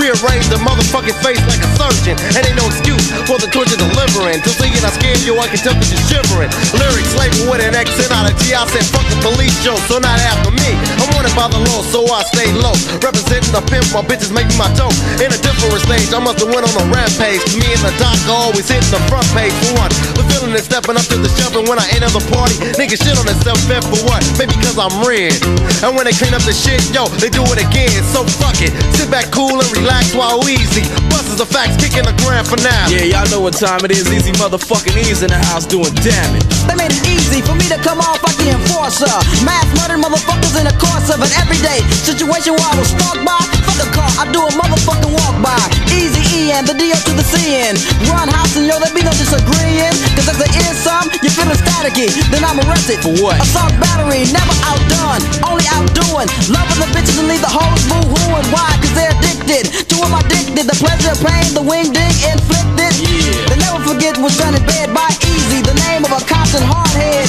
Rearrange 0.00 0.48
the 0.48 0.60
motherfucking 0.64 1.18
face 1.20 1.42
like 1.44 1.60
a 1.60 1.70
surgeon. 1.76 2.16
And 2.32 2.40
ain't 2.48 2.56
no 2.56 2.64
excuse 2.72 3.12
for 3.28 3.36
the 3.36 3.50
torture 3.52 3.76
delivering. 3.76 4.40
Till 4.40 4.56
thinking 4.56 4.80
I 4.80 4.92
scared 4.96 5.20
you, 5.28 5.36
I 5.36 5.52
can 5.52 5.60
tell 5.60 5.76
that 5.76 5.88
you're 5.92 6.06
shivering. 6.08 6.50
Lyrics 6.80 7.12
labeled 7.18 7.52
with 7.52 7.60
an 7.60 7.76
accent 7.76 8.08
out 8.08 8.24
of 8.24 8.34
G. 8.40 8.56
I 8.56 8.64
said 8.72 8.88
fuck 8.88 9.04
the 9.12 9.18
police 9.20 9.54
show, 9.60 9.76
so 9.84 10.00
not 10.00 10.16
after 10.16 10.54
me. 10.54 10.70
I'm 10.96 11.12
wanted 11.12 11.34
by 11.36 11.52
the 11.52 11.60
law, 11.68 11.84
so 11.84 12.08
I 12.08 12.24
stay 12.32 12.48
low. 12.56 12.72
Representing 13.18 13.50
the 13.50 13.64
pimp, 13.66 13.82
my 13.90 14.02
bitches 14.06 14.30
make 14.30 14.46
me 14.46 14.54
my 14.54 14.70
dope. 14.78 14.94
In 15.18 15.34
a 15.34 15.38
different 15.42 15.82
stage, 15.82 16.06
I 16.14 16.22
must 16.22 16.38
have 16.38 16.54
went 16.54 16.62
on 16.62 16.70
a 16.70 16.86
rampage. 16.86 17.42
Me 17.58 17.66
and 17.66 17.82
the 17.82 17.90
doc 17.98 18.14
always 18.30 18.70
hitting 18.70 18.86
the 18.94 19.02
front 19.10 19.26
page 19.34 19.50
for 19.58 19.74
one. 19.74 19.90
The 20.14 20.22
feeling 20.30 20.54
is 20.54 20.70
stepping 20.70 20.94
up 20.94 21.02
to 21.10 21.18
the 21.18 21.26
shelf, 21.34 21.58
and 21.58 21.66
when 21.66 21.82
I 21.82 21.86
enter 21.98 22.14
the 22.14 22.22
party, 22.30 22.54
niggas 22.78 23.02
shit 23.02 23.18
on 23.18 23.26
themselves, 23.26 23.66
bent 23.66 23.82
for 23.90 23.98
what? 24.06 24.22
Maybe 24.38 24.54
cause 24.62 24.78
I'm 24.78 24.94
red. 25.02 25.34
And 25.82 25.98
when 25.98 26.06
they 26.06 26.14
clean 26.14 26.30
up 26.30 26.46
the 26.46 26.54
shit, 26.54 26.78
yo, 26.94 27.10
they 27.18 27.26
do 27.26 27.42
it 27.50 27.58
again. 27.58 27.90
So 28.14 28.22
fuck 28.38 28.62
it. 28.62 28.70
Sit 28.94 29.10
back 29.10 29.34
cool 29.34 29.58
and 29.58 29.66
relax 29.74 30.14
while 30.14 30.38
Eazy. 30.46 30.86
Buses 31.10 31.42
the 31.42 31.46
facts, 31.46 31.74
kicking 31.74 32.06
the 32.06 32.14
grand 32.22 32.46
now. 32.62 32.86
Yeah, 32.86 33.18
y'all 33.18 33.26
know 33.34 33.42
what 33.42 33.58
time 33.58 33.82
it 33.82 33.90
is. 33.90 34.06
Eazy 34.06 34.30
motherfucking 34.38 34.94
ease 34.94 35.26
in 35.26 35.34
the 35.34 35.42
house 35.50 35.66
doing 35.66 35.90
damage. 36.06 36.46
They 36.70 36.78
made 36.78 36.94
it 36.94 37.02
easy 37.02 37.42
for 37.42 37.58
me 37.58 37.66
to 37.66 37.82
come 37.82 37.98
off 37.98 38.22
like 38.22 38.38
the 38.38 38.54
enforcer. 38.54 39.10
Mass 39.42 39.66
murdered 39.74 40.06
motherfuckers 40.06 40.54
in 40.54 40.70
the 40.70 40.76
course 40.78 41.10
of 41.10 41.18
an 41.18 41.32
everyday 41.42 41.82
situation 42.06 42.54
where 42.54 42.68
I 42.70 42.78
was 42.78 42.94
stalked 43.08 43.24
by. 43.24 43.40
Fuck 43.64 43.80
a 43.80 43.88
car, 43.92 44.10
I 44.20 44.24
do 44.32 44.40
a 44.44 44.52
motherfucking 44.52 45.12
walk 45.12 45.36
by. 45.40 45.56
Easy 45.88 46.20
E 46.36 46.52
and 46.52 46.66
the 46.68 46.74
D 46.74 46.92
up 46.92 47.00
to 47.08 47.12
the 47.16 47.24
C 47.24 47.56
N. 47.56 47.76
Run 48.08 48.28
house 48.28 48.56
and 48.56 48.66
yo, 48.68 48.76
there 48.80 48.92
be 48.92 49.02
no 49.02 49.12
disagreeing. 49.16 49.94
Cause 50.16 50.28
if 50.28 50.36
there 50.36 50.52
is 50.68 50.76
some, 50.76 51.08
you 51.24 51.30
feeling 51.32 51.56
staticky. 51.56 52.12
Then 52.28 52.44
I'm 52.44 52.60
arrested. 52.68 53.00
For 53.00 53.14
what? 53.22 53.40
Assault 53.40 53.72
battery, 53.80 54.28
never 54.28 54.56
outdone, 54.68 55.22
only 55.48 55.64
outdoing. 55.72 56.28
Loving 56.52 56.80
the 56.80 56.88
bitches 56.92 57.16
and 57.16 57.28
leave 57.28 57.40
the 57.40 57.52
hoes 57.52 57.82
boo 57.88 58.04
hooing. 58.04 58.46
Why? 58.52 58.68
Cause 58.82 58.92
they're 58.92 59.14
addicted 59.16 59.88
to 59.88 59.94
what 59.96 60.12
I'm 60.12 60.20
addicted. 60.24 60.68
The 60.68 60.76
pleasure, 60.76 61.16
pain, 61.24 61.54
the 61.54 61.64
wing 61.64 61.92
ding 61.92 62.16
inflicted. 62.28 62.92
Yeah. 62.98 63.48
They 63.48 63.58
never 63.62 63.80
forget 63.84 64.18
was 64.18 64.36
done 64.36 64.54
in 64.54 64.64
bed 64.66 64.92
by 64.92 65.08
Eazy. 65.24 65.64
The 65.64 65.76
name 65.88 66.04
of 66.04 66.12
a 66.12 66.20
constant 66.28 66.64
hardhead. 66.64 67.27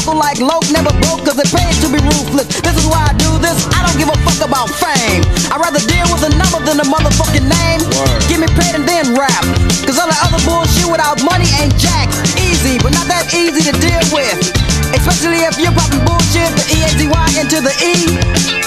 Local 0.00 0.16
like 0.16 0.40
Loke 0.40 0.64
never 0.72 0.88
broke 1.04 1.28
cause 1.28 1.36
it 1.36 1.52
pays 1.52 1.76
to 1.84 1.92
be 1.92 2.00
ruthless. 2.00 2.48
This 2.64 2.72
is 2.72 2.88
why 2.88 3.04
I 3.04 3.12
do 3.20 3.36
this. 3.36 3.68
I 3.68 3.84
don't 3.84 4.00
give 4.00 4.08
a 4.08 4.16
fuck 4.24 4.40
about 4.40 4.72
fame. 4.72 5.20
I'd 5.52 5.60
rather 5.60 5.76
deal 5.84 6.08
with 6.08 6.24
a 6.24 6.32
number 6.40 6.56
than 6.64 6.80
a 6.80 6.86
motherfucking 6.88 7.44
name. 7.44 7.84
Word. 7.84 8.20
Give 8.24 8.40
me 8.40 8.48
paid 8.56 8.80
and 8.80 8.88
then 8.88 9.12
rap. 9.12 9.44
Cause 9.84 10.00
all 10.00 10.08
the 10.08 10.16
other 10.24 10.40
bullshit 10.48 10.88
without 10.88 11.20
money 11.20 11.44
ain't 11.60 11.76
jack. 11.76 12.08
Eazy, 12.40 12.80
but 12.80 12.96
not 12.96 13.12
that 13.12 13.28
easy 13.36 13.60
to 13.60 13.76
deal 13.76 14.00
with. 14.08 14.40
Especially 14.96 15.44
if 15.44 15.60
you're 15.60 15.76
popping 15.76 16.00
bullshit, 16.08 16.48
the 16.56 16.64
E-A-Z-Y 16.80 17.26
into 17.36 17.60
the 17.60 17.74
E. 17.84 18.16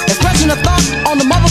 Expressing 0.06 0.54
a 0.54 0.58
thought 0.62 0.86
on 1.10 1.18
the 1.18 1.26
motherfucking 1.26 1.43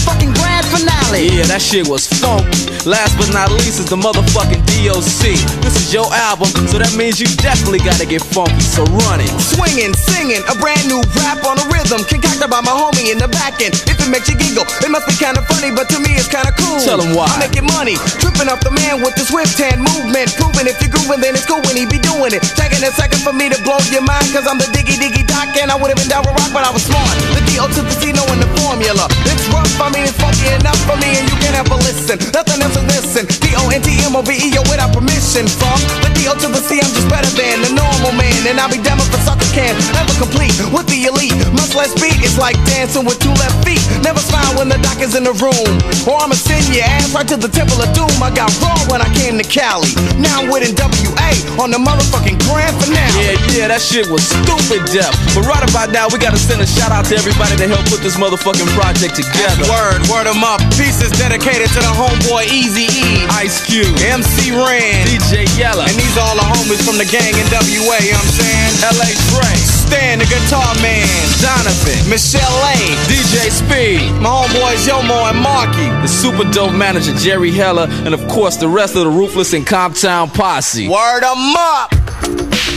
Yeah, 1.12 1.44
that 1.52 1.60
shit 1.62 1.86
was 1.86 2.08
funky. 2.08 2.72
Last 2.88 3.14
but 3.14 3.30
not 3.30 3.52
least 3.52 3.78
is 3.78 3.86
the 3.86 4.00
motherfucking 4.00 4.64
DOC. 4.66 5.38
This 5.62 5.76
is 5.78 5.92
your 5.94 6.08
album, 6.10 6.50
so 6.66 6.82
that 6.82 6.92
means 6.98 7.20
you 7.22 7.28
definitely 7.38 7.78
gotta 7.78 8.08
get 8.08 8.24
funky, 8.34 8.58
so 8.58 8.82
run 9.06 9.22
it. 9.22 9.30
Swinging, 9.38 9.94
singing, 9.94 10.42
a 10.50 10.54
brand 10.58 10.82
new 10.90 10.98
rap 11.22 11.44
on 11.46 11.62
a 11.62 11.66
rhythm 11.70 12.02
concocted 12.10 12.50
by 12.50 12.58
my 12.64 12.74
homie 12.74 13.14
in 13.14 13.22
the 13.22 13.30
back 13.30 13.62
end. 13.62 13.76
If 13.86 14.02
it 14.02 14.10
makes 14.10 14.26
you 14.26 14.34
giggle, 14.34 14.66
it 14.82 14.90
must 14.90 15.06
be 15.06 15.14
kinda 15.14 15.46
funny, 15.46 15.70
but 15.70 15.86
to 15.94 16.02
me 16.02 16.10
it's 16.18 16.26
kinda 16.26 16.50
cool. 16.58 16.82
Tell 16.82 16.98
'em 16.98 17.14
why. 17.14 17.30
I'm 17.30 17.38
making 17.38 17.70
money, 17.70 17.94
tripping 18.18 18.50
off 18.50 18.60
the 18.66 18.74
man 18.74 19.00
with 19.04 19.14
the 19.14 19.24
swift 19.24 19.54
hand 19.62 19.78
movement. 19.78 20.34
Proving 20.34 20.66
if 20.66 20.80
you're 20.82 20.90
grooving, 20.90 21.22
then 21.22 21.38
it's 21.38 21.46
cool 21.46 21.62
when 21.62 21.76
he 21.76 21.86
be 21.86 22.02
doing 22.02 22.34
it. 22.34 22.42
Taking 22.58 22.82
a 22.82 22.90
second 22.98 23.22
for 23.22 23.32
me 23.32 23.46
to 23.48 23.58
blow 23.62 23.78
your 23.94 24.02
mind, 24.02 24.26
cause 24.34 24.48
I'm 24.50 24.58
the 24.58 24.66
diggy 24.74 24.98
diggy 24.98 25.22
doc, 25.22 25.54
and 25.54 25.70
I 25.70 25.76
would've 25.78 25.96
been 25.96 26.10
down 26.10 26.26
with 26.26 26.34
rock, 26.34 26.50
but 26.50 26.66
I 26.66 26.70
was 26.74 26.82
smart. 26.82 27.14
The 27.36 27.42
D.O. 27.46 27.68
to 27.68 27.82
the 27.82 27.94
C, 28.00 28.10
knowing 28.10 28.40
the 28.42 28.50
formula. 28.72 29.06
It's 29.28 29.46
rough, 29.52 29.80
I 29.80 29.90
mean 29.92 30.04
it's 30.04 30.16
funky 30.16 30.48
enough 30.48 30.80
for 30.88 30.96
me, 30.96 31.18
and 31.18 31.28
you 31.28 31.36
can 31.44 31.54
a 31.60 31.76
listen. 31.76 32.18
Nothing 32.32 32.62
else 32.62 32.74
to 32.74 32.82
listen. 32.88 33.41
N-T-M-O-V-E-O 33.70 34.60
without 34.66 34.90
permission 34.90 35.46
from 35.46 35.78
The 36.02 36.10
D-O 36.16 36.34
to 36.40 36.48
the 36.50 36.62
C, 36.62 36.80
I'm 36.80 36.90
just 36.90 37.06
better 37.06 37.30
than 37.36 37.62
the 37.62 37.72
normal 37.76 38.12
man. 38.16 38.34
And 38.48 38.58
I'll 38.58 38.72
be 38.72 38.80
damn 38.82 38.98
if 38.98 39.12
a 39.14 39.20
sucker 39.22 39.46
can 39.54 39.76
Never 39.94 40.14
complete 40.18 40.54
with 40.72 40.86
the 40.88 41.06
elite. 41.06 41.36
Much 41.52 41.74
less 41.76 41.92
beat, 42.00 42.18
it's 42.24 42.38
like 42.38 42.56
dancing 42.64 43.04
with 43.04 43.20
two 43.20 43.34
left 43.38 43.60
feet. 43.66 43.82
Never 44.02 44.18
smile 44.18 44.56
when 44.56 44.68
the 44.72 44.78
doc 44.80 44.98
is 45.04 45.14
in 45.14 45.24
the 45.24 45.36
room. 45.38 45.70
Or 46.08 46.18
I'ma 46.18 46.34
send 46.34 46.64
your 46.72 46.84
ass 46.86 47.12
right 47.14 47.26
to 47.28 47.36
the 47.36 47.50
temple 47.50 47.78
of 47.82 47.90
doom. 47.92 48.10
I 48.22 48.30
got 48.32 48.48
raw 48.62 48.78
when 48.88 49.02
I 49.02 49.10
came 49.14 49.36
to 49.36 49.46
Cali. 49.46 49.92
Now 50.16 50.40
I'm 50.40 50.48
with 50.48 50.64
NWA 50.64 51.30
on 51.60 51.70
the 51.70 51.80
motherfucking 51.80 52.38
grand 52.48 52.74
finale. 52.80 53.12
Yeah, 53.20 53.36
yeah, 53.52 53.66
that 53.68 53.82
shit 53.82 54.08
was 54.08 54.24
stupid 54.24 54.84
deaf 54.94 55.12
But 55.36 55.44
right 55.44 55.62
about 55.62 55.90
now, 55.92 56.08
we 56.08 56.16
gotta 56.18 56.40
send 56.40 56.60
a 56.62 56.66
shout 56.66 56.92
out 56.92 57.04
to 57.12 57.14
everybody 57.16 57.56
that 57.60 57.68
helped 57.68 57.90
put 57.92 58.00
this 58.00 58.16
motherfucking 58.16 58.68
project 58.72 59.18
together. 59.18 59.66
Word, 59.68 60.00
word 60.08 60.26
em 60.30 60.40
up, 60.44 60.60
pieces 60.78 61.12
dedicated 61.18 61.68
to 61.76 61.80
the 61.82 61.92
homeboy 61.92 62.48
Easy 62.48 62.88
E. 62.88 63.26
Ice 63.36 63.51
Ice 63.52 63.66
Cube, 63.66 63.84
MC 64.00 64.50
Ren, 64.50 65.04
DJ 65.04 65.44
Yella, 65.58 65.84
and 65.84 65.92
these 66.00 66.16
all 66.16 66.34
the 66.36 66.40
homies 66.40 66.80
from 66.88 66.96
the 66.96 67.04
gang 67.04 67.36
in 67.36 67.44
WA, 67.52 68.00
you 68.00 68.12
know 68.12 68.16
I'm 68.16 68.32
saying? 68.32 68.72
LA 68.96 69.12
Frank, 69.28 69.60
Stan 69.60 70.20
the 70.20 70.24
Guitar 70.24 70.72
Man, 70.80 71.04
Jonathan, 71.36 72.08
Michelle 72.08 72.40
A, 72.64 72.76
DJ 73.12 73.52
Speed, 73.52 74.10
my 74.22 74.30
homeboys 74.30 74.88
Yomo 74.88 75.28
and 75.28 75.44
Maulkie, 75.44 75.92
the 76.00 76.08
super 76.08 76.50
dope 76.50 76.72
manager 76.72 77.12
Jerry 77.18 77.50
Heller, 77.50 77.88
and 77.90 78.14
of 78.14 78.26
course 78.28 78.56
the 78.56 78.68
rest 78.68 78.96
of 78.96 79.04
the 79.04 79.10
Ruthless 79.10 79.52
and 79.52 79.66
Compton 79.66 80.30
Posse. 80.30 80.88
Word 80.88 81.22
'em 81.22 81.54
up! 81.54 82.71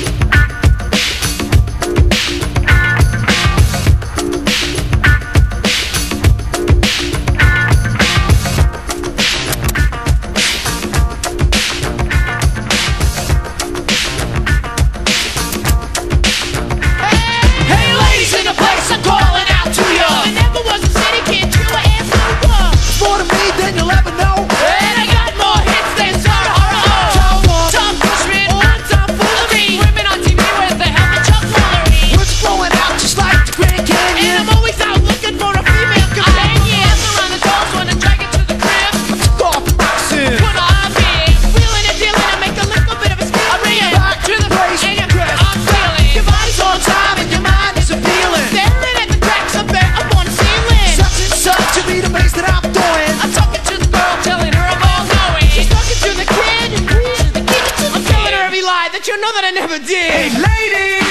never 59.67 59.83
did. 59.83 60.11
Hey, 60.11 60.29
ladies. 60.29 61.04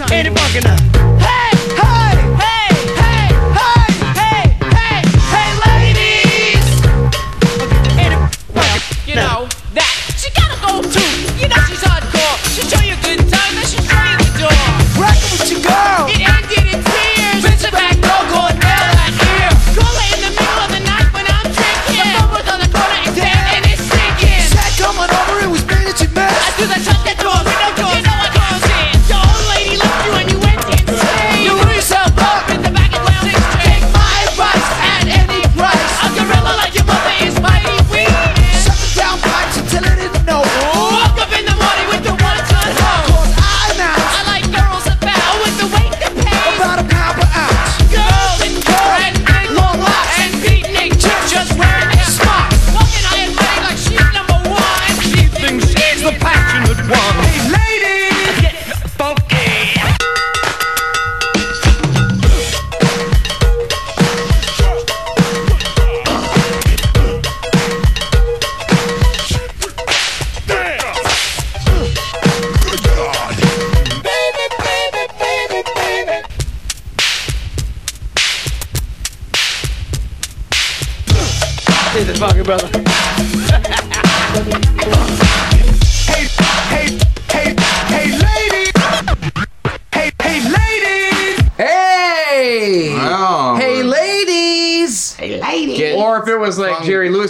Ain't 0.00 0.26
it 0.26 0.36
fucking 0.36 0.66
up? 0.66 0.80
Hey! 1.22 1.53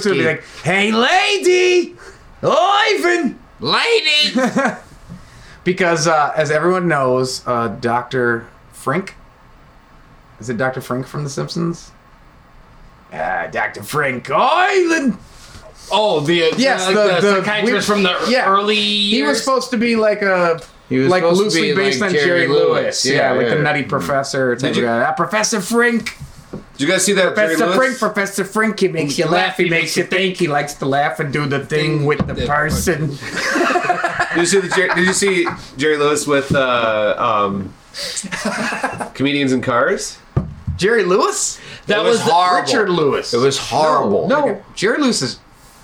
to 0.04 0.10
and 0.10 0.18
be 0.18 0.24
like, 0.24 0.44
"Hey, 0.62 0.92
lady, 0.92 1.96
oh, 2.42 2.96
Ivan, 2.96 3.38
lady," 3.60 4.34
because 5.64 6.06
uh, 6.06 6.32
as 6.36 6.50
everyone 6.50 6.88
knows, 6.88 7.46
uh, 7.46 7.68
Doctor 7.80 8.46
Frink, 8.72 9.14
is 10.40 10.48
it 10.48 10.56
Doctor 10.56 10.80
Frink 10.80 11.06
from 11.06 11.24
The 11.24 11.30
Simpsons? 11.30 11.90
Uh, 13.12 13.46
Doctor 13.48 13.82
Frink 13.82 14.30
Island. 14.30 15.16
Oh, 15.92 16.20
the 16.20 16.44
uh, 16.44 16.54
yes, 16.56 16.86
like 16.86 16.94
the, 16.94 17.02
the, 17.02 17.20
the, 17.20 17.44
psychiatrist 17.44 17.86
from 17.86 18.02
the 18.02 18.26
yeah, 18.28 18.48
early. 18.48 18.76
Years? 18.76 19.12
He 19.12 19.22
was 19.22 19.44
supposed 19.44 19.70
to 19.70 19.76
be 19.76 19.96
like 19.96 20.22
a 20.22 20.60
like 20.90 21.22
loosely 21.22 21.74
based 21.74 22.00
like 22.00 22.08
on 22.08 22.14
Jerry, 22.14 22.26
Jerry 22.26 22.48
Lewis. 22.48 22.66
Lewis. 22.66 23.06
Yeah, 23.06 23.12
yeah, 23.12 23.18
yeah, 23.18 23.38
like 23.38 23.48
the 23.56 23.62
Nutty 23.62 23.82
Professor 23.84 24.56
type 24.56 24.76
you, 24.76 24.82
guy. 24.82 25.00
Uh, 25.00 25.12
professor 25.12 25.60
Frink. 25.60 26.16
Did 26.76 26.80
you 26.80 26.88
guys 26.88 27.04
see 27.04 27.12
that? 27.12 27.34
Professor 27.34 27.66
Lewis? 27.66 27.76
Frink, 27.76 27.98
Professor 27.98 28.44
Frink, 28.44 28.80
he 28.80 28.88
makes 28.88 29.16
you 29.16 29.26
laugh, 29.26 29.56
he 29.56 29.68
makes 29.70 29.96
you 29.96 30.02
think, 30.02 30.36
he 30.36 30.48
likes 30.48 30.74
to 30.74 30.86
laugh 30.86 31.20
and 31.20 31.32
do 31.32 31.46
the 31.46 31.64
thing 31.64 32.04
with 32.04 32.26
the 32.26 32.34
person. 32.46 33.10
Did 34.34 34.40
you 34.40 34.46
see 34.46 34.58
the? 34.60 34.68
Jer- 34.74 34.94
Did 34.94 35.06
you 35.06 35.12
see 35.12 35.46
Jerry 35.76 35.96
Lewis 35.96 36.26
with 36.26 36.52
uh, 36.52 37.14
um, 37.16 37.72
comedians 39.14 39.52
in 39.52 39.60
cars? 39.62 40.18
Jerry 40.76 41.04
Lewis? 41.04 41.60
That 41.86 42.02
was 42.02 42.18
was, 42.18 42.26
the, 42.26 42.32
horrible. 42.32 42.66
Richard 42.66 42.90
Lewis. 42.90 43.34
It 43.34 43.38
was 43.38 43.56
horrible. 43.58 44.26
No, 44.26 44.62
Jerry 44.74 44.98
Lewis 44.98 45.22
is 45.22 45.38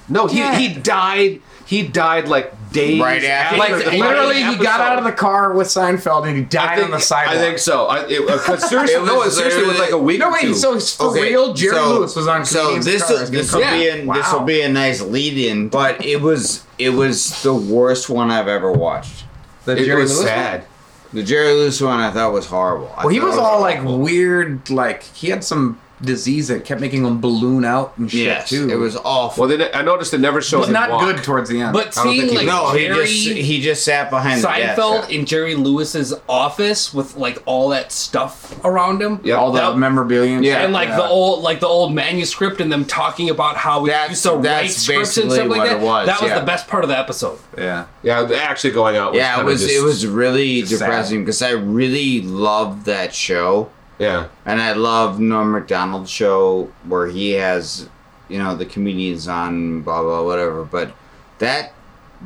no. 0.09 0.27
He 0.27 0.39
Yeah. 0.39 0.59
he 0.59 0.75
died. 0.75 1.41
He 1.71 1.85
died 1.87 2.27
like 2.27 2.53
days 2.73 3.01
Right 3.01 3.23
after 3.23 3.57
like 3.57 3.71
the 3.85 3.91
literally 3.93 4.43
he 4.43 4.57
got 4.57 4.81
out 4.81 4.99
of 4.99 5.05
the 5.05 5.13
car 5.13 5.53
with 5.55 5.69
Seinfeld 5.69 6.27
and 6.27 6.37
he 6.37 6.43
died 6.43 6.77
think, 6.79 6.87
on 6.87 6.91
the 6.91 6.99
sidewalk. 7.01 7.37
I 7.37 7.39
think 7.39 7.59
so. 7.61 7.87
I, 7.87 8.07
it, 8.09 8.29
uh, 8.29 8.39
'cause 8.39 8.69
seriously, 8.69 8.97
It 8.97 9.05
no, 9.05 9.15
was 9.19 9.39
it 9.39 9.41
seriously 9.41 9.69
was 9.69 9.79
like 9.79 9.93
a 9.93 9.99
week. 9.99 10.19
No 10.19 10.31
or 10.31 10.33
wait, 10.33 10.41
two. 10.43 10.55
so 10.55 10.75
it's 10.75 10.97
for 10.97 11.11
Okay, 11.13 11.23
real? 11.31 11.55
Jerry 11.55 11.77
so- 11.77 11.95
Lewis 12.01 12.17
was 12.17 12.27
on 12.27 12.45
So 12.45 12.61
Comedians 12.75 12.85
this 12.87 13.03
Cars 13.07 13.21
will, 13.21 13.31
this 13.31 13.53
getting 13.55 14.07
will 14.07 14.15
be 14.15 14.19
called- 14.19 14.19
a, 14.19 14.21
this 14.23 14.33
will 14.33 14.41
be 14.47 14.61
a 14.63 14.69
nice 14.69 15.01
lead-in, 15.01 15.69
but 15.69 16.05
it 16.05 16.21
was 16.21 16.65
it 16.77 16.91
was 16.91 17.41
the 17.45 17.55
worst 17.55 18.11
one 18.11 18.33
I've 18.33 18.49
ever 18.49 18.73
watched. 18.73 19.25
the 19.65 19.77
it 19.77 19.85
Jerry 19.85 20.03
was 20.03 20.11
Lewis 20.17 20.25
one? 20.25 20.29
sad. 20.29 20.65
The 21.13 21.23
Jerry 21.23 21.53
Lewis 21.55 21.81
one 21.81 22.01
I 22.01 22.11
thought 22.11 22.33
was 22.33 22.47
horrible. 22.47 22.93
I 22.97 23.05
Well, 23.05 23.09
he 23.15 23.21
thought 23.21 23.27
was 23.29 23.37
it 23.37 23.41
all 23.43 23.61
like 23.61 23.81
weird, 23.85 24.71
like 24.71 25.05
he 25.05 25.29
had 25.31 25.45
some 25.45 25.79
disease 26.03 26.49
that 26.49 26.65
kept 26.65 26.81
making 26.81 27.05
him 27.05 27.21
balloon 27.21 27.65
out 27.65 27.97
and 27.99 28.11
shit 28.11 28.21
Yes, 28.21 28.49
too. 28.49 28.69
it 28.71 28.77
was 28.77 28.97
awful. 28.97 29.47
Well, 29.47 29.57
then 29.59 29.69
I 29.75 29.83
noticed 29.83 30.15
it 30.15 30.19
never 30.19 30.41
showed. 30.41 30.61
but 30.61 30.67
him 30.69 30.73
not 30.73 30.91
walk. 30.91 31.03
good 31.03 31.23
towards 31.25 31.51
the 31.51 31.61
end. 31.61 31.73
but 31.73 31.97
I 31.99 32.03
seeing 32.03 32.35
like 32.35 32.47
no, 32.47 32.71
he 32.73 32.87
Jerry 32.87 33.07
just 33.07 33.29
he 33.29 33.61
just 33.61 33.85
sat 33.85 34.09
behind 34.11 34.43
the 34.43 34.49
desk. 34.49 34.81
Seinfeld 34.81 35.11
in 35.11 35.27
Jerry 35.27 35.55
Lewis's 35.55 36.15
office 36.29 36.95
with 36.95 37.17
like 37.17 37.43
all 37.47 37.69
that 37.71 37.93
stuff 37.93 38.63
around 38.65 39.03
him. 39.03 39.21
Yeah, 39.23 39.35
all 39.35 39.53
the 39.53 39.61
That- 39.61 39.77
memorabilia, 39.79 40.37
and 40.37 40.45
Yeah. 40.45 40.63
and 40.65 40.73
like 40.73 40.89
the 40.89 41.05
old 41.07 41.43
like 41.43 41.61
the 41.61 41.67
old 41.69 41.93
manuscript 41.95 42.61
and 42.61 42.73
them 42.73 42.85
talking 42.85 43.29
about 43.31 43.57
how 43.57 43.81
we 43.81 43.91
That's- 43.91 44.11
used 44.11 44.23
to 44.25 44.33
write 44.37 44.71
scripts 44.71 45.17
and 45.19 45.31
stuff 45.31 45.49
like 45.49 45.59
what 45.59 45.69
that. 45.69 45.77
it 45.77 45.85
was, 45.85 46.07
that 46.07 46.21
was 46.23 46.31
yeah. 46.31 46.39
the 46.41 46.47
best 46.47 46.67
part 46.69 46.83
of 46.85 46.89
the 46.89 46.99
episode. 46.99 47.39
yeah. 47.59 47.85
Yeah, 48.03 48.27
actually 48.37 48.71
going 48.73 48.97
out. 48.97 49.13
Was 49.13 49.19
Yeah, 49.19 49.41
it 49.41 49.45
was 49.45 49.61
just- 49.63 49.75
it 49.75 49.83
was 49.83 50.07
really 50.07 50.65
sad. 50.65 50.79
depressing 50.79 51.21
because 51.25 51.43
I 51.43 51.51
really 51.51 52.23
loved 52.23 52.87
that 52.87 53.15
show. 53.15 53.69
Yeah, 54.01 54.29
And 54.47 54.61
I 54.61 54.73
love 54.73 55.21
Norm 55.21 55.53
Macdonald's 55.53 56.11
show 56.11 56.73
where 56.89 57.07
he 57.07 57.33
has, 57.33 57.89
you 58.29 58.39
know, 58.39 58.57
the 58.57 58.65
comedians 58.67 59.29
on, 59.29 59.83
blah, 59.83 60.03
blah, 60.03 60.25
whatever. 60.25 60.65
But 60.65 60.93
that 61.39 61.73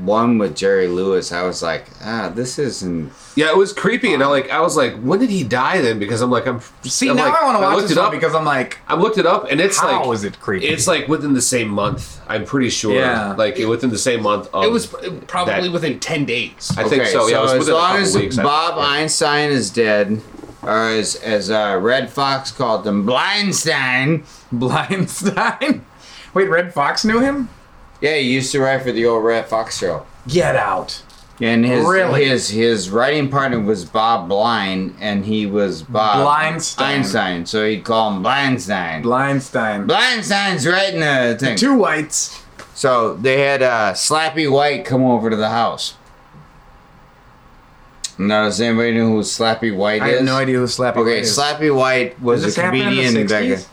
one 0.03 0.39
with 0.39 0.57
Jerry 0.57 0.87
Lewis, 0.89 1.31
I 1.33 1.43
was 1.43 1.62
like, 1.62 1.87
ah, 2.03 2.29
this 2.35 2.59
isn't. 2.59 3.12
yeah. 3.37 3.51
It 3.51 3.57
was 3.57 3.72
creepy, 3.72 4.12
and 4.12 4.22
I 4.25 4.27
like. 4.27 4.51
I 4.51 4.61
was 4.61 4.77
like, 4.77 4.95
when 5.01 5.20
did 5.20 5.31
he 5.31 5.45
die? 5.45 5.81
Then 5.83 5.99
because 6.01 6.20
I'm 6.20 6.31
like, 6.33 6.47
I'm. 6.49 6.61
See, 6.83 7.09
I'm 7.09 7.16
now 7.16 7.27
like, 7.31 7.41
I 7.41 7.45
want 7.45 7.59
to 7.59 7.62
watch 7.62 7.83
this 7.83 7.93
it 7.93 7.99
up 7.99 8.11
because 8.11 8.35
I'm 8.35 8.45
like, 8.45 8.79
I 8.89 8.97
looked 8.97 9.18
it 9.18 9.27
up, 9.27 9.47
and 9.53 9.61
it's 9.61 9.79
how 9.79 10.05
like 10.05 10.14
is 10.14 10.25
it 10.25 10.41
creepy? 10.41 10.66
It's 10.66 10.89
like 10.89 11.07
within 11.07 11.33
the 11.35 11.41
same 11.43 11.68
month. 11.68 12.20
I'm 12.27 12.45
pretty 12.45 12.70
sure. 12.70 12.95
Yeah. 12.95 13.35
Like 13.35 13.57
within 13.59 13.91
the 13.91 13.99
same 13.99 14.22
month. 14.25 14.49
Of 14.53 14.64
it 14.64 14.70
was 14.72 14.87
probably 15.29 15.55
that- 15.62 15.72
within 15.72 16.01
ten 16.01 16.25
days. 16.25 16.72
I 16.77 16.89
think 16.89 17.03
Okay, 17.03 17.12
so. 17.12 17.29
Yeah, 17.29 17.39
it 17.39 17.43
was 17.43 17.53
as 17.53 17.59
within 17.61 17.75
a 17.75 17.77
long 17.79 17.91
couple 17.91 18.03
as 18.03 18.16
weeks. 18.16 18.39
I- 18.39 18.43
Bob 18.43 18.77
yeah. 18.79 18.85
Einstein 18.85 19.51
is 19.51 19.70
dead, 19.70 20.20
or 20.66 20.88
as, 20.90 21.16
as 21.16 21.50
uh, 21.50 21.78
Redd 21.80 22.10
Foxx 22.10 22.50
called 22.50 22.86
him, 22.86 23.06
Blindstein. 23.06 24.24
Blindstein. 24.52 25.82
Wait, 26.32 26.48
Redd 26.48 26.72
Foxx 26.74 27.04
knew 27.04 27.20
him? 27.20 27.48
Yeah, 28.00 28.16
he 28.16 28.32
used 28.32 28.52
to 28.52 28.60
write 28.60 28.82
for 28.82 28.92
the 28.92 29.06
old 29.06 29.24
Redd 29.24 29.46
Foxx 29.46 29.78
show. 29.78 30.04
Get 30.28 30.56
out. 30.56 31.02
And 31.40 31.64
his 31.64 31.84
Really? 31.84 32.26
his 32.26 32.48
his 32.50 32.90
writing 32.90 33.28
partner 33.28 33.58
was 33.58 33.84
Bob 33.84 34.28
Blind, 34.28 34.94
and 35.00 35.24
he 35.24 35.46
was 35.46 35.82
Bob 35.82 36.18
Blindstein. 36.26 36.80
Einstein, 36.80 37.46
so 37.46 37.66
he'd 37.66 37.82
call 37.82 38.12
him 38.14 38.22
Blindstein. 38.22 39.02
Blindstein. 39.02 39.86
Blindstein's 39.88 40.64
writing 40.66 41.00
the 41.00 41.36
thing. 41.38 41.56
Two 41.56 41.74
whites. 41.76 42.40
So 42.74 43.14
they 43.14 43.40
had 43.40 43.62
uh, 43.62 43.92
Slappy 43.94 44.50
White 44.50 44.84
come 44.84 45.02
over 45.04 45.28
to 45.28 45.36
the 45.36 45.48
house. 45.50 45.94
Now, 48.18 48.44
does 48.44 48.60
anybody 48.60 48.92
know 48.92 49.08
who 49.08 49.20
Slappy 49.20 49.74
White 49.76 50.02
I 50.02 50.08
is? 50.10 50.16
have 50.18 50.24
no 50.26 50.36
idea 50.36 50.58
who 50.58 50.64
Slappy 50.66 50.96
Okay, 50.98 51.02
White 51.14 51.18
is. 51.22 51.38
Okay, 51.38 51.52
Slappy 51.68 51.76
White 51.76 52.20
was 52.22 52.56
a 52.56 52.60
happen 52.62 52.80
in 52.80 52.86
the 53.14 53.24
comedian 53.24 53.26
back 53.26 53.42
60s? 53.44 53.68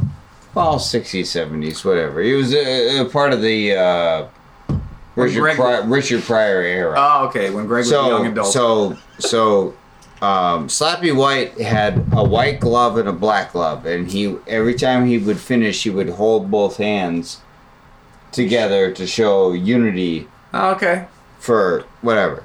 in, 0.00 0.10
well, 0.54 0.74
60s, 0.76 1.20
70s, 1.22 1.84
whatever. 1.84 2.20
He 2.20 2.32
was 2.32 2.52
a, 2.54 3.00
a 3.00 3.04
part 3.06 3.32
of 3.32 3.40
the 3.42 3.74
uh, 3.76 4.26
Richard, 5.16 5.40
Greg- 5.40 5.56
Pri- 5.56 5.78
Richard 5.84 6.22
Pryor 6.22 6.60
era. 6.62 6.94
Oh, 6.96 7.26
okay. 7.26 7.50
When 7.50 7.66
Greg 7.66 7.80
was 7.82 7.92
a 7.92 7.94
young 7.94 8.24
so, 8.24 8.30
adult. 8.32 8.52
so, 8.52 8.96
so, 9.18 9.74
um, 10.26 10.68
Slappy 10.68 11.14
White 11.14 11.60
had 11.60 11.98
a 12.12 12.24
white 12.24 12.58
glove 12.60 12.96
and 12.98 13.08
a 13.08 13.12
black 13.12 13.52
glove, 13.52 13.84
and 13.86 14.10
he 14.10 14.36
every 14.46 14.74
time 14.74 15.06
he 15.06 15.18
would 15.18 15.38
finish, 15.38 15.82
he 15.84 15.90
would 15.90 16.08
hold 16.10 16.50
both 16.50 16.78
hands 16.78 17.40
together 18.32 18.90
to 18.92 19.06
show 19.06 19.52
unity 19.52 20.26
Oh, 20.52 20.70
okay. 20.72 21.06
for 21.38 21.84
whatever. 22.00 22.42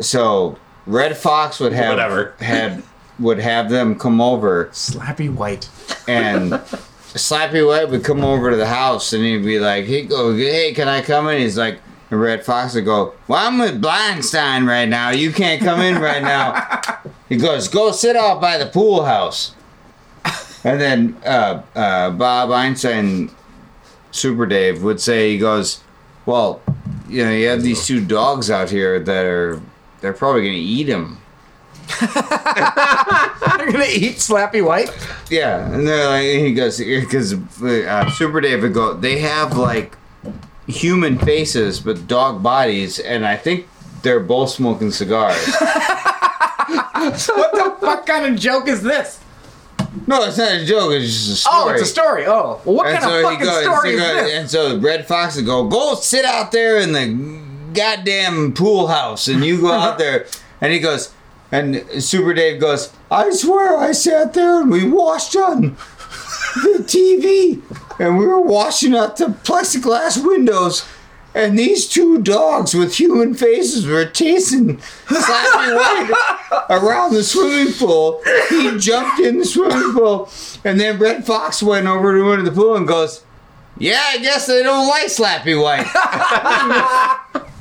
So 0.00 0.58
Redd 0.86 1.16
Foxx 1.16 1.60
would 1.60 1.72
have 1.72 1.90
Whatever. 1.90 2.34
had 2.40 2.82
would 3.18 3.38
have 3.38 3.70
them 3.70 3.96
come 3.98 4.20
over 4.20 4.66
Slappy 4.72 5.32
White. 5.32 5.68
and 6.08 6.52
Slappy 6.52 7.66
White 7.66 7.88
would 7.90 8.02
come 8.04 8.24
over 8.24 8.50
to 8.50 8.56
the 8.56 8.66
house 8.66 9.12
and 9.12 9.22
he'd 9.22 9.44
be 9.44 9.60
like, 9.60 9.84
he'd 9.84 10.08
go, 10.08 10.34
hey, 10.34 10.72
can 10.74 10.88
I 10.88 11.00
come 11.00 11.28
in? 11.28 11.40
He's 11.40 11.56
like, 11.56 11.80
and 12.10 12.20
Redd 12.20 12.44
Foxx 12.44 12.74
would 12.74 12.84
go, 12.84 13.14
well, 13.28 13.46
I'm 13.46 13.58
with 13.58 13.80
Blindstein 13.80 14.66
right 14.66 14.88
now. 14.88 15.10
You 15.10 15.32
can't 15.32 15.62
come 15.62 15.80
in 15.80 16.00
right 16.00 16.22
now. 16.22 16.80
He 17.26 17.38
goes, 17.38 17.68
go 17.68 17.90
sit 17.90 18.16
out 18.16 18.38
by 18.40 18.58
the 18.58 18.66
pool 18.66 19.04
house. 19.06 19.54
And 20.62 20.78
then 20.80 21.16
uh, 21.24 21.62
uh, 21.74 22.10
Bob 22.10 22.50
Einstein, 22.50 23.30
Super 24.10 24.44
Dave, 24.44 24.82
would 24.82 25.00
say, 25.00 25.32
he 25.32 25.38
goes, 25.38 25.82
well, 26.26 26.60
you 27.08 27.24
know, 27.24 27.30
you 27.32 27.48
have 27.48 27.62
these 27.62 27.86
two 27.86 28.04
dogs 28.04 28.50
out 28.50 28.68
here 28.70 29.00
that 29.00 29.24
are, 29.24 29.60
they're 30.04 30.12
probably 30.12 30.42
going 30.42 30.52
to 30.52 30.60
eat 30.60 30.86
him. 30.86 31.16
they're 32.00 33.72
gonna 33.72 33.84
eat 33.90 34.16
Slappy 34.16 34.64
White? 34.64 34.90
Yeah, 35.30 35.70
and 35.72 35.86
they're 35.86 36.06
like, 36.06 36.22
he 36.44 36.52
goes 36.54 36.78
because 36.78 37.34
uh, 37.62 38.10
Super 38.10 38.40
Dave 38.40 38.62
would 38.62 38.72
go. 38.74 38.94
They 38.94 39.18
have 39.20 39.56
like 39.56 39.96
human 40.66 41.18
faces 41.18 41.80
but 41.80 42.06
dog 42.06 42.42
bodies, 42.42 42.98
and 42.98 43.26
I 43.26 43.36
think 43.36 43.66
they're 44.02 44.20
both 44.20 44.50
smoking 44.50 44.90
cigars. 44.90 45.36
What 47.04 47.52
the 47.52 47.76
fuck 47.80 48.06
kind 48.06 48.32
of 48.34 48.40
joke 48.40 48.66
is 48.68 48.82
this? 48.82 49.20
no, 50.06 50.24
it's 50.24 50.38
not 50.38 50.52
a 50.52 50.64
joke. 50.64 50.92
It's 50.92 51.12
just 51.12 51.28
a 51.30 51.36
story. 51.36 51.54
Oh, 51.64 51.68
it's 51.68 51.82
a 51.82 51.86
story. 51.86 52.26
Oh, 52.26 52.60
well, 52.64 52.76
what 52.76 52.86
And 52.86 52.98
kind 52.98 53.04
of 53.04 53.10
so 53.10 53.16
he 53.18 53.22
fucking 53.36 53.46
goes, 53.46 53.62
story 53.62 53.88
he 53.90 53.94
is 53.96 54.00
goes- 54.00 54.14
this? 54.24 54.32
and 54.40 54.50
so 54.50 54.78
Redd 54.78 55.06
Foxx 55.06 55.36
would 55.36 55.44
go, 55.46 55.68
go 55.68 55.94
sit 55.96 56.24
out 56.24 56.50
there 56.50 56.78
in 56.78 56.92
the 56.92 57.06
goddamn 57.74 58.52
pool 58.54 58.86
house, 58.88 59.28
and 59.28 59.44
you 59.44 59.60
go 59.60 59.72
out 59.72 59.98
there, 59.98 60.26
and 60.60 60.72
he 60.72 60.78
goes, 60.78 61.12
and 61.52 61.84
Super 62.02 62.34
Dave 62.34 62.60
goes, 62.60 62.92
I 63.10 63.30
swear 63.30 63.76
I 63.76 63.92
sat 63.92 64.34
there 64.34 64.60
and 64.62 64.70
we 64.70 64.88
watched 64.88 65.36
on 65.36 65.76
the 66.56 66.82
TV, 66.84 67.60
and 68.00 68.18
we 68.18 68.26
were 68.26 68.40
washing 68.40 68.94
out 68.94 69.16
the 69.16 69.26
plexiglass 69.26 70.24
windows. 70.24 70.84
And 71.36 71.58
these 71.58 71.88
two 71.88 72.22
dogs 72.22 72.74
with 72.74 72.94
human 72.94 73.34
faces 73.34 73.86
were 73.86 74.04
chasing 74.06 74.76
Slappy 75.06 75.76
White 75.76 76.66
around 76.70 77.12
the 77.12 77.24
swimming 77.24 77.72
pool. 77.74 78.22
He 78.48 78.78
jumped 78.78 79.18
in 79.18 79.38
the 79.38 79.44
swimming 79.44 79.94
pool, 79.94 80.30
and 80.64 80.78
then 80.78 80.96
Redd 80.98 81.26
Foxx 81.26 81.60
went 81.60 81.88
over 81.88 82.16
to 82.16 82.30
into 82.32 82.48
the 82.48 82.52
pool 82.54 82.76
and 82.76 82.86
goes, 82.86 83.24
"Yeah, 83.78 84.00
I 84.10 84.18
guess 84.18 84.46
they 84.46 84.62
don't 84.62 84.86
like 84.86 85.06
Slappy 85.06 85.60
White." 85.60 85.86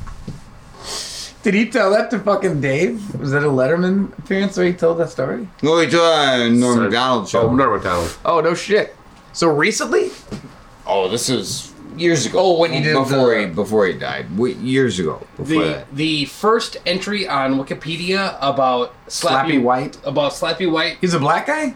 Did 1.44 1.54
he 1.54 1.70
tell 1.70 1.92
that 1.92 2.10
to 2.12 2.20
fucking 2.20 2.62
Dave? 2.62 3.20
Was 3.20 3.32
that 3.32 3.44
a 3.44 3.48
Letterman 3.48 4.18
appearance 4.18 4.56
where 4.58 4.66
he 4.66 4.74
told 4.74 4.98
that 5.00 5.10
story? 5.10 5.48
no, 5.62 5.78
he 5.80 5.88
told 5.90 6.04
uh, 6.04 6.48
Norm 6.50 6.76
So- 6.78 6.82
Macdonald 6.82 7.36
Oh. 7.36 7.52
Norm 7.54 7.74
Macdonald. 7.74 8.18
Oh 8.26 8.40
no 8.42 8.54
shit. 8.54 8.96
So 9.34 9.50
recently? 9.50 10.12
Oh, 10.88 11.10
this 11.10 11.30
is 11.30 11.74
years 11.98 12.26
ago. 12.26 12.40
Oh, 12.40 12.60
when 12.60 12.72
he 12.74 12.82
did 12.82 12.94
before 12.94 13.34
the- 13.36 13.40
he 13.42 13.46
before 13.48 13.86
he 13.88 13.94
died, 13.94 14.30
w- 14.36 14.56
years 14.56 15.00
ago. 15.00 15.26
Before 15.38 15.64
The 15.64 15.70
that. 15.70 15.96
the 15.96 16.26
first 16.26 16.78
entry 16.86 17.28
on 17.28 17.56
Wikipedia 17.64 18.38
about 18.42 18.94
Slappy, 19.08 19.56
Slappy 19.60 19.62
White? 19.62 19.98
about 20.06 20.32
Slappy 20.32 20.72
White. 20.72 20.98
He's 21.02 21.14
a 21.14 21.20
black 21.20 21.48
guy? 21.48 21.76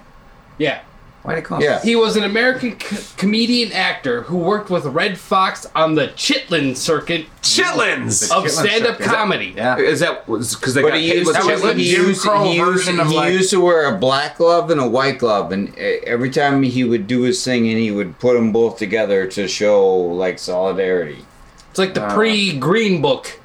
Yeah. 0.57 0.79
Why 1.23 1.35
did 1.35 1.41
he 1.41 1.45
call 1.45 1.61
Yeah. 1.61 1.81
He 1.81 1.95
was 1.97 2.15
an 2.15 2.23
American 2.23 2.79
c- 2.79 2.97
comedian 3.17 3.73
actor 3.73 4.21
who 4.21 4.37
worked 4.37 4.69
with 4.69 4.85
Redd 4.85 5.17
Foxx 5.17 5.65
on 5.75 5.95
the 5.95 6.07
Chitlin 6.09 6.77
circuit 6.77 7.25
Chitlins. 7.41 8.31
of 8.31 8.45
Chitlin 8.45 8.49
stand-up 8.49 8.97
circuit. 8.97 9.05
comedy. 9.13 9.53
Yeah. 9.57 9.77
Is 9.77 9.99
that 9.99 10.25
because 10.25 10.73
they 10.73 10.81
But 10.81 10.89
got 10.89 10.99
he 10.99 11.09
paid 11.09 11.15
used, 11.17 11.27
with 11.27 11.35
that 11.35 11.45
was 11.45 11.61
to, 11.61 11.67
the 11.67 11.73
chitlins? 11.73 11.77
he, 11.77 11.91
Jim 11.91 12.05
used, 12.07 12.21
Crow 12.21 12.43
he, 12.45 12.55
used, 12.57 12.65
version 12.85 12.99
of, 13.01 13.07
he 13.09 13.15
like- 13.17 13.33
used 13.33 13.49
to 13.49 13.59
wear 13.59 13.93
a 13.93 13.97
black 13.97 14.37
glove 14.37 14.71
and 14.71 14.79
a 14.79 14.87
white 14.87 15.19
glove, 15.19 15.51
and 15.51 15.69
uh, 15.77 15.81
every 16.05 16.29
time 16.29 16.63
he 16.63 16.83
would 16.85 17.07
do 17.07 17.21
his 17.23 17.43
thing, 17.43 17.67
and 17.67 17.77
he 17.77 17.91
would 17.91 18.19
put 18.19 18.35
them 18.35 18.53
both 18.53 18.77
together 18.77 19.27
to 19.27 19.47
show 19.49 19.85
like 19.95 20.39
solidarity. 20.39 21.25
It's 21.71 21.79
like 21.79 21.93
the 21.93 22.07
pre-Green 22.07 23.01
Book 23.01 23.37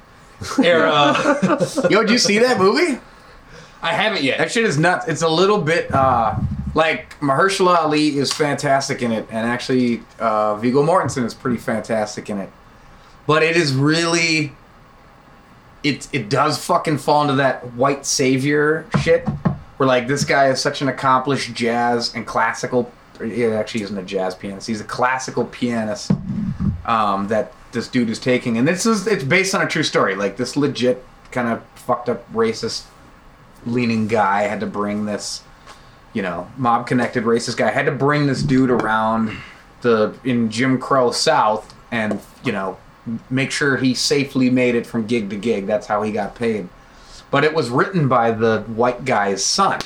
era. 0.63 1.13
Yo, 1.89 2.01
did 2.01 2.11
you 2.11 2.17
see 2.17 2.39
that 2.39 2.57
movie? 2.59 2.99
I 3.81 3.91
haven't 3.93 4.23
yet. 4.23 4.37
That 4.37 4.51
shit 4.51 4.63
is 4.63 4.77
nuts. 4.77 5.07
It's 5.09 5.21
a 5.21 5.27
little 5.27 5.59
bit 5.59 5.93
uh, 5.93 6.35
like 6.73 7.19
Mahershala 7.19 7.77
Ali 7.77 8.17
is 8.17 8.31
fantastic 8.33 9.01
in 9.01 9.11
it, 9.11 9.27
and 9.29 9.45
actually 9.45 10.01
uh, 10.19 10.55
Viggo 10.55 10.83
Mortensen 10.83 11.23
is 11.23 11.33
pretty 11.33 11.57
fantastic 11.57 12.29
in 12.29 12.37
it. 12.39 12.49
But 13.25 13.43
it 13.43 13.55
is 13.55 13.73
really, 13.73 14.53
it 15.83 16.07
it 16.11 16.29
does 16.29 16.63
fucking 16.63 16.97
fall 16.97 17.21
into 17.21 17.35
that 17.35 17.73
white 17.73 18.05
savior 18.05 18.85
shit, 19.01 19.27
where 19.77 19.87
like 19.87 20.07
this 20.07 20.25
guy 20.25 20.49
is 20.49 20.61
such 20.61 20.81
an 20.81 20.87
accomplished 20.87 21.53
jazz 21.53 22.13
and 22.15 22.25
classical. 22.25 22.91
It 23.19 23.53
actually 23.53 23.83
isn't 23.83 23.97
a 23.97 24.03
jazz 24.03 24.35
pianist. 24.35 24.67
He's 24.67 24.81
a 24.81 24.85
classical 24.85 25.45
pianist 25.45 26.11
um, 26.85 27.27
that 27.27 27.53
this 27.71 27.87
dude 27.87 28.09
is 28.09 28.19
taking, 28.19 28.57
and 28.57 28.67
this 28.67 28.85
is 28.85 29.07
it's 29.07 29.23
based 29.23 29.55
on 29.55 29.61
a 29.61 29.67
true 29.67 29.83
story. 29.83 30.15
Like 30.15 30.37
this 30.37 30.57
legit 30.57 31.03
kind 31.31 31.47
of 31.47 31.63
fucked 31.75 32.09
up 32.09 32.31
racist 32.33 32.85
leaning 33.65 34.07
guy 34.07 34.41
had 34.43 34.59
to 34.59 34.65
bring 34.65 35.05
this, 35.05 35.43
you 36.13 36.21
know, 36.21 36.47
mob 36.57 36.87
connected 36.87 37.23
racist 37.23 37.57
guy 37.57 37.71
had 37.71 37.85
to 37.85 37.91
bring 37.91 38.27
this 38.27 38.43
dude 38.43 38.69
around 38.69 39.35
the 39.81 40.15
in 40.23 40.49
Jim 40.49 40.79
Crow 40.79 41.11
South 41.11 41.73
and 41.91 42.19
you 42.43 42.51
know 42.51 42.77
make 43.29 43.51
sure 43.51 43.77
he 43.77 43.93
safely 43.93 44.49
made 44.49 44.75
it 44.75 44.85
from 44.85 45.05
gig 45.05 45.29
to 45.29 45.35
gig. 45.35 45.67
That's 45.67 45.87
how 45.87 46.03
he 46.03 46.11
got 46.11 46.35
paid. 46.35 46.69
But 47.31 47.43
it 47.43 47.53
was 47.53 47.69
written 47.69 48.07
by 48.07 48.31
the 48.31 48.61
white 48.61 49.05
guy's 49.05 49.43
son, 49.43 49.79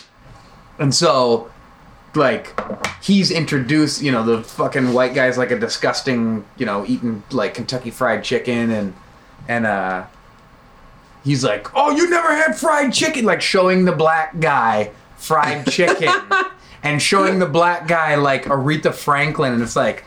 and 0.77 0.93
so 0.93 1.49
like 2.15 2.59
he's 3.01 3.31
introduced 3.31 4.01
you 4.01 4.11
know 4.11 4.23
the 4.23 4.43
fucking 4.43 4.91
white 4.93 5.13
guy's 5.13 5.37
like 5.37 5.51
a 5.51 5.59
disgusting 5.59 6.43
you 6.57 6.65
know 6.65 6.83
eating 6.87 7.21
like 7.31 7.53
kentucky 7.53 7.91
fried 7.91 8.23
chicken 8.23 8.71
and 8.71 8.93
and 9.47 9.65
uh 9.65 10.03
he's 11.23 11.43
like 11.43 11.67
oh 11.75 11.91
you 11.91 12.09
never 12.09 12.35
had 12.35 12.57
fried 12.57 12.91
chicken 12.91 13.23
like 13.23 13.41
showing 13.41 13.85
the 13.85 13.91
black 13.91 14.39
guy 14.39 14.89
fried 15.17 15.65
chicken 15.67 16.09
and 16.83 17.01
showing 17.01 17.39
the 17.39 17.45
black 17.45 17.87
guy 17.87 18.15
like 18.15 18.45
aretha 18.45 18.93
franklin 18.93 19.53
and 19.53 19.61
it's 19.61 19.75
like 19.75 20.03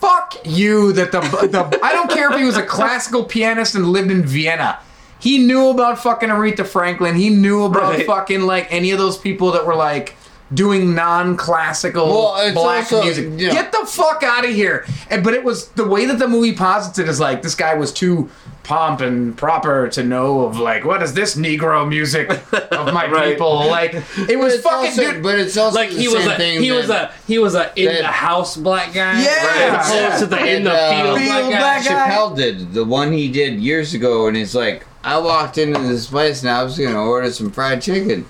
fuck 0.00 0.34
you 0.44 0.92
that 0.92 1.12
the, 1.12 1.20
the 1.20 1.80
i 1.82 1.92
don't 1.92 2.10
care 2.10 2.30
if 2.32 2.38
he 2.38 2.44
was 2.44 2.56
a 2.56 2.64
classical 2.64 3.24
pianist 3.24 3.74
and 3.74 3.86
lived 3.88 4.10
in 4.10 4.24
vienna 4.24 4.78
he 5.18 5.38
knew 5.38 5.68
about 5.68 5.98
fucking 5.98 6.28
aretha 6.28 6.66
franklin 6.66 7.14
he 7.16 7.28
knew 7.30 7.64
about 7.64 7.92
Right. 7.94 8.06
fucking 8.06 8.42
like 8.42 8.66
any 8.72 8.90
of 8.92 8.98
those 8.98 9.18
people 9.18 9.52
that 9.52 9.66
were 9.66 9.74
like 9.76 10.16
doing 10.54 10.94
non-classical 10.94 12.06
Well, 12.06 12.52
black 12.54 12.82
also, 12.84 13.02
music. 13.02 13.24
you 13.40 13.48
know- 13.48 13.52
Get 13.54 13.72
the 13.72 13.86
fuck 13.86 14.22
out 14.22 14.44
of 14.44 14.50
here! 14.50 14.84
And 15.10 15.22
but 15.24 15.34
it 15.34 15.44
was 15.44 15.68
the 15.68 15.84
way 15.86 16.06
that 16.06 16.18
the 16.18 16.28
movie 16.28 16.52
posits 16.52 16.98
it 16.98 17.08
is 17.08 17.20
like 17.20 17.42
this 17.42 17.54
guy 17.54 17.74
was 17.74 17.92
too 17.92 18.28
pomp 18.64 19.00
and 19.00 19.36
proper 19.36 19.88
to 19.88 20.04
know 20.04 20.42
of 20.46 20.56
like 20.58 20.84
what 20.84 21.02
is 21.02 21.14
this 21.14 21.34
Negro 21.36 21.88
music 21.88 22.30
of 22.30 22.94
my 22.94 23.06
Right. 23.10 23.32
people? 23.32 23.66
Like 23.66 23.94
it 24.28 24.38
was 24.38 24.54
It's 24.54 24.62
fucking 24.62 24.90
also- 24.90 25.12
dude. 25.14 25.22
but 25.22 25.38
it's 25.38 25.56
also 25.56 25.76
Like 25.76 25.90
the 25.90 25.96
he 25.96 26.08
was 26.08 26.22
same 26.22 26.30
a 26.32 26.36
thing 26.36 26.62
he 26.62 26.70
was 26.70 26.86
that- 26.88 27.10
a 27.10 27.14
he 27.26 27.38
was 27.38 27.54
a 27.54 27.72
in 27.76 27.86
that- 27.86 27.98
the 28.02 28.06
house 28.08 28.56
black 28.56 28.92
guy. 28.94 29.20
Yeah. 29.22 29.78
As 29.80 29.90
opposed 29.90 30.18
to 30.20 30.26
the 30.26 30.56
in 30.56 30.64
the 30.64 30.72
uh, 30.72 30.90
field, 31.02 31.18
Field 31.18 31.28
black 31.30 31.52
guy. 31.52 31.58
black 31.58 31.84
guy. 31.84 32.10
Chappelle 32.10 32.36
did 32.36 32.72
the 32.72 32.84
one 32.84 33.12
he 33.12 33.28
did 33.30 33.58
years 33.60 33.94
ago, 33.94 34.26
and 34.28 34.36
it's 34.36 34.54
like 34.54 34.86
I 35.04 35.18
walked 35.18 35.58
into 35.58 35.80
this 35.80 36.06
place 36.06 36.42
and 36.42 36.50
I 36.50 36.62
was 36.62 36.78
gonna 36.78 37.02
order 37.02 37.30
some 37.32 37.50
fried 37.50 37.82
chicken, 37.82 38.26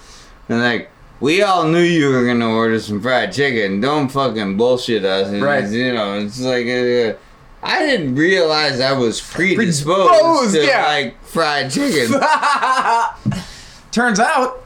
and 0.48 0.60
like 0.60 0.88
we 1.22 1.40
all 1.42 1.64
knew 1.64 1.80
you 1.80 2.10
were 2.10 2.26
gonna 2.26 2.50
order 2.50 2.78
some 2.80 3.00
fried 3.00 3.32
chicken. 3.32 3.80
Don't 3.80 4.08
fucking 4.10 4.56
bullshit 4.58 5.04
us, 5.04 5.28
and 5.28 5.42
Right. 5.42 5.64
it's, 5.64 5.72
You 5.72 5.94
know, 5.94 6.18
it's 6.18 6.40
like 6.40 6.66
uh, 6.66 7.14
I 7.62 7.86
didn't 7.86 8.16
realize 8.16 8.80
I 8.80 8.92
was 8.92 9.20
predisposed, 9.20 10.08
Predisposed, 10.08 10.54
to 10.56 10.66
yeah. 10.66 10.84
like 10.86 11.24
fried 11.24 11.70
chicken. 11.70 12.20
Turns 13.92 14.18
out 14.18 14.64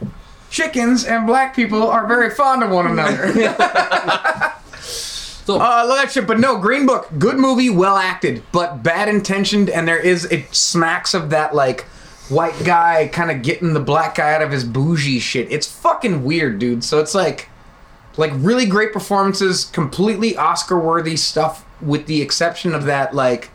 chickens 0.50 1.04
and 1.04 1.26
black 1.26 1.54
people 1.54 1.86
are 1.88 2.07
very 2.07 2.30
fond 2.30 2.62
of 2.64 2.70
one 2.70 2.86
another. 2.86 3.32
So 5.46 5.61
Uh, 5.61 5.62
I 5.62 5.82
love 5.84 5.98
that 5.98 6.11
shit. 6.11 6.26
But 6.26 6.40
no, 6.40 6.59
Green 6.59 6.86
Book, 6.86 7.09
good 7.20 7.36
movie, 7.38 7.70
well 7.70 7.96
acted, 7.96 8.42
but 8.50 8.82
bad 8.82 9.09
intentioned, 9.09 9.70
and 9.70 9.86
there 9.86 9.96
is 9.98 10.24
it 10.24 10.52
smacks 10.52 11.14
of 11.14 11.30
that 11.30 11.54
like 11.54 11.84
white 12.29 12.55
guy 12.64 13.09
kind 13.12 13.31
of 13.31 13.43
getting 13.43 13.72
the 13.72 13.81
black 13.81 14.16
guy 14.16 14.35
out 14.35 14.43
of 14.43 14.51
his 14.51 14.64
bougie 14.64 15.18
shit. 15.20 15.51
It's 15.51 15.66
fucking 15.70 16.24
weird, 16.24 16.59
dude. 16.59 16.83
So 16.85 16.99
it's 16.99 17.14
like 17.14 17.49
like 18.16 18.33
really 18.35 18.66
great 18.66 18.93
performances, 18.93 19.64
completely 19.66 20.37
Oscar 20.37 20.79
worthy 20.79 21.16
stuff, 21.16 21.64
with 21.81 22.07
the 22.07 22.22
exception 22.22 22.74
of 22.74 22.85
that 22.85 23.14
like 23.14 23.51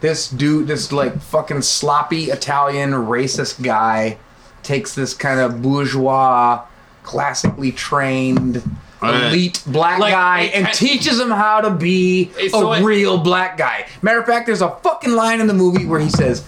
this 0.00 0.28
dude, 0.28 0.68
this 0.68 0.92
like 0.92 1.20
fucking 1.20 1.62
sloppy 1.62 2.24
Italian 2.24 2.90
racist 2.92 3.62
guy 3.62 4.18
takes 4.62 4.94
this 4.94 5.12
kind 5.14 5.40
of 5.40 5.60
bourgeois, 5.62 6.62
classically 7.02 7.72
trained, 7.72 8.62
elite 9.02 9.62
black 9.66 9.98
Like, 9.98 10.12
guy 10.12 10.40
it 10.42 10.54
and 10.54 10.66
ca- 10.66 10.72
teaches 10.72 11.18
him 11.20 11.30
how 11.30 11.60
to 11.60 11.70
be 11.70 12.30
It's 12.36 12.54
a 12.54 12.58
so 12.58 12.72
it- 12.72 12.82
real 12.82 13.18
black 13.18 13.56
guy. 13.56 13.86
Matter 14.02 14.18
of 14.20 14.26
fact, 14.26 14.46
there's 14.46 14.62
a 14.62 14.70
fucking 14.82 15.12
line 15.12 15.40
in 15.40 15.46
the 15.46 15.54
movie 15.54 15.84
where 15.86 16.00
he 16.00 16.08
says, 16.10 16.44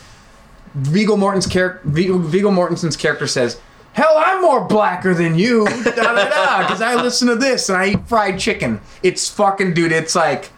Viggo 0.79 1.17
Mortensen's 1.17 1.47
character, 1.47 1.89
Viggo, 1.89 2.19
Viggo 2.19 2.51
Mortensen's 2.51 2.97
character 2.97 3.27
says, 3.27 3.61
"Hell, 3.93 4.15
I'm 4.17 4.43
more 4.43 4.65
blacker 4.65 5.15
than 5.15 5.39
you." 5.39 5.65
da 5.85 5.93
da 5.93 6.29
da. 6.29 6.63
Because 6.63 6.81
I 6.81 6.95
listen 6.95 7.29
to 7.29 7.37
this 7.37 7.69
and 7.69 7.79
I 7.79 7.89
eat 7.91 8.09
fried 8.09 8.39
chicken. 8.39 8.81
It's 9.03 9.29
fucking 9.29 9.75
dude. 9.75 9.93
It's 9.93 10.15
like, 10.15 10.51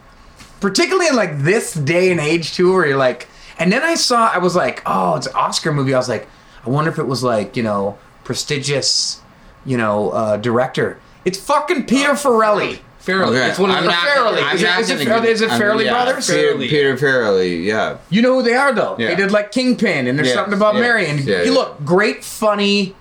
particularly 0.59 1.07
in 1.07 1.15
like 1.15 1.39
this 1.39 1.73
day 1.73 2.11
and 2.11 2.19
age 2.19 2.53
too, 2.53 2.73
where 2.73 2.85
you're 2.87 2.97
like. 2.97 3.27
And 3.59 3.71
then 3.71 3.83
I 3.83 3.93
saw, 3.93 4.31
I 4.33 4.39
was 4.39 4.55
like, 4.55 4.81
oh, 4.87 5.17
it's 5.17 5.27
an 5.27 5.35
Oscar 5.35 5.71
movie. 5.71 5.93
I 5.93 5.97
was 5.97 6.09
like, 6.09 6.27
I 6.65 6.69
wonder 6.69 6.89
if 6.89 6.97
it 6.97 7.05
was 7.05 7.21
like, 7.21 7.55
you 7.55 7.61
know, 7.61 7.95
prestigious, 8.23 9.21
you 9.65 9.77
know, 9.77 10.09
uh, 10.11 10.37
director. 10.37 10.99
It's 11.25 11.37
fucking 11.37 11.85
Peter 11.85 12.13
Farrelly. 12.13 12.79
Farrelly. 13.05 13.29
Okay, 13.29 13.49
It's 13.49 13.59
one 13.59 13.69
of 13.71 13.77
I'm 13.77 13.83
the 13.85 13.89
not- 13.89 14.07
Farrelly. 14.07 14.43
I'm 14.43 14.55
Is 14.55 14.61
it- 14.61 14.65
not 14.65 14.79
is 14.81 14.89
it 14.91 15.05
gonna 15.07 15.25
is 15.27 15.41
it 15.41 15.49
I'm- 15.51 15.59
Farrelly 15.61 15.85
yeah, 15.85 15.91
Brothers? 16.03 16.27
Peter, 16.27 16.53
Farrelly. 16.53 16.69
Peter 16.69 16.97
Farrelly, 16.97 17.63
yeah. 17.65 17.97
You 18.09 18.21
know 18.21 18.35
who 18.35 18.43
they 18.43 18.53
are 18.53 18.71
though. 18.73 18.95
They 18.97 19.15
did 19.15 19.31
like 19.31 19.51
Kingpin, 19.51 20.07
and 20.07 20.17
there's 20.17 20.27
Yes, 20.29 20.35
something 20.37 20.53
about 20.53 20.75
yes, 20.75 20.81
Marion. 20.81 21.17
yeah, 21.19 21.39
you 21.43 21.51
yeah. 21.51 21.57
look 21.57 21.83
great, 21.83 22.23
funny, 22.23 22.95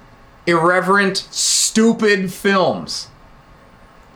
irreverent, 0.46 1.18
stupid 1.30 2.32
films. 2.32 3.08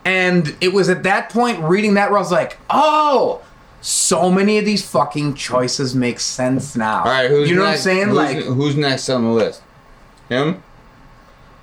And 0.03 0.55
it 0.61 0.73
was 0.73 0.89
at 0.89 1.03
that 1.03 1.29
point 1.29 1.59
reading 1.63 1.95
that 1.95 2.09
where 2.11 2.17
I 2.19 2.21
was 2.21 2.31
like, 2.31 2.57
oh, 2.69 3.41
so 3.81 4.31
many 4.31 4.57
of 4.57 4.65
these 4.65 4.87
fucking 4.87 5.35
choices 5.35 5.95
make 5.95 6.19
sense 6.19 6.75
now. 6.75 6.99
All 6.99 7.05
right, 7.05 7.29
who's 7.29 7.49
you 7.49 7.55
know 7.55 7.65
next, 7.65 7.85
what 7.85 7.91
I'm 7.91 7.97
saying? 7.97 8.07
Who's, 8.09 8.17
like 8.17 8.37
who's 8.43 8.75
next 8.75 9.09
on 9.09 9.23
the 9.23 9.29
list? 9.31 9.61
Him. 10.29 10.63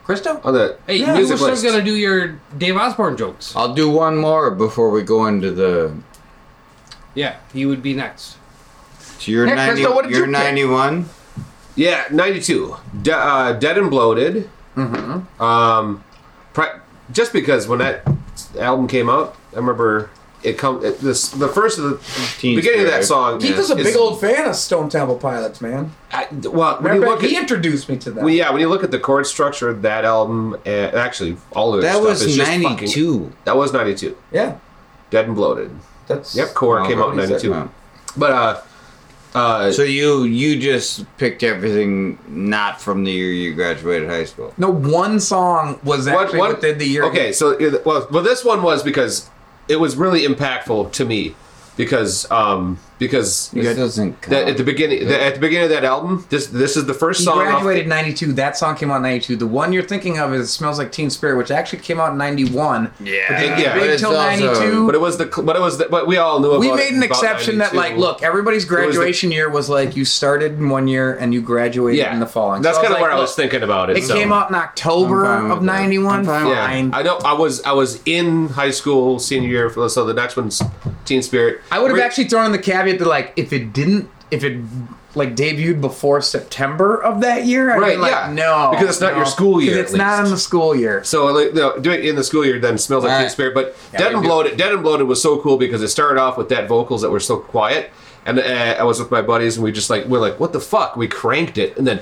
Christo. 0.05 0.41
On 0.45 0.53
the 0.55 0.77
Hey, 0.87 0.97
Yeah, 0.97 1.13
you 1.15 1.19
music 1.27 1.41
were 1.41 1.47
list. 1.49 1.61
still 1.63 1.73
gonna 1.73 1.85
do 1.85 1.95
your 1.95 2.39
Dave 2.59 2.77
Osborne 2.77 3.17
jokes. 3.17 3.55
I'll 3.55 3.73
do 3.75 3.89
one 3.89 4.17
more 4.17 4.51
before 4.51 4.91
we 4.91 5.03
go 5.03 5.27
into 5.27 5.51
the. 5.53 5.93
Yeah, 7.15 7.37
he 7.53 7.67
would 7.67 7.83
be 7.83 7.95
next. 7.95 8.37
So 9.19 9.31
you're 9.31 9.47
Hey, 9.47 9.55
ninety. 9.55 9.83
Christo, 9.83 9.95
what 9.95 10.03
did 10.05 10.11
you're 10.13 10.27
you 10.27 10.33
pick? 10.33 10.43
ninety-one. 10.45 11.09
Yeah, 11.75 12.05
92. 12.11 12.77
De- 13.01 13.17
uh, 13.17 13.53
Dead 13.55 13.79
and 13.79 13.89
Bloated. 13.89 14.51
Mm-hmm. 14.77 15.43
Um, 15.43 16.05
pri- 16.53 16.81
just 17.11 17.33
because 17.33 17.67
when 17.67 17.79
that 17.79 18.07
album 18.59 18.87
came 18.89 19.09
out, 19.09 19.37
I 19.55 19.57
remember 19.57 20.11
it 20.43 20.59
come 20.59 20.85
it, 20.85 20.99
this 21.01 21.29
the 21.29 21.49
first 21.49 21.79
of 21.79 21.85
the 21.85 21.97
Teen 22.39 22.57
beginning 22.57 22.81
of 22.81 22.87
Spirit. 22.87 23.01
that 23.01 23.07
song. 23.07 23.41
Keith 23.41 23.57
is 23.59 23.71
a 23.71 23.77
is- 23.77 23.87
big 23.87 23.97
old 23.97 24.21
fan 24.21 24.49
of 24.49 24.57
Stone 24.57 24.89
Temple 24.89 25.17
Pilots, 25.17 25.61
man. 25.61 25.93
I, 26.13 26.27
well, 26.33 26.81
when 26.83 26.95
you 26.97 27.01
look 27.01 27.23
he 27.23 27.37
at 27.37 27.43
introduced 27.43 27.89
me 27.89 27.97
to 27.99 28.11
that. 28.13 28.25
well, 28.25 28.33
yeah, 28.33 28.51
when 28.51 28.61
you 28.61 28.69
look 28.69 28.83
at 28.85 28.91
the 28.91 28.99
chord 28.99 29.27
structure 29.27 29.69
of 29.69 29.83
that 29.83 30.05
album, 30.05 30.57
and 30.67 30.95
actually 30.97 31.37
all 31.53 31.75
of 31.75 31.81
their 31.83 31.91
That 31.93 31.97
stuff 31.99 32.09
was 32.09 32.37
just 32.37 32.39
fucking- 32.51 32.63
ninety-two. 32.63 33.33
that 33.45 33.57
was 33.57 33.73
92. 33.73 34.17
yeah, 34.33 34.57
Dead 35.11 35.27
and 35.27 35.35
Bloated. 35.37 35.71
that's 36.09 36.35
Yep, 36.35 36.55
Core 36.55 36.81
Oh, 36.81 36.87
came 36.87 36.99
out 37.01 37.11
in 37.13 37.17
what 37.19 37.29
he 37.29 37.39
said, 37.39 37.51
92. 37.51 37.53
huh. 37.53 37.67
But 38.17 38.31
uh, 38.33 38.61
uh, 39.35 39.73
So 39.73 39.83
you 39.83 40.25
you 40.25 40.59
just 40.61 41.05
picked 41.17 41.43
everything 41.43 42.19
not 42.29 42.81
from 42.81 43.05
the 43.05 43.11
year 43.13 43.31
you 43.31 43.55
graduated 43.55 44.09
high 44.11 44.25
school. 44.25 44.53
No, 44.59 44.69
one 44.71 45.21
song 45.21 45.79
was 45.85 46.07
What- 46.07 46.25
actually 46.25 46.39
what- 46.41 46.57
within 46.57 46.77
the 46.79 46.87
year. 46.87 47.05
Okay, 47.05 47.33
so 47.33 47.57
well, 47.87 48.07
well, 48.11 48.23
this 48.23 48.45
one 48.45 48.63
was 48.63 48.83
because 48.83 49.31
it 49.69 49.77
was 49.77 49.97
really 49.97 50.23
impactful 50.23 50.93
to 50.93 51.05
me 51.05 51.35
because 51.77 52.31
um 52.31 52.79
because 53.07 53.49
This 53.51 53.77
doesn't 53.77 54.23
that 54.23 54.49
at 54.49 54.57
the 54.57 54.65
beginning 54.65 55.07
the, 55.09 55.17
at 55.29 55.35
the 55.35 55.41
beginning 55.41 55.65
of 55.65 55.71
that 55.71 55.85
album 55.85 56.25
this 56.31 56.47
this 56.47 56.77
is 56.77 56.85
the 56.87 56.95
first 56.95 57.21
He 57.21 57.25
song 57.25 57.39
off- 57.39 57.63
graduated 57.63 57.85
in 57.85 57.89
92. 57.89 58.33
That 58.35 58.57
song 58.57 58.77
came 58.77 58.91
out 58.91 58.97
in 58.97 59.03
92. 59.03 59.37
The 59.37 59.47
one 59.47 59.73
you're 59.73 59.83
thinking 59.83 60.19
of 60.19 60.33
is 60.35 60.53
Smells 60.53 60.79
Like 60.79 60.93
Teen 60.93 61.11
Spirit, 61.11 61.37
which 61.37 61.51
actually 61.51 61.81
came 61.81 61.99
out 62.01 62.13
in 62.13 62.19
91. 62.19 62.93
Yeah, 63.01 63.25
But 63.29 63.39
didn't 63.41 63.59
Yeah, 63.59 63.65
get 63.65 63.75
but 63.81 63.89
it's 63.91 64.03
till 64.03 64.17
also- 64.17 64.47
92. 64.55 64.87
but 64.87 64.95
it 64.95 65.01
was 65.01 65.19
the 65.19 65.27
but 65.45 65.57
it 65.57 65.61
was 65.61 65.79
the, 65.79 65.87
but 65.91 66.07
we 66.07 66.17
all 66.19 66.41
knew 66.41 66.49
about. 66.51 66.61
we 66.61 66.69
about 66.69 66.77
made 66.79 66.93
an 66.93 67.03
about 67.03 67.11
exception 67.11 67.59
that, 67.59 67.75
like, 67.75 67.97
look, 67.97 68.23
everybody's 68.23 68.63
was 68.65 68.69
the- 68.69 68.75
graduation 68.77 69.31
year 69.33 69.49
was 69.51 69.69
like 69.69 69.97
you 69.97 70.05
started 70.05 70.53
in 70.59 70.69
one 70.69 70.87
year 70.89 71.15
and 71.15 71.33
you 71.35 71.41
graduated 71.43 71.99
yeah 71.99 72.13
in 72.15 72.21
the 72.21 72.27
following. 72.27 72.63
that's 72.63 72.77
So 72.77 72.83
kind 72.83 72.95
of 72.95 73.01
like, 73.01 73.03
where 73.09 73.13
I 73.13 73.21
was 73.21 73.35
thinking 73.35 73.63
about 73.63 73.91
it 73.91 73.97
It 73.99 74.05
so. 74.05 74.15
came 74.15 74.33
out 74.33 74.49
in 74.51 74.55
October 74.55 75.27
I'm 75.27 75.41
fine 75.41 75.49
with 75.51 75.59
of 75.59 75.65
91. 75.65 76.19
I'm 76.21 76.25
fine 76.25 76.47
yeah 76.49 76.91
I 76.99 77.03
know 77.03 77.19
I 77.25 77.33
was 77.33 77.63
I 77.63 77.73
was 77.73 78.01
in 78.07 78.49
high 78.51 78.71
school 78.71 79.19
senior 79.19 79.49
year 79.49 79.71
for- 79.71 79.89
so 79.89 80.05
the 80.05 80.15
next 80.15 80.37
one's 80.37 80.63
Teen 81.05 81.23
Spirit 81.23 81.61
I 81.71 81.79
would 81.81 81.91
have 81.91 82.01
actually 82.01 82.29
thrown 82.29 82.47
in 82.47 82.53
the 82.53 82.59
caveat 82.59 82.92
that 82.99 83.09
like 83.09 83.33
if 83.37 83.53
it 83.53 83.73
didn't 83.73 84.09
if 84.31 84.45
it 84.45 84.61
like 85.15 85.37
debuted 85.37 85.81
before 85.83 86.23
September 86.23 86.97
of 87.03 87.21
that 87.21 87.45
year, 87.45 87.71
I'd 87.71 87.79
Right, 87.81 87.91
been 87.93 88.01
like, 88.01 88.13
yeah. 88.13 88.33
no, 88.33 88.71
Because 88.71 88.89
it's 88.89 89.01
not 89.03 89.15
your 89.15 89.27
school 89.27 89.61
year, 89.61 89.79
it's 89.79 89.93
not 89.93 90.25
in 90.25 90.31
the 90.31 90.39
school 90.39 90.75
year. 90.75 91.05
So 91.05 91.27
like, 91.27 91.53
no, 91.53 91.79
doing 91.79 91.99
it 92.01 92.07
in 92.07 92.17
the 92.17 92.25
school 92.25 92.45
year 92.47 92.59
then 92.59 92.79
smells 92.79 93.05
like 93.05 93.13
All 93.13 93.19
Teen 93.19 93.25
right. 93.25 93.31
Spirit. 93.31 93.53
But 93.55 93.77
Yeah, 93.93 93.99
Dead 93.99 94.15
and. 94.15 94.23
Bloated, 94.23 94.57
Dead 94.57 94.73
and 94.73 94.83
Bloated 94.83 95.07
was 95.07 95.21
so 95.23 95.39
cool 95.43 95.59
because 95.59 95.83
it 95.83 95.89
started 95.89 96.19
off 96.19 96.39
with 96.39 96.49
that 96.49 96.67
vocals 96.67 97.03
that 97.03 97.11
were 97.11 97.21
so 97.21 97.37
quiet, 97.39 97.91
and 98.25 98.39
uh, 98.39 98.77
I 98.79 98.85
was 98.85 98.99
with 99.01 99.11
my 99.11 99.21
buddies 99.21 99.57
and 99.59 99.65
we 99.65 99.71
just 99.71 99.91
like 99.91 100.07
we're 100.07 100.19
like, 100.19 100.41
what 100.41 100.55
the 100.55 100.61
fuck? 100.61 100.97
We 100.97 101.09
cranked 101.09 101.59
it 101.59 101.77
and 101.77 101.87
then. 101.87 102.01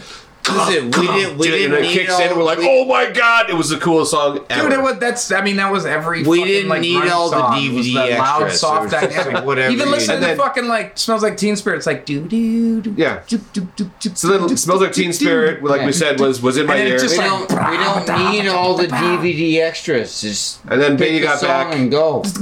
Listen, 0.57 0.85
we 0.91 1.07
didn't- 1.07 1.39
we 1.39 1.47
and 1.49 1.73
didn't 1.73 1.85
it 1.85 1.93
kicks 1.93 2.13
all- 2.13 2.21
in. 2.21 2.37
We're 2.37 2.43
like, 2.45 2.59
we- 2.59 2.69
oh 2.69 2.85
my 2.85 3.11
god! 3.11 3.51
It 3.51 3.55
was 3.55 3.69
the 3.71 3.77
coolest 3.79 4.11
song 4.13 4.45
ever. 4.51 4.69
Dude, 4.69 4.79
it 4.79 4.83
was, 4.83 4.99
that's. 4.99 5.33
I 5.33 5.41
mean, 5.43 5.57
that 5.57 5.71
was 5.73 5.87
every. 5.87 6.23
We 6.23 6.39
fucking, 6.39 6.45
didn't 6.47 6.69
like, 6.69 6.81
need 6.83 7.03
grunge 7.03 7.11
all 7.11 7.31
the 7.31 7.39
song. 7.39 7.53
DVD 7.59 7.75
was 7.77 7.87
the 7.87 7.95
loud, 8.19 8.53
soft 8.53 8.93
It 8.93 9.03
was 9.03 9.11
dynamic. 9.15 9.45
whatever 9.47 9.73
Even 9.73 9.87
you 9.87 9.93
listen 9.93 10.15
to 10.17 10.21
needed. 10.21 10.39
the 10.39 10.43
fucking 10.43 10.69
like 10.69 10.99
smells 10.99 11.23
like 11.23 11.37
Teen 11.37 11.57
Spirit. 11.57 11.77
It's 11.79 11.87
like 11.87 12.05
doo 12.07 12.27
doo 12.27 12.81
doo. 12.81 12.95
Yeah. 12.97 13.23
doo, 13.27 13.39
doo, 13.53 13.69
doo, 13.77 13.91
doo, 14.01 14.11
So 14.15 14.29
then, 14.39 14.57
smells 14.57 14.81
like 14.81 14.93
Teen 14.93 15.13
Spirit, 15.13 15.63
like 15.63 15.85
we 15.87 15.93
said, 15.93 16.21
was 16.21 16.41
was 16.43 16.57
in 16.57 16.67
my 16.67 16.75
And 16.77 16.81
then 16.83 16.87
it 16.89 16.91
ear. 16.95 16.99
just 16.99 17.17
We 17.17 17.27
like- 17.29 17.49
don't, 17.49 17.71
we 17.71 17.77
don't 17.77 18.33
need 18.33 18.47
all 18.49 18.75
the 18.77 18.87
DVD 18.87 19.61
extras. 19.61 20.21
Just 20.21 20.61
And 20.69 20.81
then 20.81 20.93
pick 20.93 21.11
Baby 21.11 21.21
Got 21.25 21.41
Back. 21.43 21.75
and 21.75 21.91
go. 21.91 22.23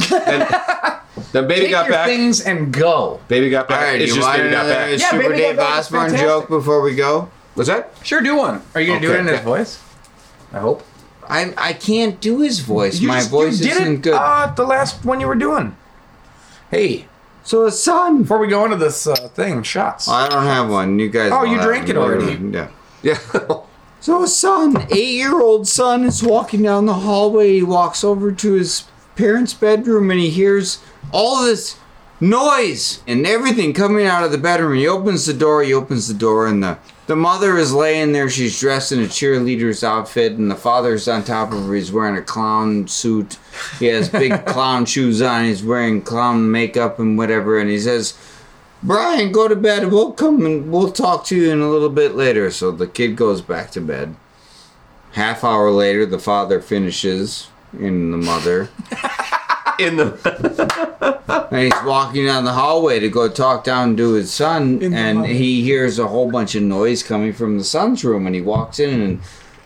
And 1.19 1.33
then 1.33 1.49
Baby 1.49 1.63
Take 1.63 1.71
got 1.73 1.87
your 1.87 1.95
back. 1.95 2.07
things 2.07 2.41
and 2.41 2.73
go. 2.73 3.21
Baby 3.29 3.51
got 3.51 3.69
back. 3.69 3.81
right, 3.83 4.01
it's 4.01 4.11
you 4.11 4.17
just 4.17 4.27
want 4.29 4.39
Baby 4.41 4.51
got 4.51 4.67
back. 4.67 4.91
Yeah, 4.99 5.11
Super 5.11 5.23
Baby 5.25 5.37
Dave 5.37 5.59
Osborne 5.59 6.17
joke 6.17 6.49
before 6.49 6.81
we 6.81 6.95
go? 6.95 7.29
Was 7.59 7.67
that? 7.67 7.93
Sure, 8.03 8.21
do 8.23 8.37
one. 8.37 8.63
Are 8.75 8.81
you 8.81 8.87
gonna 8.87 9.01
do 9.01 9.09
Okay, 9.11 9.17
it 9.19 9.21
in 9.21 9.27
his 9.27 9.41
voice? 9.41 9.83
I 10.53 10.61
hope. 10.61 10.83
I 11.29 11.53
I 11.59 11.73
can't 11.75 12.21
do 12.21 12.39
his 12.41 12.61
voice. 12.61 13.01
You 13.01 13.09
My 13.09 13.19
just- 13.19 13.31
voice 13.31 13.61
you 13.61 13.67
did 13.69 13.83
isn't 13.83 13.95
it, 13.97 14.03
good. 14.03 14.15
Uh, 14.15 14.53
the 14.55 14.65
last 14.65 15.05
one 15.05 15.21
you 15.21 15.27
were 15.27 15.35
doing. 15.35 15.77
Hey, 16.71 17.07
so 17.43 17.67
it's 17.67 17.79
son. 17.81 18.23
before 18.23 18.39
we 18.39 18.47
go 18.49 18.65
into 18.65 18.77
this 18.77 19.07
uh, 19.07 19.15
thing, 19.35 19.63
shots. 19.63 20.07
I 20.09 20.29
don't 20.29 20.45
have 20.45 20.71
one. 20.71 20.99
You 20.99 21.09
guys. 21.11 21.33
Oh, 21.33 21.45
you 21.45 21.61
drank 21.61 21.89
it 21.89 21.97
already. 21.97 22.33
Yeah. 22.51 22.69
Yeah. 23.03 23.19
So 24.01 24.21
his 24.23 24.39
son, 24.39 24.87
eight-year-old 24.93 25.67
son, 25.67 26.05
is 26.05 26.23
walking 26.23 26.63
down 26.63 26.87
the 26.87 26.95
hallway. 26.95 27.55
He 27.55 27.63
walks 27.65 28.05
over 28.05 28.31
to 28.31 28.53
his 28.53 28.85
parents' 29.17 29.55
bedroom 29.55 30.13
and 30.13 30.21
he 30.21 30.31
hears 30.31 30.79
all 31.13 31.43
this 31.45 31.77
noise 32.21 33.03
and 33.07 33.27
everything 33.27 33.73
coming 33.73 34.07
out 34.07 34.25
of 34.25 34.33
the 34.33 34.39
bedroom. 34.39 34.77
He 34.77 34.87
opens 34.87 35.27
the 35.27 35.35
door. 35.35 35.63
He 35.63 35.73
opens 35.73 36.09
the 36.09 36.15
door, 36.15 36.47
and 36.47 36.63
the 36.63 36.79
the 37.09 37.17
mother 37.17 37.57
is 37.57 37.73
laying 37.73 38.13
there. 38.13 38.29
She's 38.29 38.61
dressed 38.61 38.93
in 38.93 39.01
a 39.01 39.07
cheerleader's 39.07 39.83
outfit, 39.83 40.33
and 40.33 40.51
the 40.51 40.55
father's 40.55 41.09
on 41.09 41.25
top 41.25 41.53
of 41.53 41.67
her. 41.67 41.75
He's 41.75 41.91
wearing 41.91 42.19
a 42.19 42.23
clown 42.23 42.87
suit. 42.87 43.39
He 43.79 43.87
has 43.87 44.11
big 44.11 44.45
clown 44.47 44.85
shoes 44.85 45.23
on. 45.23 45.45
He's 45.45 45.65
wearing 45.65 46.03
clown 46.03 46.51
makeup 46.51 46.99
and 46.99 47.17
whatever. 47.17 47.59
And 47.59 47.71
he 47.71 47.79
says, 47.79 48.13
Brian, 48.83 49.33
go 49.33 49.49
to 49.49 49.57
bed. 49.57 49.91
We'll 49.91 50.13
come 50.13 50.45
and 50.45 50.71
we'll 50.71 50.93
talk 50.93 51.25
to 51.27 51.37
you 51.37 51.51
in 51.51 51.61
a 51.61 51.71
little 51.71 51.89
bit 51.89 52.15
later. 52.15 52.51
So 52.51 52.71
the 52.71 52.87
kid 52.87 53.17
goes 53.17 53.41
back 53.41 53.71
to 53.71 53.81
bed. 53.81 54.15
Half 55.13 55.43
hour 55.43 55.71
later, 55.71 56.05
the 56.05 56.19
father 56.19 56.61
finishes 56.61 57.49
in 57.73 58.11
the 58.11 58.19
mother. 58.19 58.69
In 59.79 59.97
the 59.97 61.19
And 61.51 61.61
he's 61.61 61.83
walking 61.85 62.27
down 62.27 62.45
the 62.45 62.53
hallway 62.53 63.01
to 63.01 63.09
go 63.09 63.29
talk 63.29 63.65
down 63.65 63.97
to 63.97 64.13
his 64.13 64.33
son, 64.33 64.95
and 64.95 65.27
he 65.27 65.63
hears 65.63 65.99
a 65.99 66.07
whole 66.07 66.31
bunch 66.31 66.55
of 66.55 66.63
noise 66.63 67.03
coming 67.03 67.33
from 67.33 67.59
the 67.59 67.65
son's 67.65 68.05
room. 68.05 68.27
And 68.27 68.35
he 68.35 68.43
walks 68.43 68.79
in, 68.79 69.01
and 69.01 69.21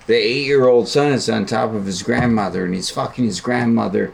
the 0.07 0.15
eight-year-old 0.15 0.89
son 0.89 1.13
is 1.13 1.29
on 1.29 1.47
top 1.47 1.75
of 1.75 1.87
his 1.87 2.03
grandmother, 2.03 2.65
and 2.65 2.75
he's 2.75 2.91
fucking 2.91 3.25
his 3.25 3.41
grandmother. 3.41 4.13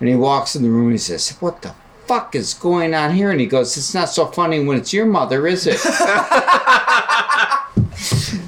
And 0.00 0.08
he 0.08 0.14
walks 0.14 0.54
in 0.54 0.62
the 0.62 0.70
room, 0.70 0.86
and 0.86 0.92
he 0.92 0.98
says, 0.98 1.30
"What 1.40 1.62
the 1.62 1.74
fuck 2.06 2.34
is 2.34 2.54
going 2.54 2.94
on 2.94 3.14
here?" 3.14 3.30
And 3.30 3.40
he 3.40 3.46
goes, 3.46 3.76
"It's 3.76 3.94
not 3.94 4.10
so 4.10 4.26
funny 4.26 4.64
when 4.64 4.78
it's 4.78 4.92
your 4.92 5.06
mother, 5.06 5.46
is 5.46 5.66
it?" 5.66 5.80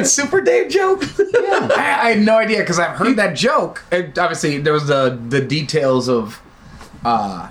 That's 0.00 0.18
a 0.18 0.22
fucking 0.22 0.30
Super 0.30 0.40
Dave 0.42 0.70
joke. 0.70 1.02
I, 1.18 1.98
I 2.02 2.10
had 2.12 2.20
no 2.20 2.36
idea 2.38 2.58
because 2.58 2.78
I've 2.78 2.96
heard 2.96 3.16
that 3.16 3.34
joke. 3.36 3.82
It, 3.92 4.18
obviously, 4.18 4.58
there 4.58 4.72
was 4.72 4.86
the 4.86 5.18
the 5.28 5.40
details 5.40 6.08
of 6.08 6.40
uh, 7.04 7.50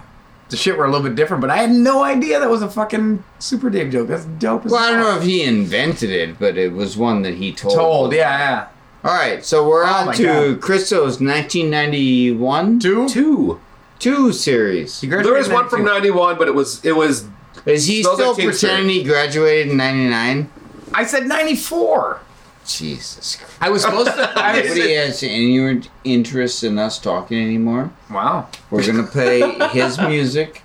the 0.50 0.58
shit 0.58 0.78
were 0.78 0.86
a 0.86 0.92
little 0.92 1.08
bit 1.08 1.16
different, 1.16 1.42
but 1.42 1.50
I 1.50 1.58
had 1.58 1.72
no 1.72 2.04
idea 2.04 2.40
that 2.40 2.50
was 2.50 2.62
a 2.62 2.70
fucking 2.70 3.24
Super 3.40 3.70
Dave 3.70 3.92
joke. 3.92 4.08
That's 4.08 4.26
dope. 4.26 4.66
As 4.66 4.72
well, 4.72 4.84
I 4.84 4.92
don't 4.92 5.00
know 5.02 5.18
if 5.18 5.24
he 5.24 5.44
invented 5.44 6.10
it, 6.10 6.40
but 6.40 6.58
it 6.58 6.74
was 6.74 6.98
one 6.98 7.22
that 7.24 7.36
he 7.36 7.52
told. 7.54 7.76
Told, 7.76 8.14
yeah, 8.14 8.38
yeah. 8.40 8.68
All 9.10 9.16
right, 9.16 9.46
so 9.46 9.68
we're 9.68 9.84
Oh 9.86 10.10
on 10.10 10.14
to 10.16 10.24
God. 10.24 10.62
Christo's 10.62 11.22
1991 11.22 12.80
Two. 12.80 13.08
two. 13.10 13.60
two 14.00 14.32
series. 14.34 15.00
He 15.02 15.08
There 15.08 15.34
was 15.34 15.50
one 15.50 15.70
from 15.70 15.84
'92. 15.86 16.10
'91, 16.14 16.38
but 16.38 16.48
it 16.48 16.56
was 16.56 16.84
it 16.84 16.94
was 16.94 17.26
Is 17.66 17.86
he 17.88 18.04
still 18.04 18.14
like 18.18 18.36
Teen 18.36 18.52
Spirit. 18.54 18.60
pretending 18.74 18.90
he 18.90 19.04
graduated 19.04 19.72
in 19.72 19.78
99? 19.78 20.50
I 20.94 21.06
said 21.06 21.28
'94. 21.28 22.20
Jesus 22.78 23.36
Christ. 23.36 23.54
I 23.62 23.70
was 23.70 23.82
supposed 23.84 24.12
to. 24.12 24.32
I 24.36 24.62
Nobody 24.62 24.94
has 24.96 25.24
any 25.24 25.82
interest 26.04 26.64
in 26.64 26.78
us 26.78 27.00
talking 27.00 27.42
anymore. 27.42 27.92
wow. 28.10 28.48
We're 28.70 28.86
going 28.86 28.98
to 29.04 29.12
play 29.12 29.42
his 29.70 30.00
music. 30.00 30.62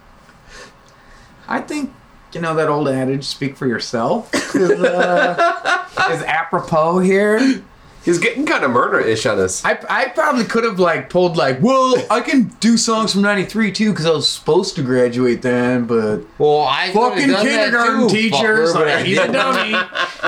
I 1.49 1.61
think 1.61 1.93
you 2.33 2.41
know 2.41 2.55
that 2.55 2.69
old 2.69 2.89
adage 2.89 3.25
"speak 3.25 3.57
for 3.57 3.67
yourself" 3.67 4.35
is, 4.55 4.71
uh, 4.81 5.87
is 6.11 6.23
apropos 6.23 6.99
here. 7.01 7.63
he's 8.05 8.19
getting 8.19 8.45
kind 8.47 8.65
of 8.65 8.71
murder-ish 8.71 9.25
on 9.27 9.39
us. 9.39 9.65
I, 9.65 9.79
I 9.89 10.09
probably 10.09 10.45
could 10.45 10.65
have 10.65 10.79
like 10.81 11.11
pulled 11.11 11.37
like, 11.37 11.63
well, 11.63 11.95
I 12.11 12.21
can 12.21 12.45
do 12.61 12.77
songs 12.77 13.13
from 13.13 13.23
'93 13.23 13.73
too 13.73 13.91
because 13.91 14.07
I 14.07 14.11
was 14.11 14.29
supposed 14.29 14.75
to 14.77 14.83
graduate 14.83 15.43
then, 15.43 15.85
but 15.85 16.21
Well, 16.39 16.63
I 16.63 16.93
fucking 16.93 17.29
kindergarten 17.29 18.09
too, 18.09 18.15
teachers, 18.15 18.73
fucker, 18.75 18.87
like, 18.87 19.05
he's 19.07 19.19
a 19.19 19.31
dummy. 19.31 19.77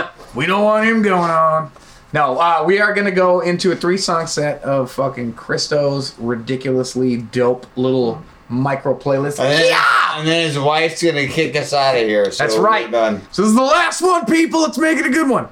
we 0.37 0.47
don't 0.47 0.63
want 0.63 0.87
him 0.87 1.03
going 1.03 1.31
on. 1.31 1.73
No, 2.13 2.39
uh, 2.39 2.63
we 2.65 2.79
are 2.81 2.95
gonna 2.95 3.11
go 3.11 3.41
into 3.41 3.73
a 3.73 3.77
three-song 3.77 4.27
set 4.27 4.63
of 4.63 4.91
fucking 4.93 5.35
Christo's 5.35 6.17
ridiculously 6.19 7.17
dope 7.17 7.67
little 7.77 8.23
micro 8.49 8.97
playlist. 8.97 9.41
And 9.41 9.53
then, 9.53 9.81
and 10.17 10.29
then 10.29 10.47
his 10.47 10.59
wife's 10.59 11.03
going 11.03 11.17
to 11.17 11.27
kick 11.27 11.57
us 11.57 11.73
out 11.73 11.97
of 11.97 12.03
here. 12.03 12.31
So 12.31 12.45
That's 12.45 12.57
right. 12.57 12.91
Done. 12.91 13.21
So 13.33 13.43
this 13.43 13.51
is 13.51 13.57
the 13.57 13.63
last 13.63 14.01
one, 14.03 14.25
people. 14.25 14.63
Let's 14.63 14.79
make 14.79 14.99
it 14.99 15.07
a 15.07 15.11
good 15.11 15.29
one. 15.29 15.49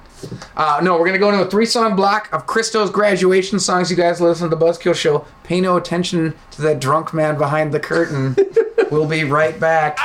Uh, 0.55 0.79
no, 0.81 0.97
we're 0.97 1.05
gonna 1.05 1.19
go 1.19 1.29
into 1.29 1.45
a 1.45 1.49
three-song 1.49 1.95
block 1.95 2.29
of 2.33 2.47
Christo's 2.47 2.89
graduation 2.89 3.59
songs. 3.59 3.91
You 3.91 3.97
guys 3.97 4.21
listen 4.21 4.49
to 4.49 4.55
the 4.55 4.65
Buzzkill 4.65 4.95
Show. 4.95 5.25
Pay 5.43 5.61
no 5.61 5.77
attention 5.77 6.33
to 6.51 6.61
that 6.63 6.79
drunk 6.79 7.13
man 7.13 7.37
behind 7.37 7.73
the 7.73 7.79
curtain. 7.79 8.35
we'll 8.91 9.07
be 9.07 9.23
right 9.23 9.59
back. 9.59 9.99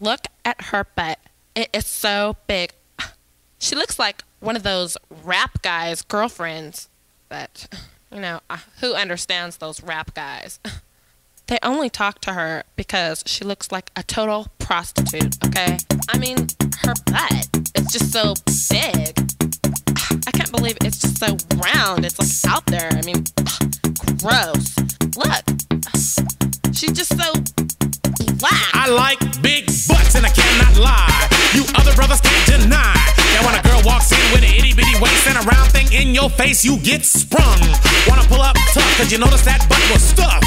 Look 0.00 0.26
at 0.44 0.66
her 0.66 0.86
butt. 0.94 1.18
It 1.54 1.70
is 1.72 1.86
so 1.86 2.36
big. 2.46 2.72
She 3.58 3.74
looks 3.74 3.98
like 3.98 4.22
one 4.40 4.56
of 4.56 4.62
those 4.62 4.96
rap 5.24 5.62
guys' 5.62 6.02
girlfriends. 6.02 6.88
But, 7.28 7.68
you 8.12 8.20
know, 8.20 8.40
uh, 8.48 8.58
who 8.80 8.94
understands 8.94 9.56
those 9.56 9.82
rap 9.82 10.14
guys? 10.14 10.60
They 11.48 11.58
only 11.62 11.88
talk 11.88 12.20
to 12.22 12.32
her 12.32 12.64
because 12.74 13.22
she 13.24 13.44
looks 13.44 13.70
like 13.70 13.90
a 13.94 14.02
total 14.02 14.48
prostitute, 14.58 15.36
okay? 15.44 15.78
I 16.08 16.18
mean, 16.18 16.48
her 16.82 16.94
butt 17.06 17.48
is 17.76 17.86
just 17.92 18.12
so 18.12 18.34
big. 18.68 19.16
I 20.26 20.30
can't 20.32 20.50
believe 20.50 20.76
it's 20.82 20.98
just 20.98 21.18
so 21.18 21.36
round. 21.56 22.04
It's 22.04 22.18
like 22.18 22.52
out 22.52 22.66
there. 22.66 22.90
I 22.90 23.02
mean, 23.02 23.24
gross. 24.18 24.76
Look. 25.16 25.44
She's 26.72 26.92
just 26.92 27.16
so 27.16 27.32
black. 28.38 28.70
I 28.74 28.88
like 28.88 29.20
big 29.42 29.66
butts 29.88 30.14
and 30.14 30.24
I 30.24 30.32
cannot 30.32 30.76
lie. 30.76 31.28
You 31.56 31.64
other 31.76 31.92
brothers 31.96 32.20
can't 32.20 32.60
deny 32.60 32.96
that 33.32 33.42
when 33.44 33.56
a 33.56 33.62
girl 33.64 33.80
walks 33.84 34.12
in 34.12 34.20
with 34.32 34.44
an 34.44 34.52
itty 34.52 34.76
bitty 34.76 34.96
waist 35.00 35.26
and 35.26 35.36
a 35.40 35.44
round 35.48 35.72
thing 35.72 35.88
in 35.92 36.14
your 36.14 36.28
face, 36.30 36.64
you 36.64 36.76
get 36.80 37.04
sprung. 37.04 37.60
Wanna 38.08 38.24
pull 38.28 38.40
up 38.40 38.56
tough, 38.72 38.88
cause 39.00 39.10
you 39.10 39.18
notice 39.18 39.44
that 39.48 39.64
butt 39.68 39.80
was 39.88 40.04
stuffed. 40.04 40.44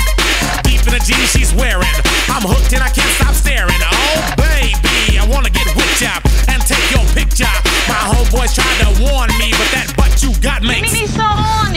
Deep 0.64 0.82
in 0.86 0.94
the 0.94 1.02
jeans 1.02 1.30
she's 1.34 1.52
wearing. 1.54 1.96
I'm 2.30 2.46
hooked 2.46 2.74
and 2.74 2.84
I 2.86 2.90
can't 2.94 3.12
stop 3.18 3.34
staring. 3.34 3.82
Oh, 3.82 4.22
baby, 4.38 5.18
I 5.18 5.26
wanna 5.26 5.50
get 5.50 5.66
whipped 5.74 6.06
up 6.06 6.22
and 6.50 6.62
take 6.62 6.86
your 6.94 7.06
picture. 7.18 7.50
My 7.90 8.02
homeboys 8.14 8.54
tried 8.54 8.78
to 8.86 8.90
warn 9.02 9.34
me, 9.42 9.50
but 9.58 9.70
that 9.74 9.90
butt 9.98 10.14
you 10.22 10.32
got 10.40 10.62
makes 10.62 10.94
me 10.94 11.08
so 11.10 11.26
horny. 11.26 11.69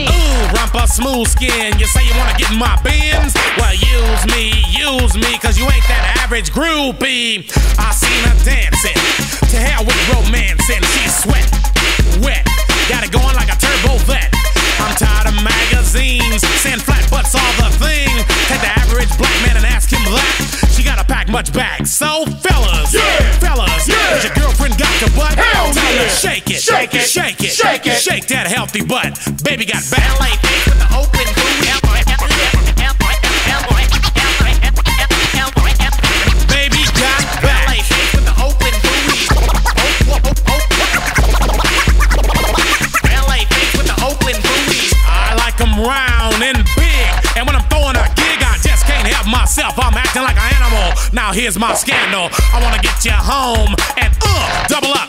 Rumpa 0.72 0.88
smooth 0.88 1.28
skin. 1.28 1.78
You 1.78 1.86
say 1.86 2.04
you 2.04 2.14
wanna 2.16 2.36
get 2.38 2.50
in 2.50 2.58
my 2.58 2.80
Benz? 2.82 3.34
Well, 3.58 3.74
use 3.74 4.24
me, 4.32 4.52
use 4.72 5.14
me, 5.14 5.38
cause 5.38 5.58
you 5.58 5.64
ain't 5.64 5.84
that 5.88 6.16
average 6.24 6.50
groupie. 6.50 7.44
I 7.78 7.92
seen 7.92 8.24
her 8.24 8.36
dancing. 8.44 8.96
To 9.52 9.56
hell 9.60 9.84
with 9.84 10.00
romancing. 10.08 10.82
She's 10.96 11.12
sweat, 11.12 11.44
wet. 12.24 12.44
Got 12.88 13.04
it 13.04 13.12
going 13.12 13.36
like 13.36 13.52
a 13.52 13.58
turbo 13.60 14.00
vet. 14.08 14.32
I'm 14.80 14.96
tired 14.96 15.28
of 15.28 15.36
magazines 15.44 16.40
saying 16.64 16.80
flat 16.80 17.04
butts 17.10 17.34
all 17.34 17.52
the 17.60 17.68
thing. 17.76 18.08
Take 18.48 18.64
the 18.64 18.72
average 18.72 19.12
black 19.18 19.36
man 19.44 19.56
and 19.60 19.66
ask 19.66 19.92
him 19.92 20.02
that. 20.08 20.71
She 20.92 20.96
gotta 20.96 21.08
pack 21.08 21.28
much 21.30 21.50
back. 21.54 21.86
So 21.86 22.26
fellas, 22.44 22.92
yeah, 22.92 23.32
fellas, 23.40 23.88
yeah. 23.88 23.94
Has 24.12 24.24
your 24.24 24.34
girlfriend 24.34 24.76
got 24.76 24.92
your 25.00 25.08
butt? 25.16 25.32
Hell 25.32 25.72
Tell 25.72 25.82
her 25.84 26.04
yeah. 26.04 26.08
shake 26.08 26.50
it, 26.50 26.60
Shake 26.60 26.92
it. 26.94 27.08
shake 27.08 27.40
it, 27.40 27.50
Shake 27.50 27.86
it. 27.86 27.96
shake 27.98 28.26
that 28.28 28.46
healthy 28.46 28.84
butt. 28.84 29.16
Baby 29.42 29.64
got 29.64 29.80
ballet 29.88 30.36
feet 30.44 30.64
with 30.68 30.76
the 30.76 30.88
open 30.92 31.24
Baby 36.52 36.84
got 37.00 37.24
ballet 37.40 37.80
feet 37.88 38.12
with 38.12 38.24
the 38.28 38.36
open 38.44 38.72
booty. 38.84 39.32
Ballet 43.08 43.44
feet 43.48 43.72
with 43.76 43.86
the 43.88 43.96
open 44.04 44.36
booty. 44.44 44.92
I 45.08 45.34
like 45.40 45.58
'em 45.58 45.72
round 45.80 46.11
myself. 49.42 49.74
I'm 49.76 49.94
acting 49.94 50.22
like 50.22 50.36
an 50.36 50.54
animal. 50.54 50.94
Now 51.12 51.32
here's 51.32 51.58
my 51.58 51.74
scandal. 51.74 52.28
I 52.54 52.62
wanna 52.62 52.80
get 52.80 53.04
you 53.04 53.10
home 53.10 53.74
and 53.98 54.14
uh, 54.22 54.66
double 54.68 54.94
up, 54.94 55.08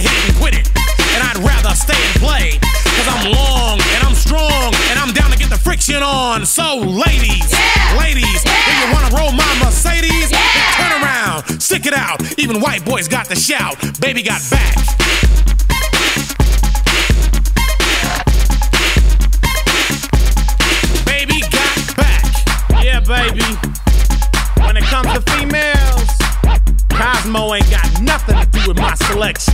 hit 0.01 0.11
it 0.11 0.23
and 0.29 0.35
quit 0.37 0.53
it. 0.57 0.65
And 1.13 1.21
I'd 1.21 1.37
rather 1.45 1.75
stay 1.75 1.97
and 1.97 2.15
play, 2.17 2.57
cause 2.97 3.07
I'm 3.07 3.31
long 3.31 3.79
and 3.93 4.01
I'm 4.03 4.15
strong, 4.15 4.73
and 4.89 4.97
I'm 4.97 5.13
down 5.13 5.29
to 5.31 5.37
get 5.37 5.49
the 5.49 5.57
friction 5.57 6.01
on. 6.01 6.45
So, 6.45 6.77
ladies, 6.77 7.47
ladies, 7.99 8.41
if 8.45 8.75
you 8.81 8.87
wanna 8.93 9.13
roll 9.15 9.31
my 9.31 9.51
Mercedes, 9.63 10.31
then 10.31 10.73
turn 10.79 11.03
around, 11.03 11.61
stick 11.61 11.85
it 11.85 11.93
out. 11.93 12.17
Even 12.39 12.59
white 12.61 12.83
boys 12.85 13.07
got 13.07 13.27
the 13.27 13.35
shout. 13.35 13.77
Baby 13.99 14.23
got 14.23 14.41
back. 14.49 14.75
Baby 21.05 21.41
got 21.51 21.77
back. 21.97 22.25
Yeah, 22.83 22.99
baby. 23.01 23.45
When 24.65 24.77
it 24.77 24.83
comes 24.85 25.11
to 25.13 25.21
females, 25.31 26.09
Cosmo 26.89 27.53
ain't 27.53 27.69
got 27.69 28.01
nothing 28.01 28.39
to 28.39 28.45
do 28.47 28.69
with 28.69 28.77
my 28.77 28.95
selection. 28.95 29.53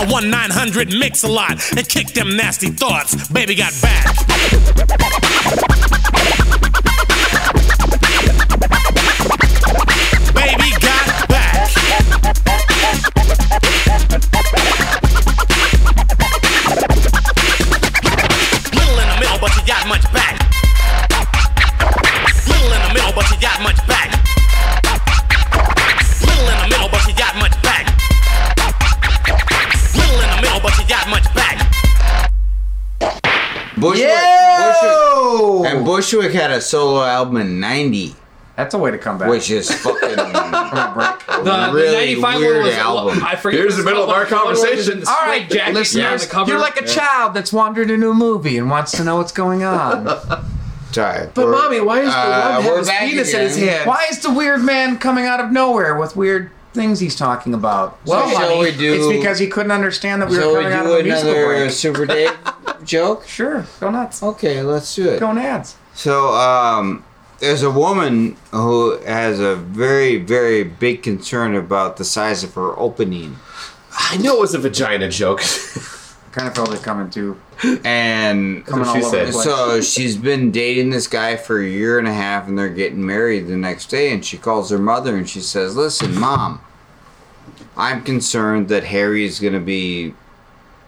dial 0.00 0.12
1 0.12 0.30
900 0.30 0.98
Mix-a-Lot 0.98 1.76
and 1.76 1.88
kick 1.88 2.08
them 2.08 2.36
nasty 2.36 2.68
thoughts. 2.68 3.28
Baby 3.28 3.54
got 3.54 3.72
back. 3.82 5.89
Bushwick, 36.10 36.32
had 36.32 36.50
a 36.50 36.60
solo 36.60 37.02
album 37.04 37.36
in 37.38 37.60
'90. 37.60 38.14
That's 38.56 38.74
a 38.74 38.78
way 38.78 38.90
to 38.90 38.98
come 38.98 39.16
back. 39.18 39.30
Which 39.30 39.50
is 39.50 39.70
fucking 39.82 40.00
The, 40.10 41.70
really 41.72 42.14
the 42.14 42.20
95 42.20 42.38
weird 42.40 42.56
one 42.58 42.66
was, 42.66 42.74
album. 42.74 43.24
I 43.24 43.36
forget 43.36 43.60
Here's 43.60 43.76
the 43.76 43.84
middle 43.84 44.02
of 44.04 44.10
our 44.10 44.26
called, 44.26 44.48
but 44.48 44.54
the 44.54 44.60
one 44.60 44.66
conversation. 44.68 45.04
All 45.08 45.14
right, 45.26 45.48
Jack. 45.48 45.48
All 45.48 45.48
straight 45.48 45.48
right, 45.48 45.48
jacket 45.50 45.68
on 45.68 45.74
the 45.74 45.78
listeners, 45.80 46.48
you're 46.48 46.58
like 46.58 46.76
a 46.80 46.86
child 46.86 47.34
that's 47.34 47.52
wandered 47.52 47.90
into 47.90 48.10
a 48.10 48.14
movie 48.14 48.58
and 48.58 48.68
wants 48.68 48.92
to 48.92 49.04
know 49.04 49.16
what's 49.16 49.32
going 49.32 49.62
on. 49.62 50.06
Sorry. 50.92 51.28
But 51.34 51.48
mommy, 51.48 51.80
why 51.80 52.00
is 52.00 52.10
the 52.12 52.16
Uh, 52.18 52.54
one 52.56 52.66
we're 52.66 52.78
his 52.78 52.88
back 52.88 53.00
penis 53.08 53.32
in 53.32 53.40
his 53.40 53.56
again. 53.56 53.68
head? 53.68 53.86
Why 53.86 54.06
is 54.10 54.18
the 54.20 54.30
weird 54.32 54.60
man 54.62 54.98
coming 54.98 55.24
out 55.24 55.38
of 55.40 55.52
nowhere 55.52 55.96
with 55.96 56.16
weird 56.16 56.50
things 56.74 56.98
he's 57.00 57.14
talking 57.16 57.54
about? 57.54 57.98
Well, 58.04 58.28
honey, 58.28 58.58
we 58.58 58.76
do- 58.76 58.94
it's 58.94 59.06
because 59.06 59.38
he 59.38 59.46
couldn't 59.46 59.70
understand 59.72 60.20
that 60.20 60.28
we 60.28 60.34
Shall 60.36 60.50
were 60.52 60.58
we 60.58 60.64
coming 60.64 60.78
out 60.78 60.84
do 60.86 60.92
of 60.94 61.00
a 61.00 61.02
musical 61.04 61.30
another 61.32 61.46
break. 61.46 61.70
Super 61.70 62.06
Dave 62.06 62.32
joke? 62.84 63.26
Sure, 63.26 63.64
go 63.78 63.90
nuts. 63.90 64.20
Okay, 64.22 64.62
let's 64.62 64.92
do 64.94 65.08
it. 65.08 65.20
Go 65.20 65.28
nads. 65.28 65.74
So, 65.94 66.32
um, 66.34 67.04
there's 67.40 67.62
a 67.62 67.70
woman 67.70 68.36
who 68.52 68.98
has 69.00 69.40
a 69.40 69.56
very, 69.56 70.18
very 70.18 70.62
big 70.62 71.02
concern 71.02 71.54
about 71.56 71.96
the 71.96 72.04
size 72.04 72.44
of 72.44 72.54
her 72.54 72.78
opening. 72.78 73.36
I 73.98 74.18
know 74.18 74.36
it 74.36 74.40
was 74.40 74.54
a 74.54 74.58
vagina 74.58 75.08
joke. 75.08 75.40
I 76.26 76.32
kind 76.32 76.46
of 76.48 76.54
felt 76.54 76.72
it 76.74 76.82
coming 76.82 77.10
too. 77.10 77.40
And 77.84 78.64
Coming 78.66 78.86
what 78.86 78.96
she 78.96 79.02
all 79.04 79.10
said. 79.10 79.32
place. 79.32 79.44
so 79.44 79.80
she's 79.80 80.16
been 80.16 80.50
dating 80.50 80.90
this 80.90 81.06
guy 81.06 81.36
for 81.36 81.60
a 81.60 81.66
year 81.66 81.98
and 81.98 82.06
a 82.06 82.12
half, 82.14 82.46
and 82.46 82.58
they're 82.58 82.68
getting 82.68 83.04
married 83.04 83.48
the 83.48 83.56
next 83.56 83.86
day. 83.86 84.12
And 84.12 84.24
she 84.24 84.36
calls 84.38 84.70
her 84.70 84.78
mother 84.78 85.16
and 85.16 85.28
she 85.28 85.40
says, 85.40 85.76
"Listen, 85.76 86.18
mom, 86.18 86.60
I'm 87.76 88.02
concerned 88.02 88.68
that 88.68 88.84
Harry 88.84 89.24
is 89.24 89.40
going 89.40 89.54
to 89.54 89.60
be 89.60 90.14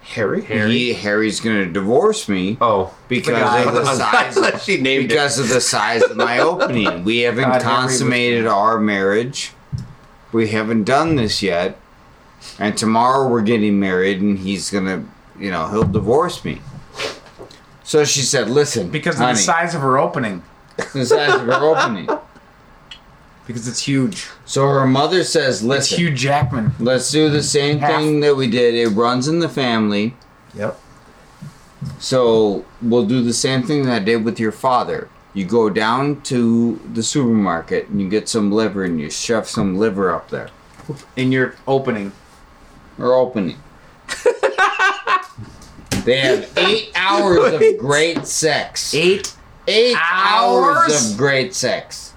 Harry? 0.03 0.43
He, 0.45 0.93
Harry's 0.95 1.41
going 1.41 1.65
to 1.65 1.73
divorce 1.73 2.29
me 2.29 2.59
Oh. 2.61 2.67
oh 2.91 2.95
because 3.09 3.67
of 3.67 3.75
the 3.75 3.85
size 3.95 4.63
she 4.65 4.81
named 4.81 5.09
because 5.09 5.39
of 5.39 5.49
the 5.49 5.61
size 5.61 6.03
of 6.03 6.17
my 6.17 6.39
opening. 6.41 7.05
We 7.05 7.19
haven't 7.21 7.45
God, 7.45 7.63
Henry 7.63 7.77
was- 7.77 7.81
consummated 7.91 8.47
our 8.47 8.79
marriage. 8.81 9.53
We 10.33 10.49
haven't 10.49 10.85
done 10.85 11.17
this 11.17 11.43
yet. 11.43 11.79
And 12.59 12.77
tomorrow 12.77 13.29
we're 13.29 13.43
getting 13.43 13.79
married 13.79 14.21
and 14.21 14.39
he's 14.39 14.71
going 14.71 14.87
to, 14.87 15.05
you 15.39 15.51
know, 15.51 15.69
he'll 15.69 15.85
divorce 15.85 16.45
me. 16.45 16.61
So 17.85 18.05
she 18.05 18.21
said, 18.23 18.49
"Listen, 18.51 18.91
Because 18.91 19.17
of 19.17 19.21
honey, 19.23 19.35
the 19.35 19.39
size 19.41 19.75
of 19.75 19.81
her 19.83 19.99
opening. 19.99 20.43
the 20.95 21.05
size 21.07 21.35
of 21.35 21.43
her 21.43 21.53
opening." 21.55 22.09
Because 23.47 23.67
it's 23.67 23.81
huge. 23.83 24.29
So 24.45 24.67
her 24.69 24.87
mother 24.87 25.25
says, 25.25 25.57
It's 25.57 25.65
"Listen, 25.65 25.99
Hugh 25.99 26.15
Jackman. 26.15 26.73
let's 26.79 27.11
do 27.11 27.29
the 27.29 27.43
same 27.43 27.79
Half. 27.79 27.91
thing 28.01 28.21
that 28.21 28.37
we 28.37 28.49
did. 28.49 28.75
It 28.75 28.89
runs 28.91 29.27
in 29.29 29.41
the 29.41 29.49
family. 29.49 30.15
Yep. 30.55 30.79
So 31.99 32.65
we'll 32.81 33.07
do 33.07 33.23
the 33.23 33.33
same 33.33 33.65
thing 33.65 33.85
that 33.87 33.93
I 34.03 34.05
did 34.05 34.25
with 34.25 34.39
your 34.39 34.53
father. 34.53 35.09
You 35.35 35.45
go 35.45 35.71
down 35.71 36.21
to 36.23 36.79
the 36.93 37.03
supermarket 37.03 37.89
and 37.89 38.01
you 38.01 38.09
get 38.09 38.29
some 38.29 38.53
liver 38.53 38.85
and 38.85 39.01
you 39.01 39.11
shove 39.11 39.49
some 39.49 39.77
liver 39.79 40.13
up 40.15 40.29
there 40.29 40.51
In 41.17 41.33
your 41.33 41.55
opening. 41.67 42.13
or 42.99 43.15
opening. 43.15 43.57
they 46.05 46.19
have 46.19 46.51
eight 46.59 46.91
hours 46.95 47.55
of 47.55 47.63
great 47.79 48.27
sex. 48.27 48.95
Eight. 48.95 49.35
Eight 49.69 49.97
hours, 49.97 50.77
hours? 50.93 51.13
of 51.13 51.17
great 51.19 51.55
sex. 51.55 52.12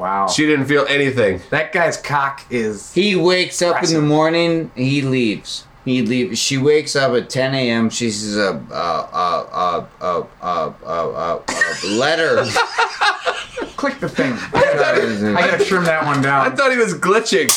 Wow. 0.00 0.28
She 0.28 0.46
didn't 0.46 0.64
feel 0.64 0.86
anything. 0.88 1.42
that 1.50 1.72
guy's 1.72 1.98
cock 1.98 2.46
is. 2.48 2.94
He 2.94 3.14
wakes 3.16 3.60
up 3.60 3.84
in 3.84 3.92
the 3.92 4.00
morning. 4.00 4.70
He 4.74 5.02
leaves. 5.02 5.66
He 5.84 6.00
leaves. 6.00 6.38
She 6.38 6.56
wakes 6.56 6.96
up 6.96 7.12
at 7.12 7.28
10 7.28 7.54
a.m. 7.54 7.90
She 7.90 8.10
sees 8.10 8.34
a 8.36 8.54
a 8.70 8.74
a 8.74 9.46
a 9.52 9.86
a 10.00 10.26
a, 10.42 10.74
a, 10.86 11.42
a 11.84 11.86
letter. 11.88 12.44
Click 13.76 14.00
the 14.00 14.08
thing. 14.08 14.32
I 14.32 14.74
gotta, 14.74 15.34
I 15.38 15.50
gotta 15.50 15.64
trim 15.64 15.84
that 15.84 16.04
one 16.06 16.22
down. 16.22 16.50
I 16.50 16.54
thought 16.54 16.70
he 16.70 16.78
was 16.78 16.94
glitching. 16.94 17.48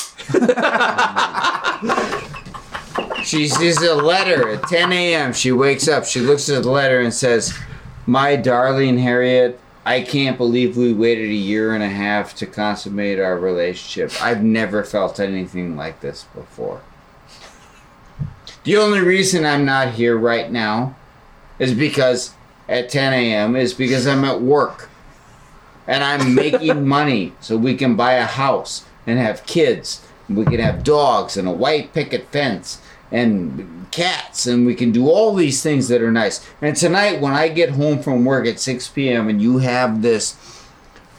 She 3.24 3.48
sees 3.48 3.82
a 3.82 3.96
letter 3.96 4.50
at 4.50 4.68
10 4.68 4.92
a.m. 4.92 5.32
She 5.32 5.54
wakes 5.54 5.88
up. 5.88 6.04
She 6.04 6.20
looks 6.20 6.50
at 6.50 6.64
the 6.64 6.70
letter 6.70 7.00
and 7.00 7.14
says, 7.14 7.58
"My 8.06 8.36
darling 8.36 8.98
Harriet, 8.98 9.60
I 9.86 10.02
can't 10.02 10.38
believe 10.38 10.78
we 10.78 10.94
waited 10.94 11.30
a 11.30 11.34
year 11.34 11.74
and 11.74 11.84
a 11.84 11.90
half 11.90 12.36
to 12.36 12.46
consummate 12.46 13.20
our 13.20 13.38
relationship. 13.38 14.22
I've 14.22 14.42
never 14.42 14.84
felt 14.84 15.20
anything 15.20 15.76
like 15.76 16.00
this 16.00 16.24
before. 16.34 16.82
The 18.64 18.78
only 18.78 19.02
reason 19.02 19.46
I'm 19.46 19.66
not 19.66 19.96
here 19.96 20.18
right 20.18 20.50
now 20.50 20.96
is 21.60 21.74
because 21.74 22.34
at 22.70 22.90
10 22.90 23.14
a.m. 23.14 23.56
is 23.58 23.74
because 23.74 24.08
I'm 24.08 24.24
at 24.24 24.42
work 24.42 24.90
and 25.86 26.02
I'm 26.02 26.34
making 26.36 26.88
money 26.88 27.34
so 27.42 27.58
we 27.58 27.76
can 27.76 27.96
buy 27.96 28.14
a 28.14 28.26
house 28.26 28.86
and 29.06 29.20
have 29.20 29.46
kids. 29.46 30.06
We 30.30 30.46
can 30.46 30.60
have 30.60 30.86
dogs 30.86 31.36
and 31.36 31.46
a 31.46 31.52
white 31.52 31.94
picket 31.94 32.28
fence 32.30 32.82
and 33.14 33.88
cats 33.92 34.48
and 34.48 34.66
we 34.66 34.74
can 34.74 34.92
do 34.92 35.08
all 35.08 35.36
these 35.36 35.62
things 35.62 35.88
that 35.88 36.02
are 36.02 36.12
nice. 36.12 36.46
And 36.62 36.76
tonight 36.76 37.22
when 37.22 37.32
I 37.32 37.48
get 37.48 37.70
home 37.70 38.02
from 38.02 38.26
work 38.26 38.48
at 38.48 38.60
6 38.60 38.90
p.m. 38.90 39.30
and 39.30 39.42
you 39.42 39.60
have 39.60 40.02
this 40.02 40.36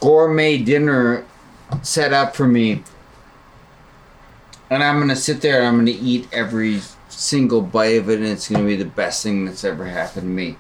gourmet 0.00 0.58
dinner 0.58 1.24
set 1.82 2.12
up 2.12 2.36
for 2.36 2.46
me 2.46 2.82
and 4.68 4.82
I'm 4.82 4.96
going 4.96 5.08
to 5.08 5.16
sit 5.16 5.40
there 5.40 5.58
and 5.58 5.68
I'm 5.68 5.74
going 5.74 5.86
to 5.86 5.92
eat 5.92 6.28
every 6.32 6.80
single 7.08 7.62
bite 7.62 7.96
of 7.96 8.10
it 8.10 8.18
and 8.18 8.26
it's 8.26 8.48
going 8.48 8.62
to 8.62 8.66
be 8.66 8.76
the 8.76 8.84
best 8.84 9.22
thing 9.22 9.44
that's 9.44 9.62
ever 9.62 9.86
happened 9.86 10.24
to 10.24 10.28
me. 10.28 10.56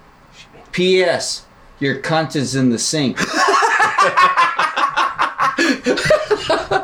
P.S. 0.70 1.44
Your 1.80 2.00
cunt 2.00 2.36
is 2.36 2.54
in 2.54 2.70
the 2.70 2.78
sink. 2.78 3.18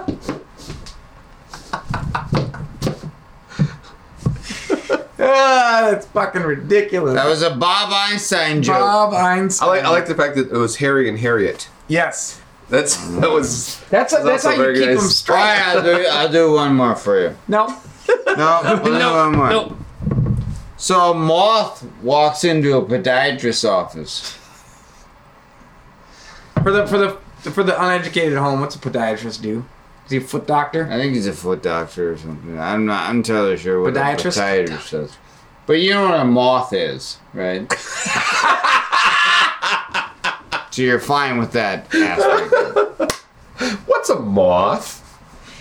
Ah, 5.33 5.89
that's 5.91 6.07
fucking 6.07 6.43
ridiculous. 6.43 7.15
That 7.15 7.27
was 7.27 7.43
a 7.43 7.55
Bob 7.55 7.91
Einstein 7.93 8.63
joke. 8.63 8.79
Bob 8.79 9.15
Einstein. 9.15 9.69
I 9.69 9.73
like, 9.73 9.85
I 9.85 9.89
like 9.91 10.07
the 10.07 10.15
fact 10.15 10.35
that 10.37 10.49
it 10.51 10.57
was 10.57 10.77
Harry 10.77 11.09
and 11.09 11.19
Harriet. 11.19 11.69
Yes. 11.89 12.41
That's 12.69 12.97
that 13.19 13.31
was 13.31 13.81
That's 13.91 14.13
That's 14.13 14.25
that's 14.25 14.45
how 14.45 14.51
you 14.53 14.73
keep 14.75 14.87
nice. 14.91 15.01
them 15.01 15.09
straight. 15.11 15.37
right, 15.37 15.61
I'll 15.61 15.83
do, 15.83 16.07
I'll 16.07 16.29
do 16.33 16.53
one 16.53 16.75
more 16.77 16.95
for 16.95 17.21
you. 17.21 17.37
No. 17.49 17.67
No, 18.27 18.61
I'll 18.65 18.85
do 18.85 18.93
one 18.93 19.33
more. 19.33 19.51
Nope. 19.51 19.77
So 20.77 21.11
a 21.11 21.15
moth 21.15 21.85
walks 22.03 22.45
into 22.45 22.77
a 22.77 22.83
podiatrist's 22.83 23.65
office. 23.65 24.37
For 26.63 26.71
the 26.73 26.87
for 26.87 26.99
the 26.99 27.11
for 27.51 27.63
the 27.63 27.75
uneducated 27.83 28.35
at 28.35 28.39
home, 28.39 28.61
what's 28.61 28.77
a 28.77 28.79
podiatrist 28.79 29.43
do? 29.43 29.65
Is 30.11 30.15
he 30.15 30.19
a 30.19 30.23
foot 30.23 30.49
doctor? 30.49 30.89
I 30.91 30.97
think 30.97 31.15
he's 31.15 31.29
a 31.29 31.33
foot 31.33 31.63
doctor 31.63 32.15
or 32.15 32.19
something. 32.19 32.59
I'm 32.59 32.85
not. 32.85 33.09
I'm 33.09 33.23
totally 33.23 33.57
sure 33.57 33.81
what 33.81 33.95
Podiatrist? 33.95 34.39
a 34.39 34.67
podiatrist 34.67 34.91
does. 34.91 35.17
But 35.67 35.75
you 35.75 35.91
know 35.91 36.09
what 36.09 36.19
a 36.19 36.25
moth 36.25 36.73
is, 36.73 37.19
right? 37.33 37.73
so 40.73 40.83
you're 40.83 40.99
fine 40.99 41.39
with 41.39 41.53
that 41.53 41.95
aspect. 41.95 43.23
what's 43.87 44.11
a 44.11 44.19
moth? 44.19 44.97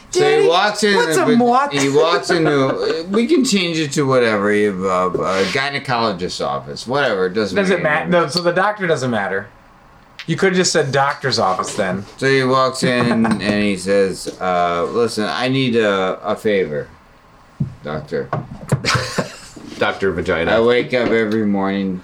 So 0.09 0.41
he 0.41 0.47
walks 0.47 0.83
in. 0.83 0.95
what's 0.95 1.15
a 1.15 1.25
but 1.25 1.37
moth? 1.37 1.71
He 1.71 1.89
walks 1.89 2.31
into. 2.31 3.05
We 3.11 3.27
can 3.27 3.45
change 3.45 3.77
it 3.77 3.91
to 3.91 4.07
whatever. 4.07 4.51
You 4.51 4.81
have 4.81 5.15
uh, 5.15 5.19
a 5.19 5.43
gynecologist's 5.43 6.41
office, 6.41 6.87
whatever. 6.87 7.27
It 7.27 7.35
doesn't. 7.35 7.55
Does 7.55 7.69
make 7.69 7.77
it 7.77 7.83
matter? 7.83 8.09
No, 8.09 8.27
so 8.27 8.41
the 8.41 8.51
doctor 8.51 8.87
doesn't 8.87 9.11
matter. 9.11 9.47
You 10.29 10.35
could 10.35 10.49
have 10.49 10.57
just 10.57 10.71
said 10.71 10.91
doctor's 10.91 11.39
office 11.39 11.73
then. 11.73 12.05
So 12.17 12.27
he 12.27 12.43
walks 12.43 12.83
in 12.83 13.25
and 13.41 13.63
he 13.63 13.75
says, 13.75 14.37
uh, 14.39 14.83
"Listen, 14.83 15.23
I 15.23 15.47
need 15.47 15.75
a, 15.75 16.21
a 16.21 16.35
favor, 16.35 16.87
doctor. 17.83 18.29
Doctor 19.79 20.11
Vagina. 20.11 20.51
I 20.51 20.59
wake 20.59 20.93
up 20.93 21.09
every 21.09 21.47
morning 21.47 22.03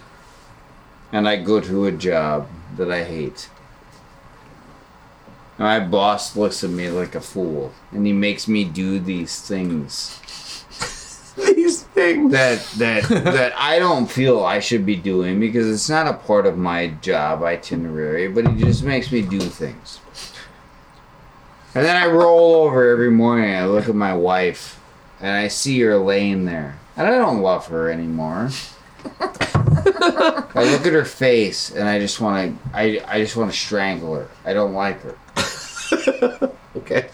and 1.12 1.28
I 1.28 1.36
go 1.36 1.60
to 1.60 1.86
a 1.86 1.92
job 1.92 2.48
that 2.78 2.90
I 2.90 3.04
hate. 3.04 3.48
My 5.60 5.80
boss 5.80 6.36
looks 6.36 6.64
at 6.64 6.72
me 6.72 6.90
like 6.90 7.14
a 7.14 7.22
fool, 7.22 7.74
and 7.92 8.08
he 8.08 8.14
makes 8.14 8.48
me 8.48 8.64
do 8.64 8.98
these 8.98 9.40
things 9.40 10.20
These 11.36 11.84
things. 11.84 12.32
that 12.32 12.62
that 12.78 13.04
that 13.24 13.54
I 13.58 13.80
don't 13.80 14.10
feel 14.10 14.44
I 14.44 14.60
should 14.60 14.86
be 14.86 14.96
doing 14.96 15.40
because 15.40 15.68
it's 15.70 15.90
not 15.90 16.08
a 16.08 16.14
part 16.14 16.46
of 16.46 16.58
my 16.58 16.88
job 17.02 17.44
itinerary, 17.44 18.28
but 18.28 18.46
it 18.46 18.58
just 18.58 18.84
makes 18.84 19.12
me 19.12 19.22
do 19.22 19.40
things. 19.40 20.00
And 21.74 21.84
then 21.84 21.96
I 21.98 22.08
roll 22.08 22.56
over 22.66 22.90
every 22.90 23.12
morning. 23.12 23.54
I 23.54 23.66
look 23.66 23.90
at 23.90 23.96
my 23.96 24.14
wife, 24.14 24.80
and 25.20 25.32
I 25.32 25.50
see 25.50 25.80
her 25.82 25.98
laying 25.98 26.46
there, 26.46 26.80
and 26.96 27.06
I 27.06 27.12
don't 27.12 27.42
love 27.42 27.68
her 27.68 27.90
anymore. 27.90 28.50
I 29.20 30.72
look 30.72 30.86
at 30.88 30.94
her 30.94 31.04
face, 31.06 31.70
and 31.72 31.88
I 31.88 32.00
just 32.00 32.22
want 32.22 32.58
to. 32.72 32.78
I 32.78 33.02
I 33.06 33.20
just 33.22 33.36
want 33.36 33.52
to 33.52 33.58
strangle 33.58 34.16
her. 34.16 34.30
I 34.46 34.54
don't 34.54 34.74
like 34.74 35.02
her. 35.02 35.18
Okay. 36.76 37.08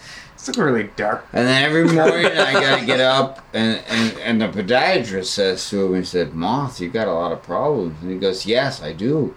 It's 0.48 0.58
really 0.58 0.90
dark. 0.96 1.24
And 1.32 1.46
then 1.46 1.62
every 1.62 1.84
morning 1.84 2.26
I 2.26 2.52
gotta 2.52 2.84
get 2.86 2.98
up 2.98 3.46
and, 3.52 3.80
and, 3.86 4.18
and 4.18 4.42
the 4.42 4.48
podiatrist 4.48 5.26
says 5.26 5.70
to 5.70 5.86
him, 5.86 5.94
he 5.94 6.04
said, 6.04 6.34
Moth, 6.34 6.80
you 6.80 6.88
got 6.88 7.06
a 7.06 7.12
lot 7.12 7.30
of 7.30 7.44
problems. 7.44 8.02
And 8.02 8.10
he 8.10 8.18
goes, 8.18 8.44
Yes, 8.44 8.82
I 8.82 8.92
do. 8.92 9.36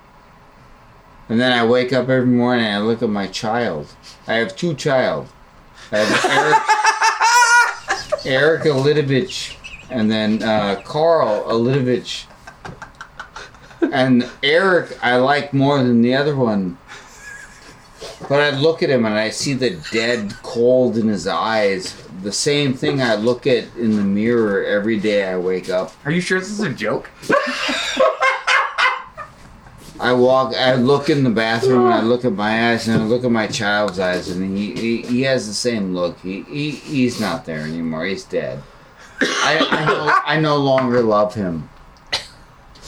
And 1.29 1.39
then 1.39 1.51
I 1.51 1.63
wake 1.63 1.93
up 1.93 2.09
every 2.09 2.25
morning 2.25 2.65
and 2.65 2.75
I 2.75 2.79
look 2.79 3.03
at 3.03 3.09
my 3.09 3.27
child. 3.27 3.95
I 4.27 4.33
have 4.35 4.55
two 4.55 4.73
child. 4.73 5.27
I 5.91 5.97
have 5.99 6.25
Eric 8.25 8.25
Eric 8.25 8.63
Alitovich 8.63 9.55
and 9.91 10.09
then 10.09 10.41
uh, 10.41 10.81
Carl 10.83 11.43
Alitovich. 11.43 12.25
And 13.91 14.27
Eric 14.41 14.97
I 15.03 15.17
like 15.17 15.53
more 15.53 15.77
than 15.83 16.01
the 16.01 16.15
other 16.15 16.35
one. 16.35 16.79
But 18.29 18.41
I 18.41 18.49
look 18.57 18.81
at 18.81 18.89
him 18.89 19.05
and 19.05 19.15
I 19.15 19.29
see 19.29 19.53
the 19.53 19.71
dead 19.91 20.33
cold 20.41 20.97
in 20.97 21.07
his 21.07 21.27
eyes. 21.27 21.93
The 22.21 22.31
same 22.31 22.73
thing 22.73 23.01
I 23.01 23.15
look 23.15 23.45
at 23.45 23.65
in 23.75 23.95
the 23.95 24.03
mirror 24.03 24.63
every 24.63 24.99
day 24.99 25.27
I 25.27 25.37
wake 25.37 25.69
up. 25.69 25.93
Are 26.05 26.11
you 26.11 26.21
sure 26.21 26.39
this 26.39 26.49
is 26.49 26.61
a 26.61 26.69
joke? 26.69 27.09
I 29.99 30.11
walk, 30.11 30.53
I 30.53 30.75
look 30.75 31.09
in 31.09 31.23
the 31.23 31.29
bathroom 31.29 31.85
and 31.85 31.93
I 31.93 32.01
look 32.01 32.25
at 32.25 32.33
my 32.33 32.71
eyes 32.71 32.87
and 32.87 33.01
I 33.01 33.05
look 33.05 33.23
at 33.23 33.31
my 33.31 33.47
child's 33.47 33.97
eyes 33.97 34.29
and 34.29 34.57
he, 34.57 34.73
he, 34.75 35.01
he 35.03 35.21
has 35.21 35.47
the 35.47 35.53
same 35.53 35.95
look. 35.95 36.19
He, 36.19 36.41
he 36.43 36.71
he's 36.71 37.19
not 37.21 37.45
there 37.45 37.61
anymore. 37.61 38.05
He's 38.05 38.23
dead. 38.23 38.61
I, 39.21 39.65
I, 39.71 39.85
no, 39.85 40.13
I 40.25 40.39
no 40.39 40.57
longer 40.57 41.01
love 41.01 41.33
him. 41.33 41.69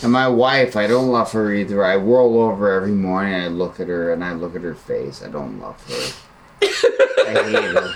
And 0.03 0.11
my 0.11 0.27
wife, 0.27 0.75
I 0.75 0.85
don't 0.85 1.09
love 1.09 1.31
her 1.31 1.51
either. 1.53 1.83
I 1.83 1.95
roll 1.95 2.39
over 2.39 2.71
every 2.71 2.91
morning. 2.91 3.33
I 3.33 3.47
look 3.47 3.79
at 3.79 3.87
her 3.87 4.13
and 4.13 4.23
I 4.23 4.33
look 4.33 4.55
at 4.55 4.61
her 4.61 4.75
face. 4.75 5.23
I 5.23 5.29
don't 5.29 5.59
love 5.59 5.83
her. 5.87 6.13
I 6.61 7.43
hate 7.43 7.63
her. 7.63 7.93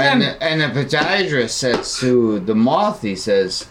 And 0.00 0.22
and 0.40 0.60
the 0.60 0.80
podiatrist 0.84 1.50
says 1.50 1.98
to 2.00 2.40
the 2.40 2.54
moth, 2.54 3.02
he 3.02 3.14
says, 3.14 3.68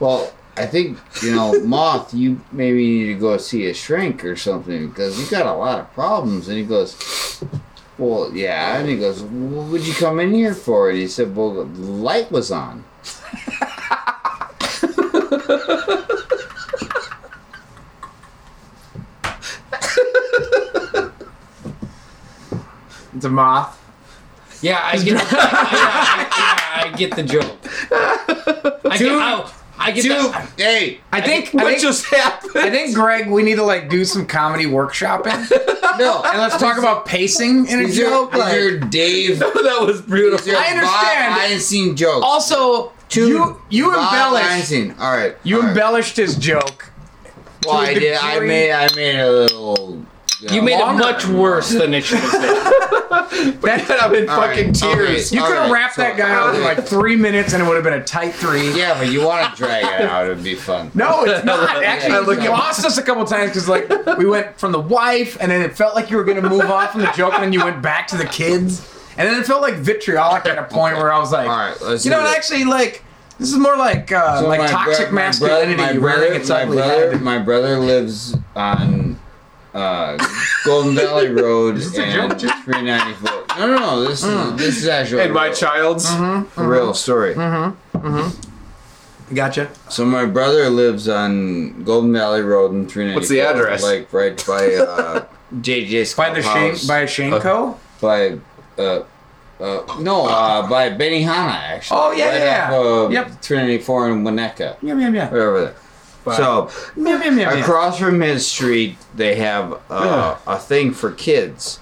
Well, 0.00 0.32
I 0.56 0.66
think, 0.66 0.98
you 1.22 1.34
know, 1.34 1.58
moth, 1.64 2.12
you 2.12 2.40
maybe 2.52 2.86
need 2.86 3.06
to 3.14 3.18
go 3.18 3.36
see 3.38 3.66
a 3.66 3.74
shrink 3.74 4.24
or 4.24 4.36
something 4.36 4.88
because 4.88 5.18
you 5.18 5.30
got 5.30 5.46
a 5.46 5.52
lot 5.56 5.78
of 5.78 5.92
problems. 5.94 6.48
And 6.48 6.58
he 6.58 6.64
goes, 6.64 7.42
Well, 7.98 8.32
yeah. 8.34 8.78
And 8.78 8.88
he 8.88 8.98
goes, 8.98 9.22
well, 9.22 9.62
What 9.62 9.72
would 9.72 9.86
you 9.86 9.94
come 9.94 10.18
in 10.20 10.34
here 10.34 10.54
for? 10.54 10.90
And 10.90 10.98
he 10.98 11.06
said, 11.06 11.34
Well, 11.36 11.54
the 11.54 11.64
light 11.64 12.30
was 12.32 12.50
on. 12.50 12.84
It's 23.14 23.24
a 23.24 23.28
moth. 23.30 23.82
Yeah, 24.62 24.80
I 24.82 24.96
get. 24.96 25.06
yeah, 25.14 25.20
I, 25.32 26.82
yeah, 26.84 26.92
I 26.92 26.96
get 26.96 27.14
the 27.14 27.22
joke. 27.22 27.56
I 28.90 28.96
get. 28.98 29.12
I, 29.12 29.52
I 29.78 29.90
get. 29.92 30.02
Dude, 30.02 30.12
The, 30.12 30.32
hey, 30.62 31.00
I 31.12 31.20
think 31.20 31.50
What 31.52 31.64
I 31.66 31.70
think, 31.70 31.82
just 31.82 32.06
happened? 32.06 32.52
I 32.56 32.70
think 32.70 32.94
Greg, 32.94 33.30
we 33.30 33.42
need 33.42 33.56
to 33.56 33.62
like 33.62 33.88
do 33.90 34.04
some 34.04 34.26
comedy 34.26 34.64
workshopping, 34.64 35.50
no. 35.98 36.22
and 36.24 36.38
let's 36.40 36.56
talk 36.56 36.78
about 36.78 37.04
pacing 37.06 37.66
in 37.66 37.80
a 37.80 37.84
These 37.86 37.98
joke. 37.98 38.32
these 38.32 38.40
Like, 38.40 38.56
are 38.56 38.78
Dave. 38.80 39.38
that 39.40 39.78
was 39.82 40.00
beautiful. 40.02 40.44
these 40.46 40.54
are 40.54 40.58
I 40.58 40.68
understand. 40.68 41.34
Bob 41.34 41.50
Einstein 41.50 41.96
jokes. 41.96 42.24
also, 42.26 42.92
Two 43.08 43.28
you 43.28 43.60
you 43.70 43.88
embellished 43.94 44.44
Einstein. 44.50 44.94
All 44.98 45.12
right. 45.16 45.36
you 45.44 45.56
all 45.56 45.62
right. 45.62 45.68
embellished 45.68 46.16
his 46.16 46.36
joke. 46.36 46.90
Well, 47.64 47.80
to 47.80 47.86
a 47.86 47.90
I 47.90 47.94
did. 47.94 48.16
I 48.16 48.40
made. 48.40 48.72
I 48.72 48.94
made 48.94 49.18
a 49.20 49.30
little. 49.30 50.04
you 50.40 50.62
made 50.62 50.78
it 50.78 50.94
much 50.98 51.26
worse 51.26 51.70
than 51.70 51.94
it 51.94 52.04
should 52.04 52.18
have 52.18 52.32
been. 52.32 52.72
That, 53.62 53.98
I'm 54.02 54.14
in 54.14 54.28
All 54.28 54.40
fucking 54.40 54.66
right, 54.66 54.74
tears. 54.74 55.32
okay. 55.32 55.36
you 55.36 55.42
could 55.46 55.56
have 55.56 55.70
right, 55.70 55.72
wrapped 55.72 55.94
so- 55.94 56.02
that 56.02 56.16
guy 56.16 56.30
out 56.30 56.54
in 56.54 56.62
like 56.62 56.86
three 56.86 57.16
minutes, 57.16 57.52
and 57.54 57.62
it 57.62 57.66
would 57.66 57.74
have 57.74 57.84
been 57.84 57.94
a 58.00 58.04
tight 58.04 58.34
three. 58.34 58.76
Yeah, 58.76 58.96
but 58.98 59.08
you 59.10 59.24
want 59.24 59.50
to 59.50 59.56
drag 59.56 59.84
it 59.84 60.02
out? 60.08 60.26
It'd 60.26 60.44
be 60.44 60.54
fun. 60.54 60.90
No, 60.94 61.24
it's 61.24 61.44
not. 61.44 61.82
Actually, 61.82 62.14
I 62.14 62.18
look 62.20 62.40
you 62.42 62.50
lost 62.50 62.84
us 62.84 62.98
a 62.98 63.02
couple 63.02 63.24
times 63.24 63.50
because 63.50 63.68
like 63.68 63.88
we 64.18 64.26
went 64.26 64.58
from 64.58 64.72
the 64.72 64.80
wife, 64.80 65.36
and 65.40 65.50
then 65.50 65.62
it 65.62 65.76
felt 65.76 65.94
like 65.94 66.10
you 66.10 66.16
were 66.16 66.24
gonna 66.24 66.48
move 66.48 66.62
off 66.70 66.92
from 66.92 67.00
the 67.02 67.10
joke, 67.12 67.34
and 67.34 67.42
then 67.42 67.52
you 67.52 67.64
went 67.64 67.82
back 67.82 68.06
to 68.08 68.16
the 68.16 68.26
kids, 68.26 68.80
and 69.18 69.28
then 69.28 69.40
it 69.40 69.46
felt 69.46 69.62
like 69.62 69.74
vitriolic 69.74 70.46
at 70.46 70.58
a 70.58 70.64
point 70.74 70.96
where 70.96 71.12
I 71.12 71.18
was 71.18 71.32
like, 71.32 71.48
All 71.48 71.56
right, 71.56 71.80
let's 71.82 72.04
you 72.04 72.10
know, 72.10 72.20
what, 72.20 72.36
actually, 72.36 72.64
like 72.64 73.02
this 73.38 73.50
is 73.52 73.58
more 73.58 73.76
like 73.76 74.10
uh, 74.12 74.40
So 74.40 74.48
like 74.48 74.70
toxic 74.70 75.06
bro- 75.08 75.14
my 75.16 75.22
masculinity 75.26 75.74
brother- 75.74 75.94
my 75.94 75.98
brother, 76.00 76.32
its 76.34 76.48
my 76.48 76.64
brother, 76.64 77.18
my 77.18 77.38
brother 77.38 77.78
lives 77.78 78.36
on 78.54 79.18
uh, 79.74 80.16
Golden 80.64 80.94
Valley 80.94 81.28
Road 81.28 81.76
this 81.76 81.96
and 81.98 82.38
joke, 82.38 82.40
394. 82.64 83.44
No, 83.58 83.66
no, 83.66 83.78
no. 83.78 84.04
This 84.08 84.22
is 84.24 84.54
this 84.56 84.76
is 84.78 84.88
actually 84.88 85.22
and 85.22 85.34
my 85.34 85.46
a 85.46 85.48
real, 85.48 85.56
child's. 85.58 86.10
a 86.10 86.46
real 86.56 86.94
story. 86.94 87.34
Gotcha. 89.34 89.68
So 89.88 90.04
my 90.04 90.24
brother 90.24 90.70
lives 90.70 91.08
on 91.08 91.82
Golden 91.82 92.12
Valley 92.12 92.42
Road 92.42 92.72
in 92.72 92.86
394. 92.88 93.14
What's 93.16 93.28
the 93.28 93.40
address? 93.40 93.82
Like 93.82 94.12
right 94.12 94.46
by 94.46 94.74
uh, 94.76 95.26
JJ's 95.56 96.14
By 96.14 96.30
the 96.32 96.42
Shane, 96.42 96.70
house. 96.70 96.86
by 96.86 97.04
Shaneko. 97.04 97.76
by 98.00 98.38
uh, 98.78 99.02
uh, 99.60 99.96
no, 100.00 100.26
uh, 100.26 100.68
by 100.68 100.90
Benihana 100.90 101.52
actually. 101.74 101.98
Oh, 102.00 102.12
yeah, 102.12 102.28
right 102.28 102.38
yeah, 102.40 102.74
Off, 102.78 103.06
uh, 103.06 103.10
Yep. 103.10 103.26
394 103.42 104.10
in 104.10 104.24
Winnetka. 104.24 104.76
yeah, 104.82 104.98
yeah, 104.98 105.08
yeah. 105.10 105.30
Over 105.30 105.60
there. 105.60 105.74
So 106.36 106.70
Yeah, 106.96 107.22
yeah, 107.22 107.30
yeah, 107.30 107.36
yeah. 107.54 107.60
across 107.60 107.98
from 108.00 108.20
his 108.20 108.46
street, 108.46 108.96
they 109.14 109.36
have 109.36 109.80
uh, 109.88 110.36
a 110.46 110.58
thing 110.58 110.92
for 110.92 111.12
kids, 111.12 111.78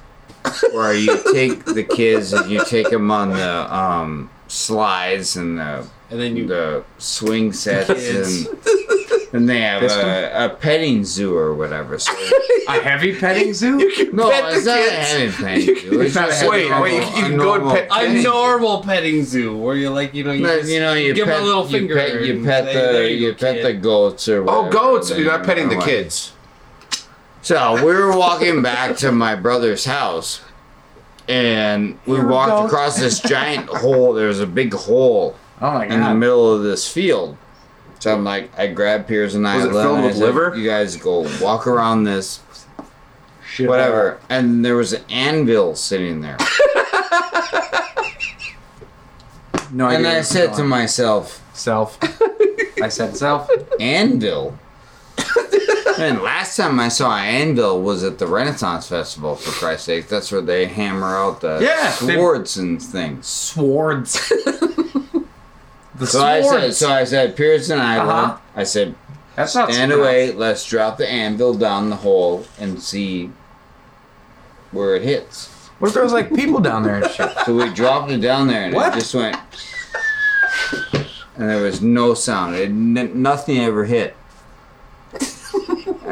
where 0.73 0.93
you 0.95 1.19
take 1.33 1.65
the 1.65 1.83
kids 1.83 2.33
and 2.35 2.51
you 2.51 2.63
take 2.67 2.91
them 2.91 3.11
on 3.11 3.31
the 3.31 3.75
um, 3.75 4.29
slides 4.49 5.37
and 5.37 5.59
the 5.59 5.87
And 6.11 6.21
then 6.21 6.37
you. 6.37 6.47
the 6.47 6.85
swing 6.99 7.53
sets 7.53 7.89
Kids. 7.89 8.47
and. 8.47 8.59
And 9.35 9.49
they 9.49 9.63
have 9.63 9.83
a, 9.83 10.45
a 10.45 10.49
petting 10.51 11.05
zoo 11.05 11.37
or 11.37 11.57
whatever. 11.57 11.99
So, 11.99 12.13
A 12.69 12.79
heavy 12.81 13.17
petting 13.19 13.53
zoo. 13.53 13.79
no, 14.13 14.31
Pet 14.31 14.45
the 14.53 14.57
it's 14.59 14.65
not 14.65 14.79
a 14.79 14.91
heavy 14.93 15.33
petting 15.45 15.77
zoo. 15.77 16.01
It's 16.03 16.15
not 16.15 16.29
a 16.29 16.35
heavy 16.35 16.49
Wait, 16.51 16.71
a 16.71 16.81
wait, 16.81 16.93
you, 16.95 17.01
normal- 17.01 17.19
a 17.19 17.23
can 17.31 17.37
go 17.37 17.55
and 17.55 17.89
pet 17.89 17.89
A 17.91 18.23
normal 18.23 18.83
petting 18.85 19.25
zoo 19.25 19.57
where 19.57 19.75
you're 19.75 19.91
like, 19.91 20.15
you 20.15 20.23
know, 20.23 20.31
you, 20.31 20.43
No, 20.45 20.57
just 20.61 20.71
you 20.71 20.79
know, 20.79 20.93
you 20.93 21.15
give 21.15 21.27
pet, 21.27 21.35
them 21.39 21.43
a 21.43 21.47
little 21.49 21.67
you. 21.69 21.93
Pet, 21.93 22.23
you 22.25 22.45
pet 22.45 22.65
say, 22.65 22.75
the 22.75 22.81
"There 22.93 23.09
you, 23.09 23.35
pet 23.35 23.57
kid." 23.57 23.65
the 23.65 23.73
goats 23.73 24.29
or 24.29 24.49
Oh, 24.49 24.71
goats! 24.71 25.11
You're 25.11 25.27
not 25.33 25.45
petting 25.45 25.69
the 25.69 25.79
kids. 25.81 26.31
So 27.43 27.75
we 27.85 27.93
were 27.93 28.17
walking 28.17 28.63
back 28.63 28.97
to 28.99 29.11
my 29.11 29.35
brother's 29.35 29.85
house, 29.85 30.43
and 31.29 31.99
we 32.07 32.17
Here 32.17 32.27
walked 32.27 32.67
across 32.67 32.99
this 32.99 33.21
giant 33.35 33.69
hole. 33.69 34.13
There 34.13 34.29
was 34.29 34.41
a 34.41 34.47
big 34.47 34.73
hole 34.75 35.37
Oh 35.61 35.73
my 35.73 35.87
in 35.87 36.01
the 36.01 36.15
middle 36.15 36.53
of 36.55 36.63
this 36.63 36.91
field. 36.91 37.37
So 38.01 38.13
I'm 38.13 38.25
like, 38.25 38.51
I 38.59 38.67
grabbed 38.67 39.09
Piers 39.09 39.35
and 39.35 39.49
I 39.49 39.57
Was 39.57 39.65
it 39.67 39.71
filled 39.71 39.97
and 39.97 40.05
I 40.05 40.07
with 40.09 40.17
said, 40.17 40.25
liver? 40.25 40.55
You 40.57 40.69
guys 40.69 40.97
go 40.97 41.27
walk 41.41 41.67
around 41.67 42.05
this, 42.05 42.41
Shit. 43.47 43.69
whatever. 43.69 44.21
And 44.29 44.63
there 44.65 44.77
was 44.77 44.93
an 44.93 45.03
anvil 45.09 45.75
sitting 45.75 46.21
there. 46.21 46.37
No 49.73 49.87
idea. 49.87 49.99
and 49.99 50.07
I 50.07 50.11
where 50.11 50.15
this 50.19 50.27
is 50.27 50.33
said 50.33 50.55
to 50.55 50.65
myself, 50.65 51.43
self. 51.55 51.99
I 52.83 52.89
said 52.89 53.17
self. 53.17 53.49
Anvil. 53.81 54.57
and 55.99 56.23
last 56.23 56.57
time 56.57 56.79
I 56.81 56.89
saw 56.89 57.17
Anvil 57.17 57.83
was 57.83 58.03
at 58.05 58.19
the 58.19 58.27
Renaissance 58.27 58.89
Festival. 58.89 59.37
For 59.37 59.51
Christ's 59.53 59.87
sake, 59.87 60.09
that's 60.09 60.31
where 60.33 60.41
they 60.41 60.67
hammer 60.67 61.17
out 61.17 61.41
the 61.41 61.59
Yeah, 61.63 61.91
they- 62.07 62.17
swords 62.17 62.57
and 62.57 62.83
things. 62.83 63.27
Swords. 63.27 64.13
the 65.95 66.07
So 66.07 66.23
I 66.25 66.41
said, 66.43 66.49
swords. 66.61 66.77
so 66.79 66.91
I 66.91 67.05
said, 67.05 67.37
Pearson 67.37 67.79
Island. 67.79 68.11
Uh-huh. 68.11 68.39
I 68.57 68.65
said, 68.65 68.95
That's 69.37 69.55
not 69.55 69.73
stand 69.73 69.93
away. 69.93 70.33
Let's 70.33 70.65
drop 70.67 70.97
the 70.99 71.09
anvil 71.09 71.55
down 71.55 71.91
the 71.91 71.97
hole 71.97 72.47
and 72.59 72.83
see 72.83 73.31
where 74.73 74.97
it 74.97 75.03
hits. 75.03 75.49
What 75.79 75.89
if 75.89 75.95
there 75.95 76.03
was 76.05 76.13
like 76.13 76.35
people 76.35 76.61
down 76.61 76.83
there 76.83 76.97
and 77.03 77.11
shit? 77.11 77.31
So 77.45 77.55
we 77.57 77.73
dropped 77.73 78.11
it 78.11 78.19
down 78.21 78.47
there, 78.49 78.65
and 78.67 78.75
What? 78.75 78.95
it 78.97 79.01
just 79.01 79.15
went, 79.15 79.37
and 81.37 81.49
there 81.49 81.63
was 81.63 81.81
no 81.83 82.15
sound. 82.15 82.55
It 82.57 82.69
n- 82.71 83.23
nothing 83.23 83.59
ever 83.59 83.85
hit. 83.85 84.17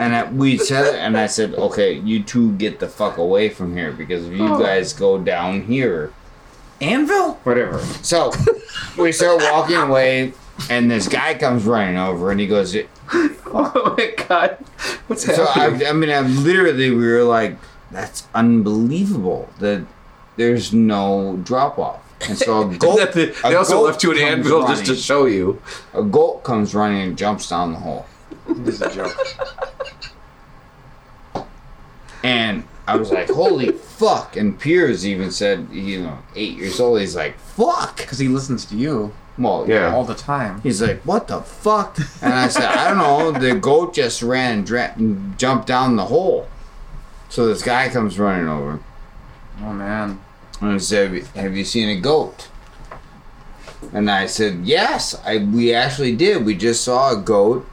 And 0.02 0.14
I, 0.14 0.30
we 0.30 0.58
said 0.58 0.94
it, 0.94 0.98
and 0.98 1.16
I 1.16 1.26
said, 1.26 1.54
"Okay, 1.54 1.92
you 1.94 2.22
two 2.22 2.52
get 2.52 2.78
the 2.80 2.88
fuck 2.88 3.18
away 3.18 3.48
from 3.48 3.76
here 3.76 3.92
because 3.92 4.26
if 4.26 4.32
you 4.32 4.46
Oh. 4.54 4.58
guys 4.58 4.92
go 4.92 5.18
down 5.18 5.62
here, 5.62 6.12
Anvil? 6.80 7.34
whatever." 7.44 7.78
So 8.02 8.32
we 8.98 9.12
start 9.12 9.40
walking 9.52 9.76
away, 9.76 10.32
and 10.70 10.90
this 10.90 11.08
guy 11.08 11.34
comes 11.34 11.64
running 11.64 11.96
over, 11.96 12.30
and 12.30 12.40
he 12.40 12.46
goes, 12.46 12.76
Oh 13.14 13.94
my 13.98 14.14
god! 14.28 14.56
What's 15.06 15.24
So 15.24 15.44
I, 15.46 15.52
happening? 15.52 15.86
I 15.86 15.92
mean, 15.92 16.10
I 16.10 16.20
literally, 16.20 16.90
we 16.90 17.06
were 17.06 17.24
like, 17.24 17.56
"That's 17.90 18.26
unbelievable 18.34 19.48
that 19.58 19.82
there's 20.36 20.72
no 20.72 21.38
drop 21.44 21.78
off." 21.78 22.00
And 22.28 22.38
so 22.38 22.62
a 22.70 22.76
goat, 22.78 22.96
That 22.98 23.12
the- 23.12 23.34
a 23.44 23.50
they 23.50 23.54
also 23.56 23.74
goat 23.78 23.84
left 23.86 24.02
you 24.04 24.12
an 24.12 24.18
comes 24.18 24.30
anvil 24.46 24.66
just 24.68 24.86
to 24.86 24.96
show 24.96 25.26
you. 25.26 25.60
A 25.92 26.02
goat 26.02 26.42
comes 26.44 26.74
running 26.74 27.02
and 27.02 27.18
jumps 27.18 27.48
down 27.50 27.72
the 27.72 27.78
hole, 27.80 28.06
This 28.48 28.76
is 28.76 28.82
a 28.82 28.90
joke. 28.94 29.16
And 32.23 32.65
I 32.86 32.97
was 32.97 33.11
like, 33.11 33.28
"Holy 33.31 33.73
fuck!" 33.73 34.36
And 34.36 34.59
Piers 34.59 35.07
even 35.07 35.31
said, 35.31 35.69
you 35.70 36.03
know, 36.03 36.19
eight 36.35 36.57
years 36.57 36.81
old, 36.81 37.01
he's 37.01 37.15
like, 37.16 37.39
"Fuck!" 37.39 37.97
Because 37.99 38.19
he 38.19 38.28
listens 38.28 38.65
to 38.66 38.77
you 38.77 39.12
Well, 39.39 39.65
Yeah. 39.69 39.94
all 39.94 40.05
the 40.05 40.15
time. 40.15 40.61
He's 40.62 40.82
like, 40.82 41.01
"What 41.03 41.27
the 41.28 41.40
fuck?" 41.40 41.97
And 42.20 42.35
I 42.35 42.49
said, 42.49 42.65
"I 42.65 42.89
don't 42.89 42.99
know." 42.99 43.32
The 43.32 43.55
goat 43.55 43.94
just 43.94 44.23
ran 44.23 44.59
and, 44.59 44.66
dra- 44.66 44.93
and 44.97 45.39
jumped 45.39 45.66
down 45.66 45.97
the 45.97 46.07
hole. 46.07 46.49
So 47.28 47.47
this 47.47 47.62
guy 47.62 47.89
comes 47.89 48.19
running 48.19 48.49
over. 48.49 48.81
Oh 49.62 49.73
man. 49.73 50.19
And 50.61 50.73
he 50.74 50.78
said, 50.81 51.24
"Have 51.35 51.57
you 51.57 51.65
seen 51.65 51.89
a 51.89 52.01
goat?" 52.01 52.49
And 53.93 54.11
I 54.11 54.27
said, 54.27 54.61
"Yes, 54.65 55.15
I 55.24 55.39
we 55.39 55.73
actually 55.74 56.15
did. 56.15 56.44
We 56.44 56.55
just 56.55 56.85
saw 56.85 57.12
a 57.12 57.16
goat 57.16 57.66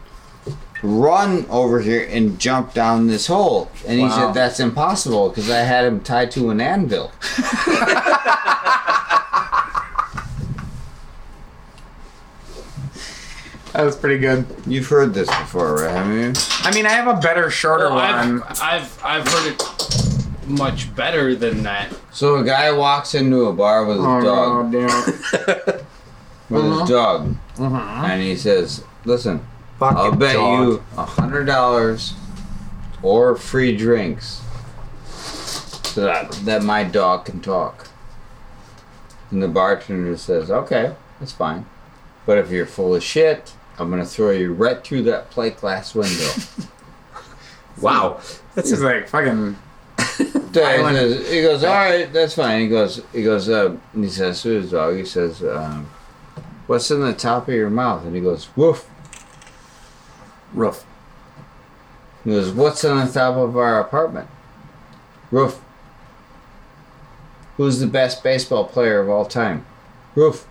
run 0.81 1.45
over 1.49 1.79
here 1.81 2.07
and 2.11 2.39
jump 2.39 2.73
down 2.73 3.07
this 3.07 3.27
hole." 3.27 3.69
And 3.87 3.99
he 3.99 4.05
Wow. 4.05 4.27
said, 4.27 4.33
"That's 4.33 4.59
impossible 4.59 5.29
because 5.29 5.49
I 5.49 5.59
had 5.59 5.85
him 5.85 5.99
tied 6.01 6.31
to 6.31 6.49
an 6.49 6.59
anvil." 6.61 7.11
That 13.73 13.83
was 13.83 13.95
pretty 13.95 14.17
good. 14.17 14.45
You've 14.65 14.87
heard 14.87 15.13
this 15.13 15.27
before, 15.27 15.75
right? 15.75 15.91
Haven't 15.91 16.17
you? 16.17 16.33
I 16.67 16.73
mean, 16.73 16.85
I 16.87 16.89
have 16.89 17.07
a 17.07 17.19
better, 17.21 17.51
shorter 17.51 17.85
Well, 17.89 17.95
one. 17.97 18.41
I've, 18.43 18.61
I've 18.61 19.03
I've 19.05 19.27
heard 19.27 19.53
it 19.53 19.63
much 20.47 20.93
better 20.95 21.35
than 21.35 21.61
that. 21.63 21.93
So 22.11 22.37
a 22.37 22.43
guy 22.43 22.71
walks 22.71 23.13
into 23.13 23.45
a 23.45 23.53
bar 23.53 23.85
with 23.85 23.97
his 23.97 24.05
Oh, 24.05 24.21
dog, 24.21 24.71
no, 24.71 24.87
damn 24.87 24.99
it. 25.07 25.85
with 26.49 26.63
Uh-huh. 26.65 26.79
his 26.79 26.89
dog, 26.89 27.35
Mhm. 27.57 28.09
and 28.09 28.21
he 28.23 28.35
says, 28.35 28.83
"Listen, 29.05 29.45
Fuck 29.79 29.95
I'll 29.95 30.15
bet 30.15 30.35
dog." 30.35 30.67
you 30.67 30.83
a 30.97 31.05
hundred 31.05 31.45
dollars 31.45 32.13
or 33.01 33.35
free 33.35 33.75
drinks 33.75 34.41
that 35.95 36.31
that 36.43 36.63
my 36.63 36.83
dog 36.83 37.25
can 37.25 37.41
talk." 37.41 37.87
And 39.31 39.41
the 39.41 39.47
bartender 39.47 40.17
says, 40.17 40.51
"Okay, 40.51 40.95
that's 41.19 41.31
fine, 41.31 41.65
but 42.25 42.37
if 42.37 42.51
you're 42.51 42.65
full 42.65 42.93
of 42.95 43.03
shit, 43.03 43.53
I'm 43.77 43.89
gonna 43.89 44.05
throw 44.05 44.31
you 44.31 44.53
right 44.53 44.83
through 44.83 45.03
that 45.03 45.31
plate 45.31 45.57
glass 45.57 45.95
window." 45.95 46.31
Wow. 47.81 48.19
This 48.55 48.71
is 48.71 48.81
like 48.81 49.07
fucking. 49.07 49.55
Yeah, 50.53 50.89
he, 50.91 50.95
says, 50.95 51.31
he 51.31 51.41
goes, 51.41 51.63
all 51.63 51.73
right, 51.73 52.11
that's 52.11 52.35
fine. 52.35 52.61
He 52.61 52.67
goes, 52.67 53.01
he 53.13 53.23
goes, 53.23 53.49
uh, 53.49 53.77
and 53.93 54.03
he 54.03 54.09
says 54.09 54.41
to 54.43 54.49
his 54.49 54.71
dog, 54.71 54.95
he 54.95 55.05
says, 55.05 55.43
um, 55.43 55.89
what's 56.67 56.89
in 56.91 57.01
the 57.01 57.13
top 57.13 57.47
of 57.47 57.53
your 57.53 57.69
mouth? 57.69 58.05
And 58.05 58.15
he 58.15 58.21
goes, 58.21 58.49
woof. 58.55 58.89
Roof. 60.53 60.85
He 62.23 62.31
goes, 62.31 62.51
what's 62.51 62.83
on 62.83 63.05
the 63.05 63.11
top 63.11 63.35
of 63.35 63.57
our 63.57 63.79
apartment? 63.79 64.27
Roof. 65.31 65.61
Who's 67.57 67.79
the 67.79 67.87
best 67.87 68.23
baseball 68.23 68.65
player 68.65 69.01
of 69.01 69.09
all 69.09 69.25
time? 69.25 69.65
Roof. 70.15 70.47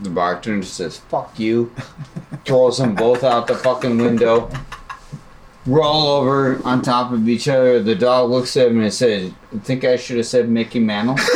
The 0.00 0.10
bartender 0.10 0.66
says, 0.66 0.98
fuck 0.98 1.38
you. 1.38 1.72
Throws 2.44 2.78
them 2.78 2.94
both 2.94 3.22
out 3.22 3.46
the 3.46 3.54
fucking 3.54 3.98
window. 3.98 4.50
Roll 5.66 6.06
over 6.06 6.60
on 6.64 6.82
top 6.82 7.12
of 7.12 7.28
each 7.28 7.46
other. 7.46 7.82
The 7.82 7.94
dog 7.94 8.30
looks 8.30 8.56
at 8.56 8.68
him 8.68 8.80
and 8.80 8.92
says, 8.92 9.32
I 9.54 9.58
think 9.58 9.84
I 9.84 9.96
should 9.96 10.16
have 10.16 10.26
said 10.26 10.48
Mickey 10.48 10.80
Mantle. 10.80 11.16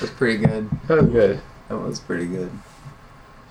That's 0.03 0.11
pretty 0.23 0.45
good. 0.45 0.69
That 0.87 1.01
was 1.01 1.09
good. 1.09 1.41
That 1.69 1.77
was 1.77 1.99
pretty 1.99 2.25
good. 2.27 2.51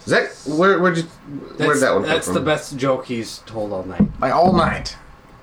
Is 0.04 0.06
that 0.06 0.56
where? 0.56 0.80
Where'd 0.80 0.96
you? 0.96 1.02
That's, 1.02 1.60
Where'd 1.60 1.80
that 1.80 1.92
one 1.94 2.02
come 2.02 2.02
from? 2.02 2.08
That's 2.08 2.26
from? 2.26 2.34
the 2.34 2.40
best 2.40 2.76
joke 2.76 3.06
he's 3.06 3.38
told 3.40 3.72
all 3.72 3.84
night. 3.84 4.02
Like 4.20 4.34
all 4.34 4.52
night. 4.52 4.96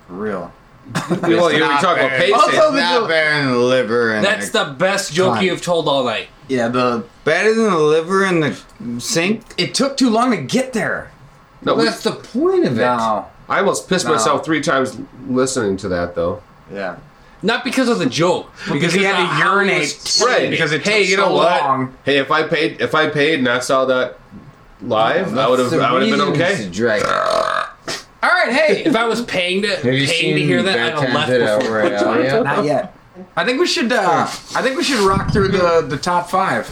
For 0.08 0.14
real. 0.14 0.54
well, 1.22 1.52
you 1.54 1.62
were 1.62 1.68
talking 1.68 2.06
about 2.06 2.10
bad. 2.10 2.20
pacing. 2.20 2.34
Also, 2.34 2.72
not 2.74 3.08
better 3.08 3.44
than 3.44 3.52
the 3.52 3.58
liver 3.60 4.14
and 4.16 4.26
That's 4.26 4.50
the, 4.50 4.64
the 4.64 4.72
best 4.74 5.14
joke 5.14 5.36
Fine. 5.36 5.46
you've 5.46 5.62
told 5.62 5.88
all 5.88 6.04
night. 6.04 6.30
Yeah, 6.48 6.68
the 6.70 7.06
better 7.26 7.54
than 7.54 7.66
the 7.66 7.78
liver 7.78 8.26
in 8.26 8.40
the 8.40 9.00
sink. 9.00 9.44
it 9.58 9.76
took 9.76 9.98
too 9.98 10.10
long 10.10 10.32
to 10.32 10.38
get 10.42 10.74
there. 10.74 11.12
No, 11.62 11.76
we- 11.76 11.84
That's 11.86 12.02
the 12.04 12.14
point 12.14 12.66
of 12.66 12.74
it. 12.74 12.82
No. 12.82 13.28
I 13.48 13.60
almost 13.60 13.88
pissed 13.88 14.06
No. 14.06 14.14
myself 14.14 14.44
three 14.44 14.62
times 14.62 15.00
listening 15.28 15.78
to 15.78 15.90
that 15.90 16.16
though. 16.16 16.42
Yeah. 16.74 16.98
Not 17.42 17.64
because 17.64 17.88
of 17.88 18.00
the 18.00 18.06
joke, 18.06 18.52
but 18.68 18.74
Because 18.74 18.94
he 18.94 19.04
had 19.04 19.16
to 19.16 19.46
urinate. 19.46 20.20
Right. 20.24 20.50
Because 20.50 20.72
it 20.74 20.82
hey, 20.84 21.02
took 21.04 21.10
you 21.10 21.16
so 21.16 21.30
know 21.30 21.34
what? 21.36 21.62
long. 21.62 21.96
Hey, 22.04 22.18
if 22.18 22.32
I 22.32 22.44
paid, 22.48 22.82
if 22.82 22.94
I 22.94 23.08
paid 23.10 23.40
and 23.40 23.48
I 23.48 23.60
saw 23.60 23.86
that 23.86 24.18
live, 24.82 25.38
I 25.38 25.48
would 25.50 25.60
have, 25.60 25.74
I 25.74 25.94
would 25.94 26.02
have 26.08 26.12
been 26.12 26.28
okay. 26.34 26.70
Drag. 26.70 27.04
All 28.22 28.30
right, 28.30 28.52
hey, 28.52 28.84
if 28.84 28.96
I 28.96 29.06
was 29.06 29.22
paying 29.24 29.62
to 29.62 29.70
Have 29.78 29.86
you 29.86 30.06
paying 30.06 30.36
to 30.36 30.42
hear 30.42 30.62
that, 30.64 30.78
I'd 30.78 31.02
have 31.02 31.14
left 31.14 31.30
Times 31.30 31.42
at 31.42 31.60
before. 31.62 31.80
El 31.80 31.90
Royale 31.90 32.24
yet? 32.24 32.44
Not 32.44 32.66
yet. 32.66 32.98
I 33.38 33.46
think 33.46 33.60
we 33.62 33.68
should. 33.68 33.92
Uh, 33.92 34.24
I 34.56 34.62
think 34.62 34.76
we 34.78 34.84
should 34.84 35.00
rock 35.00 35.32
through 35.32 35.50
the 35.50 35.86
the 35.88 35.98
top 35.98 36.30
five. 36.30 36.68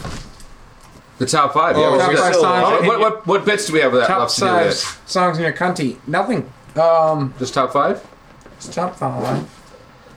The 1.16 1.26
top 1.26 1.54
five. 1.54 1.76
Yeah, 1.76 1.84
Oh, 1.86 1.98
top 1.98 2.12
five 2.14 2.34
songs. 2.34 2.66
Oh, 2.82 2.86
what, 2.86 3.00
what 3.00 3.26
what 3.26 3.44
bits 3.46 3.66
do 3.66 3.72
we 3.72 3.80
have 3.80 3.92
of 3.94 4.00
that 4.00 4.06
Top 4.08 4.20
left 4.20 4.34
to 4.34 4.40
do 4.40 4.46
five 4.46 5.00
songs 5.06 5.38
in 5.38 5.44
your 5.44 5.52
cunty. 5.54 5.96
Nothing. 6.06 6.52
Um, 6.76 7.32
Just 7.38 7.54
top 7.54 7.72
five. 7.72 8.06
it's 8.56 8.68
top 8.68 8.96
five. 8.96 9.48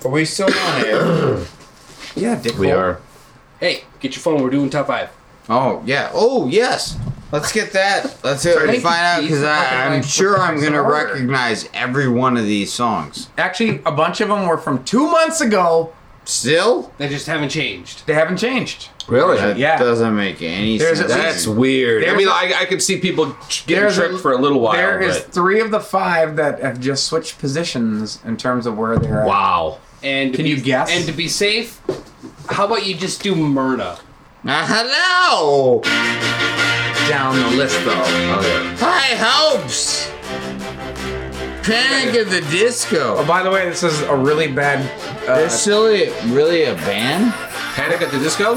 Are 0.03 0.10
we 0.11 0.26
still 0.26 0.48
on 0.48 0.86
air? 0.86 1.45
Yeah, 2.14 2.36
Dick. 2.41 2.57
We 2.57 2.72
are. 2.72 2.99
Hey, 3.61 3.86
get 4.02 4.14
your 4.15 4.22
phone. 4.22 4.44
We're 4.44 4.49
doing 4.49 4.69
top 4.69 4.88
five. 4.88 5.10
Oh 5.48 5.82
yeah. 5.86 6.10
Oh 6.14 6.45
yes. 6.48 6.98
Let's 7.32 7.53
get 7.53 7.72
that. 7.72 8.18
Let's 8.22 8.44
Thank 8.44 8.60
you, 8.76 8.82
find 8.82 8.99
out 9.02 9.22
because 9.22 9.41
I'm 9.44 10.03
sure 10.03 10.38
I'm 10.38 10.60
gonna 10.61 10.82
order? 10.82 10.91
recognize 11.06 11.69
every 11.73 12.10
one 12.10 12.36
of 12.36 12.44
these 12.44 12.73
songs. 12.73 13.30
Actually, 13.38 13.82
a 13.86 13.94
bunch 13.94 14.19
of 14.19 14.28
them 14.28 14.45
were 14.45 14.57
from 14.57 14.84
two 14.84 15.10
months 15.10 15.40
ago. 15.40 15.94
Still, 16.26 16.91
They 16.98 17.07
just 17.07 17.28
haven't 17.28 17.49
changed. 17.49 18.06
They 18.06 18.14
haven't 18.14 18.38
changed. 18.38 18.90
Really? 19.07 19.38
that 19.38 19.57
Yeah. 19.57 19.80
doesn't 19.80 20.15
make 20.15 20.41
any 20.41 20.78
There's 20.78 20.99
sense. 20.99 21.11
at 21.11 21.18
That's 21.18 21.48
weird. 21.48 22.03
I 22.03 22.07
There's 22.07 22.18
mean, 22.18 22.28
a- 22.28 22.32
I 22.32 22.53
I 22.60 22.65
could 22.65 22.82
see 22.84 22.98
people 22.99 23.34
ch- 23.48 23.65
getting 23.65 23.84
There's 23.84 23.98
a- 23.98 24.07
tricked 24.10 24.22
for 24.22 24.34
a 24.34 24.38
little 24.38 24.60
while. 24.60 24.73
There 24.73 24.99
is 25.02 25.18
but- 25.19 25.34
three 25.34 25.61
of 25.61 25.72
the 25.72 25.80
five 25.80 26.36
that 26.36 26.60
have 26.61 26.80
just 26.82 27.06
switched 27.06 27.40
positions 27.40 28.19
in 28.26 28.36
terms 28.36 28.65
of 28.65 28.78
where 28.78 28.98
they're 28.99 29.22
at. 29.22 29.28
wow. 29.28 29.80
And 30.03 30.34
Can 30.34 30.44
be, 30.45 30.49
you 30.52 30.61
guess? 30.61 30.90
And 30.91 31.06
to 31.06 31.11
be 31.11 31.28
safe, 31.28 31.80
how 32.49 32.65
about 32.65 32.86
you 32.86 32.95
just 32.95 33.22
do 33.22 33.36
Myrna? 33.36 33.98
Uh, 34.44 34.65
hello. 34.68 35.82
Down 37.07 37.36
the 37.36 37.57
list 37.57 37.78
though. 37.86 37.91
Okay. 38.40 38.76
High 38.78 39.15
hopes. 39.18 40.10
Panic 41.64 42.15
at 42.15 42.30
the 42.32 42.41
Oh, 42.44 42.49
Disco. 42.52 43.26
by 43.28 43.44
the 43.44 43.52
way, 43.52 43.69
this 43.69 43.84
is 43.84 44.02
a 44.03 44.15
really 44.15 44.48
bad. 44.52 44.80
Uh, 45.30 45.36
They're 45.36 45.49
silly. 45.49 46.10
Really 46.34 46.64
a 46.64 46.73
band? 46.76 47.32
Panic 47.76 48.02
at 48.02 48.11
the 48.11 48.18
Disco. 48.19 48.56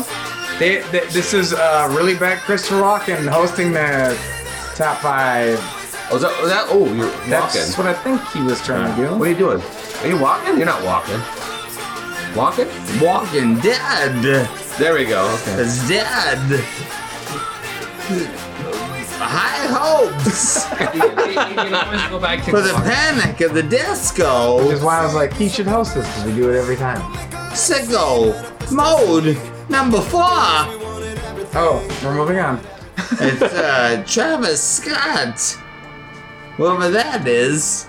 they, 0.59 0.81
they, 0.91 1.07
this 1.09 1.35
is 1.35 1.53
uh, 1.53 1.93
really 1.97 2.15
bad. 2.15 2.39
Christopher 2.41 2.77
Walken 2.77 3.29
hosting 3.29 3.73
the 3.73 4.19
top 4.75 4.99
five. 4.99 5.59
Oh, 6.11 6.17
is 6.17 6.23
that, 6.23 6.33
is 6.43 6.49
that 6.51 6.67
oh, 6.71 6.87
you're 6.95 7.11
That's 7.29 7.57
walking. 7.77 7.85
what 7.85 7.95
I 7.95 8.03
think 8.03 8.23
he 8.33 8.41
was 8.43 8.63
trying 8.65 8.95
to 8.97 9.03
do. 9.09 9.15
What 9.19 9.29
are 9.29 9.31
you 9.33 9.37
doing? 9.37 9.61
Are 10.05 10.07
you 10.07 10.19
walking? 10.19 10.59
You're 10.59 10.67
not 10.67 10.85
walking. 10.85 11.19
Walking? 12.37 12.69
Walking 13.01 13.59
Dead. 13.61 14.47
There 14.79 14.93
we 14.93 15.07
go. 15.07 15.25
Okay. 15.41 15.63
It's 15.63 15.89
dead. 15.89 16.61
High 19.17 19.67
hopes 19.67 20.67
you, 20.95 21.01
you- 21.33 21.39
you 21.41 21.71
can 21.71 22.11
go 22.11 22.21
back 22.21 22.45
to 22.45 22.51
for 22.51 22.61
the 22.61 22.75
Panic 22.75 23.41
of 23.41 23.55
the 23.55 23.63
Disco. 23.63 24.63
Which 24.67 24.75
is 24.75 24.83
why 24.83 24.99
I 25.01 25.05
was 25.07 25.15
like, 25.15 25.33
he 25.33 25.49
should 25.49 25.67
host 25.67 25.95
this 25.95 26.07
because 26.07 26.25
we 26.27 26.35
do 26.35 26.51
it 26.53 26.57
every 26.59 26.77
time. 26.77 27.01
Sicko 27.55 28.35
mode 28.73 29.39
number 29.71 30.01
four. 30.03 30.21
Oh, 31.57 31.83
we're 32.05 32.15
moving 32.15 32.39
on. 32.41 32.61
It's 33.13 33.43
uh, 33.43 34.05
Travis 34.07 34.63
Scott. 34.63 35.41
Whoever 36.57 36.91
that 36.91 37.27
is. 37.27 37.89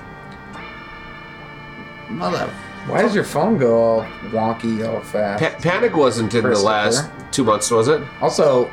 Mother. 2.09 2.47
Why 2.87 3.01
does 3.01 3.15
your 3.15 3.23
phone 3.23 3.57
go 3.57 3.81
all 3.81 4.01
wonky, 4.29 4.87
all 4.87 5.01
fast? 5.01 5.41
Pa- 5.43 5.57
Panic 5.61 5.95
wasn't 5.95 6.33
in 6.35 6.43
the 6.43 6.59
last 6.59 7.09
two 7.31 7.43
months, 7.43 7.71
was 7.71 7.87
it? 7.87 8.01
Also, 8.21 8.69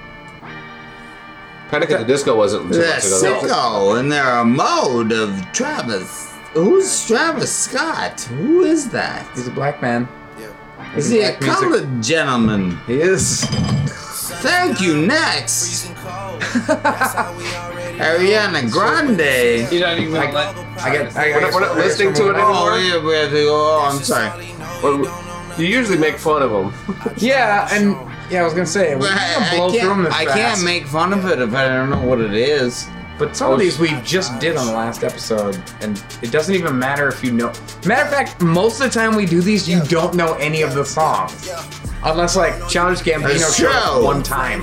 Panic 1.71 1.91
at 1.91 2.01
the 2.01 2.05
Disco 2.05 2.37
wasn't 2.37 2.71
two 2.73 2.79
The 2.81 2.87
months 2.87 3.07
ago. 3.07 3.15
was 3.15 3.23
it? 3.45 3.49
sicko 3.51 3.99
and 3.99 4.13
there 4.13 4.25
are 4.25 4.45
mode 4.45 5.13
of 5.13 5.41
Travis. 5.53 6.31
Who's 6.53 7.07
Travis 7.07 7.51
Scott? 7.57 8.21
Who 8.23 8.65
is 8.65 8.91
that? 8.91 9.27
he's 9.35 9.49
a 9.49 9.51
black 9.51 9.81
man. 9.81 10.07
Yeah. 10.39 10.97
Is 10.97 11.09
he 11.09 11.21
a 11.21 11.29
black 11.29 11.41
music. 11.41 11.59
colored 11.61 12.03
gentleman? 12.03 12.77
He 12.87 13.01
is. 13.01 13.47
Thank 14.41 14.81
you. 14.81 15.07
Next, 15.07 15.87
Ariana 17.99 18.71
Grande. 18.71 19.71
You're 19.73 19.87
not 19.87 19.99
even 19.99 20.13
gonna 20.15 20.33
let. 20.33 20.57
I 20.81 20.93
get. 20.93 21.17
I, 21.17 21.31
We're 21.33 21.41
not- 21.41 21.53
we're 21.55 21.61
not 21.61 21.77
listening 21.77 22.15
to 22.15 22.31
it 22.31 22.37
Oh, 22.37 22.69
anymore. 22.75 22.79
yeah, 22.79 23.05
we 23.07 23.15
have 23.15 23.31
to 23.31 23.35
go. 23.45 23.55
Oh, 23.55 23.89
I'm 23.91 24.03
sorry. 24.03 24.53
Well, 24.83 25.59
you 25.59 25.67
usually 25.67 25.99
make 25.99 26.19
fun 26.19 26.43
of 26.43 26.51
them. 26.51 26.73
Yeah, 27.17 27.69
and 27.73 27.97
yeah, 28.31 28.41
I 28.41 28.45
was 28.45 28.55
gonna 28.55 28.67
say 28.67 28.95
we 28.95 29.03
But 29.03 29.11
can't 29.11 29.53
I, 29.53 29.57
blow 29.57 29.69
I 29.69 29.71
through 29.71 29.81
them 29.81 29.89
can't, 29.89 30.05
this 30.05 30.15
I 30.15 30.25
fast. 30.25 30.37
can't 30.39 30.65
make 30.65 30.87
fun 30.87 31.13
of 31.13 31.25
it 31.27 31.39
if 31.41 31.55
I 31.55 31.69
don't 31.69 31.91
know 31.91 32.03
what 32.05 32.21
it 32.21 32.35
is. 32.35 32.89
But 33.19 33.37
some 33.37 33.53
of 33.53 33.59
these 33.61 33.79
we 33.79 33.89
just 34.03 34.41
did 34.41 34.57
on 34.57 34.67
the 34.67 34.73
last 34.73 35.05
episode, 35.05 35.63
and 35.81 36.03
it 36.23 36.33
doesn't 36.33 36.55
even 36.55 36.77
matter 36.79 37.07
if 37.09 37.23
you 37.23 37.31
know. 37.31 37.53
Matter 37.87 38.03
of 38.03 38.11
fact, 38.11 38.41
most 38.43 38.81
of 38.81 38.91
the 38.93 38.99
time 38.99 39.15
we 39.15 39.27
do 39.27 39.41
these, 39.43 39.69
you 39.69 39.81
don't 39.85 40.15
know 40.17 40.33
any 40.35 40.63
of 40.63 40.75
the 40.75 40.85
songs, 40.85 41.49
unless 42.05 42.37
like 42.37 42.69
Childish 42.69 43.01
Gambino 43.01 43.57
showed 43.57 43.73
up 43.73 44.03
one 44.03 44.23
time. 44.23 44.63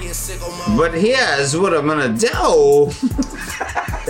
But 0.78 0.94
here's 0.94 1.56
what 1.58 1.74
I'm 1.74 1.88
gonna 1.88 2.10
do: 2.10 2.92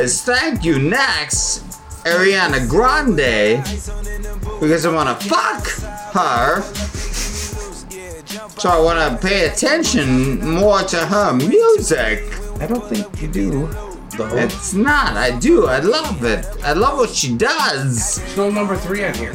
is 0.01 0.21
thank 0.23 0.63
you 0.63 0.79
next, 0.79 1.63
Ariana 2.05 2.67
Grande, 2.67 3.63
because 4.59 4.85
I 4.85 4.93
wanna 4.93 5.15
fuck 5.15 5.67
her. 6.13 6.61
So 8.59 8.69
I 8.69 8.79
wanna 8.79 9.17
pay 9.21 9.45
attention 9.45 10.39
more 10.45 10.81
to 10.81 10.97
her 10.97 11.33
music. 11.33 12.23
I 12.59 12.67
don't 12.67 12.85
think 12.85 13.21
you 13.21 13.27
do. 13.27 13.69
It's 14.21 14.73
not. 14.73 15.15
I 15.15 15.39
do. 15.39 15.67
I 15.67 15.79
love 15.79 16.25
it. 16.25 16.45
I 16.61 16.73
love 16.73 16.97
what 16.97 17.09
she 17.09 17.37
does. 17.37 18.19
No 18.35 18.51
number 18.51 18.75
three 18.75 19.05
on 19.05 19.13
here. 19.13 19.33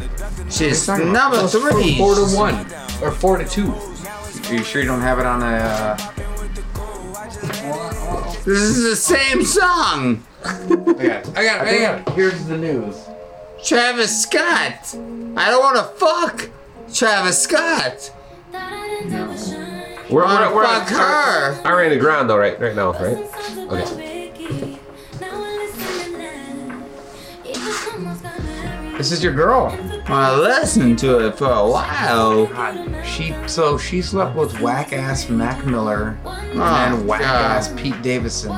She's 0.50 0.86
number 0.88 1.46
three. 1.48 1.96
Four 1.96 2.16
to 2.16 2.26
one 2.36 2.66
or 3.04 3.10
four 3.10 3.36
to 3.36 3.44
two. 3.44 3.70
Are 3.72 4.54
you 4.54 4.64
sure 4.64 4.80
you 4.80 4.88
don't 4.88 5.00
have 5.00 5.18
it 5.18 5.26
on 5.26 5.42
a? 5.42 5.46
Uh... 5.46 5.96
This 8.44 8.60
is 8.60 8.84
the 8.84 8.96
same 8.96 9.44
song. 9.44 10.24
I 10.44 10.66
got. 10.66 11.00
It, 11.00 11.28
I 11.36 11.44
got. 11.44 11.66
It, 11.66 11.68
I 11.68 11.78
got. 11.80 12.08
it. 12.08 12.14
Here's 12.14 12.44
the 12.46 12.56
news. 12.56 13.08
Travis 13.62 14.22
Scott. 14.22 14.94
I 15.36 15.50
don't 15.50 15.62
want 15.62 15.76
to 15.76 15.84
fuck 15.98 16.50
Travis 16.92 17.42
Scott. 17.42 18.12
We're, 18.52 18.58
I 18.60 20.10
we're, 20.10 20.24
wanna 20.24 20.54
we're 20.54 20.64
fuck 20.64 20.88
her. 20.88 21.62
Ariana 21.62 21.98
Grande 21.98 22.28
though, 22.28 22.36
right? 22.36 22.60
Right 22.60 22.76
now, 22.76 22.92
right? 22.92 23.26
Okay. 23.56 24.78
This 28.96 29.10
is 29.12 29.22
your 29.24 29.32
girl. 29.32 29.76
I 30.06 30.34
listened 30.38 30.98
to 31.00 31.26
it 31.26 31.36
for 31.36 31.50
a 31.50 31.68
while. 31.68 32.46
God, 32.46 33.04
she 33.04 33.34
so 33.46 33.76
she 33.76 34.00
slept 34.00 34.36
with 34.36 34.60
whack 34.60 34.92
ass 34.92 35.28
Mac 35.28 35.66
Miller 35.66 36.16
Oh, 36.24 36.30
and 36.30 37.06
whack 37.06 37.22
ass 37.22 37.72
Pete 37.76 38.00
Davidson. 38.02 38.52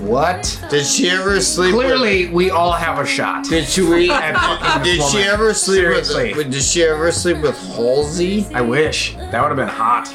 What? 0.00 0.58
Did 0.70 0.86
she 0.86 1.10
ever 1.10 1.40
sleep? 1.40 1.74
With. 1.74 1.86
Clearly, 1.86 2.28
we 2.28 2.50
all 2.50 2.70
have 2.72 3.00
a 3.00 3.06
shot. 3.06 3.44
Did 3.44 3.66
she? 3.66 3.82
Re, 3.82 4.08
At 4.10 4.84
did 4.84 5.02
she 5.10 5.18
ever 5.18 5.52
sleep 5.52 5.80
Seriously. 5.80 6.34
with? 6.34 6.52
Did 6.52 6.62
she 6.62 6.84
ever 6.84 7.10
sleep 7.10 7.38
with 7.38 7.58
Halsey? 7.74 8.46
I 8.54 8.60
wish 8.60 9.14
that 9.16 9.42
would 9.42 9.48
have 9.48 9.56
been 9.56 9.66
hot. 9.68 10.08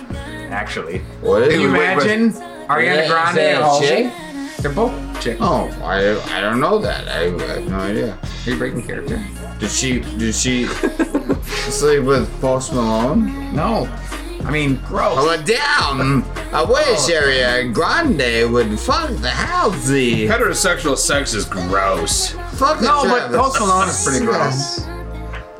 Actually, 0.49 0.99
What? 1.21 1.49
can 1.49 1.59
you 1.59 1.71
wait, 1.73 1.79
wait. 1.97 2.05
imagine 2.05 2.27
Is 2.29 2.39
Ariana 2.39 2.95
that- 2.95 3.09
Grande 3.09 3.29
is 3.29 3.35
that 3.35 3.55
and 3.55 3.63
Halsey? 3.63 3.87
chick? 3.87 4.57
They're 4.63 4.71
both 4.71 4.93
chicks. 5.21 5.39
Oh, 5.41 5.69
I 5.83 6.37
I 6.37 6.41
don't 6.41 6.59
know 6.59 6.79
that. 6.79 7.07
I, 7.07 7.25
I 7.35 7.47
have 7.59 7.67
no 7.67 7.77
idea. 7.77 8.17
Are 8.45 8.49
you 8.49 8.57
breaking 8.57 8.83
character? 8.83 9.25
Did 9.59 9.69
she? 9.71 9.99
Did 9.99 10.35
she 10.35 10.65
sleep 11.69 12.03
with 12.03 12.29
Post 12.41 12.73
Malone? 12.73 13.53
No. 13.55 13.87
I 14.45 14.51
mean, 14.51 14.75
gross. 14.87 15.17
I 15.17 15.25
went 15.25 15.47
down. 15.47 16.23
I 16.53 16.63
wish 16.63 16.85
oh. 16.85 17.21
Ariana 17.21 17.73
Grande 17.73 18.51
would 18.51 18.77
fuck 18.77 19.09
the 19.09 19.29
Halsey. 19.29 20.27
Heterosexual 20.27 20.97
sex 20.97 21.33
is 21.33 21.45
gross. 21.45 22.31
Fuck 22.55 22.79
the 22.79 22.85
No, 22.85 23.03
but 23.03 23.29
Travis 23.29 23.37
Post 23.37 23.59
Malone 23.61 23.87
is 23.89 24.03
pretty 24.05 24.25
gross. 24.25 24.79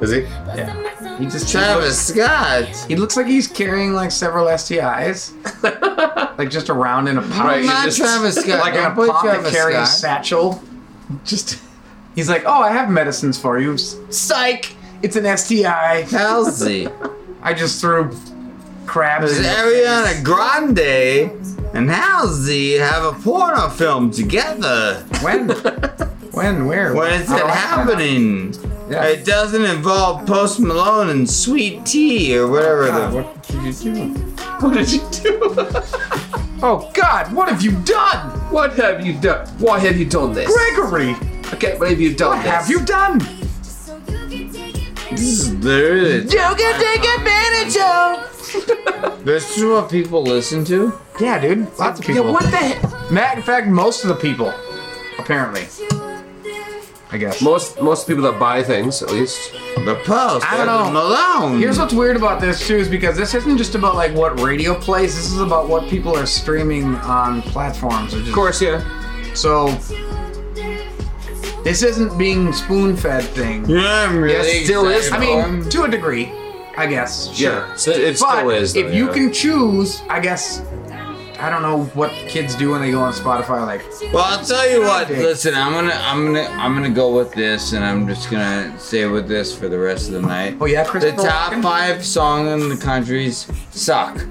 Is 0.01 0.11
he? 0.11 0.21
Yeah. 0.57 0.93
He 1.19 1.25
just 1.25 1.49
Travis 1.51 2.07
Scott. 2.07 2.65
He 2.87 2.95
looks 2.95 3.15
like 3.15 3.27
he's 3.27 3.47
carrying 3.47 3.93
like 3.93 4.11
several 4.11 4.47
STIs, 4.47 5.31
like 6.37 6.49
just 6.49 6.69
around 6.69 7.07
in 7.07 7.17
a 7.17 7.21
pouch, 7.21 7.31
Right, 7.45 7.65
Not 7.65 7.85
just- 7.85 7.97
Travis 7.99 8.35
Scott. 8.35 8.59
like 8.59 8.73
in 8.73 8.79
a 8.79 8.83
Don't 8.83 8.95
put 8.95 9.09
pocket 9.09 9.45
carrying 9.51 9.85
Scott. 9.85 9.87
satchel. 9.87 10.63
Just 11.23 11.59
he's 12.15 12.29
like, 12.29 12.43
oh, 12.45 12.61
I 12.61 12.71
have 12.71 12.89
medicines 12.89 13.37
for 13.37 13.59
you. 13.59 13.77
Psych, 13.77 14.75
it's 15.01 15.15
an 15.15 15.37
STI. 15.37 16.01
Halsey. 16.09 16.87
I 17.43 17.53
just 17.53 17.79
threw 17.81 18.09
crabs. 18.85 19.27
Does 19.27 19.37
in 19.39 19.43
your 19.43 19.53
Ariana 19.53 20.05
face. 20.13 20.23
Grande 20.23 21.75
and 21.75 21.89
Halsey 21.89 22.73
have 22.77 23.03
a 23.03 23.11
porno 23.21 23.69
film 23.69 24.11
together? 24.11 25.03
When? 25.21 25.47
When? 26.33 26.65
Where? 26.65 26.93
When 26.95 27.13
is 27.13 27.21
it 27.21 27.27
do 27.27 27.33
I 27.35 27.39
find 27.39 27.49
out? 27.51 27.55
happening? 27.57 28.53
Yeah. 28.89 29.05
It 29.05 29.25
doesn't 29.25 29.63
involve 29.63 30.25
Post 30.25 30.59
Malone 30.59 31.09
and 31.09 31.29
Sweet 31.29 31.85
Tea 31.85 32.37
or 32.37 32.47
whatever 32.47 32.87
God, 32.87 33.11
the. 33.13 33.21
what 33.21 33.43
did 33.63 33.81
you 33.81 33.93
do? 33.93 34.13
What 34.63 34.73
did 34.75 34.91
you 34.91 34.99
do? 35.11 35.39
oh 36.61 36.89
God, 36.93 37.33
what 37.33 37.49
have 37.49 37.61
you 37.61 37.71
done, 37.83 38.29
What 38.51 38.73
have 38.73 39.05
you 39.05 39.13
done? 39.13 39.47
Why 39.59 39.79
have 39.79 39.97
you 39.97 40.05
done 40.05 40.33
this? 40.33 40.47
Gregory? 40.53 41.11
I 41.51 41.55
can't 41.57 41.79
believe 41.79 41.99
you've 41.99 42.17
done 42.17 42.37
What 42.37 42.43
this. 42.43 42.51
have 42.53 42.69
you 42.69 42.79
done? 42.85 43.19
This 45.11 45.21
is 45.21 45.53
literally. 45.55 46.23
You 46.23 46.27
can 46.29 46.79
take 46.79 47.03
advantage 47.17 47.77
of. 47.77 49.25
This 49.25 49.57
is 49.57 49.63
what 49.63 49.89
people 49.89 50.23
listen 50.23 50.65
to. 50.65 50.93
Yeah, 51.19 51.39
dude. 51.39 51.67
Lots 51.77 51.99
of 51.99 52.05
people. 52.05 52.25
Yeah, 52.25 52.31
what 52.31 52.43
the 52.43 52.57
heck? 52.57 53.11
Matter 53.11 53.39
of 53.39 53.45
fact, 53.45 53.67
most 53.67 54.03
of 54.03 54.07
the 54.09 54.15
people, 54.15 54.53
apparently. 55.19 55.67
I 57.13 57.17
guess. 57.17 57.43
Most 57.43 57.79
most 57.79 58.07
people 58.07 58.23
that 58.23 58.39
buy 58.39 58.63
things, 58.63 59.03
at 59.03 59.11
least. 59.11 59.51
The 59.85 60.01
Post. 60.03 60.51
I 60.51 60.57
don't 60.57 60.65
know. 60.65 60.91
Malone. 60.91 61.59
Here's 61.59 61.77
what's 61.77 61.93
weird 61.93 62.17
about 62.17 62.41
this 62.41 62.67
too 62.67 62.75
is 62.75 62.89
because 62.89 63.15
this 63.15 63.35
isn't 63.35 63.57
just 63.57 63.75
about 63.75 63.93
like 63.93 64.15
what 64.15 64.39
radio 64.39 64.73
plays. 64.73 65.15
This 65.15 65.31
is 65.31 65.39
about 65.39 65.69
what 65.69 65.87
people 65.89 66.17
are 66.17 66.25
streaming 66.25 66.95
on 66.95 67.43
platforms. 67.43 68.15
Of 68.15 68.31
course, 68.33 68.59
yeah. 68.63 68.81
So 69.35 69.67
this 71.63 71.83
isn't 71.83 72.17
being 72.17 72.51
spoon-fed 72.51 73.23
thing. 73.25 73.69
Yeah, 73.69 74.07
I'm 74.07 74.17
really 74.17 74.33
Yes, 74.33 74.65
still 74.65 74.87
is, 74.87 75.11
I 75.11 75.19
mean, 75.19 75.69
to 75.69 75.83
a 75.83 75.87
degree, 75.87 76.31
I 76.75 76.87
guess. 76.87 77.31
Sure. 77.31 77.51
Yeah, 77.51 77.75
so 77.75 77.91
it 77.91 78.19
but 78.19 78.37
still 78.37 78.49
is. 78.49 78.73
though, 78.73 78.79
if 78.79 78.93
you 78.93 79.07
yeah. 79.07 79.13
can 79.13 79.31
choose, 79.31 80.01
I 80.09 80.19
guess. 80.19 80.63
I 81.43 81.49
don't 81.49 81.61
know 81.61 81.83
what 81.93 82.09
kids 82.29 82.55
do 82.55 82.71
when 82.71 82.79
they 82.79 82.89
go 82.91 83.01
on 83.01 83.11
Spotify. 83.11 83.65
Like, 83.65 83.83
Well, 84.13 84.23
I'll 84.23 84.45
tell 84.45 84.69
you 84.69 84.79
what. 84.79 85.09
Listen, 85.09 85.53
I'm 85.55 85.73
gonna, 85.73 85.91
I'm 86.01 86.25
gonna, 86.27 86.47
I'm 86.51 86.73
gonna 86.73 86.89
go 86.89 87.13
with 87.13 87.33
this, 87.33 87.73
and 87.73 87.83
I'm 87.83 88.07
just 88.07 88.31
gonna 88.31 88.73
stay 88.79 89.05
with 89.07 89.27
this 89.27 89.53
for 89.53 89.67
the 89.67 89.77
rest 89.77 90.07
of 90.07 90.13
the 90.13 90.21
night. 90.21 90.55
oh 90.61 90.65
yeah, 90.67 90.83
The 90.89 91.11
top 91.11 91.51
Walken? 91.51 91.61
five 91.61 92.05
song 92.05 92.47
in 92.47 92.69
the 92.69 92.77
countries 92.77 93.45
suck. 93.71 94.25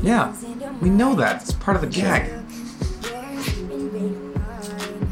Yeah, 0.00 0.34
we 0.80 0.88
know 0.88 1.14
that. 1.16 1.42
It's 1.42 1.52
part 1.52 1.76
of 1.76 1.82
the 1.82 1.88
gag. 1.88 2.32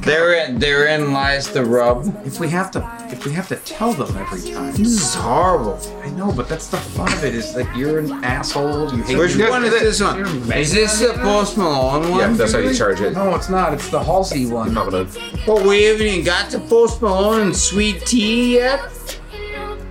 Therein, 0.05 0.59
therein 0.59 1.13
lies 1.15 1.51
the 1.51 1.65
rub. 1.65 2.05
If 2.27 2.39
we 2.39 2.49
have 2.51 2.71
to, 2.73 2.81
if 3.11 3.25
we 3.25 3.33
have 3.33 3.49
to 3.49 3.57
tell 3.57 3.95
them 3.95 4.15
every 4.19 4.53
time. 4.53 4.73
This 4.73 4.89
is 4.89 5.15
horrible. 5.15 5.79
I 6.03 6.11
know, 6.11 6.31
but 6.31 6.47
that's 6.49 6.69
the 6.69 6.77
fun 6.77 7.11
of 7.13 7.25
it. 7.25 7.35
Is 7.35 7.55
that 7.55 7.75
you're 7.75 7.99
an 8.01 8.13
asshole. 8.23 8.95
You 8.95 9.03
hate. 9.03 9.17
Which 9.17 9.35
your- 9.35 9.49
one 9.51 9.65
is 9.65 9.71
this 9.73 10.03
one? 10.03 10.21
Is 10.53 10.73
this 10.73 10.99
the 11.01 11.15
Post 11.15 11.57
Malone 11.57 12.11
one? 12.11 12.21
Yeah, 12.21 12.29
that's 12.37 12.53
how 12.53 12.59
you 12.59 12.75
charge 12.75 13.01
it. 13.01 13.15
No, 13.15 13.35
it's 13.35 13.49
not. 13.49 13.73
It's 13.73 13.89
the 13.89 14.03
Halsey 14.03 14.45
one. 14.47 14.75
Not 14.75 14.91
gonna- 14.91 15.07
But 15.47 15.63
we 15.63 15.85
haven't 15.85 16.07
even 16.07 16.25
got 16.25 16.51
to 16.51 16.59
Post 16.61 17.01
Malone 17.01 17.41
and 17.41 17.57
Sweet 17.57 18.05
Tea 18.05 18.57
yet. 18.57 18.81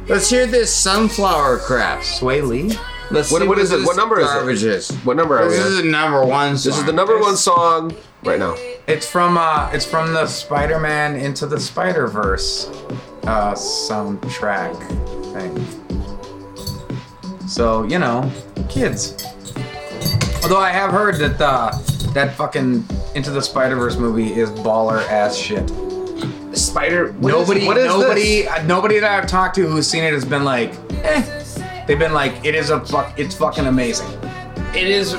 Let's 0.07 0.29
hear 0.29 0.45
this 0.45 0.71
sunflower 0.73 1.59
crap. 1.59 2.01
Swae 2.01 2.47
Lee. 2.47 2.77
Let's 3.09 3.31
What- 3.31 3.41
see 3.41 3.47
what 3.47 3.57
is 3.57 3.71
it? 3.71 3.77
this 3.77 3.87
What 3.87 3.95
number 3.95 4.19
is 4.19 4.25
it? 4.27 4.33
garbage 4.33 4.63
is. 4.63 4.91
What 5.03 5.17
number 5.17 5.39
are 5.39 5.47
we 5.47 5.53
This 5.55 5.61
on? 5.65 5.71
is 5.71 5.77
the 5.77 5.83
number 5.89 6.23
one 6.25 6.51
This 6.53 6.65
is 6.67 6.83
the 6.83 6.93
number 6.93 7.17
one 7.19 7.35
song 7.35 7.93
right 8.25 8.39
now. 8.39 8.55
It's 8.87 9.09
from 9.09 9.37
uh, 9.37 9.69
it's 9.73 9.85
from 9.85 10.13
the 10.13 10.25
Spider-Man 10.27 11.15
Into 11.15 11.45
the 11.45 11.59
Spider-Verse 11.59 12.67
uh, 13.23 13.53
soundtrack 13.53 14.75
thing. 15.33 15.57
So 17.47 17.83
you 17.83 17.99
know, 17.99 18.29
kids. 18.69 19.15
Although 20.43 20.59
I 20.59 20.71
have 20.71 20.91
heard 20.91 21.15
that 21.17 21.39
uh, 21.41 21.71
that 22.13 22.35
fucking 22.35 22.85
Into 23.15 23.31
the 23.31 23.41
Spider-Verse 23.41 23.97
movie 23.97 24.33
is 24.33 24.49
baller 24.49 25.01
ass 25.09 25.35
shit. 25.37 25.69
Spider. 26.57 27.13
what 27.13 27.33
is- 27.33 27.39
nobody, 27.39 27.65
what 27.65 27.77
is 27.77 27.87
nobody, 27.87 28.41
this? 28.43 28.47
uh, 28.47 28.63
nobody 28.63 28.99
that 28.99 29.11
I've 29.23 29.27
talked 29.29 29.55
to 29.55 29.65
who's 29.67 29.87
seen 29.89 30.03
it 30.03 30.13
has 30.13 30.23
been 30.25 30.43
like, 30.43 30.73
eh. 31.03 31.83
They've 31.87 31.97
been 31.99 32.13
like, 32.13 32.45
it 32.45 32.53
is 32.55 32.69
a 32.69 32.79
fuck, 32.85 33.17
it's 33.19 33.35
fucking 33.35 33.65
amazing. 33.65 34.07
It 34.75 34.87
is. 34.87 35.13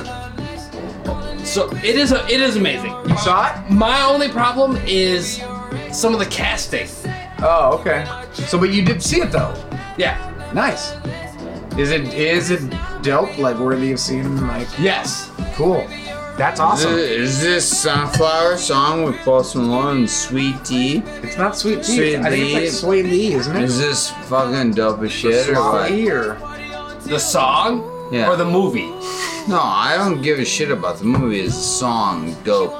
So 1.55 1.69
it 1.77 1.95
is. 1.95 2.11
A, 2.11 2.21
it 2.25 2.41
is 2.41 2.57
amazing. 2.57 2.91
You 3.07 3.17
saw 3.19 3.49
it? 3.49 3.71
My 3.71 4.01
only 4.01 4.27
problem 4.27 4.75
is 4.85 5.41
some 5.93 6.11
of 6.11 6.19
the 6.19 6.25
casting. 6.25 6.89
Oh, 7.39 7.79
okay. 7.79 8.03
So, 8.33 8.59
but 8.59 8.73
you 8.73 8.83
did 8.83 9.01
see 9.01 9.21
it 9.21 9.31
though. 9.31 9.55
Yeah. 9.97 10.19
Nice. 10.53 10.95
Is 11.77 11.91
it 11.91 12.13
is 12.13 12.51
it 12.51 12.59
dope? 13.03 13.37
Like 13.37 13.57
worthy 13.57 13.93
of 13.93 14.01
seeing? 14.01 14.35
Like 14.45 14.67
Yes. 14.77 15.31
cool. 15.55 15.87
That's 16.35 16.55
Is 16.55 16.59
awesome. 16.59 16.93
Is 16.95 17.39
this 17.39 17.65
sunflower 17.65 18.57
song 18.57 19.05
with 19.05 19.15
Post 19.19 19.55
Malone 19.55 19.99
and 19.99 20.09
Sweet 20.09 20.61
Tea? 20.65 20.97
It's 21.23 21.37
not 21.37 21.55
sweet 21.55 21.83
tea. 21.83 21.95
Sweet 21.95 22.17
I 22.17 22.31
think 22.31 22.53
it's 22.53 22.83
like 22.83 22.97
Swae 22.97 23.09
Lee, 23.09 23.33
isn't 23.33 23.55
it? 23.55 23.63
Is 23.63 23.79
this 23.79 24.09
fucking 24.27 24.71
dope 24.71 25.01
as 25.03 25.11
shit 25.13 25.47
or 25.47 25.53
what? 25.53 25.89
Swae 25.89 26.11
or 26.11 27.07
The 27.07 27.17
song 27.17 27.94
Yeah. 28.11 28.29
or 28.29 28.35
the 28.35 28.45
movie. 28.45 28.87
No, 29.47 29.59
I 29.61 29.95
don't 29.97 30.21
give 30.21 30.39
a 30.39 30.45
shit 30.45 30.71
about 30.71 30.97
the 30.99 31.05
movie. 31.05 31.39
It's 31.41 31.55
the 31.55 31.61
song 31.61 32.35
dope. 32.43 32.73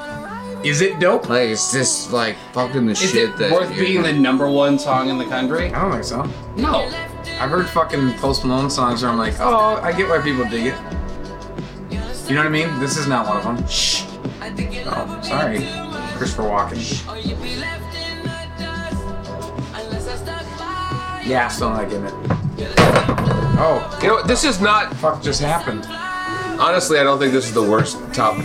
is 0.66 0.82
it 0.82 1.00
dope? 1.00 1.30
Like 1.30 1.50
it's 1.50 1.72
just 1.72 2.12
like 2.12 2.36
fucking 2.54 2.86
the 2.86 2.92
Is 2.94 3.00
shit 3.00 3.16
it 3.30 3.38
that 3.38 3.52
worth 3.52 3.70
you're- 3.76 3.86
being 3.88 4.04
the 4.04 4.14
number 4.14 4.50
one 4.50 4.78
song 4.80 5.10
in 5.10 5.18
the 5.18 5.26
country? 5.26 5.74
I 5.74 5.82
don't 5.82 5.92
think 5.92 6.04
so. 6.04 6.24
No. 6.58 6.90
I've 7.40 7.50
heard 7.50 7.68
fucking 7.70 8.14
Post 8.14 8.46
Malone 8.46 8.70
songs 8.70 9.02
where 9.04 9.12
I'm 9.12 9.18
like, 9.18 9.36
oh, 9.40 9.80
I 9.84 9.92
get 9.92 10.08
why 10.08 10.22
people 10.22 10.46
dig 10.46 10.68
it. 10.68 10.76
You 12.30 12.34
know 12.34 12.42
what 12.42 12.48
I 12.48 12.50
mean? 12.50 12.80
This 12.80 12.98
is 12.98 13.08
not 13.08 13.28
one 13.28 13.38
of 13.38 13.44
them. 13.44 13.68
Shh. 13.68 14.04
Oh, 14.88 15.20
sorry. 15.22 15.60
Christopher 16.18 16.44
Walken. 16.44 16.80
Yeah, 21.28 21.46
I 21.46 21.48
still 21.50 21.70
not 21.72 21.90
getting 21.90 22.06
it. 22.06 22.45
Oh, 22.58 24.00
You 24.02 24.08
know, 24.10 24.14
what, 24.16 24.28
this 24.28 24.44
is 24.44 24.60
not. 24.62 24.96
fuck 24.98 25.22
just 25.22 25.42
happened. 25.42 25.86
Honestly, 26.60 27.00
I 27.00 27.04
don't 27.04 27.20
think 27.20 27.32
this 27.34 27.48
is 27.48 27.54
the 27.54 27.64
worst 27.64 27.98
top 28.14 28.38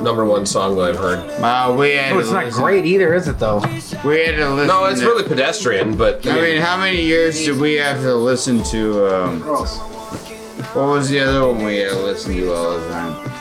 number 0.00 0.24
one 0.26 0.44
song 0.44 0.76
that 0.76 0.90
I've 0.90 0.96
heard. 0.98 1.40
Wow, 1.40 1.74
we 1.74 1.92
had 1.92 2.12
Oh, 2.12 2.18
it's 2.18 2.28
to 2.28 2.34
not 2.34 2.44
listen- 2.46 2.62
great 2.62 2.84
either, 2.84 3.14
is 3.14 3.28
it 3.28 3.38
though? 3.38 3.58
We 4.04 4.24
had 4.26 4.36
to 4.36 4.50
listen. 4.50 4.66
No, 4.66 4.84
it's 4.86 5.00
to- 5.00 5.06
really 5.06 5.26
pedestrian, 5.26 5.96
but 5.96 6.26
I 6.26 6.34
mean, 6.40 6.60
how 6.60 6.76
many 6.76 7.00
years 7.02 7.36
did 7.44 7.58
we 7.58 7.74
have 7.74 8.00
to 8.02 8.14
listen 8.14 8.62
to? 8.64 9.14
Um, 9.24 9.40
what 9.40 10.86
was 10.86 11.08
the 11.08 11.20
other 11.20 11.46
one 11.46 11.64
we 11.64 11.76
had 11.78 11.90
to 11.90 11.98
listen 12.00 12.34
to 12.34 12.52
all 12.52 12.78
the 12.78 12.88
time? 12.90 13.32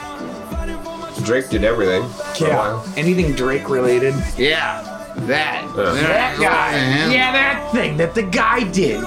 Drake 1.23 1.49
did 1.49 1.63
everything. 1.63 2.07
for 2.07 2.45
a 2.45 2.47
Yeah. 2.49 2.57
while. 2.57 2.85
Anything 2.97 3.33
Drake 3.33 3.69
related? 3.69 4.13
Yeah, 4.37 4.81
That. 5.15 5.63
That 5.75 6.37
guy. 6.39 6.75
Yeah, 7.11 7.31
that 7.31 7.71
thing 7.71 7.97
that 7.97 8.13
the 8.13 8.21
guy 8.23 8.63
did. 8.63 9.01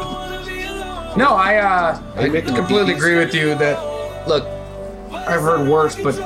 No, 1.16 1.35
I 1.35 1.56
uh, 1.56 2.02
I 2.16 2.28
completely 2.40 2.94
agree 2.94 3.16
with 3.16 3.35
you 3.35 3.55
that 3.56 4.28
look, 4.28 4.47
I've 5.12 5.40
heard 5.40 5.68
worse, 5.68 5.97
but 5.97 6.18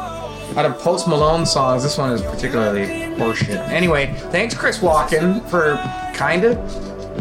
out 0.56 0.66
of 0.66 0.78
Post 0.78 1.08
Malone 1.08 1.46
songs, 1.46 1.82
this 1.82 1.96
one 1.96 2.12
is 2.12 2.20
particularly 2.22 2.86
horseshit. 3.16 3.56
Anyway, 3.68 4.14
thanks 4.30 4.54
Chris 4.54 4.78
Walken 4.78 5.48
for 5.48 5.76
kinda 6.14 6.56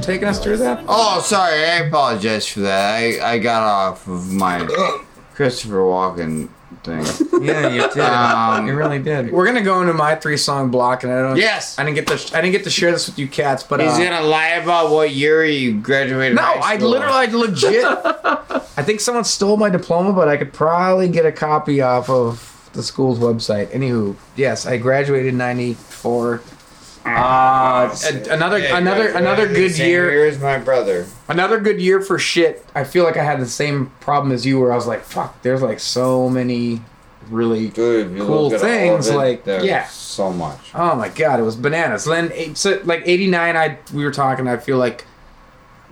taking 0.01 0.27
us 0.27 0.41
through 0.41 0.57
that. 0.57 0.83
Oh, 0.87 1.21
sorry. 1.21 1.63
I 1.63 1.79
apologize 1.79 2.47
for 2.47 2.61
that. 2.61 2.95
I, 2.95 3.33
I 3.33 3.37
got 3.39 3.63
off 3.63 4.07
of 4.07 4.31
my 4.31 4.67
Christopher 5.35 5.77
Walken 5.83 6.49
thing. 6.83 7.05
Yeah, 7.41 7.69
you 7.69 7.81
did. 7.89 7.97
Um, 7.97 8.67
you 8.67 8.75
really 8.75 8.99
did. 8.99 9.31
We're 9.31 9.47
gonna 9.47 9.63
go 9.63 9.81
into 9.81 9.93
my 9.93 10.13
three 10.13 10.37
song 10.37 10.69
block, 10.69 11.03
and 11.03 11.11
I 11.11 11.23
don't. 11.23 11.37
Yes. 11.37 11.79
I 11.79 11.83
didn't 11.83 11.95
get 11.95 12.05
to. 12.05 12.37
I 12.37 12.41
didn't 12.41 12.51
get 12.51 12.63
to 12.65 12.69
share 12.69 12.91
this 12.91 13.07
with 13.07 13.17
you 13.17 13.27
cats, 13.27 13.63
but 13.63 13.79
He's 13.79 13.93
uh, 13.93 13.97
gonna 13.97 14.21
lie 14.21 14.49
about 14.49 14.91
what 14.91 15.09
year 15.09 15.43
you 15.43 15.79
graduated. 15.81 16.35
No, 16.35 16.43
I 16.43 16.75
literally, 16.77 17.13
I 17.13 17.25
legit. 17.25 17.83
I 18.77 18.83
think 18.83 18.99
someone 18.99 19.23
stole 19.23 19.57
my 19.57 19.71
diploma, 19.71 20.13
but 20.13 20.27
I 20.27 20.37
could 20.37 20.53
probably 20.53 21.07
get 21.07 21.25
a 21.25 21.31
copy 21.31 21.81
off 21.81 22.11
of 22.11 22.69
the 22.73 22.83
school's 22.83 23.17
website. 23.17 23.69
Anywho, 23.71 24.15
yes, 24.35 24.67
I 24.67 24.77
graduated 24.77 25.29
in 25.29 25.37
'94. 25.39 26.43
Uh, 27.05 27.95
a- 28.05 28.29
another, 28.33 28.57
another, 28.57 29.09
another 29.09 29.47
good 29.47 29.77
year. 29.77 30.11
year 30.11 30.25
as 30.27 30.39
my 30.39 30.57
brother. 30.57 31.07
Another 31.27 31.59
good 31.59 31.81
year 31.81 31.99
for 32.01 32.19
shit. 32.19 32.63
I 32.75 32.83
feel 32.83 33.03
like 33.03 33.17
I 33.17 33.23
had 33.23 33.39
the 33.39 33.47
same 33.47 33.87
problem 33.99 34.31
as 34.31 34.45
you, 34.45 34.59
where 34.59 34.71
I 34.71 34.75
was 34.75 34.85
like, 34.87 35.01
"Fuck," 35.03 35.41
there's 35.41 35.61
like 35.61 35.79
so 35.79 36.29
many 36.29 36.81
really 37.29 37.69
Dude, 37.69 38.17
cool 38.17 38.49
look 38.49 38.53
at 38.53 38.59
all 38.61 38.95
of 38.95 39.01
things. 39.05 39.07
it, 39.07 39.15
like, 39.15 39.45
yeah, 39.45 39.85
so 39.87 40.31
much. 40.31 40.59
Oh 40.75 40.95
my 40.95 41.09
god, 41.09 41.39
it 41.39 41.43
was 41.43 41.55
bananas. 41.55 42.05
Then 42.05 42.31
eight, 42.33 42.57
so 42.57 42.79
like 42.83 43.01
'89, 43.05 43.55
I 43.57 43.77
we 43.93 44.03
were 44.03 44.11
talking. 44.11 44.47
I 44.47 44.57
feel 44.57 44.77
like 44.77 45.05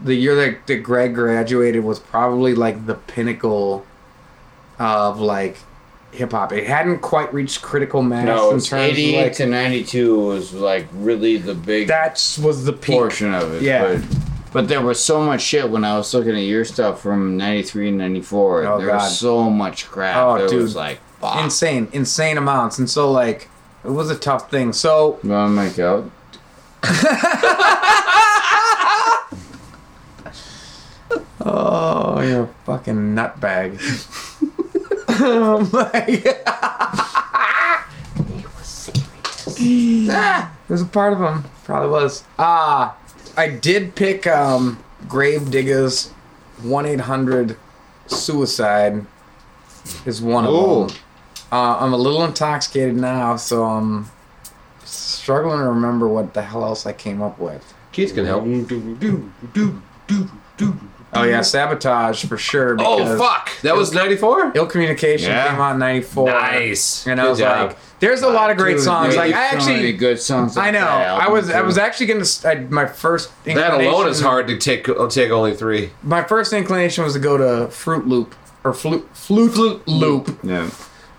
the 0.01 0.15
year 0.15 0.35
that, 0.35 0.67
that 0.67 0.77
Greg 0.77 1.13
graduated 1.15 1.83
was 1.83 1.99
probably 1.99 2.53
like 2.55 2.85
the 2.85 2.95
pinnacle 2.95 3.85
of 4.77 5.19
like 5.19 5.57
hip 6.11 6.31
hop. 6.31 6.51
It 6.53 6.65
hadn't 6.67 6.99
quite 6.99 7.33
reached 7.33 7.61
critical 7.61 8.01
mass 8.01 8.25
No, 8.25 8.51
in 8.51 8.57
it's 8.57 8.67
terms 8.69 8.91
88 8.97 9.23
like 9.23 9.33
to 9.33 9.45
92 9.45 10.19
was 10.25 10.53
like 10.53 10.87
really 10.93 11.37
the 11.37 11.53
big 11.53 11.87
that 11.87 12.13
was 12.41 12.65
the 12.65 12.73
peak. 12.73 12.95
portion 12.97 13.33
of 13.33 13.53
it. 13.53 13.61
Yeah. 13.63 13.95
But, 13.95 14.17
but 14.51 14.67
there 14.67 14.81
was 14.81 15.03
so 15.03 15.21
much 15.21 15.41
shit 15.41 15.69
when 15.69 15.83
I 15.85 15.95
was 15.97 16.11
looking 16.13 16.35
at 16.35 16.39
your 16.41 16.65
stuff 16.65 17.01
from 17.01 17.37
93 17.37 17.89
and 17.89 17.97
94. 17.99 18.63
Oh, 18.65 18.77
there 18.79 18.87
God. 18.87 18.95
was 18.95 19.17
so 19.19 19.49
much 19.49 19.87
crap. 19.87 20.15
Oh, 20.17 20.47
dude. 20.47 20.61
was 20.63 20.75
like, 20.75 20.99
fuck. 21.21 21.43
insane, 21.43 21.87
insane 21.93 22.37
amounts, 22.37 22.79
and 22.79 22.89
so 22.89 23.11
like 23.11 23.47
it 23.83 23.89
was 23.91 24.09
a 24.09 24.17
tough 24.17 24.49
thing. 24.49 24.73
So 24.73 25.19
You 25.23 25.29
want 25.29 25.49
to 25.55 25.55
make 25.63 25.79
out? 25.79 26.09
Oh, 31.41 32.19
you're 32.21 32.43
a 32.43 32.47
fucking 32.65 33.15
nutbag. 33.15 33.79
oh 35.21 35.69
my 35.73 36.21
god. 36.23 36.43
Ah, 40.11 40.53
it 40.67 40.71
was 40.71 40.81
a 40.81 40.85
part 40.85 41.13
of 41.13 41.19
him. 41.19 41.43
Probably 41.65 41.89
was. 41.89 42.23
Ah, 42.37 42.95
I 43.35 43.49
did 43.49 43.95
pick 43.95 44.25
um, 44.25 44.83
Gravediggaz 45.07 46.11
1 46.61 46.85
800 46.85 47.57
Suicide 48.07 49.05
is 50.05 50.21
one 50.21 50.45
of 50.45 50.53
Ooh. 50.53 50.87
them. 50.87 50.97
Uh, 51.51 51.77
I'm 51.79 51.93
a 51.93 51.97
little 51.97 52.23
intoxicated 52.23 52.95
now, 52.95 53.35
so 53.35 53.65
I'm 53.65 54.09
struggling 54.83 55.59
to 55.59 55.65
remember 55.65 56.07
what 56.07 56.33
the 56.33 56.41
hell 56.41 56.63
else 56.63 56.85
I 56.85 56.93
came 56.93 57.21
up 57.21 57.39
with. 57.39 57.73
Keith 57.91 58.13
can 58.13 58.25
help. 58.25 58.45
Oh 61.11 61.23
yeah, 61.23 61.41
sabotage 61.41 62.25
for 62.25 62.37
sure. 62.37 62.75
Oh 62.79 63.17
fuck! 63.17 63.49
That 63.61 63.75
was 63.75 63.93
'94. 63.93 64.51
Ill 64.55 64.67
Communication 64.67 65.31
Yeah. 65.31 65.49
came 65.49 65.59
out 65.59 65.73
in 65.73 65.79
'94. 65.79 66.27
Nice. 66.29 67.07
And 67.07 67.19
I 67.19 67.23
Good 67.23 67.29
was 67.31 67.39
job. 67.39 67.67
like, 67.69 67.77
"There's 67.99 68.21
a 68.21 68.29
lot 68.29 68.51
of 68.51 68.57
great 68.57 68.75
Dude, 68.75 68.83
songs." 68.83 69.15
Like 69.15 69.33
I 69.33 69.43
actually, 69.47 69.73
many 69.77 69.93
good 69.93 70.19
songs. 70.19 70.55
I 70.55 70.69
know. 70.71 70.79
I 70.85 71.03
album, 71.23 71.33
was, 71.33 71.49
I 71.49 71.61
was 71.61 71.77
actually 71.79 72.05
gonna. 72.05 72.19
s- 72.21 72.45
I, 72.45 72.55
my 72.55 72.85
first 72.85 73.31
That 73.45 73.73
alone 73.73 74.07
is 74.07 74.21
hard 74.21 74.47
to 74.49 74.57
take. 74.57 74.87
uh, 74.87 75.07
Take 75.09 75.31
only 75.31 75.55
three. 75.55 75.89
My 76.03 76.23
first 76.23 76.53
inclination 76.53 77.03
was 77.03 77.13
to 77.13 77.19
go 77.19 77.37
to 77.37 77.71
Fruit 77.71 78.05
Loop 78.07 78.35
or 78.63 78.73
Flute 78.73 79.09
Flute, 79.13 79.53
Flute 79.53 79.87
Loop. 79.87 80.39
Yeah. 80.43 80.69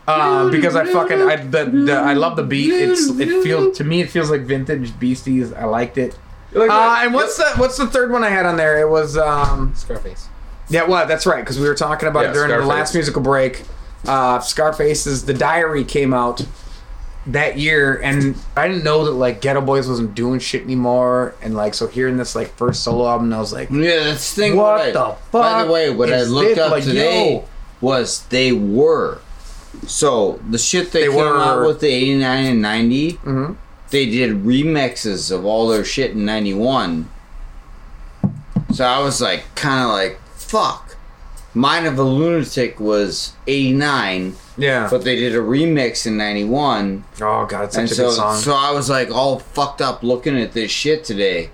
Uh, 0.06 0.48
because 0.50 0.74
I 0.74 0.84
fucking 0.86 1.20
I 1.22 1.36
the, 1.36 1.64
the 1.66 1.92
I 1.94 2.14
love 2.14 2.36
the 2.36 2.42
beat. 2.42 2.72
It's 2.72 3.08
it 3.18 3.42
feels 3.42 3.76
to 3.78 3.84
me 3.84 4.00
it 4.02 4.10
feels 4.10 4.30
like 4.30 4.42
vintage 4.42 4.98
Beasties. 4.98 5.52
I 5.52 5.64
liked 5.64 5.98
it. 5.98 6.16
Uh, 6.54 7.00
and 7.02 7.14
what's 7.14 7.36
the 7.36 7.44
what's 7.56 7.76
the 7.76 7.86
third 7.86 8.10
one 8.10 8.24
I 8.24 8.30
had 8.30 8.46
on 8.46 8.56
there? 8.56 8.80
It 8.80 8.88
was 8.88 9.16
um 9.16 9.72
Scarface? 9.76 10.28
yeah, 10.68 10.84
well, 10.84 11.06
that's 11.06 11.26
right 11.26 11.40
because 11.44 11.58
we 11.58 11.68
were 11.68 11.74
talking 11.74 12.08
about 12.08 12.24
Yeah, 12.24 12.30
it 12.30 12.34
during 12.34 12.50
the 12.60 12.66
last 12.66 12.94
musical 12.94 13.22
break. 13.22 13.62
Uh, 14.06 14.40
Scarface's 14.40 15.24
The 15.26 15.34
Diary 15.34 15.84
came 15.84 16.12
out 16.14 16.44
that 17.26 17.58
year, 17.58 18.00
and 18.02 18.34
I 18.56 18.66
didn't 18.66 18.82
know 18.82 19.04
that 19.04 19.10
like 19.12 19.40
Geto 19.42 19.64
Boys 19.64 19.86
wasn't 19.88 20.14
doing 20.14 20.40
shit 20.40 20.62
anymore, 20.62 21.34
and 21.42 21.54
like 21.54 21.74
so 21.74 21.86
hearing 21.86 22.16
this 22.16 22.34
like 22.34 22.48
first 22.56 22.82
solo 22.82 23.06
album, 23.08 23.32
I 23.32 23.38
was 23.38 23.52
like, 23.52 23.70
Yeah, 23.70 24.04
that's 24.04 24.34
the 24.34 24.42
thing. 24.42 24.56
What 24.56 24.80
I- 24.80 24.90
the 24.90 24.98
By 24.98 25.14
fuck 25.30 25.32
By 25.32 25.64
the 25.64 25.70
way, 25.72 25.90
what 25.90 26.12
I 26.12 26.16
is 26.16 26.32
looked 26.32 26.48
this? 26.56 26.58
up 26.58 26.70
Like, 26.72 26.84
today 26.84 27.34
yo. 27.34 27.44
was 27.80 28.24
they 28.30 28.52
were. 28.52 29.18
So 29.86 30.40
the 30.48 30.58
shit 30.58 30.90
they, 30.92 31.02
They 31.02 31.06
came 31.08 31.16
were- 31.16 31.38
out 31.38 31.64
with 31.66 31.80
the 31.80 31.88
89 31.88 32.46
and 32.46 32.62
90, 32.62 33.12
Mhm. 33.24 33.56
They 33.90 34.06
did 34.06 34.44
remixes 34.44 35.30
of 35.30 35.44
all 35.44 35.68
their 35.68 35.84
shit 35.84 36.12
in 36.12 36.24
91. 36.24 37.08
So 38.72 38.84
I 38.84 39.00
was 39.00 39.20
like, 39.20 39.44
kind 39.56 39.84
of 39.84 39.90
like, 39.90 40.20
fuck. 40.36 40.96
Mind 41.52 41.86
of 41.86 41.98
a 41.98 42.02
Lunatic 42.04 42.78
was 42.78 43.32
89, 43.48 44.36
yeah, 44.56 44.86
but 44.88 45.02
they 45.02 45.16
did 45.16 45.34
a 45.34 45.38
remix 45.40 46.06
in 46.06 46.16
91. 46.16 47.02
oh 47.20 47.44
god, 47.46 47.64
it's 47.64 47.74
such 47.74 47.82
And 47.82 47.90
a 47.90 47.94
so, 47.94 48.04
good 48.06 48.14
song. 48.14 48.36
so 48.36 48.54
I 48.54 48.70
was 48.70 48.88
like 48.88 49.10
all 49.10 49.40
fucked 49.40 49.80
up 49.82 50.04
looking 50.04 50.38
at 50.40 50.52
this 50.52 50.70
shit 50.70 51.02
today. 51.02 51.50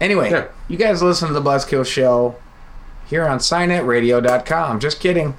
Anyway, 0.00 0.30
Yeah. 0.30 0.46
you 0.68 0.76
guys 0.76 1.02
listen 1.02 1.26
to 1.26 1.34
the 1.34 1.42
Buzzkill 1.42 1.84
Show 1.84 2.36
here 3.08 3.26
on 3.26 3.38
SignetRadio.com. 3.40 4.78
Just 4.78 5.00
kidding. 5.00 5.34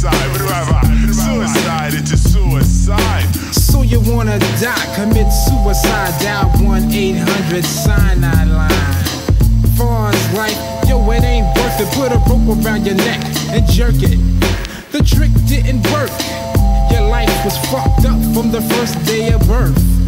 Suicide. 0.00 0.84
Have? 0.84 1.14
Suicide, 1.14 1.94
it's 1.94 2.12
a 2.12 2.16
suicide. 2.16 3.34
So 3.52 3.82
you 3.82 4.00
wanna 4.00 4.38
die, 4.60 4.94
commit 4.96 5.30
suicide, 5.30 6.14
dial 6.22 6.48
1 6.64 6.90
800 6.90 7.64
cyanide 7.64 8.48
line. 8.48 8.70
Far 9.76 10.10
as 10.10 10.34
life, 10.34 10.88
yo, 10.88 10.98
it 11.10 11.22
ain't 11.22 11.46
worth 11.56 11.80
it. 11.80 11.88
Put 11.92 12.12
a 12.12 12.18
rope 12.30 12.64
around 12.64 12.86
your 12.86 12.96
neck 12.96 13.22
and 13.50 13.66
jerk 13.66 13.96
it. 13.96 14.18
The 14.92 15.02
trick 15.04 15.32
didn't 15.46 15.84
work. 15.92 16.10
Your 16.90 17.06
life 17.08 17.44
was 17.44 17.56
fucked 17.68 18.06
up 18.06 18.20
from 18.34 18.50
the 18.52 18.62
first 18.72 19.04
day 19.04 19.32
of 19.32 19.46
birth. 19.46 19.99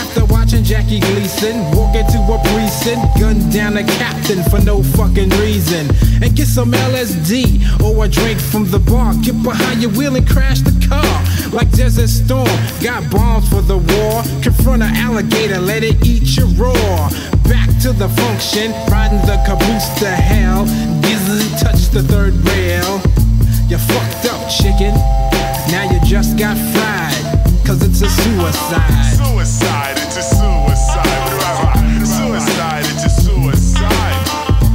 After 0.00 0.24
watching 0.26 0.64
Jackie 0.64 1.00
Gleason 1.00 1.56
walk 1.72 1.94
into 1.94 2.18
a 2.18 2.38
precinct, 2.52 3.02
gun 3.20 3.38
down 3.50 3.76
a 3.76 3.84
captain 3.84 4.42
for 4.50 4.60
no 4.64 4.82
fucking 4.82 5.30
reason, 5.40 5.88
and 6.22 6.34
get 6.34 6.46
some 6.46 6.72
LSD 6.72 7.82
or 7.82 8.04
a 8.04 8.08
drink 8.08 8.40
from 8.40 8.70
the 8.70 8.78
bar. 8.78 9.14
Get 9.22 9.42
behind 9.42 9.82
your 9.82 9.92
wheel 9.92 10.16
and 10.16 10.28
crash 10.28 10.60
the 10.60 10.74
car 10.88 11.16
like 11.52 11.70
Desert 11.72 12.08
Storm. 12.08 12.58
Got 12.82 13.10
bombs 13.10 13.48
for 13.48 13.62
the 13.62 13.78
war. 13.78 14.22
Confront 14.42 14.82
an 14.82 14.94
alligator, 14.94 15.58
let 15.58 15.82
it 15.82 15.96
eat 16.06 16.36
your 16.36 16.48
raw. 16.60 17.08
Back 17.44 17.68
to 17.82 17.92
the 17.92 18.08
function, 18.08 18.72
riding 18.90 19.22
the 19.26 19.40
caboose 19.46 19.88
to 20.00 20.08
hell. 20.08 20.66
Gizzy 21.02 21.48
touch 21.60 21.88
the 21.90 22.02
third 22.02 22.34
rail. 22.48 23.00
You 23.68 23.78
fucked 23.78 24.26
up, 24.26 24.50
chicken. 24.50 24.94
Now 25.70 25.90
you 25.90 25.98
just 26.04 26.38
got 26.38 26.56
fried, 26.72 27.35
cause 27.66 27.82
it's 27.82 28.00
a 28.00 28.08
suicide. 28.08 29.18
Suicide, 29.18 29.98
it's 29.98 30.16
a 30.16 30.22
suicide. 30.22 31.02
What 31.02 31.30
do 31.30 31.38
I 31.42 31.54
have? 31.74 32.06
Suicide, 32.06 32.86
it's 32.86 33.04
a 33.04 33.10
suicide. 33.10 34.22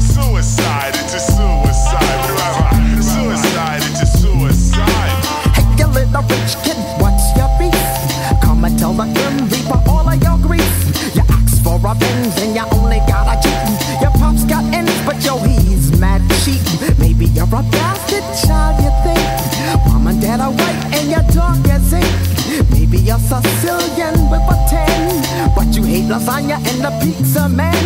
Suicide, 0.02 0.94
it's 1.00 1.14
a 1.16 1.22
suicide. 1.24 2.20
What 2.20 2.28
do 2.28 2.36
I 2.36 2.52
have? 2.52 3.04
Suicide, 3.04 3.82
it's 3.88 4.02
a 4.04 4.10
suicide. 4.20 5.16
Hey, 5.56 5.64
you 5.80 5.88
little 5.88 6.22
rich 6.28 6.54
kid, 6.68 6.76
what's 7.00 7.32
your 7.40 7.48
beef? 7.56 7.80
Come 8.44 8.66
and 8.66 8.78
tell 8.78 8.92
the 8.92 9.08
Grim 9.16 9.48
Reaper 9.48 9.80
all 9.88 10.10
of 10.12 10.20
your 10.22 10.38
grief. 10.44 10.68
You 11.16 11.24
ask 11.32 11.64
for 11.64 11.80
revenge 11.80 12.36
and 12.44 12.52
you 12.52 12.66
only 12.76 13.00
got 13.08 13.32
a 13.32 13.40
cheat. 13.40 14.02
Your 14.04 14.12
pop's 14.20 14.44
got 14.44 14.68
ends, 14.76 14.92
but 15.08 15.24
yo, 15.24 15.40
he's 15.40 15.98
mad 15.98 16.20
cheap. 16.44 16.60
Maybe 17.00 17.28
you're 17.32 17.48
a 17.48 17.64
bastard 17.72 18.28
child, 18.44 18.84
you 18.84 18.92
think. 19.08 19.88
Mom 19.88 20.08
and 20.08 20.20
dad 20.20 20.42
are 20.42 20.52
white 20.52 20.82
and 20.92 21.10
your 21.10 21.24
dog 21.32 21.71
you're 23.12 23.20
Sicilian 23.20 24.16
with 24.32 24.56
a 24.56 24.58
10. 24.70 25.54
But 25.54 25.76
you 25.76 25.84
hate 25.84 26.06
lasagna 26.06 26.56
and 26.70 26.80
the 26.80 26.92
pizza 27.04 27.50
man. 27.50 27.84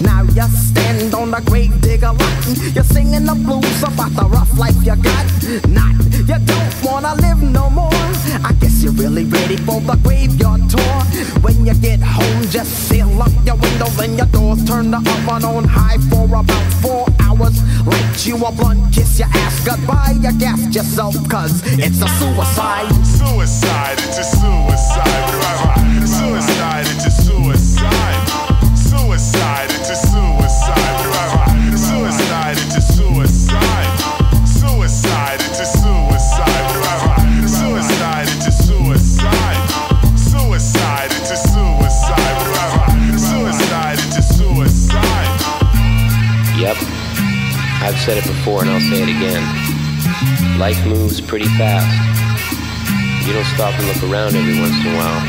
Now 0.00 0.22
you 0.22 0.48
stand 0.48 1.14
on 1.14 1.30
the 1.30 1.42
grave 1.44 1.78
digger 1.82 2.12
lot. 2.12 2.34
You're 2.74 2.84
singing 2.84 3.26
the 3.26 3.34
blues 3.34 3.82
about 3.82 4.12
the 4.16 4.24
rough 4.24 4.56
life 4.56 4.76
you 4.88 4.96
got. 4.96 5.26
Not, 5.68 5.92
you 6.28 6.38
don't 6.52 6.74
wanna 6.82 7.14
live 7.16 7.42
no 7.42 7.68
more. 7.68 8.02
I 8.48 8.52
guess 8.60 8.82
you're 8.82 8.92
really 8.92 9.24
ready 9.24 9.58
for 9.58 9.80
the 9.80 9.96
graveyard 10.02 10.62
tour. 10.70 10.98
When 11.44 11.66
you 11.66 11.74
get 11.74 12.00
home, 12.00 12.42
just 12.48 12.88
seal 12.88 13.20
up 13.20 13.32
your 13.44 13.56
windows 13.56 13.98
and 13.98 14.16
your 14.16 14.28
doors. 14.28 14.64
Turn 14.64 14.90
the 14.90 14.98
oven 14.98 15.44
on 15.44 15.64
high 15.64 15.98
for 16.08 16.24
about 16.24 16.66
four 16.80 17.06
hours. 17.42 18.26
You 18.26 18.36
a 18.36 18.52
blunt, 18.52 18.92
kiss 18.92 19.18
your 19.18 19.28
ass 19.28 19.64
goodbye. 19.64 20.16
You 20.20 20.38
gas 20.38 20.74
yourself, 20.74 21.14
cause 21.28 21.62
it's 21.64 22.00
a 22.02 22.08
suicide. 22.08 22.88
Suicide, 23.04 23.98
it's 23.98 24.18
a. 24.18 24.24
Suicide, 24.24 25.41
said 48.02 48.18
it 48.18 48.26
before 48.26 48.62
and 48.62 48.70
I'll 48.70 48.80
say 48.80 49.00
it 49.00 49.08
again. 49.14 50.58
Life 50.58 50.84
moves 50.86 51.20
pretty 51.20 51.46
fast. 51.54 51.86
You 53.24 53.32
don't 53.32 53.46
stop 53.54 53.78
and 53.78 53.86
look 53.86 54.02
around 54.10 54.34
every 54.34 54.58
once 54.58 54.74
in 54.74 54.90
a 54.90 54.96
while. 54.98 55.22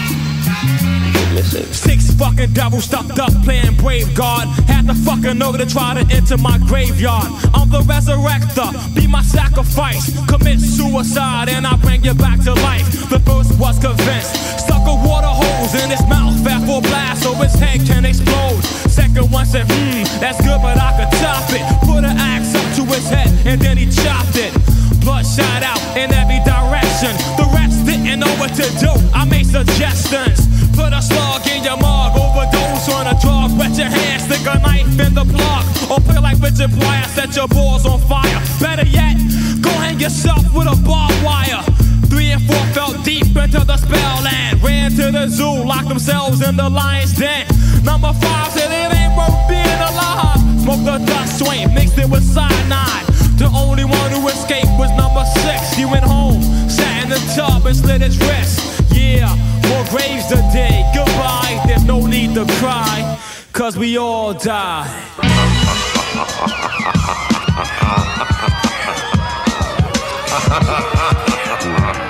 Six 1.69 2.15
fucking 2.15 2.53
devils 2.53 2.85
stuffed 2.85 3.19
up 3.19 3.31
playing 3.43 3.75
brave 3.77 4.15
guard. 4.15 4.47
Had 4.65 4.87
the 4.87 4.95
fucking 4.95 5.39
over 5.43 5.59
to 5.59 5.67
try 5.67 6.01
to 6.01 6.15
enter 6.15 6.35
my 6.37 6.57
graveyard. 6.65 7.29
I'm 7.53 7.69
the 7.69 7.81
resurrector, 7.85 8.73
be 8.95 9.05
my 9.05 9.21
sacrifice. 9.21 10.09
Commit 10.25 10.59
suicide 10.59 11.49
and 11.49 11.67
I 11.67 11.75
bring 11.77 12.03
you 12.03 12.15
back 12.15 12.41
to 12.45 12.53
life. 12.53 12.89
The 13.09 13.19
first 13.19 13.53
was 13.59 13.77
convinced. 13.77 14.33
Stuck 14.57 14.81
a 14.87 14.95
water 15.05 15.29
hose 15.29 15.75
in 15.83 15.91
his 15.91 16.01
mouth, 16.09 16.43
fat 16.43 16.65
full 16.65 16.81
blast 16.81 17.21
so 17.21 17.35
his 17.35 17.53
head 17.53 17.85
can 17.85 18.03
explode. 18.03 18.82
Second 18.93 19.31
one 19.31 19.45
said, 19.47 19.65
hmm, 19.65 20.05
that's 20.21 20.37
good, 20.45 20.61
but 20.61 20.77
I 20.77 20.93
could 20.93 21.09
top 21.17 21.49
it. 21.49 21.65
Put 21.81 22.05
an 22.05 22.13
axe 22.13 22.53
up 22.53 22.61
to 22.77 22.85
his 22.93 23.09
head 23.09 23.25
and 23.41 23.59
then 23.59 23.75
he 23.75 23.89
chopped 23.89 24.37
it. 24.37 24.53
Blood 25.01 25.25
shot 25.25 25.65
out 25.65 25.81
in 25.97 26.13
every 26.13 26.37
direction. 26.45 27.09
The 27.33 27.49
rest 27.57 27.89
didn't 27.89 28.21
know 28.21 28.29
what 28.37 28.53
to 28.53 28.69
do. 28.77 28.93
I 29.09 29.25
made 29.25 29.49
suggestions. 29.49 30.45
Put 30.77 30.93
a 30.93 31.01
slug 31.01 31.41
in 31.49 31.63
your 31.65 31.77
mug, 31.81 32.13
overdose 32.13 32.85
on 32.93 33.09
a 33.09 33.17
drug. 33.17 33.57
Wet 33.57 33.73
your 33.81 33.89
hands, 33.89 34.29
stick 34.29 34.45
a 34.45 34.61
knife 34.61 34.93
in 35.01 35.17
the 35.17 35.25
plug. 35.25 35.65
Or 35.89 35.97
play 35.97 36.21
like 36.21 36.37
Richard 36.37 36.69
Pryor, 36.77 37.09
set 37.17 37.35
your 37.35 37.47
balls 37.47 37.89
on 37.89 37.97
fire. 38.05 38.41
Better 38.61 38.85
yet, 38.85 39.17
go 39.57 39.73
hang 39.81 39.99
yourself 39.99 40.45
with 40.53 40.69
a 40.69 40.77
barbed 40.85 41.17
wire. 41.25 41.65
Three 42.13 42.29
and 42.29 42.45
four 42.45 42.61
fell 42.77 42.93
deep 43.01 43.33
into 43.33 43.65
the 43.65 43.77
spell 43.77 44.21
land. 44.21 44.61
Ran 44.61 44.91
to 45.01 45.09
the 45.09 45.25
zoo, 45.27 45.65
locked 45.65 45.89
themselves 45.89 46.47
in 46.47 46.55
the 46.57 46.69
lion's 46.69 47.17
den. 47.17 47.42
Number 47.83 48.13
five 48.13 48.51
said 48.51 48.71
it 48.71 48.95
ain't 48.95 49.15
worth 49.17 49.47
being 49.47 49.81
alive. 49.91 50.39
Smoked 50.63 50.87
a 50.87 51.05
dust 51.05 51.39
swing, 51.39 51.73
mixed 51.73 51.97
it 51.97 52.09
with 52.09 52.23
cyanide. 52.23 53.05
The 53.37 53.51
only 53.53 53.83
one 53.83 54.11
who 54.11 54.27
escaped 54.27 54.71
was 54.79 54.89
number 54.91 55.25
six. 55.43 55.73
He 55.73 55.85
went 55.85 56.05
home, 56.05 56.41
sat 56.69 57.03
in 57.03 57.09
the 57.09 57.19
tub 57.35 57.65
and 57.65 57.75
slit 57.75 58.01
his 58.01 58.17
wrist. 58.19 58.81
Yeah, 58.91 59.35
more 59.67 59.85
graves 59.91 60.27
today. 60.27 60.89
Goodbye, 60.95 61.61
there's 61.67 61.83
no 61.83 62.05
need 62.05 62.33
to 62.35 62.45
cry, 62.59 63.19
cause 63.51 63.77
we 63.77 63.97
all 63.97 64.33
die. 64.33 64.89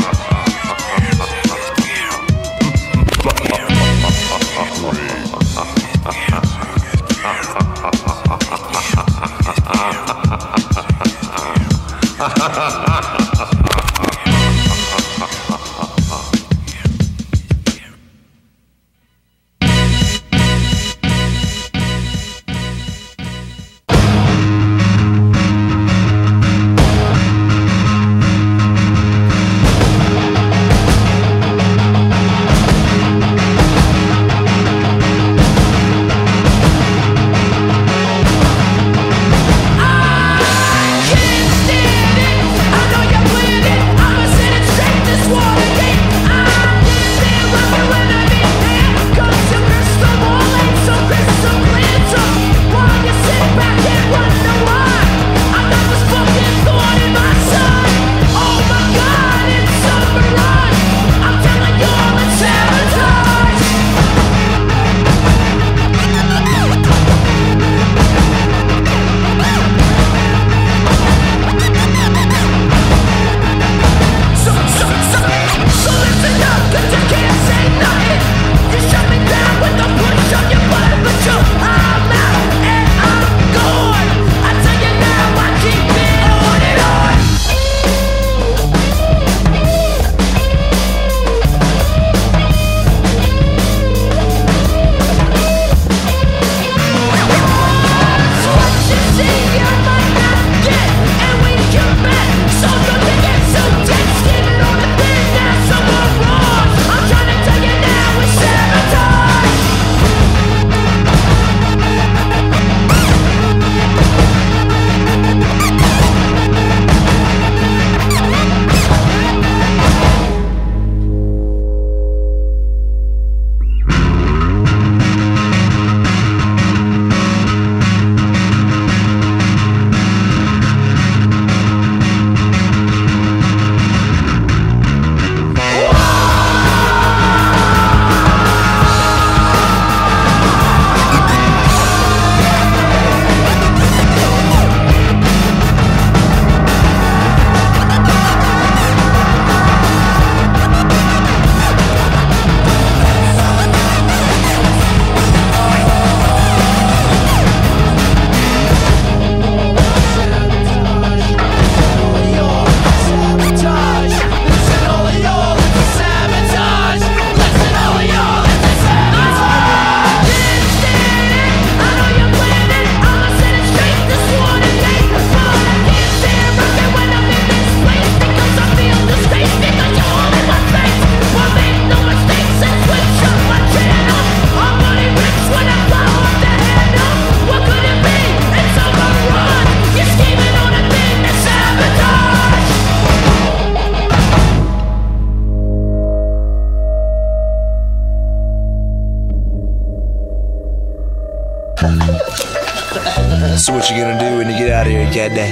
get 205.11 205.31
out 205.31 205.31
of 205.31 205.35
here, 205.35 205.35
cat 205.35 205.35
day? 205.35 205.51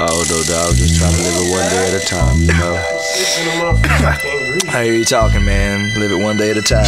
Oh 0.00 0.24
no, 0.26 0.42
dog. 0.42 0.74
Just 0.74 0.98
trying 0.98 1.14
to 1.14 1.22
live 1.22 1.36
it 1.38 1.46
one 1.50 1.68
day 1.70 1.86
at 1.86 1.94
a 1.94 2.02
time, 2.06 2.38
you 2.42 2.50
know. 2.58 2.74
I 4.74 4.82
hear 4.84 4.94
you 4.94 5.04
talking, 5.04 5.44
man. 5.44 5.94
Live 5.98 6.10
it 6.10 6.18
one 6.18 6.36
day 6.36 6.50
at 6.50 6.56
a 6.56 6.62
time. 6.62 6.84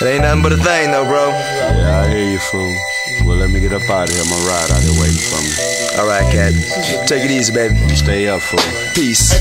It 0.00 0.06
ain't 0.08 0.22
nothing 0.22 0.42
but 0.42 0.52
a 0.52 0.56
thing, 0.56 0.90
though, 0.90 1.04
bro. 1.04 1.28
Yeah, 1.28 2.00
I 2.04 2.08
hear 2.08 2.30
you, 2.32 2.38
fool. 2.38 2.74
Well, 3.24 3.36
let 3.36 3.50
me 3.50 3.60
get 3.60 3.72
up 3.72 3.82
out 3.90 4.08
of 4.08 4.14
here. 4.14 4.24
My 4.24 4.36
ride 4.48 4.70
out 4.72 4.82
here 4.82 4.94
waiting 4.98 5.20
for 5.20 5.36
me. 5.44 5.52
All 6.00 6.06
right, 6.08 6.24
cat. 6.32 6.54
Take 7.06 7.24
it 7.24 7.30
easy, 7.30 7.52
baby. 7.52 7.76
Stay 7.94 8.26
up, 8.28 8.40
fool. 8.40 8.58
Peace. 8.94 9.32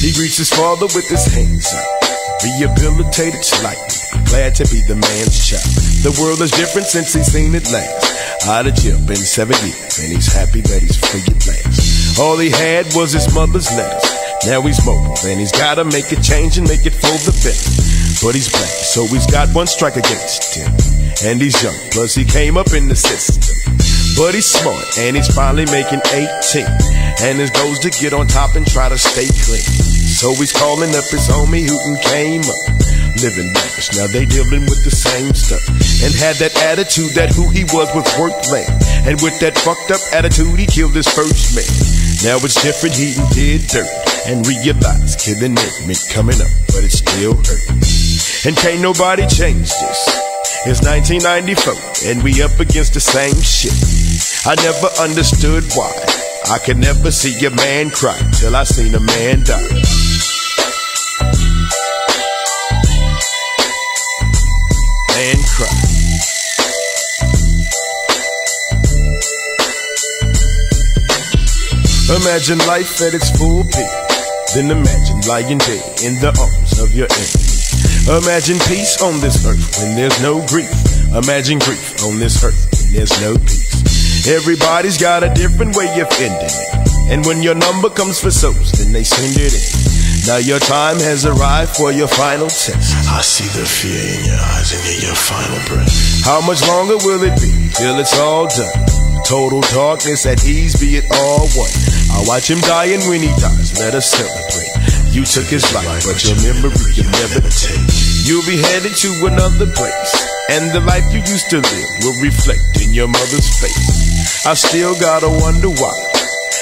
He 0.00 0.12
greets 0.12 0.36
his 0.38 0.50
father 0.50 0.86
with 0.94 1.08
his 1.08 1.26
hands 1.26 1.66
up. 1.74 1.84
Rehabilitated 2.42 3.44
slightly. 3.44 4.22
Glad 4.30 4.54
to 4.56 4.64
be 4.70 4.80
the 4.86 4.94
man's 4.94 5.44
child. 5.44 5.66
The 6.06 6.16
world 6.22 6.40
is 6.40 6.52
different 6.52 6.86
since 6.86 7.12
he's 7.12 7.26
seen 7.26 7.54
it 7.54 7.70
last. 7.72 8.05
Out 8.46 8.64
of 8.64 8.78
jail, 8.78 8.94
been 9.10 9.18
seven 9.18 9.58
years, 9.66 9.98
and 9.98 10.14
he's 10.14 10.30
happy 10.30 10.62
that 10.62 10.78
he's 10.78 10.94
free 10.94 11.18
last. 11.50 12.14
All 12.14 12.38
he 12.38 12.48
had 12.48 12.86
was 12.94 13.10
his 13.10 13.26
mother's 13.34 13.66
letters. 13.74 14.06
Now 14.46 14.62
he's 14.62 14.78
mobile, 14.86 15.18
and 15.26 15.40
he's 15.42 15.50
gotta 15.50 15.82
make 15.82 16.06
a 16.14 16.20
change 16.22 16.54
and 16.54 16.62
make 16.70 16.86
it 16.86 16.94
for 16.94 17.10
the 17.26 17.34
better. 17.42 17.70
But 18.22 18.38
he's 18.38 18.46
black, 18.46 18.70
so 18.70 19.02
he's 19.10 19.26
got 19.26 19.50
one 19.50 19.66
strike 19.66 19.98
against 19.98 20.54
him. 20.54 20.70
And 21.26 21.42
he's 21.42 21.58
young, 21.58 21.74
plus 21.90 22.14
he 22.14 22.22
came 22.22 22.56
up 22.56 22.70
in 22.70 22.86
the 22.86 22.94
system. 22.94 23.42
But 24.14 24.38
he's 24.38 24.46
smart, 24.46 24.94
and 24.94 25.16
he's 25.18 25.28
finally 25.34 25.66
making 25.66 25.98
18. 26.14 26.70
And 27.26 27.42
his 27.42 27.50
goal's 27.50 27.82
to 27.82 27.90
get 27.90 28.14
on 28.14 28.30
top 28.30 28.54
and 28.54 28.62
try 28.62 28.88
to 28.88 28.96
stay 28.96 29.26
clean. 29.42 29.66
So 30.22 30.30
he's 30.38 30.54
calling 30.54 30.94
up 30.94 31.10
his 31.10 31.26
homie 31.26 31.66
who 31.66 31.74
came 31.98 32.46
up. 32.46 32.95
Living 33.22 33.48
lavish, 33.54 33.96
now 33.96 34.06
they 34.12 34.28
dealing 34.28 34.68
with 34.68 34.84
the 34.84 34.92
same 34.92 35.32
stuff. 35.32 35.64
And 36.04 36.12
had 36.20 36.36
that 36.36 36.52
attitude 36.68 37.16
that 37.16 37.32
who 37.32 37.48
he 37.48 37.64
was 37.72 37.88
was 37.96 38.04
worth 38.20 38.36
lame. 38.52 38.68
And 39.08 39.16
with 39.24 39.40
that 39.40 39.56
fucked 39.56 39.88
up 39.88 40.04
attitude, 40.12 40.58
he 40.60 40.66
killed 40.68 40.92
his 40.92 41.08
first 41.08 41.56
man. 41.56 41.64
Now 42.20 42.36
it's 42.44 42.60
different, 42.60 42.92
he 42.92 43.16
did 43.32 43.64
dirt. 43.72 43.88
And 44.28 44.44
realized 44.44 45.16
killing 45.16 45.56
it 45.56 45.74
meant 45.88 46.04
coming 46.12 46.36
up, 46.44 46.52
but 46.76 46.84
it 46.84 46.92
still 46.92 47.40
hurt. 47.40 47.64
And 48.44 48.52
can't 48.52 48.84
nobody 48.84 49.24
change 49.26 49.72
this. 49.72 50.00
It's 50.68 50.84
1994, 50.84 52.12
and 52.12 52.20
we 52.20 52.42
up 52.42 52.58
against 52.60 52.92
the 52.92 53.00
same 53.00 53.38
shit. 53.40 53.72
I 54.44 54.60
never 54.60 54.92
understood 55.00 55.64
why. 55.72 55.88
I 56.52 56.58
could 56.58 56.76
never 56.76 57.10
see 57.10 57.32
a 57.46 57.50
man 57.50 57.90
cry 57.90 58.18
till 58.36 58.54
I 58.54 58.64
seen 58.64 58.94
a 58.94 59.00
man 59.00 59.42
die. 59.42 59.95
Imagine 72.06 72.58
life 72.70 73.02
at 73.02 73.14
its 73.18 73.34
full 73.34 73.64
peak. 73.64 73.90
Then 74.54 74.70
imagine 74.70 75.20
lying 75.26 75.58
dead 75.58 75.82
in 76.06 76.14
the 76.22 76.30
arms 76.38 76.78
of 76.78 76.94
your 76.94 77.10
enemy. 77.10 78.22
Imagine 78.22 78.62
peace 78.70 79.02
on 79.02 79.18
this 79.18 79.42
earth 79.42 79.58
when 79.82 79.98
there's 79.98 80.14
no 80.22 80.38
grief. 80.46 80.70
Imagine 81.10 81.58
grief 81.58 81.98
on 82.06 82.22
this 82.22 82.38
earth 82.46 82.54
when 82.78 82.94
there's 82.94 83.10
no 83.18 83.34
peace. 83.34 84.22
Everybody's 84.30 85.02
got 85.02 85.26
a 85.26 85.34
different 85.34 85.74
way 85.74 85.90
of 85.98 86.06
ending 86.22 86.46
it. 86.46 87.10
And 87.10 87.26
when 87.26 87.42
your 87.42 87.58
number 87.58 87.90
comes 87.90 88.22
for 88.22 88.30
souls, 88.30 88.70
then 88.78 88.94
they 88.94 89.02
send 89.02 89.34
it 89.34 89.50
in. 89.50 89.66
Now 90.30 90.38
your 90.38 90.62
time 90.62 91.02
has 91.02 91.26
arrived 91.26 91.74
for 91.74 91.90
your 91.90 92.06
final 92.06 92.46
test. 92.46 92.94
I 93.10 93.18
see 93.18 93.50
the 93.50 93.66
fear 93.66 93.98
in 93.98 94.30
your 94.30 94.38
eyes 94.54 94.70
and 94.70 94.82
hear 94.86 95.10
your 95.10 95.18
final 95.18 95.58
breath. 95.66 95.90
How 96.22 96.38
much 96.46 96.62
longer 96.70 97.02
will 97.02 97.26
it 97.26 97.34
be 97.42 97.66
till 97.74 97.98
it's 97.98 98.14
all 98.14 98.46
done? 98.46 99.06
Total 99.26 99.60
darkness 99.74 100.24
at 100.24 100.46
ease, 100.46 100.78
be 100.78 101.02
it 101.02 101.06
all 101.10 101.50
one. 101.58 101.95
I 102.12 102.22
watch 102.26 102.50
him 102.50 102.60
die, 102.60 102.92
and 102.96 103.02
when 103.08 103.20
he 103.20 103.32
dies, 103.40 103.78
let 103.78 103.94
us 103.94 104.10
celebrate. 104.10 104.72
You 105.12 105.24
took 105.24 105.46
his 105.46 105.64
life, 105.74 106.04
but 106.04 106.22
your 106.24 106.36
memory 106.42 106.92
you 106.92 107.04
never 107.04 107.40
take. 107.40 107.88
You'll 108.26 108.46
be 108.46 108.58
headed 108.60 108.94
to 109.06 109.26
another 109.26 109.70
place, 109.72 110.12
and 110.50 110.70
the 110.72 110.80
life 110.80 111.04
you 111.12 111.20
used 111.20 111.50
to 111.50 111.58
live 111.58 111.90
will 112.02 112.20
reflect 112.20 112.82
in 112.82 112.92
your 112.92 113.08
mother's 113.08 113.48
face. 113.60 114.46
I 114.46 114.54
still 114.54 114.98
gotta 114.98 115.28
wonder 115.28 115.70
why. 115.70 115.94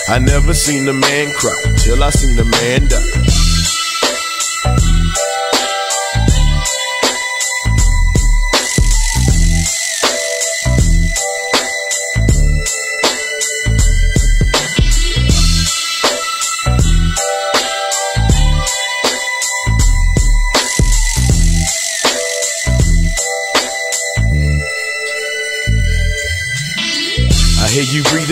I 0.08 0.18
never 0.18 0.54
seen 0.54 0.88
a 0.88 0.92
man 0.92 1.32
cry 1.32 1.62
till 1.78 2.02
I 2.02 2.10
seen 2.10 2.38
a 2.38 2.44
man 2.44 2.88
die. 2.88 3.43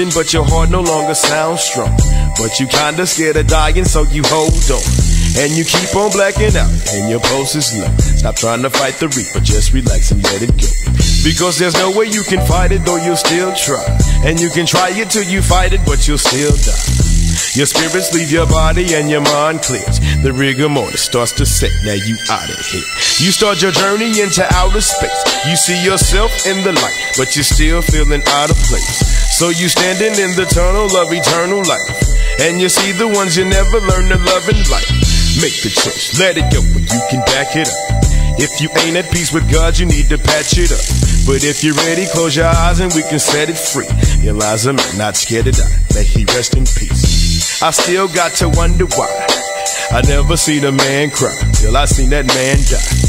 Breathing, 0.03 0.23
but 0.23 0.33
your 0.33 0.45
heart 0.45 0.71
no 0.71 0.81
longer 0.81 1.15
sounds 1.15 1.63
strong. 1.63 1.97
But 2.39 2.59
you 2.59 2.67
kinda 2.67 3.07
scared 3.07 3.37
of 3.37 3.47
dying, 3.47 3.85
so 3.85 4.03
you 4.05 4.23
hold 4.27 4.53
on. 4.71 4.83
And 5.37 5.53
you 5.53 5.65
keep 5.65 5.95
on 5.97 6.11
blacking 6.11 6.57
out, 6.57 6.71
and 6.93 7.11
your 7.11 7.21
pulse 7.21 7.55
is 7.55 7.73
low. 7.75 7.89
Stop 8.17 8.37
trying 8.37 8.63
to 8.63 8.71
fight 8.71 8.99
the 8.99 9.09
reaper, 9.09 9.41
just 9.41 9.73
relax 9.73 10.11
and 10.11 10.23
let 10.25 10.43
it 10.43 10.53
go. 10.57 10.69
Because 11.25 11.59
there's 11.59 11.75
no 11.75 11.91
way 11.91 12.07
you 12.07 12.23
can 12.23 12.45
fight 12.47 12.73
it, 12.73 12.85
though 12.85 12.97
you'll 12.97 13.17
still 13.17 13.55
try. 13.55 13.85
And 14.25 14.41
you 14.41 14.51
can 14.51 14.67
try 14.67 14.91
it 14.91 15.11
till 15.11 15.25
you 15.25 15.41
fight 15.41 15.73
it, 15.73 15.81
but 15.87 16.07
you'll 16.07 16.19
still 16.19 16.53
die. 16.53 17.03
Your 17.55 17.67
spirits 17.67 18.13
leave 18.15 18.31
your 18.31 18.47
body 18.47 18.95
and 18.95 19.09
your 19.11 19.21
mind 19.21 19.63
clears. 19.63 20.01
The 20.23 20.33
rigor 20.33 20.69
mortis 20.69 21.03
starts 21.03 21.33
to 21.33 21.47
set, 21.47 21.71
now 21.85 21.93
you 21.93 22.17
out 22.31 22.49
of 22.49 22.61
here. 22.67 22.85
You 23.21 23.31
start 23.31 23.63
your 23.63 23.73
journey 23.73 24.21
into 24.21 24.45
outer 24.55 24.81
space. 24.81 25.23
You 25.47 25.57
see 25.57 25.85
yourself 25.85 26.33
in 26.47 26.65
the 26.65 26.73
light, 26.73 26.99
but 27.17 27.37
you're 27.37 27.45
still 27.45 27.83
feeling 27.83 28.23
out 28.29 28.51
of 28.51 28.57
place. 28.69 29.12
So 29.43 29.51
you 29.51 29.67
standing 29.67 30.15
in 30.23 30.39
the 30.39 30.47
tunnel 30.47 30.87
of 31.03 31.11
eternal 31.11 31.67
life. 31.67 31.91
And 32.39 32.63
you 32.63 32.69
see 32.69 32.95
the 32.95 33.11
ones 33.11 33.37
you 33.37 33.43
never 33.43 33.83
learn 33.91 34.07
to 34.15 34.19
love 34.23 34.47
in 34.47 34.55
life. 34.71 34.87
Make 35.43 35.59
the 35.67 35.73
choice, 35.75 36.15
let 36.15 36.39
it 36.39 36.47
go, 36.55 36.63
but 36.71 36.87
you 36.87 37.03
can 37.11 37.27
back 37.27 37.59
it 37.59 37.67
up. 37.67 37.75
If 38.39 38.63
you 38.63 38.71
ain't 38.87 38.95
at 39.03 39.11
peace 39.11 39.35
with 39.35 39.51
God, 39.51 39.83
you 39.83 39.87
need 39.87 40.07
to 40.15 40.19
patch 40.19 40.63
it 40.63 40.71
up. 40.71 40.79
But 41.27 41.43
if 41.43 41.67
you're 41.67 41.75
ready, 41.75 42.07
close 42.07 42.37
your 42.39 42.47
eyes 42.47 42.79
and 42.79 42.95
we 42.95 43.03
can 43.03 43.19
set 43.19 43.51
it 43.51 43.59
free. 43.59 43.91
Eliza, 44.23 44.75
man, 44.75 44.95
not 44.97 45.17
scared 45.17 45.51
to 45.51 45.51
die. 45.51 45.75
May 45.91 46.07
he 46.07 46.23
rest 46.31 46.55
in 46.55 46.63
peace. 46.63 47.61
I 47.67 47.75
still 47.75 48.07
got 48.07 48.39
to 48.39 48.49
wonder 48.49 48.87
why. 48.95 49.11
I 49.91 50.07
never 50.07 50.37
seen 50.37 50.63
a 50.63 50.71
man 50.71 51.11
cry 51.11 51.35
till 51.59 51.77
I 51.77 51.87
seen 51.87 52.11
that 52.15 52.31
man 52.31 52.63
die. 52.71 53.02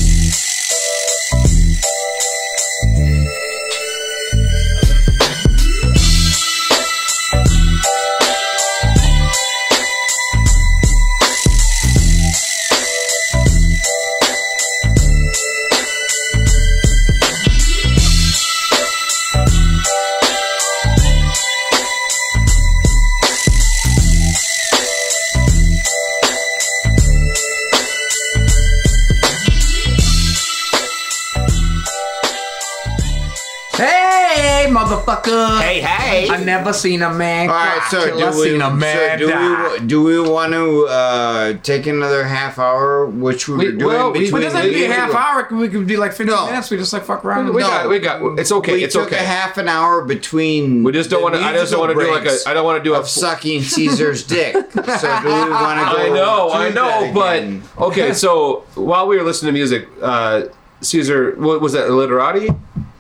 Motherfucker! 35.24 35.62
Hey, 35.62 35.82
hey! 35.82 36.30
I 36.30 36.44
never 36.44 36.74
seen 36.74 37.02
a 37.02 37.14
man 37.14 37.50
All 37.50 37.56
cry 37.56 37.88
so 37.90 38.06
till 38.06 38.18
do 38.20 38.26
I 38.26 38.30
we, 38.30 38.44
seen 38.52 38.62
a 38.62 38.70
man 38.74 39.20
so 39.20 39.26
do, 39.26 39.32
die. 39.32 39.74
we 39.80 39.88
do 39.88 40.04
we 40.04 40.20
want 40.20 40.54
to 40.54 40.86
uh, 40.88 41.54
take 41.64 41.88
another 41.88 42.24
half 42.24 42.60
hour, 42.60 43.06
which 43.06 43.48
we, 43.48 43.58
We, 43.58 43.66
were 43.66 43.72
doing 43.72 43.88
well, 43.96 44.12
we, 44.12 44.20
between 44.22 44.42
it 44.42 44.46
doesn't 44.46 44.60
have 44.62 44.68
to 44.70 44.74
be 44.74 44.86
a 44.86 44.88
the- 44.88 44.94
half 44.94 45.14
hour. 45.14 45.48
We 45.58 45.70
could 45.70 45.88
be 45.88 45.98
like 45.98 46.14
15 46.14 46.46
minutes. 46.48 46.70
We 46.72 46.78
just 46.78 46.94
like 46.94 47.04
fuck 47.04 47.24
around. 47.26 47.54
We 47.54 47.62
got- 47.62 47.90
we 47.90 48.00
got- 48.00 48.40
it's 48.40 48.52
okay, 48.52 48.74
We 48.74 48.84
it's 48.86 48.94
took 48.94 49.08
okay. 49.08 49.18
a 49.18 49.20
half 49.26 49.58
an 49.58 49.68
hour 49.68 50.04
between. 50.06 50.84
We 50.84 50.92
just 50.92 51.10
don't 51.10 51.22
wanna- 51.24 51.40
I 51.40 51.54
just 51.54 51.72
don't 51.72 51.80
wanna 51.80 51.94
do 51.94 52.12
like 52.12 52.22
a- 52.22 52.26
breaks 52.26 52.44
don't 52.44 52.66
wanna 52.66 52.84
do 52.84 52.94
a 52.94 53.00
of 53.00 53.08
sucking 53.10 53.64
Caesar's 53.64 54.24
dick. 54.28 54.54
So 54.54 54.62
do 54.62 54.76
we 54.76 55.50
want 55.50 55.80
to 55.80 55.96
go? 55.96 56.02
I 56.02 56.10
know, 56.14 56.52
I 56.52 56.70
know, 56.70 57.12
but 57.14 57.44
okay. 57.88 58.14
So 58.14 58.64
while 58.76 59.08
we 59.08 59.18
were 59.18 59.24
listening 59.24 59.50
to 59.50 59.54
music, 59.54 59.88
uh, 60.02 60.44
Caesar, 60.82 61.36
what 61.38 61.62
was 61.62 61.74
that? 61.74 61.90
Literati? 61.90 62.50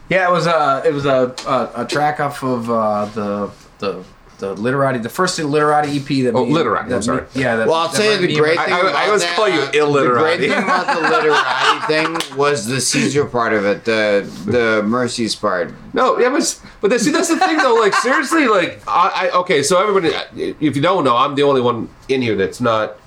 Yeah, 0.10 0.30
it 0.30 0.32
was 0.32 0.48
a 0.48 0.84
it 0.86 0.94
was 0.94 1.06
a 1.06 1.34
a, 1.48 1.84
a 1.84 1.86
track 1.88 2.20
off 2.20 2.44
of 2.44 2.70
uh, 2.70 3.06
the 3.06 3.52
the 3.80 4.04
the 4.40 4.54
Literati, 4.56 5.00
the 5.00 5.08
first 5.10 5.40
Literati 5.40 5.98
EP 5.98 6.06
that. 6.26 6.34
Oh, 6.36 6.46
me- 6.46 6.52
Literati, 6.52 6.90
that 6.90 6.96
I'm 6.98 7.02
sorry. 7.02 7.22
me- 7.22 7.28
yeah. 7.36 7.56
That, 7.56 7.68
Well, 7.68 7.78
I'll 7.78 7.88
that 7.88 7.96
tell 7.98 8.20
you 8.22 8.28
the 8.28 8.36
great 8.36 8.58
my- 8.58 8.66
thing 8.66 8.74
I- 8.74 8.78
I 8.78 8.90
about 8.90 9.06
always 9.06 9.22
that, 9.22 9.36
call 9.38 9.48
you 9.48 9.60
uh, 9.62 9.72
illiterati. 9.74 10.42
The 10.42 10.48
great 10.48 10.56
thing 10.56 10.64
about 10.64 10.88
the 10.88 11.10
literati 11.10 11.88
thing 12.28 12.38
was 12.38 12.66
the 12.66 12.82
Caesar 12.82 13.26
part 13.26 13.54
of 13.54 13.64
it, 13.66 13.86
the 13.86 14.30
the 14.46 14.84
mercies 14.84 15.34
part. 15.36 15.74
No, 15.94 16.20
yeah, 16.20 16.30
but 16.30 16.60
but 16.82 16.90
that- 16.90 17.00
see 17.00 17.12
that's 17.12 17.30
the 17.30 17.38
thing 17.38 17.58
though. 17.58 17.76
Like 17.76 17.94
seriously, 17.96 18.48
like 18.48 18.82
I, 18.88 19.30
I 19.32 19.38
okay. 19.40 19.64
So 19.64 19.80
everybody, 19.82 20.14
if 20.60 20.76
you 20.76 20.82
don't 20.82 21.06
know, 21.06 21.16
I'm 21.16 21.36
the 21.36 21.44
only 21.44 21.62
one 21.62 21.88
in 22.10 22.22
here 22.22 22.36
that's 22.36 22.60
not 22.60 22.98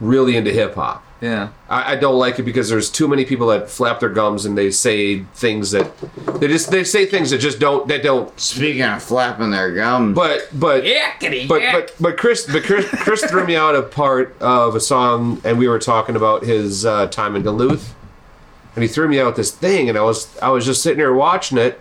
really 0.00 0.36
into 0.36 0.52
hip 0.52 0.74
hop. 0.74 1.04
Yeah. 1.20 1.48
I, 1.68 1.92
I 1.92 1.96
don't 1.96 2.16
like 2.18 2.38
it 2.38 2.44
because 2.44 2.68
there's 2.68 2.88
too 2.90 3.08
many 3.08 3.24
people 3.24 3.48
that 3.48 3.68
flap 3.68 3.98
their 4.00 4.08
gums 4.08 4.44
and 4.44 4.56
they 4.56 4.70
say 4.70 5.24
things 5.34 5.72
that 5.72 5.90
they 6.40 6.46
just 6.46 6.70
they 6.70 6.84
say 6.84 7.06
things 7.06 7.30
that 7.30 7.38
just 7.38 7.58
don't 7.58 7.88
that 7.88 8.02
don't. 8.02 8.38
Speaking 8.38 8.82
of 8.82 9.02
flapping 9.02 9.50
their 9.50 9.74
gums, 9.74 10.14
but 10.14 10.48
but 10.52 10.84
Yakety 10.84 11.48
but 11.48 11.60
yak. 11.60 11.72
but 11.74 11.94
but 12.00 12.16
Chris 12.18 12.46
but 12.46 12.62
Chris 12.62 12.86
Chris 12.88 13.24
threw 13.24 13.44
me 13.44 13.56
out 13.56 13.74
a 13.74 13.82
part 13.82 14.36
of 14.40 14.76
a 14.76 14.80
song 14.80 15.40
and 15.44 15.58
we 15.58 15.66
were 15.66 15.80
talking 15.80 16.14
about 16.14 16.44
his 16.44 16.86
uh, 16.86 17.08
time 17.08 17.34
in 17.34 17.42
Duluth 17.42 17.94
and 18.76 18.82
he 18.84 18.88
threw 18.88 19.08
me 19.08 19.18
out 19.18 19.34
this 19.34 19.50
thing 19.50 19.88
and 19.88 19.98
I 19.98 20.02
was 20.02 20.38
I 20.38 20.50
was 20.50 20.64
just 20.64 20.82
sitting 20.82 20.98
there 20.98 21.14
watching 21.14 21.58
it 21.58 21.80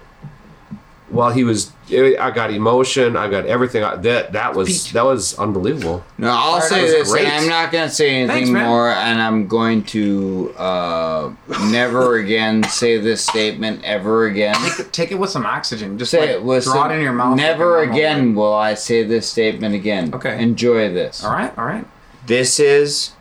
while 1.10 1.32
he 1.32 1.44
was 1.44 1.72
I 1.90 2.32
got 2.36 2.52
emotion 2.52 3.16
I 3.16 3.30
got 3.30 3.46
everything 3.46 3.82
I, 3.84 3.96
that 3.96 4.34
that 4.34 4.56
was 4.56 4.92
that 4.92 5.06
was 5.06 5.38
unbelievable. 5.40 6.04
No, 6.18 6.30
I'll 6.30 6.56
That 6.60 6.64
say 6.70 6.82
this, 6.82 7.10
great. 7.10 7.26
and 7.26 7.34
I'm 7.44 7.48
not 7.50 7.72
going 7.72 7.88
to 7.88 7.94
say 7.94 8.10
anything 8.16 8.48
Thanks, 8.48 8.50
more, 8.50 8.90
and 8.90 9.22
I'm 9.22 9.48
going 9.48 9.84
to 9.86 10.54
uh, 10.58 11.32
never 11.72 12.18
again 12.18 12.64
say 12.66 12.98
this 12.98 13.26
statement 13.26 13.84
ever 13.86 14.26
again. 14.26 14.56
Take 14.56 14.80
it, 14.80 14.94
take 14.94 15.12
it 15.14 15.16
with 15.16 15.30
some 15.30 15.46
oxygen. 15.46 15.98
Just 15.98 16.12
Say 16.12 16.20
like, 16.20 16.30
it 16.32 16.44
with 16.44 16.66
draw 16.66 16.74
some- 16.74 16.92
it 16.92 16.96
in 16.96 17.02
your 17.04 17.14
mouth. 17.14 17.38
Never 17.38 17.78
like 17.78 17.84
a 17.84 17.86
normal 17.86 17.98
again 17.98 18.36
will 18.36 18.54
I 18.54 18.74
say 18.74 19.04
this 19.04 19.30
statement 19.30 19.74
again. 19.76 20.14
Okay. 20.14 20.42
Enjoy 20.44 20.92
this. 20.94 21.24
All 21.24 21.32
right, 21.32 21.58
all 21.58 21.66
right. 21.66 21.86
This 22.26 22.60
is 22.60 23.14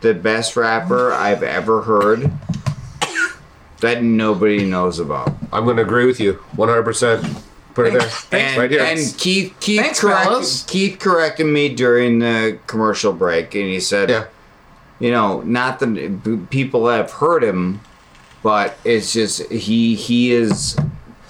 the 0.00 0.14
best 0.14 0.56
rapper 0.56 1.12
I've 1.12 1.42
ever 1.42 1.82
heard 1.82 2.30
that 3.80 4.02
nobody 4.02 4.64
knows 4.64 4.98
about. 4.98 5.32
I'm 5.52 5.64
going 5.64 5.76
to 5.76 5.82
agree 5.82 6.06
with 6.06 6.20
you 6.20 6.34
100%. 6.56 7.42
Put 7.74 7.86
it 7.86 7.92
there. 7.92 8.40
And, 8.40 8.58
right 8.58 8.70
here. 8.70 8.82
and 8.82 8.98
Keith 9.18 9.54
Keith 9.60 9.80
Thanks, 9.80 10.00
correct- 10.00 10.66
Keith 10.66 10.98
corrected 10.98 11.46
me 11.46 11.68
during 11.72 12.18
the 12.18 12.58
commercial 12.66 13.12
break, 13.12 13.54
and 13.54 13.64
he 13.66 13.78
said, 13.78 14.10
Yeah. 14.10 14.24
"You 14.98 15.12
know, 15.12 15.42
not 15.42 15.78
the 15.78 16.40
people 16.50 16.84
that 16.86 16.96
have 16.96 17.12
heard 17.12 17.44
him, 17.44 17.80
but 18.42 18.76
it's 18.84 19.12
just 19.12 19.48
he 19.52 19.94
he 19.94 20.32
is 20.32 20.76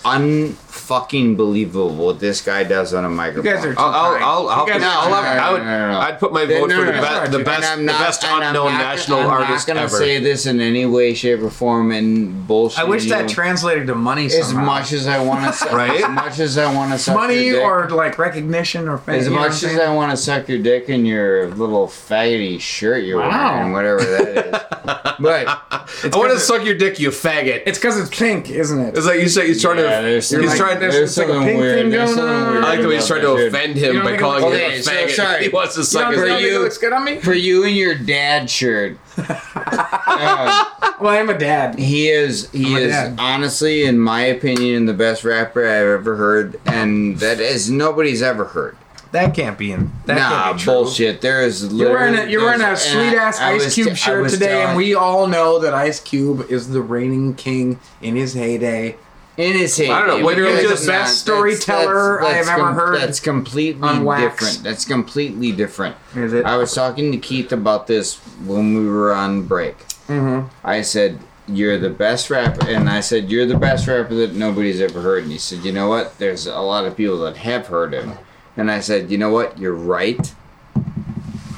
unfucking 0.04 1.36
believable 1.36 1.90
what 1.90 2.20
this 2.20 2.40
guy 2.40 2.64
does 2.64 2.94
on 2.94 3.04
a 3.04 3.08
microphone." 3.08 3.52
guys 3.54 3.64
are 3.64 3.72
too 3.74 3.80
I'll, 3.80 3.94
I'll, 3.94 4.12
kind. 4.12 4.24
I'll, 4.24 4.48
I'll, 4.48 4.66
You 4.66 4.72
guys 4.72 4.82
I'll, 4.82 5.14
are 5.14 5.22
too 5.22 5.40
I 5.40 5.52
would. 5.52 5.58
No, 5.62 5.64
no, 5.86 5.92
no. 5.92 5.98
I'd 6.00 6.18
put 6.18 6.32
my 6.32 6.44
vote 6.46 6.68
no, 6.68 6.78
for 6.80 6.86
the, 6.86 6.92
no, 6.92 7.00
best, 7.02 7.30
the 7.32 7.36
And 7.38 7.44
best, 7.44 7.70
I'm 7.72 7.86
the 7.86 7.92
best 7.92 8.24
and 8.24 8.32
I'm 8.44 8.48
unknown 8.48 8.72
not- 8.72 8.78
national 8.78 9.20
I'm 9.20 9.26
artist 9.30 9.68
not 9.68 9.74
gonna 9.74 9.86
ever. 9.86 9.96
say 9.96 10.18
this 10.20 10.46
in 10.46 10.60
any 10.60 10.86
way, 10.86 11.14
shape, 11.14 11.40
or 11.40 11.50
form 11.50 11.90
and 11.92 12.46
bullshit. 12.46 12.78
I 12.80 12.84
wish 12.84 13.04
you. 13.04 13.10
that 13.10 13.28
translated 13.28 13.86
to 13.88 13.94
money 13.94 14.26
as 14.26 14.52
much 14.54 14.92
as 14.92 15.06
I 15.06 15.18
want 15.22 15.54
to, 15.54 15.66
Right? 15.74 16.02
As 16.02 16.10
much 16.10 16.38
as 16.38 16.58
I 16.58 16.72
want 16.74 16.92
to 16.92 16.98
suck 16.98 17.14
money 17.16 17.44
your 17.46 17.56
dick, 17.60 17.64
or 17.64 17.96
like 17.96 18.18
recognition 18.18 18.88
or 18.88 18.98
fame. 18.98 19.16
as 19.16 19.24
you 19.26 19.30
know 19.30 19.36
what 19.40 19.50
much 19.50 19.62
as? 19.64 19.78
I 19.78 19.94
want 19.94 20.10
to 20.12 20.16
suck 20.16 20.48
your 20.48 20.58
dick 20.58 20.88
in 20.88 21.04
your 21.06 21.48
little 21.54 21.86
faggoty 21.86 22.60
shirt 22.60 23.04
you're 23.04 23.18
Wow. 23.20 23.54
wearing, 23.56 23.72
whatever 23.72 24.00
that 24.04 24.46
is. 24.46 24.60
But 25.20 25.48
I 25.48 26.16
want 26.16 26.30
to 26.32 26.38
suck 26.38 26.64
your 26.64 26.76
dick, 26.78 27.00
you 27.00 27.10
faggot. 27.10 27.64
It's 27.66 27.76
because 27.76 27.98
it's 27.98 28.16
pink, 28.16 28.50
isn't 28.50 28.78
it? 28.78 28.96
It's 28.96 29.04
like 29.04 29.18
you 29.18 29.28
say 29.28 29.48
he's 29.48 29.60
trying 29.60 29.78
yeah, 29.90 29.96
to. 30.00 30.02
there's 30.06 30.30
He's 30.30 30.40
something, 30.40 30.56
trying. 30.58 30.80
there's- 30.80 30.94
there's 30.94 31.18
like 31.18 31.28
a 31.28 31.30
something 31.32 31.48
pink 31.48 31.60
weird. 31.60 31.78
thing 31.80 31.90
There's 31.90 32.14
going 32.14 32.18
something 32.18 32.34
on. 32.36 32.52
weird 32.52 32.64
I 32.64 32.68
like 32.68 32.80
the 32.82 32.88
way 32.88 32.94
he's 32.96 33.06
trying 33.06 33.20
to 33.22 33.30
offend 33.46 33.76
him 33.76 33.94
don't 33.96 34.04
by 34.04 34.16
calling 34.16 34.44
it's- 34.54 34.54
him 34.54 34.70
Okay, 34.70 34.78
a 34.78 34.82
so 34.82 34.92
faggot. 34.92 35.10
sorry. 35.16 35.42
He 35.44 35.48
wants 35.48 35.74
to 35.74 35.80
You 35.80 35.84
suck 35.84 36.02
don't 36.02 36.12
his 36.12 36.20
For 36.22 36.26
dick. 36.28 36.40
you- 36.40 36.58
looks 36.60 36.78
good 36.78 36.92
on 36.92 37.04
me? 37.04 37.16
For 37.20 37.34
you 37.34 37.64
and 37.64 37.76
your 37.76 37.94
dad 37.94 38.50
shirt, 38.50 38.98
uh, 39.16 40.64
Well, 41.00 41.12
I'm 41.14 41.30
a 41.30 41.38
dad. 41.38 41.78
he 41.78 42.08
is 42.08 42.50
he 42.50 42.74
I'm 42.76 42.82
is 42.82 43.18
honestly, 43.18 43.84
in 43.84 43.98
my 43.98 44.22
opinion, 44.22 44.86
the 44.86 44.94
best 44.94 45.24
rapper 45.24 45.64
I've 45.64 46.00
ever 46.00 46.16
heard, 46.16 46.58
and 46.66 47.18
that 47.20 47.38
is 47.40 47.70
nobody's 47.70 48.20
ever 48.22 48.46
heard. 48.46 48.76
That 49.12 49.32
can't 49.34 49.56
be 49.56 49.72
in. 49.72 49.90
That 50.06 50.16
nah, 50.18 50.28
can't 50.44 50.56
be 50.58 50.62
true. 50.64 50.72
bullshit. 50.74 51.20
There 51.22 51.40
is 51.42 51.72
You're 51.72 51.90
wearing 51.90 52.14
a, 52.18 52.26
you're 52.26 52.42
wearing 52.44 52.60
a 52.60 52.76
sweet 52.76 53.14
ass 53.16 53.40
I 53.40 53.52
Ice 53.52 53.64
was 53.66 53.74
Cube 53.74 53.86
t- 53.86 53.92
I 53.92 53.94
shirt 53.94 54.22
was 54.24 54.32
today, 54.34 54.62
and 54.64 54.76
we 54.76 54.94
all 54.94 55.26
know 55.28 55.58
that 55.60 55.72
Ice 55.72 56.00
Cube 56.00 56.44
is 56.50 56.68
the 56.70 56.82
reigning 56.82 57.34
king 57.34 57.78
in 58.02 58.16
his 58.16 58.34
heyday. 58.34 58.96
In 59.38 59.52
his 59.56 59.74
heyday. 59.76 59.92
I 59.92 59.98
don't 60.06 60.18
know, 60.18 60.24
what 60.24 60.34
but 60.36 60.42
you 60.42 60.48
it's 60.48 60.62
just- 60.68 60.86
not- 60.86 60.92
best 60.92 61.26
that's- 61.26 61.62
storyteller 61.62 62.22
I 62.22 62.32
have 62.32 62.48
ever 62.48 62.58
com- 62.58 62.74
heard 62.74 63.00
That's 63.00 63.20
completely 63.20 63.88
on 63.88 64.04
wax. 64.04 64.22
different. 64.34 64.64
That's 64.64 64.84
completely 64.84 65.52
different. 65.52 65.96
Is 66.14 66.32
it? 66.34 66.44
I 66.44 66.56
was 66.58 66.74
talking 66.74 67.10
to 67.12 67.18
Keith 67.18 67.52
about 67.52 67.86
this 67.86 68.16
when 68.44 68.74
we 68.76 68.86
were 68.88 69.14
on 69.14 69.42
break. 69.42 69.76
Mm-hmm. 70.08 70.48
I 70.64 70.82
said, 70.82 71.18
"You're 71.46 71.78
the 71.78 71.90
best 71.90 72.30
rapper," 72.30 72.66
and 72.68 72.90
I 72.90 73.00
said, 73.00 73.30
"You're 73.30 73.46
the 73.46 73.56
best 73.56 73.86
rapper 73.86 74.14
that 74.16 74.34
nobody's 74.34 74.80
ever 74.80 75.00
heard." 75.00 75.22
And 75.22 75.32
he 75.32 75.38
said, 75.38 75.64
"You 75.64 75.72
know 75.72 75.88
what? 75.88 76.18
There's 76.18 76.46
a 76.46 76.58
lot 76.60 76.84
of 76.84 76.96
people 76.96 77.18
that 77.20 77.36
have 77.38 77.68
heard 77.68 77.92
him." 77.94 78.12
And 78.56 78.70
I 78.70 78.80
said, 78.80 79.10
"You 79.10 79.18
know 79.18 79.30
what? 79.30 79.56
You're 79.58 79.72
right." 79.74 80.34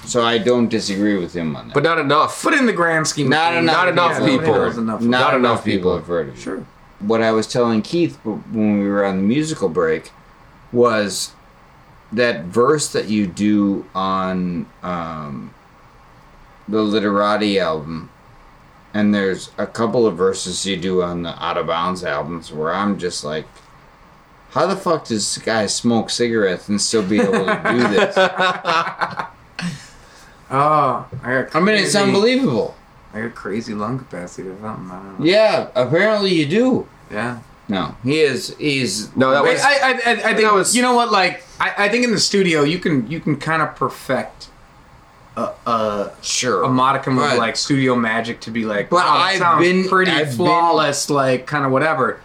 So 0.04 0.22
I 0.24 0.38
don't 0.38 0.68
disagree 0.68 1.16
with 1.16 1.32
him 1.34 1.54
on 1.54 1.68
that. 1.68 1.74
But 1.74 1.84
not 1.84 1.98
enough. 1.98 2.42
But 2.42 2.54
in 2.54 2.66
the 2.66 2.72
grand 2.72 3.06
scheme, 3.06 3.26
of 3.26 3.30
Not 3.30 3.52
things, 3.52 3.62
enough 3.62 3.76
Not 3.76 3.88
enough 3.88 4.18
yeah, 4.20 4.26
people. 4.26 4.52
there 4.54 4.66
enough. 4.66 4.76
not, 4.76 5.02
Not 5.02 5.34
enough 5.34 5.34
enough 5.38 5.64
people 5.64 5.78
people. 5.92 5.96
have 5.98 6.06
heard 6.08 6.28
of 6.30 6.34
it. 6.36 6.40
Sure. 6.40 6.66
What 7.00 7.22
I 7.22 7.32
was 7.32 7.46
telling 7.46 7.82
Keith 7.82 8.18
when 8.24 8.80
we 8.80 8.88
were 8.88 9.04
on 9.04 9.16
the 9.16 9.22
musical 9.22 9.68
break 9.68 10.10
was 10.72 11.32
that 12.12 12.44
verse 12.44 12.92
that 12.92 13.08
you 13.08 13.26
do 13.26 13.86
on 13.94 14.66
um, 14.82 15.54
the 16.68 16.82
Literati 16.82 17.58
album, 17.58 18.10
and 18.92 19.14
there's 19.14 19.50
a 19.56 19.66
couple 19.66 20.06
of 20.06 20.16
verses 20.16 20.66
you 20.66 20.76
do 20.76 21.02
on 21.02 21.22
the 21.22 21.42
Out 21.42 21.56
of 21.56 21.66
Bounds 21.66 22.04
albums 22.04 22.52
where 22.52 22.74
I'm 22.74 22.98
just 22.98 23.24
like, 23.24 23.46
how 24.50 24.66
the 24.66 24.76
fuck 24.76 25.06
does 25.06 25.34
this 25.34 25.44
guy 25.44 25.66
smoke 25.66 26.10
cigarettes 26.10 26.68
and 26.68 26.80
still 26.80 27.06
be 27.06 27.20
able 27.20 27.32
to 27.32 27.62
do 27.70 27.78
this? 27.88 28.16
Oh, 30.52 31.08
I 31.22 31.46
I 31.54 31.60
mean, 31.60 31.76
it's 31.76 31.94
unbelievable. 31.94 32.74
I 33.12 33.20
got 33.22 33.34
crazy 33.34 33.74
lung 33.74 33.98
capacity 33.98 34.48
or 34.48 34.56
something. 34.60 34.90
I 34.90 34.96
don't 35.02 35.18
know. 35.20 35.24
Yeah, 35.24 35.68
apparently 35.74 36.32
you 36.34 36.46
do. 36.46 36.88
Yeah. 37.10 37.38
No, 37.68 37.94
he 38.02 38.20
is. 38.20 38.56
He's 38.58 39.14
No, 39.16 39.30
that 39.30 39.42
was. 39.44 39.60
I, 39.60 39.70
I, 39.72 39.90
I, 39.90 39.92
I 39.92 40.16
think 40.34 40.40
that 40.40 40.54
was- 40.54 40.74
you 40.76 40.82
know 40.82 40.94
what? 40.94 41.10
Like, 41.12 41.44
I, 41.60 41.86
I 41.86 41.88
think 41.88 42.04
in 42.04 42.10
the 42.10 42.18
studio 42.20 42.62
you 42.62 42.78
can 42.78 43.08
you 43.10 43.20
can 43.20 43.36
kind 43.36 43.62
of 43.62 43.76
perfect 43.76 44.48
a, 45.36 45.50
a 45.66 46.10
sure 46.22 46.62
a 46.64 46.68
modicum 46.68 47.18
of 47.18 47.38
like 47.38 47.56
studio 47.56 47.94
magic 47.94 48.40
to 48.42 48.50
be 48.50 48.64
like, 48.64 48.90
But 48.90 49.04
wow, 49.04 49.12
I've 49.16 49.60
been- 49.60 49.88
pretty 49.88 50.10
I've 50.10 50.28
been- 50.28 50.36
flawless, 50.36 51.08
like 51.10 51.46
kind 51.46 51.64
of 51.64 51.70
whatever. 51.70 52.20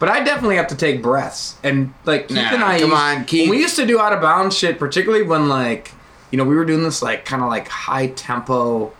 But 0.00 0.08
I 0.08 0.22
definitely 0.22 0.56
have 0.56 0.68
to 0.68 0.76
take 0.76 1.02
breaths, 1.02 1.56
and 1.64 1.92
like 2.04 2.28
Keith 2.28 2.36
Nah, 2.36 2.54
and 2.54 2.62
I, 2.64 2.78
come 2.78 2.90
used, 2.90 3.02
on, 3.02 3.24
Keith. 3.24 3.48
when 3.50 3.58
we 3.58 3.62
used 3.62 3.74
to 3.76 3.86
do 3.86 3.98
out 4.00 4.12
of 4.12 4.20
bounds 4.20 4.56
shit, 4.56 4.78
particularly 4.78 5.24
when 5.24 5.48
like 5.48 5.90
you 6.30 6.38
know 6.38 6.44
we 6.44 6.54
were 6.54 6.64
doing 6.64 6.84
this 6.84 7.02
like 7.02 7.24
kind 7.24 7.42
of 7.42 7.48
like 7.48 7.66
high 7.68 8.06
tempo, 8.08 8.92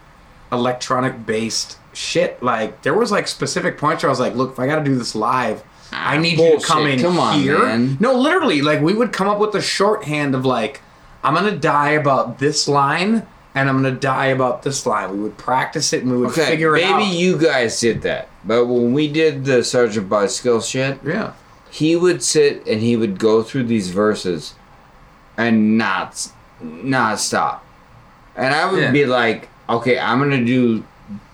electronic 0.53 1.27
based 1.27 1.79
shit. 1.93 2.43
Like 2.43 2.83
there 2.83 2.95
was 2.95 3.11
like 3.11 3.29
specific 3.29 3.79
points 3.79 4.03
where 4.03 4.11
I 4.11 4.13
was 4.13 4.21
like, 4.21 4.35
look, 4.35 4.53
if 4.53 4.59
I 4.59 4.67
got 4.67 4.77
to 4.79 4.85
do 4.85 4.97
this 4.97 5.15
live. 5.15 5.63
I 5.91 6.17
ah, 6.17 6.21
need 6.21 6.39
you 6.39 6.59
to 6.61 6.65
come 6.67 6.87
in 6.87 7.01
Come 7.01 7.19
on, 7.19 7.41
here. 7.41 7.59
man. 7.65 7.97
No, 7.99 8.15
literally, 8.15 8.61
like 8.61 8.83
we 8.83 8.93
would 8.93 9.11
come 9.13 9.27
up 9.27 9.39
with 9.39 9.55
a 9.55 9.63
shorthand 9.63 10.35
of 10.35 10.45
like, 10.45 10.83
I'm 11.25 11.33
gonna 11.35 11.57
die 11.57 11.91
about 11.93 12.39
this 12.39 12.69
line, 12.69 13.27
and 13.55 13.69
I'm 13.71 13.77
gonna 13.77 13.93
die 13.93 14.27
about 14.27 14.63
this 14.65 14.85
line. 14.85 15.11
We 15.13 15.21
would 15.21 15.39
practice 15.39 15.95
it 15.95 16.03
and 16.03 16.13
we 16.13 16.19
would 16.19 16.31
Okay, 16.33 16.45
figure 16.45 16.77
it 16.77 16.83
maybe 16.83 16.93
out. 16.93 16.99
Maybe 16.99 17.17
you 17.17 17.39
guys 17.39 17.81
did 17.81 18.03
that, 18.03 18.29
but 18.45 18.67
when 18.67 18.93
we 18.93 19.09
did 19.11 19.47
the 19.47 19.65
Sergeant 19.65 20.11
Buzzkill 20.11 20.63
shit, 20.63 20.99
yeah, 21.03 21.33
he 21.71 21.97
would 21.97 22.23
sit 22.23 22.67
and 22.67 22.83
he 22.83 22.95
would 22.95 23.19
go 23.19 23.43
through 23.43 23.65
these 23.65 23.89
verses 23.89 24.55
and 25.39 25.79
not 25.79 26.31
not 26.61 27.19
stop, 27.19 27.65
and 28.37 28.55
I 28.55 28.71
would 28.71 28.83
Yeah. 28.83 28.91
be 28.91 29.07
like, 29.07 29.49
okay, 29.69 29.99
I'm 29.99 30.19
gonna 30.19 30.45
do 30.45 30.85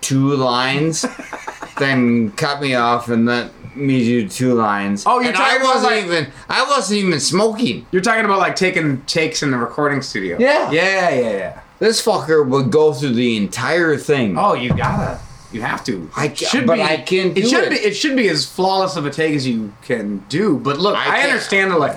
two 0.01 0.35
lines, 0.35 1.05
then 1.79 2.31
cut 2.33 2.61
me 2.61 2.75
off 2.75 3.09
and 3.09 3.27
let 3.27 3.51
me 3.77 4.05
do 4.05 4.29
two 4.29 4.55
lines. 4.55 5.05
Oh, 5.07 5.19
you're 5.19 5.29
and 5.29 5.37
talking 5.37 5.61
I 5.63 5.65
wasn't 5.65 5.93
like- 5.93 6.05
even 6.05 6.27
I 6.49 6.65
wasn't 6.69 6.99
even 7.01 7.21
smoking. 7.21 7.87
You're 7.91 8.03
talking 8.03 8.25
about 8.25 8.39
like 8.39 8.57
taking 8.57 9.03
takes 9.03 9.43
in 9.43 9.51
the 9.51 9.59
recording 9.59 10.03
studio. 10.03 10.37
Yeah. 10.39 10.71
yeah, 10.71 11.11
yeah, 11.11 11.31
yeah. 11.31 11.61
This 11.81 12.01
fucker 12.05 12.47
would 12.49 12.71
go 12.71 12.93
through 12.93 13.15
the 13.15 13.37
entire 13.37 13.97
thing. 13.97 14.39
Oh, 14.39 14.55
you 14.55 14.71
gotta, 14.71 15.19
you 15.53 15.61
have 15.63 15.83
to. 15.85 16.09
I 16.17 16.33
should 16.33 16.67
but 16.67 16.79
I 16.79 16.99
can't 16.99 17.37
it 17.37 17.49
should 17.49 17.65
it. 17.65 17.71
be. 17.71 17.77
It 17.77 17.95
should 17.95 18.17
be 18.17 18.29
as 18.29 18.47
flawless 18.47 18.97
of 18.97 19.07
a 19.07 19.11
take 19.11 19.35
as 19.35 19.47
you 19.47 19.73
can 19.83 20.19
do. 20.29 20.59
But 20.59 20.79
look, 20.79 20.97
I 20.97 21.23
I, 21.23 21.25
understand 21.25 21.73
that 21.73 21.81
like 21.81 21.97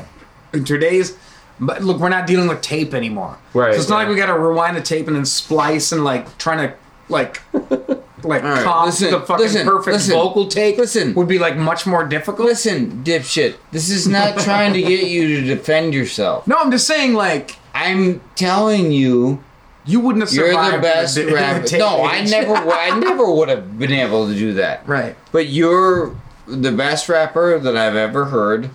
in 0.54 0.66
today's. 0.66 1.16
But 1.60 1.84
look, 1.84 2.00
we're 2.00 2.10
not 2.10 2.28
dealing 2.28 2.48
with 2.48 2.62
tape 2.62 2.94
anymore. 2.94 3.38
Right, 3.54 3.74
So 3.74 3.80
it's 3.80 3.90
not 3.90 3.98
yeah. 3.98 4.04
like 4.04 4.10
we 4.10 4.16
got 4.16 4.28
to 4.28 4.38
rewind 4.40 4.78
the 4.78 4.82
tape 4.82 5.08
and 5.08 5.16
then 5.16 5.26
splice 5.26 5.92
and 5.92 6.04
like 6.04 6.38
trying 6.38 6.68
to 6.70 6.76
like 7.10 7.42
like 7.54 8.44
All 8.44 8.50
right, 8.50 8.64
comp 8.64 8.86
listen, 8.88 9.12
the 9.12 9.20
fucking 9.22 9.38
listen, 9.46 9.66
perfect 9.68 9.94
listen, 9.94 10.14
vocal 10.14 10.48
take 10.48 10.78
listen. 10.78 11.14
would 11.16 11.28
be 11.28 11.40
like 11.40 11.56
much 11.58 11.86
more 11.88 12.04
difficult. 12.06 12.48
Listen, 12.48 13.04
dipshit. 13.04 13.56
This 13.72 13.90
is 13.90 14.08
not 14.08 14.38
trying 14.40 14.74
to 14.74 14.82
get 14.82 15.08
you 15.08 15.42
to 15.42 15.48
defend 15.48 15.94
yourself. 15.94 16.46
No, 16.48 16.58
I'm 16.58 16.70
just 16.72 16.86
saying 16.88 17.14
like 17.14 17.56
I'm 17.74 18.22
telling 18.36 18.92
you, 18.92 19.42
you 19.86 20.00
wouldn't 20.00 20.22
have 20.24 20.30
survived. 20.30 20.54
you're 20.54 20.72
the 20.74 20.82
best 20.82 21.16
the 21.16 21.26
rapper. 21.28 21.56
invitation. 21.58 21.80
No, 21.80 22.04
I 22.04 22.24
never, 22.26 22.54
w- 22.56 22.72
I 22.72 23.00
never 23.00 23.32
would 23.32 23.50
have 23.50 23.80
been 23.80 23.92
able 23.94 24.28
to 24.28 24.34
do 24.36 24.54
that. 24.56 24.88
Right. 24.88 25.16
But 25.32 25.48
you're 25.48 26.16
the 26.48 26.72
best 26.72 27.08
rapper 27.08 27.58
that 27.60 27.78
I've 27.78 27.96
ever 27.96 28.26
heard 28.26 28.70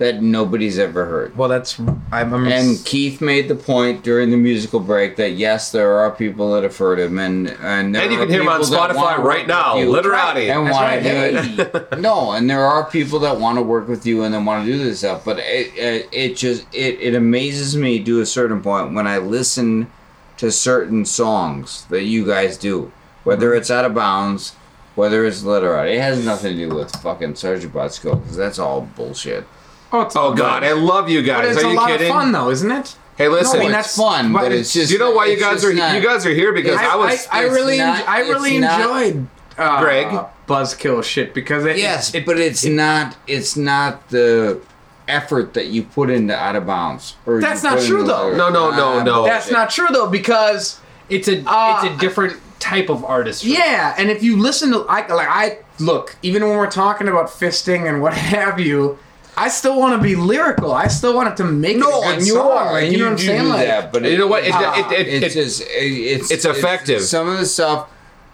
that 0.00 0.22
nobody's 0.22 0.78
ever 0.78 1.04
heard. 1.04 1.36
Well, 1.36 1.50
that's 1.50 1.78
I'm, 1.78 1.98
I'm 2.10 2.46
And 2.46 2.82
Keith 2.86 3.20
made 3.20 3.48
the 3.48 3.54
point 3.54 4.02
during 4.02 4.30
the 4.30 4.38
musical 4.38 4.80
break 4.80 5.16
that 5.16 5.32
yes, 5.32 5.72
there 5.72 5.92
are 5.98 6.10
people 6.10 6.54
that 6.54 6.62
have 6.62 6.74
heard 6.74 6.98
him, 6.98 7.18
and 7.18 7.50
and, 7.50 7.94
there 7.94 8.02
And 8.02 8.12
you 8.12 8.18
are 8.18 8.22
can 8.22 8.30
hear 8.30 8.40
him 8.40 8.48
on 8.48 8.62
Spotify 8.62 9.18
right 9.18 9.46
now, 9.46 9.76
with 9.76 9.84
you 9.84 9.90
literati. 9.92 10.48
and 10.48 10.66
That's 10.66 10.74
want 10.74 10.86
right. 10.86 11.02
to 11.02 11.56
do 11.56 11.78
it. 11.78 11.98
no, 12.00 12.32
and 12.32 12.48
there 12.48 12.64
are 12.64 12.90
people 12.90 13.18
that 13.18 13.38
want 13.38 13.58
to 13.58 13.62
work 13.62 13.88
with 13.88 14.06
you 14.06 14.22
and 14.22 14.32
then 14.32 14.46
want 14.46 14.64
to 14.64 14.72
do 14.72 14.78
this 14.78 15.00
stuff. 15.00 15.22
But 15.22 15.38
it, 15.40 15.76
it, 15.76 16.08
it 16.10 16.34
just 16.34 16.66
it, 16.72 16.98
it 16.98 17.14
amazes 17.14 17.76
me 17.76 18.02
to 18.02 18.22
a 18.22 18.26
certain 18.26 18.62
point 18.62 18.94
when 18.94 19.06
I 19.06 19.18
listen 19.18 19.92
to 20.38 20.50
certain 20.50 21.04
songs 21.04 21.84
that 21.90 22.04
you 22.04 22.24
guys 22.24 22.56
do, 22.56 22.90
whether 23.24 23.50
mm-hmm. 23.50 23.58
it's 23.58 23.70
out 23.70 23.84
of 23.84 23.94
bounds, 23.94 24.52
whether 24.94 25.26
it's 25.26 25.42
literati. 25.42 25.92
It 25.92 26.00
has 26.00 26.24
nothing 26.24 26.56
to 26.56 26.68
do 26.70 26.74
with 26.74 26.90
fucking 27.02 27.34
Sergeant 27.34 27.74
Buzzkill 27.74 28.22
because 28.22 28.38
that's 28.38 28.58
all 28.58 28.80
bullshit. 28.96 29.44
Oh, 29.92 30.02
it's 30.02 30.16
Oh 30.16 30.34
God, 30.34 30.62
I 30.64 30.72
love 30.72 31.08
you 31.08 31.22
guys. 31.22 31.42
But 31.42 31.50
it's 31.56 31.64
Are 31.64 31.66
a 31.66 31.70
you 31.70 31.76
lot 31.76 31.88
kidding? 31.88 32.06
of 32.10 32.12
fun 32.14 32.32
though, 32.32 32.50
isn't 32.50 32.70
it? 32.70 32.96
Hey, 33.16 33.28
listen. 33.28 33.56
No, 33.58 33.60
I 33.60 33.64
mean, 33.64 33.72
that's 33.72 33.96
fun, 33.96 34.32
but 34.32 34.50
it's 34.52 34.72
just. 34.72 34.88
Do 34.88 34.94
you 34.94 34.98
know 34.98 35.10
why 35.10 35.26
you 35.26 35.38
guys 35.38 35.62
are 35.64 35.74
not- 35.74 35.94
you 35.94 36.00
guys 36.02 36.24
are 36.24 36.30
here? 36.32 36.52
Because 36.54 36.78
I, 36.78 36.96
was 36.96 37.26
I, 37.30 37.44
it's 37.44 37.52
really 37.54 37.76
not- 37.78 37.98
enj- 38.04 38.08
I 38.08 38.20
really 38.20 38.56
it's 38.56 38.60
not- 38.62 38.80
enjoyed 39.02 39.26
uh, 39.58 39.80
Greg? 39.82 40.24
Buzzkill 40.48 41.04
shit 41.04 41.34
because 41.34 41.64
it, 41.66 41.76
Yes, 41.76 42.14
it, 42.14 42.24
but 42.24 42.38
it's 42.38 42.64
not. 42.64 43.16
It's 43.26 43.56
not 43.56 44.08
the 44.08 44.60
effort 45.06 45.54
that 45.54 45.66
you 45.66 45.82
put 45.82 46.08
into 46.08 46.34
out 46.34 46.56
of 46.56 46.66
bounds. 46.66 47.16
Or 47.26 47.40
That's 47.40 47.62
not 47.62 47.80
true, 47.80 48.04
though. 48.04 48.34
No, 48.36 48.48
no, 48.48 48.70
no, 48.70 49.02
no. 49.02 49.12
bullshit. 49.14 49.32
that's 49.32 49.50
not 49.50 49.68
true 49.70 49.88
though 49.92 50.08
because 50.08 50.80
It's 51.08 51.26
a 51.28 51.42
Uh, 51.46 51.82
it's 51.84 51.94
a 51.94 51.98
different 51.98 52.36
type 52.60 52.88
of 52.88 53.04
artistry. 53.04 53.50
Yeah, 53.52 53.94
and 53.98 54.08
if 54.10 54.22
you 54.22 54.36
listen 54.38 54.70
to 54.72 54.86
I 54.88 55.06
like 55.12 55.28
I 55.28 55.58
look, 55.78 56.16
even 56.22 56.42
when 56.48 56.56
we're 56.56 56.70
talking 56.70 57.08
about 57.08 57.26
fisting 57.28 57.88
and 57.88 58.00
what 58.00 58.14
have 58.34 58.58
you, 58.60 58.98
I 59.44 59.48
still 59.48 59.78
want 59.78 59.94
to 60.00 60.02
be 60.02 60.16
lyrical. 60.16 60.72
I 60.72 60.86
still 60.88 61.14
want 61.14 61.28
it 61.30 61.36
to 61.38 61.44
make 61.44 61.76
No, 61.78 61.88
it 61.88 61.90
a 61.90 62.00
good 62.08 62.18
and 62.18 62.26
you 62.26 62.34
song. 62.34 62.50
are, 62.50 62.72
Like, 62.74 62.84
and 62.84 62.92
you 62.92 62.98
know 62.98 63.04
what 63.06 63.12
I'm 63.12 63.18
saying? 63.18 63.48
Like, 63.48 63.66
that, 63.66 63.92
but 63.92 64.02
You 64.04 64.18
know 64.18 64.26
what? 64.26 64.44
It- 64.44 64.52
ah, 64.54 64.90
it- 64.90 64.92
it- 65.06 65.22
it's 65.24 65.34
it- 65.36 65.38
just 65.40 65.62
it's 65.68 66.30
it's 66.30 66.44
effective. 66.44 67.00
some 67.02 67.28
of 67.28 67.38
the 67.38 67.46
stuff 67.46 67.88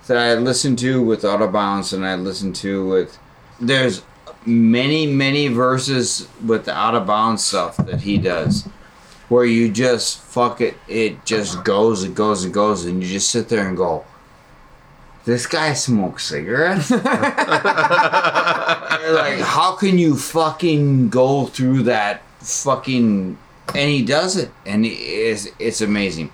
that 0.08 0.16
I 0.16 0.34
listen 0.34 0.74
to 0.76 1.02
with 1.02 1.24
Out 1.24 1.42
of 1.42 1.52
Bounds 1.52 1.92
and 1.92 2.04
I 2.06 2.14
listen 2.16 2.52
to 2.54 2.86
with 2.86 3.18
there's 3.60 4.02
many 4.44 5.06
many 5.06 5.48
verses 5.48 6.26
with 6.44 6.64
the 6.66 6.74
Out 6.74 6.94
of 6.94 7.06
Bounds 7.06 7.44
stuff 7.44 7.76
that 7.78 8.00
he 8.02 8.18
does. 8.18 8.64
Where 9.28 9.44
you 9.44 9.68
just 9.70 10.18
fuck 10.20 10.60
it, 10.60 10.76
it 10.86 11.24
just 11.24 11.64
goes 11.64 12.04
and 12.04 12.14
goes 12.14 12.44
and 12.44 12.54
goes, 12.54 12.84
and 12.84 13.02
you 13.02 13.08
just 13.08 13.28
sit 13.30 13.48
there 13.48 13.66
and 13.66 13.76
go, 13.76 14.04
"This 15.26 15.46
guy 15.46 15.74
smokes 15.74 16.24
cigarettes." 16.24 16.90
Like, 19.06 19.38
how 19.40 19.72
can 19.76 19.98
you 19.98 20.16
fucking 20.16 21.10
go 21.10 21.46
through 21.46 21.84
that 21.84 22.22
fucking? 22.40 23.38
And 23.74 23.90
he 23.90 24.02
does 24.04 24.36
it, 24.36 24.50
and 24.64 24.84
it's 24.86 25.48
it's 25.60 25.80
amazing. 25.80 26.32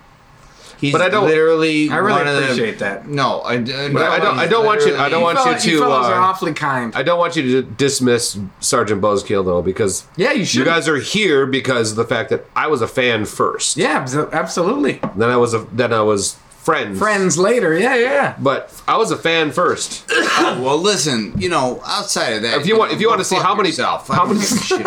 He's 0.78 0.90
But 0.93 1.01
I 1.02 1.09
don't- 1.10 1.27
literally. 1.28 1.90
I 1.90 1.97
really 1.98 2.12
one 2.19 2.27
of 2.27 2.35
the- 2.36 2.43
appreciate 2.44 2.78
that. 2.81 3.06
No, 3.06 3.40
I, 3.43 3.59
But 3.59 4.02
I 4.02 4.19
don't. 4.19 4.39
I 4.39 4.47
don't 4.47 4.64
want 4.66 4.85
you. 4.86 4.97
I 4.97 5.09
don't 5.09 5.23
want 5.23 5.39
you 5.44 5.52
you 5.73 5.78
to. 5.78 5.85
fellas 5.85 6.06
are 6.09 6.14
Uh, 6.20 6.24
awfully 6.24 6.52
kind. 6.55 6.94
I 6.97 7.02
don't 7.02 7.19
want 7.19 7.36
you 7.36 7.43
to 7.43 7.62
dismiss 7.62 8.39
Sergeant 8.60 9.01
Buzzkill 9.02 9.44
though, 9.44 9.62
because 9.62 10.05
Yeah, 10.16 10.32
you 10.32 10.44
should. 10.44 10.60
you 10.60 10.64
guys 10.64 10.89
are 10.89 10.97
here 10.98 11.47
because 11.47 11.90
of 11.93 11.97
the 11.97 12.05
fact 12.06 12.31
that 12.31 12.47
I 12.56 12.66
was 12.69 12.81
a 12.82 12.89
fan 12.89 13.27
first. 13.27 13.77
yeah, 13.77 14.06
absolutely. 14.32 14.98
Then 15.14 15.28
I 15.31 15.36
was 15.36 15.52
a. 15.55 15.59
Then 15.73 15.93
I 15.93 16.01
was 16.02 16.36
friends. 16.62 16.98
Friends 16.98 17.36
later. 17.39 17.76
Yeah, 17.78 17.97
yeah. 17.97 18.34
But 18.39 18.72
I 18.89 18.97
was 18.97 19.10
a 19.10 19.16
fan 19.16 19.51
first. 19.52 20.05
Oh, 20.44 20.60
well, 20.62 20.78
listen. 20.78 21.34
You 21.36 21.51
know, 21.51 21.80
outside 21.86 22.30
of 22.32 22.43
that, 22.43 22.59
If 22.60 22.66
you 22.66 22.76
want- 22.78 22.90
know, 22.90 22.94
if 22.97 23.01
you 23.01 23.09
want 23.09 23.20
to 23.20 23.24
see 23.24 23.36
how 23.36 23.55
many- 23.55 23.68
yourself. 23.68 24.09
how 24.09 24.24
I 24.24 24.28
many- 24.28 24.40
give 24.40 24.51
a 24.52 24.56
shit. 24.56 24.86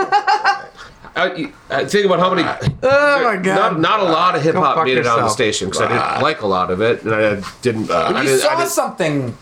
Uh, 1.16 1.30
you- 1.38 1.54
uh, 1.70 1.86
think 1.86 2.06
about 2.06 2.20
how 2.20 2.34
many. 2.34 2.44
Oh 2.84 3.24
my 3.24 3.38
god. 3.38 3.46
Not, 3.46 3.80
not 3.80 4.00
a 4.02 4.04
lot 4.04 4.36
of 4.36 4.42
hip 4.42 4.56
hop 4.56 4.76
fuck 4.76 4.86
made 4.86 4.98
it 4.98 5.06
on 5.08 5.22
the 5.22 5.30
station 5.30 5.70
because 5.70 5.82
I 5.84 5.88
didn't 5.88 6.22
like 6.24 6.42
a 6.42 6.48
lot 6.48 6.72
of 6.72 6.82
it, 6.82 7.04
and 7.04 7.14
I 7.16 7.42
didn't. 7.62 7.90
Uh, 7.90 7.94
I 8.16 8.22
you 8.24 8.28
didn't, 8.30 8.42
saw 8.42 8.50
I 8.50 8.56
didn't 8.58 8.70
something. 8.72 9.38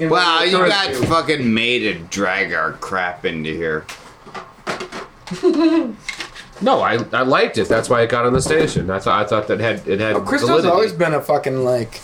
in 0.00 0.08
Well, 0.10 0.44
you 0.46 0.52
got 0.52 0.90
stories. 0.94 1.08
fucking 1.08 1.54
made 1.54 1.80
to 1.80 1.94
drag 2.08 2.52
our 2.54 2.72
crap 2.72 3.24
into 3.24 3.50
here. 3.50 3.84
no, 6.62 6.80
I, 6.80 6.94
I 7.12 7.22
liked 7.22 7.58
it. 7.58 7.68
That's 7.68 7.88
why 7.88 8.02
it 8.02 8.10
got 8.10 8.24
on 8.24 8.32
the 8.32 8.40
station. 8.42 8.90
I 8.90 8.98
thought 8.98 9.24
I 9.24 9.28
thought 9.28 9.48
that 9.48 9.60
had 9.60 9.86
it 9.86 10.00
had 10.00 10.16
Oh, 10.16 10.20
Crystal's 10.22 10.50
validity. 10.50 10.70
always 10.72 10.92
been 10.92 11.14
a 11.14 11.20
fucking 11.20 11.64
like. 11.64 12.00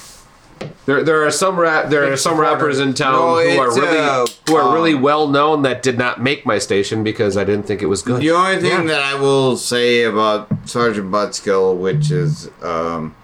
There, 0.86 1.04
there 1.04 1.24
are 1.24 1.30
some 1.30 1.56
rap. 1.58 1.88
There 1.88 2.10
are 2.12 2.16
some 2.16 2.38
rappers 2.40 2.80
in 2.80 2.92
town 2.94 3.12
No, 3.12 3.38
who 3.38 3.58
are 3.60 3.68
it's, 3.68 3.78
really 3.78 3.98
uh, 3.98 4.26
who 4.48 4.56
are 4.56 4.74
really 4.74 4.94
um, 4.94 5.02
well 5.02 5.28
known 5.28 5.62
that 5.62 5.82
did 5.82 5.98
not 5.98 6.20
make 6.20 6.44
my 6.44 6.58
station 6.58 7.04
because 7.04 7.36
I 7.36 7.44
didn't 7.44 7.64
think 7.66 7.80
it 7.82 7.86
was 7.86 8.02
good. 8.02 8.20
The 8.20 8.30
only 8.32 8.58
thing 8.60 8.86
that 8.86 9.00
I 9.00 9.14
will 9.14 9.56
say 9.56 10.02
about 10.02 10.48
Sergeant 10.68 11.12
Buttskill, 11.12 11.76
which 11.76 12.10
is 12.10 12.50
um, 12.62 13.14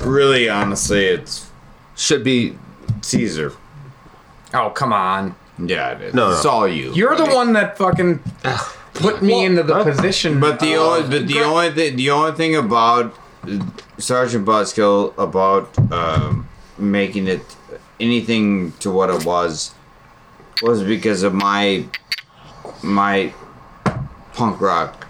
really 0.00 0.48
honestly, 0.48 1.04
it's 1.06 1.50
Should 1.96 2.24
be 2.24 2.58
Caesar. 3.02 3.52
Oh 4.54 4.70
come 4.70 4.92
on! 4.92 5.34
Yeah, 5.58 5.92
it 5.92 6.00
is. 6.02 6.14
No, 6.14 6.30
no. 6.30 6.34
it's 6.36 6.44
all 6.44 6.66
you. 6.66 6.92
You're 6.94 7.16
the 7.16 7.26
one 7.26 7.52
that 7.52 7.78
fucking 7.78 8.20
put 8.94 9.22
me 9.22 9.44
into 9.44 9.62
the 9.62 9.82
position. 9.84 10.40
But 10.40 10.60
the 10.60 10.74
uh, 10.76 10.80
only, 10.80 11.02
but 11.08 11.26
the 11.26 11.40
only, 11.40 11.70
thing, 11.70 11.96
the 11.96 12.10
only 12.10 12.32
thing 12.32 12.56
about 12.56 13.14
Sergeant 13.98 14.46
Buttskill 14.46 15.16
about 15.18 15.76
um, 15.92 16.48
making 16.78 17.26
it 17.28 17.42
anything 18.00 18.72
to 18.80 18.90
what 18.90 19.10
it 19.10 19.24
was 19.24 19.74
was 20.62 20.82
because 20.82 21.22
of 21.22 21.32
my 21.34 21.84
my 22.82 23.32
punk 24.34 24.60
rock 24.60 25.06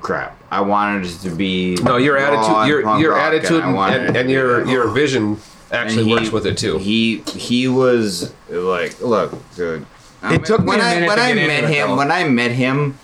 crap. 0.00 0.36
I 0.50 0.60
wanted 0.60 1.06
it 1.06 1.18
to 1.20 1.30
be 1.30 1.76
No, 1.82 1.96
your 1.96 2.16
attitude, 2.16 2.68
your 2.68 2.98
your 3.00 3.18
attitude, 3.18 3.62
I 3.62 3.72
wanted 3.72 4.06
and, 4.08 4.16
and 4.16 4.30
your 4.30 4.64
be- 4.64 4.70
your 4.70 4.88
vision 4.88 5.38
actually 5.72 6.02
And 6.02 6.08
he- 6.08 6.14
works 6.14 6.30
with 6.32 6.46
it 6.46 6.56
too. 6.58 6.78
He 6.78 7.18
he 7.34 7.66
was 7.68 8.32
like, 8.48 9.00
look, 9.00 9.32
dude. 9.56 9.86
I 10.22 10.34
It 10.36 10.44
took 10.44 10.60
me 10.60 10.66
when 10.68 10.80
a 10.80 10.82
I 10.84 10.94
minute 10.94 11.08
when 11.08 11.16
to 11.18 11.22
I 11.22 11.34
get 11.34 11.46
met 11.46 11.64
it, 11.64 11.70
him. 11.70 11.96
When 11.96 12.10
I 12.10 12.28
met 12.28 12.52
him, 12.52 12.98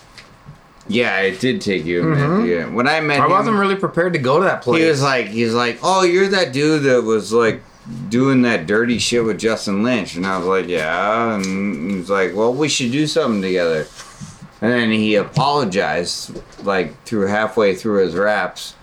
yeah, 0.89 1.21
it 1.21 1.41
did 1.41 1.61
take 1.61 1.85
you 1.85 2.01
a 2.03 2.05
minute. 2.05 2.47
Yeah, 2.47 2.67
when 2.67 2.89
I 2.89 3.01
met 3.01 3.21
I 3.21 3.25
him, 3.27 3.31
wasn't 3.31 3.57
really 3.57 3.77
prepared 3.77 4.13
to 4.15 4.19
go 4.19 4.39
to 4.39 4.45
that 4.45 4.63
place. 4.63 4.83
he 4.83 4.89
was 4.89 5.03
like, 5.03 5.27
he's 5.27 5.55
like, 5.55 5.79
oh, 5.83 6.03
you're 6.03 6.29
that 6.29 6.53
dude 6.53 6.83
that 6.85 7.03
was 7.03 7.33
like 7.33 7.63
doing 8.09 8.43
that 8.43 8.67
dirty 8.67 8.99
shit 8.99 9.25
with 9.25 9.39
Justin 9.39 9.83
Lynch, 9.83 10.17
and 10.17 10.27
I 10.27 10.39
was 10.39 10.47
like, 10.47 10.67
yeah, 10.69 11.35
and 11.35 11.91
he's 11.93 12.11
like, 12.11 12.35
well, 12.35 12.53
we 12.53 12.69
should 12.69 12.93
do 12.93 13.07
something 13.07 13.43
together. 13.43 13.87
And 14.63 14.71
then 14.71 14.91
he 14.91 15.15
apologized, 15.15 16.39
like 16.65 17.03
through 17.05 17.29
halfway 17.29 17.75
through 17.75 18.05
his 18.05 18.15
raps. 18.15 18.75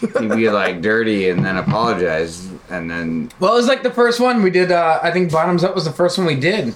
He'd 0.00 0.30
be 0.30 0.48
like 0.48 0.80
dirty 0.82 1.28
and 1.28 1.44
then 1.44 1.56
apologize, 1.56 2.48
and 2.70 2.90
then 2.90 3.30
Well, 3.40 3.52
it 3.52 3.56
was 3.56 3.66
like 3.66 3.82
the 3.82 3.90
first 3.90 4.20
one 4.20 4.42
we 4.42 4.50
did. 4.50 4.70
Uh, 4.72 4.98
I 5.02 5.10
think 5.10 5.30
Bottoms 5.32 5.64
Up 5.64 5.74
was 5.74 5.84
the 5.84 5.92
first 5.92 6.16
one 6.18 6.26
we 6.26 6.36
did, 6.36 6.74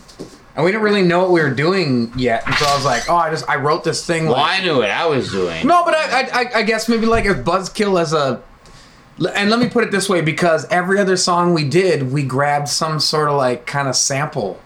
and 0.57 0.65
we 0.65 0.71
didn't 0.71 0.85
really 0.85 1.03
know 1.03 1.21
what 1.21 1.31
we 1.31 1.41
were 1.43 1.51
doing 1.51 2.13
yet. 2.17 2.45
And 2.47 2.55
so 2.57 2.67
I 2.67 2.75
was 2.77 2.85
like, 2.85 3.09
"Oh, 3.11 3.17
I 3.17 3.31
just 3.31 3.49
I 3.49 3.57
wrote 3.57 3.85
this 3.85 4.07
thing." 4.07 4.25
well, 4.27 4.35
like- 4.35 4.61
I 4.61 4.63
knew 4.65 4.77
what 4.79 4.91
I 4.91 5.07
was 5.07 5.31
doing. 5.31 5.67
No, 5.67 5.85
but 5.85 5.95
I, 5.95 6.21
I, 6.23 6.51
I- 6.57 6.63
guess 6.63 6.89
maybe 6.89 7.07
like 7.07 7.25
if 7.25 7.39
Buzzkill 7.39 8.01
as 8.01 8.13
a, 8.13 8.41
and 9.35 9.51
let 9.51 9.59
me 9.61 9.69
put 9.69 9.85
it 9.85 9.91
this 9.91 10.09
way, 10.09 10.21
because 10.21 10.67
every 10.71 10.99
other 10.99 11.17
song 11.17 11.55
we 11.55 11.69
did, 11.69 12.13
we 12.13 12.23
grabbed 12.23 12.69
some 12.69 13.01
sort 13.01 13.29
of 13.29 13.37
like 13.37 13.67
kind 13.67 13.89
of 13.89 13.97
sample. 13.97 14.61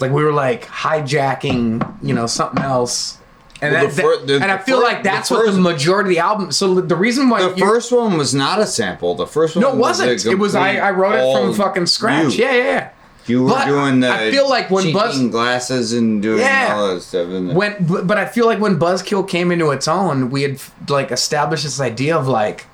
Like 0.00 0.12
we 0.12 0.22
were 0.22 0.32
like 0.32 0.64
hijacking, 0.66 1.96
you 2.02 2.14
know, 2.14 2.26
something 2.26 2.62
else. 2.62 3.18
And, 3.60 3.72
Well, 3.74 3.86
that, 3.88 3.96
the 3.96 4.02
fir- 4.02 4.26
the- 4.26 4.34
and 4.34 4.52
I 4.52 4.58
feel 4.58 4.78
fir- 4.78 4.84
like 4.84 4.98
the 5.02 5.08
that's 5.10 5.30
what 5.32 5.44
the 5.52 5.60
majority 5.60 6.10
of 6.10 6.14
the 6.14 6.18
album. 6.20 6.52
So 6.52 6.74
the 6.80 6.94
reason 6.94 7.28
why 7.28 7.42
The 7.48 7.56
first 7.56 7.90
one 7.90 8.16
was 8.16 8.32
not 8.32 8.60
a 8.60 8.66
sample. 8.66 9.16
The 9.16 9.26
first 9.26 9.56
one 9.56 9.62
no, 9.62 9.70
it 9.70 9.76
was 9.76 9.98
wasn't. 10.00 10.24
a 10.26 10.30
It 10.30 10.38
was 10.38 10.54
I, 10.54 10.76
I 10.76 10.90
wrote 10.92 11.14
it 11.14 11.36
from 11.36 11.54
fucking 11.54 11.86
scratch. 11.86 12.34
you. 12.36 12.44
Yeah, 12.44 12.52
yeah, 12.54 12.62
yeah. 12.64 12.90
You 13.28 13.42
were 13.44 13.50
But 13.50 13.66
doing 13.66 14.00
the. 14.00 14.10
I 14.12 14.30
feel 14.30 14.48
like 14.48 14.70
when 14.70 14.92
Buzz- 14.92 15.20
glasses 15.28 15.92
and 15.92 16.22
doing 16.22 16.40
Yeah. 16.40 16.74
all 16.74 16.94
that 16.94 17.00
stuff. 17.02 17.28
When 17.28 17.76
but, 17.86 18.06
but 18.06 18.16
I 18.18 18.24
feel 18.26 18.46
like 18.46 18.58
when 18.58 18.78
Buzzkill 18.78 19.28
came 19.28 19.52
into 19.52 19.70
its 19.70 19.86
own, 19.86 20.30
we 20.30 20.42
had 20.42 20.60
like 20.88 21.10
established 21.10 21.64
this 21.64 21.80
idea 21.80 22.16
of 22.16 22.26
like, 22.26 22.64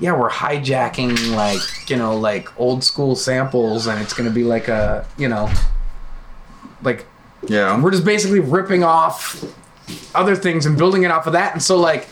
yeah, 0.00 0.12
we're 0.18 0.28
hijacking 0.30 1.34
like 1.34 1.88
you 1.88 1.96
know 1.96 2.16
like 2.16 2.48
old 2.60 2.84
school 2.84 3.16
samples, 3.16 3.86
and 3.86 4.00
it's 4.02 4.12
gonna 4.12 4.30
be 4.30 4.44
like 4.44 4.68
a 4.68 5.06
you 5.16 5.28
know, 5.28 5.50
like 6.82 7.06
yeah, 7.46 7.80
we're 7.80 7.90
just 7.90 8.04
basically 8.04 8.40
ripping 8.40 8.84
off 8.84 9.44
other 10.14 10.34
things 10.34 10.66
and 10.66 10.76
building 10.78 11.02
it 11.02 11.10
off 11.10 11.26
of 11.26 11.32
that, 11.34 11.52
and 11.52 11.62
so 11.62 11.78
like 11.78 12.06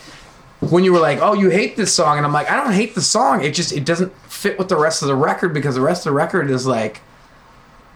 when 0.60 0.84
you 0.84 0.92
were 0.92 1.00
like, 1.00 1.18
oh, 1.20 1.32
you 1.34 1.50
hate 1.50 1.76
this 1.76 1.92
song, 1.92 2.16
and 2.18 2.24
I'm 2.24 2.32
like, 2.32 2.48
I 2.50 2.54
don't 2.56 2.72
hate 2.72 2.94
the 2.94 3.02
song, 3.02 3.42
it 3.42 3.52
just 3.52 3.72
it 3.72 3.84
doesn't 3.84 4.12
fit 4.30 4.58
with 4.58 4.68
the 4.68 4.76
rest 4.76 5.02
of 5.02 5.08
the 5.08 5.16
record 5.16 5.52
because 5.52 5.74
the 5.74 5.80
rest 5.80 6.06
of 6.06 6.10
the 6.12 6.16
record 6.16 6.50
is 6.50 6.66
like. 6.66 7.00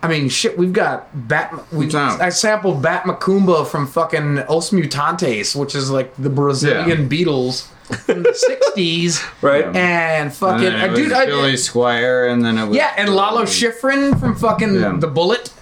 I 0.07 0.09
mean, 0.09 0.29
shit. 0.29 0.57
We've 0.57 0.73
got 0.73 1.09
Bat. 1.29 1.73
We, 1.73 1.93
I 1.93 2.29
sampled 2.29 2.81
Bat 2.81 3.05
Macumba 3.05 3.67
from 3.67 3.89
fucking 3.89 4.39
Os 4.49 4.71
Mutantes, 4.71 5.57
which 5.57 5.75
is 5.75 5.91
like 5.91 6.15
the 6.17 6.31
Brazilian 6.31 7.09
Beatles 7.09 7.67
from 8.05 8.23
the 8.23 8.31
'60s, 8.77 9.21
right? 9.43 9.65
And 9.75 10.33
fucking, 10.33 10.65
And 10.65 10.75
then 10.75 10.85
it 10.85 10.91
was 10.93 11.01
dude, 11.01 11.13
I, 11.13 11.27
Billy 11.27 11.55
Squier, 11.55 12.33
and 12.33 12.45
then 12.45 12.57
it 12.57 12.69
was 12.69 12.77
yeah, 12.77 12.95
and 12.97 13.17
Lalo 13.17 13.43
Schifrin 13.43 14.19
from 14.21 14.37
fucking 14.37 14.75
Yeah. 14.77 14.97
The 14.97 15.09
Bullitt. 15.09 15.53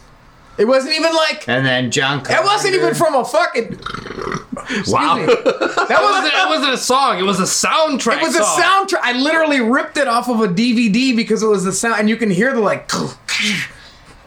It 0.57 0.67
wasn't 0.67 0.95
even 0.95 1.13
like 1.15 1.49
and 1.49 1.67
then 1.67 1.91
John. 1.91 2.21
it 2.21 2.45
wasn't 2.45 2.75
even 2.75 2.95
from 2.95 3.15
a 3.15 3.25
fucking. 3.25 3.81
Wow. 4.87 5.17
me. 5.17 5.27
That 5.27 5.99
wasn't, 6.01 6.33
it 6.33 6.49
wasn't 6.49 6.75
a 6.75 6.79
song. 6.79 7.19
It 7.19 7.25
was 7.25 7.41
a 7.41 7.43
soundtrack. 7.43 8.19
It 8.19 8.23
was 8.23 8.37
a 8.37 8.43
soundtrack. 8.43 9.01
I 9.03 9.13
literally 9.15 9.61
ripped 9.61 9.97
it 9.97 10.07
off 10.07 10.29
of 10.29 10.41
a 10.41 10.49
DVD 10.49 11.17
because 11.17 11.43
it 11.43 11.49
was 11.49 11.65
the 11.65 11.73
sound, 11.73 11.99
and 11.99 12.09
you 12.09 12.17
can 12.17 12.31
hear 12.31 12.53
the 12.55 12.61
like, 12.61 12.89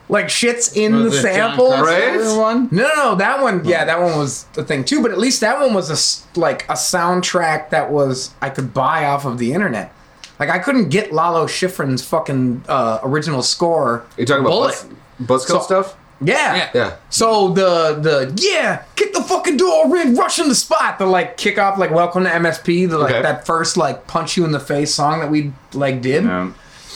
like 0.09 0.27
shits 0.27 0.75
in 0.75 0.95
Was 0.95 1.13
the 1.21 1.29
it 1.29 1.35
John 1.35 1.57
samples. 1.57 2.37
One? 2.37 2.69
No, 2.71 2.83
no, 2.83 2.95
no, 2.95 3.15
that 3.15 3.41
one. 3.41 3.63
Yeah, 3.65 3.83
that 3.85 3.99
one 3.99 4.17
was 4.17 4.43
the 4.53 4.63
thing 4.63 4.83
too. 4.85 5.01
But 5.01 5.11
at 5.11 5.17
least 5.17 5.41
that 5.41 5.59
one 5.59 5.73
was 5.73 5.89
a 5.89 5.93
s- 5.93 6.25
like 6.35 6.63
a 6.69 6.73
soundtrack 6.73 7.69
that 7.71 7.91
was 7.91 8.31
I 8.41 8.49
could 8.49 8.73
buy 8.73 9.05
off 9.05 9.25
of 9.25 9.37
the 9.37 9.53
internet. 9.53 9.93
Like 10.39 10.49
I 10.49 10.59
couldn't 10.59 10.89
get 10.89 11.11
Lalo 11.11 11.45
Schifrin's 11.47 12.03
fucking 12.05 12.63
uh, 12.69 12.99
original 13.03 13.41
score. 13.41 14.05
You 14.17 14.25
talking 14.25 14.41
about 14.41 14.49
Bullitt. 14.51 14.85
Buzz, 15.19 15.45
Buzzkill 15.45 15.63
stuff? 15.63 15.97
Yeah. 16.21 16.69
Yeah. 16.73 16.95
So 17.09 17.49
the 17.49 17.93
the 17.99 18.33
yeah, 18.37 18.83
kick 18.95 19.13
the 19.13 19.21
fucking 19.23 19.57
door 19.57 19.95
in, 19.97 20.15
rush 20.15 20.39
in 20.39 20.47
the 20.47 20.55
spot. 20.55 20.99
The 20.99 21.05
like 21.05 21.37
kick 21.37 21.57
off 21.59 21.77
like 21.77 21.91
welcome 21.91 22.23
to 22.23 22.29
MSP. 22.29 22.87
The 22.89 22.97
like 22.97 23.11
Okay. 23.13 23.21
that 23.23 23.45
first 23.45 23.77
like 23.77 24.07
punch 24.07 24.37
you 24.37 24.45
in 24.45 24.51
the 24.51 24.59
face 24.59 24.93
song 24.93 25.19
that 25.19 25.29
we 25.29 25.51
like 25.73 26.01
did. 26.01 26.23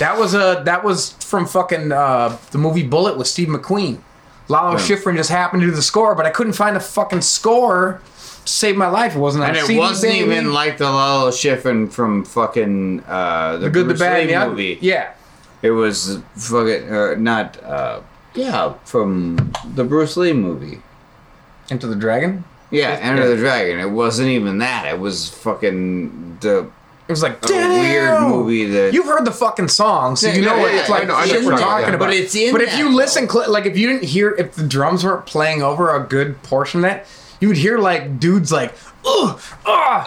That 0.01 0.17
was 0.19 0.33
a 0.33 0.61
that 0.65 0.83
was 0.83 1.11
from 1.23 1.45
fucking 1.45 1.91
uh, 1.91 2.37
the 2.51 2.57
movie 2.57 2.83
Bullitt 2.83 3.17
with 3.17 3.27
Steve 3.27 3.47
McQueen. 3.49 3.99
Lalo 4.49 4.71
Yeah. 4.73 4.77
Schifrin 4.79 5.15
just 5.15 5.29
happened 5.29 5.61
to 5.61 5.67
do 5.67 5.71
the 5.73 5.81
score, 5.81 6.15
but 6.15 6.25
I 6.25 6.31
couldn't 6.31 6.53
find 6.53 6.75
a 6.75 6.79
fucking 6.79 7.21
score 7.21 8.01
to 8.45 8.51
save 8.51 8.75
my 8.75 8.87
life. 8.89 9.15
It 9.15 9.19
wasn't 9.19 9.43
And 9.45 9.55
it 9.55 9.65
CD, 9.65 9.79
wasn't 9.79 10.13
baby. 10.13 10.25
even 10.31 10.51
like 10.53 10.77
the 10.79 10.85
Lalo 10.89 11.29
Schifrin 11.29 11.91
from 11.91 12.25
fucking 12.25 13.03
uh, 13.07 13.53
the, 13.53 13.57
the 13.65 13.69
good, 13.69 13.83
the 13.83 13.93
Bruce 13.93 13.99
bad, 13.99 14.25
Lee 14.25 14.31
yeah. 14.31 14.47
movie. 14.47 14.77
Yeah. 14.81 15.13
It 15.61 15.71
was 15.71 16.19
fucking 16.35 16.91
uh, 16.93 17.15
not 17.19 17.63
uh, 17.63 18.01
yeah 18.33 18.73
from 18.83 19.53
the 19.75 19.83
Bruce 19.83 20.17
Lee 20.17 20.33
movie. 20.33 20.81
Into 21.69 21.85
the 21.87 21.95
Dragon. 21.95 22.43
Yeah, 22.71 22.97
Enter 23.01 23.21
Yeah. 23.23 23.27
the 23.29 23.37
Dragon. 23.37 23.79
It 23.79 23.91
wasn't 23.91 24.29
even 24.29 24.57
that. 24.57 24.85
It 24.87 24.99
was 24.99 25.29
fucking 25.29 26.39
the. 26.41 26.69
It 27.11 27.15
was 27.15 27.23
like 27.23 27.43
a 27.49 27.53
weird 27.53 28.21
movie 28.21 28.65
that 28.67 28.93
You've 28.93 29.05
heard 29.05 29.25
the 29.25 29.31
fucking 29.33 29.67
song, 29.67 30.15
so 30.15 30.27
Yeah, 30.27 30.33
you 30.35 30.41
know 30.43 30.55
yeah, 30.55 30.61
what 30.61 30.73
yeah, 30.73 30.79
it's 30.79 30.89
I 30.89 30.93
like. 30.99 31.07
know- 31.09 31.15
I 31.15 31.25
know 31.25 31.31
shit 31.33 31.43
what 31.43 31.45
we're 31.45 31.51
talking 31.59 31.65
talking 31.65 31.83
about. 31.89 31.95
about. 31.95 32.05
But 32.07 32.13
it's 32.15 32.35
in 32.35 32.53
But 32.53 32.61
if 32.61 32.69
that, 32.69 32.79
you 32.79 32.95
listen, 32.95 33.27
cl- 33.29 33.51
like 33.51 33.65
if 33.65 33.77
you 33.77 33.87
didn't 33.87 34.03
hear, 34.07 34.33
if 34.37 34.55
the 34.55 34.63
drums 34.65 35.03
weren't 35.03 35.25
playing 35.25 35.61
over 35.61 35.93
a 35.93 35.99
good 36.01 36.41
portion 36.43 36.79
of 36.79 36.89
that, 36.89 37.05
you 37.41 37.47
would 37.49 37.57
hear 37.57 37.77
like 37.79 38.19
dudes 38.19 38.51
like, 38.51 38.73
ugh, 39.05 39.41
ah, 39.65 40.05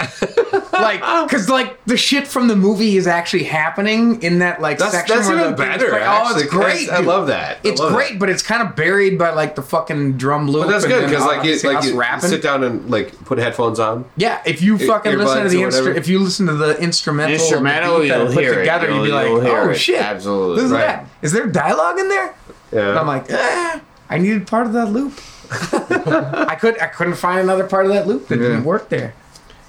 like 0.72 1.00
because 1.28 1.48
like 1.48 1.84
the 1.84 1.96
shit 1.96 2.26
from 2.28 2.48
the 2.48 2.54
movie 2.56 2.96
is 2.96 3.06
actually 3.06 3.42
happening 3.42 4.22
in 4.22 4.38
that 4.38 4.60
like 4.60 4.78
That's- 4.78 4.94
section. 4.94 5.16
that's 5.16 5.28
where 5.28 5.38
even 5.40 5.50
the 5.50 5.56
dudes 5.56 5.68
better, 5.68 5.90
play- 5.90 6.00
Oh, 6.00 6.04
actually, 6.04 6.42
it's 6.44 6.50
great. 6.52 6.88
'cause 6.88 7.00
I 7.00 7.02
love 7.02 7.26
that. 7.26 7.56
I 7.64 7.68
It's 7.68 7.80
love 7.80 7.92
great, 7.92 8.18
but 8.18 8.30
it's 8.30 8.42
kind 8.42 8.62
of 8.62 8.76
buried 8.76 9.18
by 9.18 9.30
like 9.32 9.56
the 9.56 9.62
fucking 9.62 10.16
drum 10.16 10.48
loop. 10.48 10.66
But 10.66 10.70
that's 10.72 10.84
good 10.86 11.08
because 11.08 11.22
like 11.24 11.34
you 11.34 11.38
obviously 11.40 11.74
like 11.74 11.84
you, 11.84 11.90
you 11.90 11.98
rapping. 12.00 12.30
sit 12.30 12.40
down 12.42 12.62
and 12.64 12.88
like 12.90 13.12
put 13.24 13.38
headphones 13.38 13.80
on. 13.80 14.04
Yeah, 14.16 14.40
if 14.46 14.62
you 14.62 14.78
fucking 14.78 15.18
listen 15.18 15.42
to 15.42 15.48
the 15.48 15.62
instru- 15.62 15.96
if 15.96 16.06
you 16.08 16.20
listen 16.20 16.46
to 16.46 16.54
the 16.54 16.80
instrumental, 16.80 17.34
of 17.34 17.40
the 17.40 17.44
Instrumental, 17.44 17.98
beat 18.00 18.08
that 18.08 18.20
I 18.20 18.22
you'll 18.24 18.32
put 18.32 18.42
hear 18.44 18.52
it. 18.54 18.56
together, 18.60 18.86
You'll- 18.88 18.98
you'd 18.98 19.04
be 19.06 19.12
like, 19.12 19.26
oh 19.28 19.72
shit, 19.74 20.00
Absolutely. 20.00 20.54
Listen 20.62 20.68
to 20.70 20.74
Right. 20.76 20.86
that. 20.86 21.06
Is 21.22 21.32
there 21.32 21.46
dialogue 21.46 21.98
in 21.98 22.08
there? 22.08 22.34
Yeah. 22.72 22.90
And 22.90 22.98
I'm 22.98 23.06
like, 23.06 23.30
eh, 23.30 23.80
I 24.10 24.18
needed 24.18 24.46
part 24.46 24.66
of 24.66 24.72
that 24.74 24.86
loop. 24.86 25.18
I 25.72 26.56
could 26.60 26.80
I 26.80 26.86
couldn't 26.86 27.14
find 27.16 27.40
another 27.40 27.64
part 27.66 27.86
of 27.86 27.92
that 27.92 28.06
loop 28.06 28.28
that 28.28 28.36
didn't 28.38 28.64
work 28.64 28.88
there. 28.88 29.14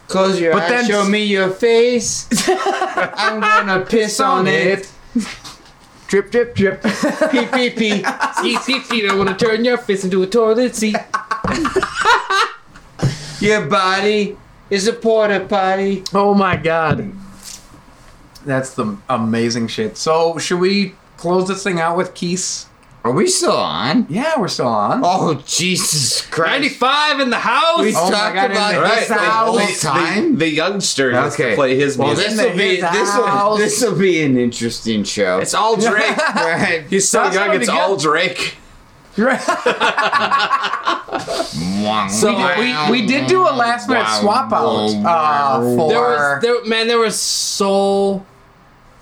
Close 0.08 0.40
your 0.40 0.54
But 0.54 0.64
eyes, 0.64 0.70
then- 0.70 0.86
show 0.90 1.04
me 1.10 1.24
your 1.26 1.50
face. 1.50 2.28
I'm 2.48 3.40
gonna 3.42 3.86
piss 3.86 4.20
on 4.20 4.48
it. 4.48 4.92
Drip, 6.08 6.30
drip, 6.32 6.54
drip. 6.56 6.84
pee, 6.84 7.46
pee, 7.48 7.70
pee. 7.72 8.04
Pee, 8.42 8.58
pee, 8.66 8.80
pee. 8.88 9.10
I 9.10 9.16
want 9.16 9.30
to 9.38 9.46
turn 9.46 9.66
your 9.66 9.78
face 9.78 10.04
into 10.04 10.22
a 10.22 10.28
toilet 10.28 10.76
seat. 10.76 10.96
Your 13.42 13.66
body 13.66 14.38
is 14.70 14.88
a 14.88 14.94
porta 14.94 15.40
potty. 15.48 16.04
Oh 16.14 16.34
my 16.34 16.56
god. 16.56 17.12
That's 18.46 18.74
the 18.76 18.98
amazing 19.10 19.68
shit. 19.68 19.98
So 19.98 20.38
should 20.38 20.60
we 20.60 20.96
close 21.18 21.48
this 21.48 21.64
thing 21.64 21.80
out 21.80 21.98
with 21.98 22.14
Keys? 22.14 22.68
Are 23.06 23.12
we 23.12 23.28
still 23.28 23.52
on? 23.52 24.08
Yeah, 24.10 24.40
we're 24.40 24.48
still 24.48 24.68
on. 24.68 25.02
Oh 25.06 25.36
Jesus 25.46 26.26
Christ! 26.26 26.50
95 26.82 27.20
in 27.20 27.30
the 27.30 27.38
house. 27.38 27.80
We 27.82 27.94
Oh 27.96 28.06
my 28.06 28.10
talked 28.10 28.36
God, 28.36 28.52
about 28.52 28.72
this 28.72 28.80
right, 28.82 29.08
the 29.08 29.14
the, 29.14 29.30
whole 29.30 29.56
the- 29.58 29.78
time. 29.80 30.38
the 30.40 30.50
youngster 30.50 31.12
gets 31.12 31.36
Okay. 31.36 31.52
to 31.52 31.56
play 31.56 31.76
his 31.78 32.00
Well, 32.00 32.08
music. 32.16 32.30
this 32.32 32.42
will 32.42 32.58
be 32.58 32.76
his 32.78 32.82
this 32.82 33.16
will 33.16 33.28
house. 33.28 33.60
this 33.60 33.82
will 33.84 33.96
be 34.00 34.24
an 34.24 34.38
interesting 34.40 35.04
show. 35.04 35.38
it's 35.38 35.54
all 35.54 35.76
Drake. 35.76 36.18
right. 36.36 36.86
He's 36.90 37.08
so 37.08 37.22
That's 37.26 37.36
young. 37.36 37.54
It's 37.56 37.70
be 37.70 37.78
all. 37.78 37.96
Drake. 37.96 38.56
So 42.10 42.58
we, 42.60 42.92
we 42.92 43.06
did 43.06 43.28
do 43.28 43.42
a 43.44 43.54
last 43.54 43.88
minute 43.88 44.08
swap 44.20 44.52
out 44.52 44.90
uh, 45.06 45.62
for. 45.62 45.90
There 45.90 46.00
was, 46.02 46.42
there, 46.42 46.66
man, 46.66 46.88
there 46.88 46.98
was 47.00 47.20
so. 47.20 48.26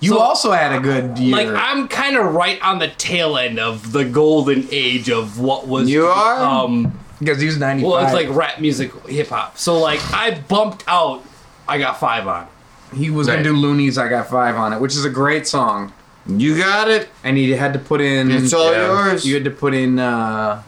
You 0.03 0.11
so- 0.13 0.19
also 0.19 0.51
had 0.51 0.73
a 0.73 0.79
good 0.79 1.17
year. 1.17 1.35
Like 1.35 1.47
I'm 1.49 1.87
kind 1.87 2.17
of 2.17 2.33
right 2.33 2.61
on 2.61 2.79
the 2.79 2.89
tail 2.89 3.37
end 3.37 3.59
of 3.59 3.91
the 3.91 4.03
golden 4.05 4.67
age 4.71 5.09
of 5.09 5.39
what 5.39 5.67
was. 5.67 5.89
You 5.89 6.05
are? 6.07 6.39
Um, 6.43 6.99
because 7.19 7.39
he 7.39 7.45
was 7.45 7.57
95. 7.57 7.89
well, 7.89 8.03
it's 8.03 8.13
like 8.13 8.27
rap 8.35 8.59
music, 8.59 8.91
hip 9.07 9.27
hop. 9.29 9.57
So 9.57 9.79
like 9.79 9.99
I 10.13 10.39
bumped 10.47 10.83
out. 10.87 11.23
I 11.67 11.77
got 11.77 11.99
five 11.99 12.27
on. 12.27 12.47
he 12.93 13.09
was 13.09 13.27
Right. 13.27 13.35
gonna 13.35 13.45
do 13.45 13.55
Luniz. 13.55 13.97
I 13.97 14.09
got 14.09 14.29
five 14.29 14.55
on 14.55 14.73
it, 14.73 14.81
which 14.81 14.93
is 14.93 15.05
a 15.05 15.09
great 15.09 15.47
song. 15.47 15.93
You 16.27 16.57
got 16.57 16.89
it. 16.89 17.09
And 17.23 17.37
he 17.37 17.51
had 17.51 17.73
to 17.73 17.79
put 17.79 18.01
in. 18.01 18.29
It's 18.31 18.53
all 18.53 18.73
yours. 18.73 19.25
You 19.25 19.35
had 19.35 19.43
to 19.45 19.51
put 19.51 19.73
in. 19.73 19.99
uh 19.99 20.61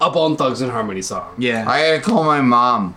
A 0.00 0.10
Bone 0.10 0.36
Thugs 0.36 0.60
and 0.62 0.70
Harmony 0.70 1.02
song. 1.02 1.34
Yeah. 1.38 1.64
I 1.68 1.78
had 1.78 2.02
to 2.02 2.10
call 2.10 2.24
my 2.24 2.40
mom. 2.40 2.94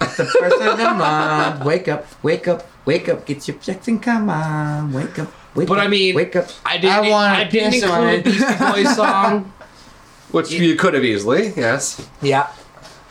The 0.00 0.06
first 0.06 0.60
of 0.60 0.78
the 0.78 0.94
month. 0.94 1.64
Wake 1.64 1.88
up, 1.88 2.06
wake 2.22 2.48
up, 2.48 2.66
wake 2.84 3.08
up. 3.08 3.26
Get 3.26 3.46
your 3.48 3.58
checks 3.58 3.88
and 3.88 4.02
come 4.02 4.30
on. 4.30 4.92
Wake 4.92 5.18
up, 5.18 5.32
wake 5.54 5.68
But 5.68 5.78
up. 5.78 5.84
I 5.84 5.88
mean, 5.88 6.14
wake 6.14 6.36
up. 6.36 6.48
I 6.64 6.78
didn't. 6.78 6.96
I 6.96 7.10
wanna 7.10 7.34
I, 7.34 7.44
didn't 7.44 7.72
piss 7.72 7.82
on 7.84 8.08
include 8.08 8.24
Beastie 8.24 8.64
Boys 8.64 8.96
song. 8.96 9.52
Which 10.30 10.50
you 10.50 10.76
could 10.76 10.94
have 10.94 11.04
easily, 11.04 11.54
yes. 11.56 12.06
Yeah. 12.20 12.52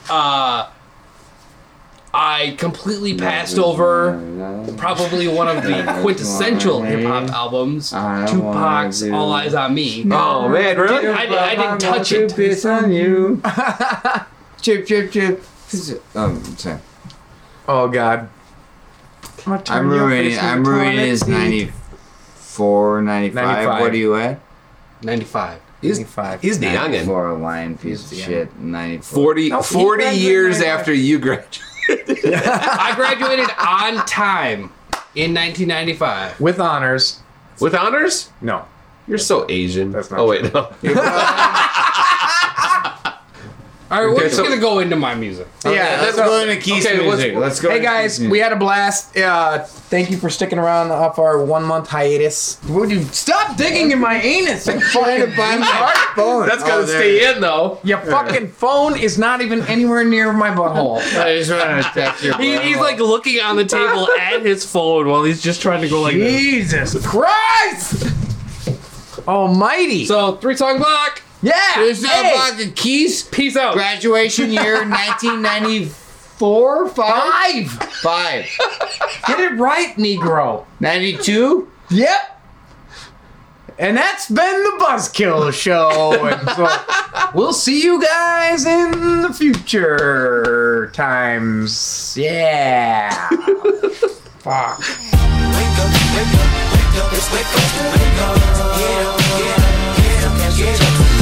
Uh, 0.07 0.69
I 2.13 2.55
completely 2.57 3.15
passed 3.15 3.59
over 3.59 4.13
probably 4.77 5.27
one 5.27 5.47
of 5.47 5.63
the 5.63 5.99
quintessential 6.01 6.81
hip 6.81 7.05
hop 7.05 7.29
albums, 7.29 7.91
Tupac's 7.91 9.03
"All 9.03 9.33
Eyez 9.33 9.59
on 9.59 9.73
Me." 9.73 10.03
Oh 10.09 10.47
man, 10.47 10.77
really? 10.77 11.07
I, 11.07 11.51
I 11.51 11.55
didn't 11.55 11.79
touch 11.79 12.11
it. 12.11 12.35
Piss 12.35 12.65
on 12.65 12.91
you. 12.91 13.41
chip, 14.61 14.87
chip, 14.87 15.11
chip. 15.69 16.15
Um, 16.15 16.43
sorry. 16.57 16.79
Oh 17.67 17.87
God. 17.87 18.29
I'm, 19.45 19.63
I'm 19.67 19.89
ruining. 19.89 20.37
I'm 20.37 20.63
ruining 20.65 20.97
his 20.97 21.27
94, 21.27 23.01
95. 23.01 23.33
95. 23.35 23.81
What 23.81 23.91
are 23.91 23.95
you 23.95 24.15
at? 24.15 24.39
Ninety-five. 25.01 25.61
He's, 25.81 25.99
95. 25.99 26.41
he's 26.41 26.59
the 26.59 26.65
youngin. 26.65 27.05
For 27.05 27.29
a 27.29 27.37
lying 27.37 27.77
piece 27.77 28.03
of 28.05 28.09
the 28.09 28.15
shit. 28.17 28.57
94. 28.57 29.23
40, 29.23 29.49
No, 29.49 29.57
he 29.57 29.63
40 29.63 30.03
graduated 30.03 30.21
years 30.21 30.59
right 30.59 30.67
after 30.67 30.93
you 30.93 31.19
graduated. 31.19 31.61
I 32.43 32.93
graduated 32.95 33.49
on 33.59 34.05
time 34.07 34.71
in 35.13 35.33
1995. 35.35 36.39
With 36.41 36.59
honors. 36.59 37.19
With 37.61 37.75
honors? 37.75 38.31
No. 38.41 38.65
You're 39.07 39.17
so 39.19 39.45
Asian. 39.49 39.91
That's 39.91 40.11
not 40.11 40.19
oh, 40.19 40.27
wait, 40.27 40.51
no. 40.53 40.73
All 43.89 44.01
right, 44.01 44.09
we're 44.09 44.15
Okay, 44.15 44.23
just 44.25 44.35
so- 44.35 44.43
gonna 44.43 44.57
go 44.57 44.79
into 44.79 44.97
my 44.97 45.15
music. 45.15 45.47
Yeah, 45.63 45.99
let's 46.01 46.17
so- 46.17 46.25
go 46.25 46.41
into 46.41 46.57
Keith's 46.57 46.85
okay, 46.85 46.97
let's- 46.97 47.21
music. 47.21 47.35
Let's 47.37 47.59
go. 47.61 47.69
Hey 47.69 47.79
guys, 47.79 48.17
Keith's 48.17 48.29
we 48.29 48.39
had 48.39 48.51
a 48.51 48.57
blast. 48.57 49.17
Uh, 49.17 49.59
thank 49.59 50.11
you 50.11 50.17
for 50.17 50.29
sticking 50.29 50.59
around 50.59 50.91
off 50.91 51.17
our 51.19 51.41
one 51.41 51.63
month 51.63 51.87
hiatus. 51.87 52.57
Would 52.67 52.91
you 52.91 53.03
stop 53.13 53.55
digging 53.55 53.91
in 53.91 53.99
my 53.99 54.19
anus? 54.19 54.67
and 54.67 54.81
trying 54.91 55.21
to 55.21 55.27
fucking 55.27 55.35
find 55.37 55.59
my 55.61 56.05
phone. 56.17 56.47
That's 56.47 56.63
Oh, 56.63 56.67
gonna 56.67 56.85
there. 56.85 56.99
stay 56.99 57.31
in, 57.33 57.39
though. 57.39 57.79
Your 57.83 57.99
fucking 57.99 58.49
phone 58.49 58.97
is 58.97 59.17
not 59.17 59.41
even 59.41 59.61
anywhere 59.67 60.03
near 60.03 60.33
my 60.33 60.49
butthole. 60.49 60.97
I 61.17 61.37
just 61.37 61.49
want 61.51 61.61
to 61.85 61.89
text 61.93 62.23
your 62.25 62.35
He, 62.37 62.57
he's 62.59 62.77
like 62.77 62.99
looking 62.99 63.39
on 63.39 63.55
the 63.55 63.63
table 63.65 64.09
at 64.19 64.41
his 64.41 64.65
phone 64.69 65.07
while 65.07 65.23
he's 65.23 65.41
just 65.41 65.61
trying 65.61 65.81
to 65.81 65.87
go 65.87 66.01
like 66.01 66.15
this. 66.15 66.41
Jesus 66.41 67.07
Christ! 67.07 68.03
Almighty! 69.25 70.05
So 70.05 70.35
three 70.35 70.57
song 70.57 70.77
block. 70.77 71.21
Yeah, 71.41 71.53
There's 71.75 72.01
no 72.01 72.09
hey, 72.09 72.31
block 72.33 72.57
keys. 72.75 73.23
Peace 73.23 73.55
out. 73.55 73.73
Graduation 73.73 74.51
year 74.51 74.75
1994, 74.87 76.89
five, 76.89 77.69
five. 77.69 78.45
five, 78.47 79.21
Get 79.27 79.39
it 79.39 79.57
right, 79.59 79.95
Negro. 79.97 80.65
92. 80.79 81.69
Yep. 81.89 82.33
And 83.79 83.95
that's 83.95 84.27
been 84.27 84.63
the 84.63 84.77
Buzzkill 84.79 85.53
Show. 85.53 86.25
And 86.25 86.49
so 86.49 86.67
we'll 87.35 87.53
see 87.53 87.83
you 87.83 88.01
guys 88.01 88.65
in 88.65 89.21
the 89.21 89.31
future 89.33 90.89
times. 90.95 92.17
Yeah. 92.17 93.11
Fuck. 94.39 94.81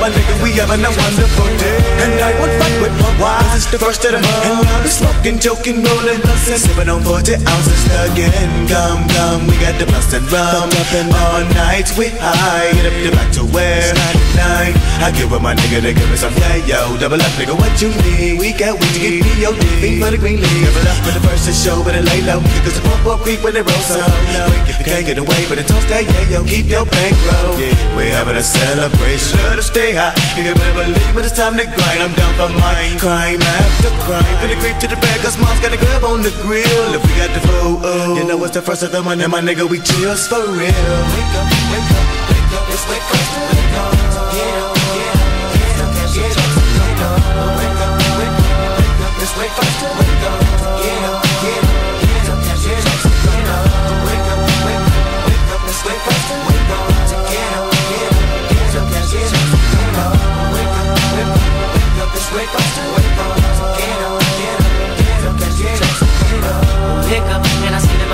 my 0.00 0.08
nigga, 0.08 0.34
we 0.42 0.56
having 0.56 0.80
a 0.80 0.88
wonderful 0.90 1.48
day. 1.60 1.78
And 2.00 2.16
I 2.24 2.32
won't 2.40 2.54
fight 2.56 2.76
with 2.80 2.94
my 2.96 3.12
wives. 3.20 3.52
It's 3.54 3.68
the 3.68 3.78
first 3.78 4.02
of 4.08 4.16
the 4.16 4.20
month. 4.24 4.44
And 4.48 4.64
I'll 4.64 4.82
be 4.82 4.88
smoking, 4.88 5.36
joking, 5.38 5.84
rolling, 5.84 6.20
bustin', 6.24 6.56
sipping 6.56 6.88
on 6.88 7.04
40 7.04 7.36
ounces 7.44 7.84
again. 8.08 8.48
Come, 8.66 9.04
come, 9.12 9.44
we 9.46 9.54
got 9.60 9.76
the 9.76 9.84
bust 9.92 10.16
and 10.16 10.24
rum. 10.32 10.72
All 11.20 11.44
night 11.52 11.92
we 12.00 12.08
high, 12.16 12.72
get 12.72 12.88
up 12.88 12.96
the 13.04 13.10
back 13.12 13.28
to 13.36 13.44
where? 13.52 13.92
99. 14.40 14.72
I 15.04 15.12
get 15.12 15.28
with 15.28 15.44
my 15.44 15.54
nigga 15.54 15.84
to 15.84 15.92
give 15.92 16.08
me 16.08 16.16
some 16.16 16.32
yeah, 16.40 16.56
yo. 16.64 16.96
Double 16.96 17.20
up, 17.20 17.32
nigga, 17.36 17.52
what 17.52 17.72
you 17.80 17.92
need? 18.00 18.40
We 18.40 18.56
got 18.56 18.80
weed 18.80 18.92
to 18.96 19.00
get 19.00 19.12
me 19.20 19.32
your 19.36 19.52
dick. 19.52 19.80
Beat 19.84 20.00
for 20.00 20.10
the 20.10 20.18
green 20.18 20.40
league. 20.40 20.60
Give 20.64 20.76
it 20.76 20.88
up 20.88 20.96
for 21.04 21.12
the 21.12 21.22
first 21.28 21.44
to 21.44 21.52
show, 21.52 21.84
but 21.84 21.92
it 21.92 22.04
lay 22.08 22.24
low. 22.24 22.40
Cause 22.64 22.74
the 22.74 22.82
pump 22.88 23.04
up 23.06 23.20
creep 23.20 23.44
when 23.44 23.52
it 23.54 23.68
rolls 23.68 23.86
so 23.86 24.00
low. 24.00 24.48
If 24.64 24.80
you 24.80 24.86
can't 24.88 25.04
get 25.04 25.20
away, 25.20 25.44
but 25.48 25.60
it 25.60 25.68
toast 25.68 25.88
that 25.92 26.08
yeah, 26.08 26.40
yo. 26.40 26.44
Keep 26.44 26.72
your 26.72 26.88
bankroll. 26.88 27.60
Yeah, 27.60 27.76
we're 27.96 28.12
having 28.12 28.36
a 28.36 28.42
celebration. 28.42 29.36
Let 29.44 29.60
us 29.60 29.68
stay 29.90 29.98
high. 29.98 30.14
You 30.38 30.42
can 30.44 30.54
better 30.54 30.74
believe 30.74 31.14
when 31.14 31.24
it's 31.24 31.36
time 31.36 31.56
to 31.56 31.64
grind. 31.64 32.00
I'm 32.02 32.14
down 32.14 32.32
for 32.38 32.50
mine. 32.58 32.98
Crime 32.98 33.42
after 33.42 33.90
crime. 34.06 34.34
Finna 34.40 34.56
creep 34.62 34.78
to 34.78 34.88
the 34.88 34.96
back, 34.96 35.18
cause 35.20 35.38
mom's 35.38 35.60
got 35.60 35.72
a 35.72 35.78
grab 35.78 36.04
on 36.04 36.22
the 36.22 36.30
grill. 36.42 36.94
If 36.94 37.02
we 37.06 37.12
got 37.18 37.30
the 37.34 37.40
food, 37.40 37.80
oh, 37.82 38.16
you 38.16 38.24
know 38.24 38.42
it's 38.44 38.54
the 38.54 38.62
first 38.62 38.82
of 38.82 38.92
the 38.92 39.02
month, 39.02 39.22
and 39.22 39.32
my 39.32 39.40
nigga, 39.40 39.68
we 39.68 39.80
chills 39.80 40.26
for 40.26 40.40
real. 40.40 40.58
Wake 40.58 41.34
up, 41.34 41.46
wake 41.72 41.90
up, 41.90 42.06
wake 42.30 42.54
up, 42.54 42.66
it's 42.70 42.84
wake 42.90 43.08
up, 43.10 43.26
wake 43.50 43.78
up. 43.82 43.94
Get 44.34 44.56
up, 44.62 44.78
get 44.78 45.78
up, 45.80 45.92
get 46.14 46.38
up, 46.38 46.50
get 46.50 46.98
up, 47.00 47.18
wake 47.58 47.80
up, 47.80 47.98
wake 48.10 48.30
up, 48.30 48.46
wake 48.78 49.00
up, 49.06 49.22
it's 49.22 49.32
wake 49.38 49.56
up, 49.58 49.98
wake 49.98 50.24
up. 50.30 50.49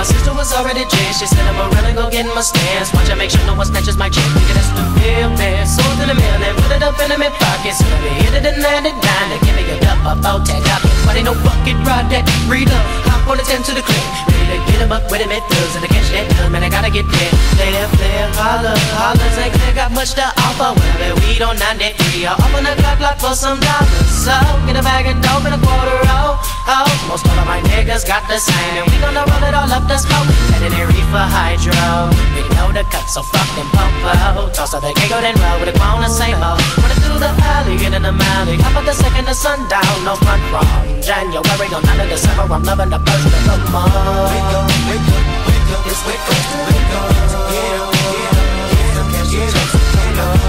Sister 0.06 0.32
was 0.32 0.54
already 0.54 0.86
dressed. 0.86 1.18
She 1.20 1.26
said, 1.26 1.42
I'm 1.42 1.58
really 1.74 1.92
go 1.92 2.06
get 2.08 2.26
in 2.26 2.34
my 2.34 2.40
stance. 2.40 2.94
Watch 2.94 3.10
I 3.10 3.18
make 3.18 3.30
sure 3.30 3.42
no 3.44 3.54
one 3.58 3.66
snatches 3.66 3.98
my 3.98 4.08
chick. 4.08 4.22
Nigga, 4.38 4.54
that's 4.54 4.70
the 4.70 4.84
real 5.02 5.30
man. 5.34 5.66
Sold 5.66 5.98
in 5.98 6.08
the 6.08 6.14
mail 6.14 6.38
and 6.46 6.54
put 6.62 6.70
it 6.70 6.82
up 6.82 6.94
in 7.02 7.10
my 7.18 7.30
pocket. 7.34 7.74
So 7.74 7.84
let 7.90 8.00
me 8.06 8.10
hit 8.22 8.34
it 8.38 8.46
and 8.46 8.62
land 8.62 8.86
it 8.86 8.96
down. 9.02 9.24
To 9.34 9.36
give 9.42 9.54
me 9.58 9.66
a 9.66 9.76
up, 9.90 10.00
up, 10.06 10.24
out, 10.24 10.46
tag 10.46 10.62
up. 10.70 10.82
But 11.04 11.18
ain't 11.18 11.26
no 11.26 11.34
bucket, 11.42 11.76
ride 11.82 12.06
that, 12.14 12.22
up. 12.22 12.84
Hop 13.10 13.26
on 13.26 13.36
the 13.36 13.44
10 13.44 13.62
to 13.66 13.72
the 13.74 13.82
clip. 13.82 14.35
To 14.46 14.56
get 14.70 14.78
him 14.78 14.92
up 14.92 15.02
with 15.10 15.20
him 15.20 15.32
at 15.34 15.42
thugs. 15.50 15.74
And 15.74 15.82
to 15.82 15.90
catch 15.90 16.08
that 16.14 16.30
dub, 16.38 16.52
man, 16.54 16.62
I 16.62 16.70
gotta 16.70 16.90
get 16.90 17.06
there. 17.10 17.32
Player, 17.58 17.86
player, 17.98 18.28
holler, 18.38 18.78
holler. 18.94 19.30
Ain't 19.42 19.52
clear, 19.52 19.74
got 19.74 19.90
much 19.90 20.14
to 20.14 20.26
offer. 20.46 20.70
I 20.70 20.94
bet 21.02 21.14
we 21.26 21.34
don't 21.34 21.58
93. 21.58 22.26
I'll 22.26 22.38
open 22.38 22.62
the 22.62 22.74
clock, 22.78 22.98
clock 23.02 23.18
for 23.18 23.34
some 23.34 23.58
dollars. 23.58 24.06
So, 24.10 24.34
get 24.66 24.78
a 24.78 24.82
bag 24.86 25.10
of 25.10 25.18
dope 25.18 25.44
and 25.46 25.58
a 25.58 25.60
quarter 25.60 25.98
roll. 26.06 26.38
Oh, 26.66 26.86
most 27.10 27.26
all 27.26 27.38
of 27.38 27.46
my 27.46 27.62
niggas 27.74 28.06
got 28.06 28.26
the 28.26 28.38
same. 28.38 28.74
And 28.78 28.86
we 28.90 28.98
gonna 29.02 29.22
roll 29.26 29.44
it 29.46 29.54
all 29.54 29.70
up 29.70 29.86
the 29.90 29.98
smoke. 29.98 30.30
Headed 30.54 30.74
in 30.74 30.86
reefer 30.94 31.26
hydro. 31.26 32.10
We 32.34 32.42
know 32.54 32.70
the 32.70 32.86
cut, 32.90 33.06
so 33.10 33.22
fuck 33.26 33.50
them 33.58 33.66
popo. 33.74 34.50
Toss 34.54 34.74
out 34.74 34.82
the 34.82 34.94
giggle, 34.94 35.22
then 35.22 35.34
roll 35.42 35.58
with 35.58 35.74
a 35.74 35.76
grown 35.78 36.06
and 36.06 36.10
same 36.10 36.38
old. 36.38 36.62
Running 36.78 37.00
through 37.02 37.18
the 37.18 37.30
alley, 37.50 37.78
get 37.78 37.94
in 37.94 38.02
the 38.02 38.14
alley. 38.14 38.56
Hop 38.62 38.78
at 38.78 38.86
the 38.86 38.94
second 38.94 39.26
the 39.26 39.34
sundown, 39.34 39.94
no 40.06 40.14
front 40.22 40.42
from 40.50 40.66
January 41.02 41.68
on 41.74 41.82
9 41.82 42.00
of 42.00 42.08
December. 42.10 42.46
I'm 42.46 42.62
loving 42.62 42.90
the 42.90 42.98
first 42.98 43.26
of 43.26 43.42
the 43.46 43.56
month. 43.70 44.35
Wake 44.36 44.44
up, 44.44 44.68
wake 44.68 45.08
up, 45.08 45.26
wake 45.46 45.72
up, 45.72 45.86
wake 45.86 46.92
up. 46.92 47.10
Get 47.48 47.80
up, 47.80 47.92
get 47.92 48.98
up, 48.98 49.30
get 49.30 49.54
up, 49.56 49.74
up, 50.18 50.36
get 50.36 50.45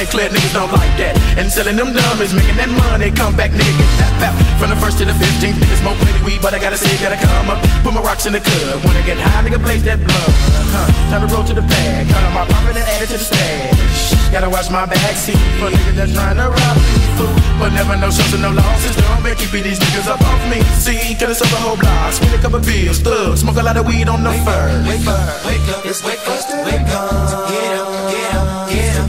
St. 0.00 0.08
Clair. 0.16 0.28
Niggas 0.32 0.54
don't 0.56 0.72
like 0.72 0.96
that. 0.96 1.12
And 1.36 1.52
selling 1.52 1.76
them 1.76 1.92
dummies, 1.92 2.32
making 2.32 2.56
that 2.56 2.72
money. 2.72 3.12
Come 3.12 3.36
back, 3.36 3.52
nigga, 3.52 3.68
get 3.76 4.12
that. 4.24 4.32
From 4.56 4.72
the 4.72 4.78
first 4.80 4.96
to 4.96 5.04
the 5.04 5.12
15th, 5.12 5.60
niggas 5.60 5.80
smoke 5.84 6.00
plenty 6.00 6.24
weed, 6.24 6.40
but 6.40 6.56
I 6.56 6.58
gotta 6.58 6.80
say, 6.80 6.88
gotta 7.04 7.20
come 7.20 7.52
up. 7.52 7.60
Put 7.84 7.92
my 7.92 8.00
rocks 8.00 8.24
in 8.24 8.32
the 8.32 8.40
club. 8.40 8.80
Wanna 8.80 9.04
get 9.04 9.20
high, 9.20 9.44
nigga, 9.44 9.60
blaze 9.60 9.84
that 9.84 10.00
blood. 10.00 10.32
Huh. 10.72 10.88
Time 11.12 11.20
to 11.20 11.28
roll 11.28 11.44
to 11.44 11.52
the 11.52 11.60
bag. 11.60 12.08
Cut 12.08 12.24
on 12.24 12.32
my 12.32 12.44
profit 12.48 12.80
and 12.80 12.86
add 12.88 13.04
it 13.04 13.12
to 13.12 13.20
the 13.20 13.26
stash. 13.28 14.16
Gotta 14.32 14.48
watch 14.48 14.70
my 14.70 14.86
back 14.88 15.16
seat 15.20 15.36
for 15.60 15.68
niggas 15.68 15.96
that's 16.00 16.14
trying 16.16 16.40
to 16.40 16.48
rob 16.48 16.76
me. 16.80 16.96
Fool. 17.20 17.34
But 17.60 17.76
never 17.76 17.92
no 18.00 18.08
shows 18.08 18.32
and 18.32 18.40
no 18.40 18.56
losses. 18.56 18.96
Don't 18.96 19.20
make 19.20 19.36
you 19.42 19.52
beat 19.52 19.68
these 19.68 19.80
niggas 19.84 20.08
up 20.08 20.22
off 20.24 20.40
me. 20.48 20.64
See, 20.80 21.12
cause 21.20 21.36
it's 21.36 21.42
up 21.44 21.52
a 21.52 21.60
whole 21.60 21.76
block. 21.76 22.16
Spend 22.16 22.32
a 22.32 22.40
couple 22.40 22.60
bills, 22.64 23.04
thug. 23.04 23.36
Smoke 23.36 23.60
a 23.60 23.64
lot 23.68 23.76
of 23.76 23.84
weed 23.84 24.08
on 24.08 24.24
the 24.24 24.32
first. 24.48 24.88
Wake 24.88 25.04
up, 25.04 25.44
wake 25.44 25.66
up, 25.68 25.84
it's 25.84 26.00
wake 26.00 26.24
up, 26.24 26.40
wake 26.64 26.88
up. 26.88 27.52
Get 27.52 27.76
up, 27.76 27.89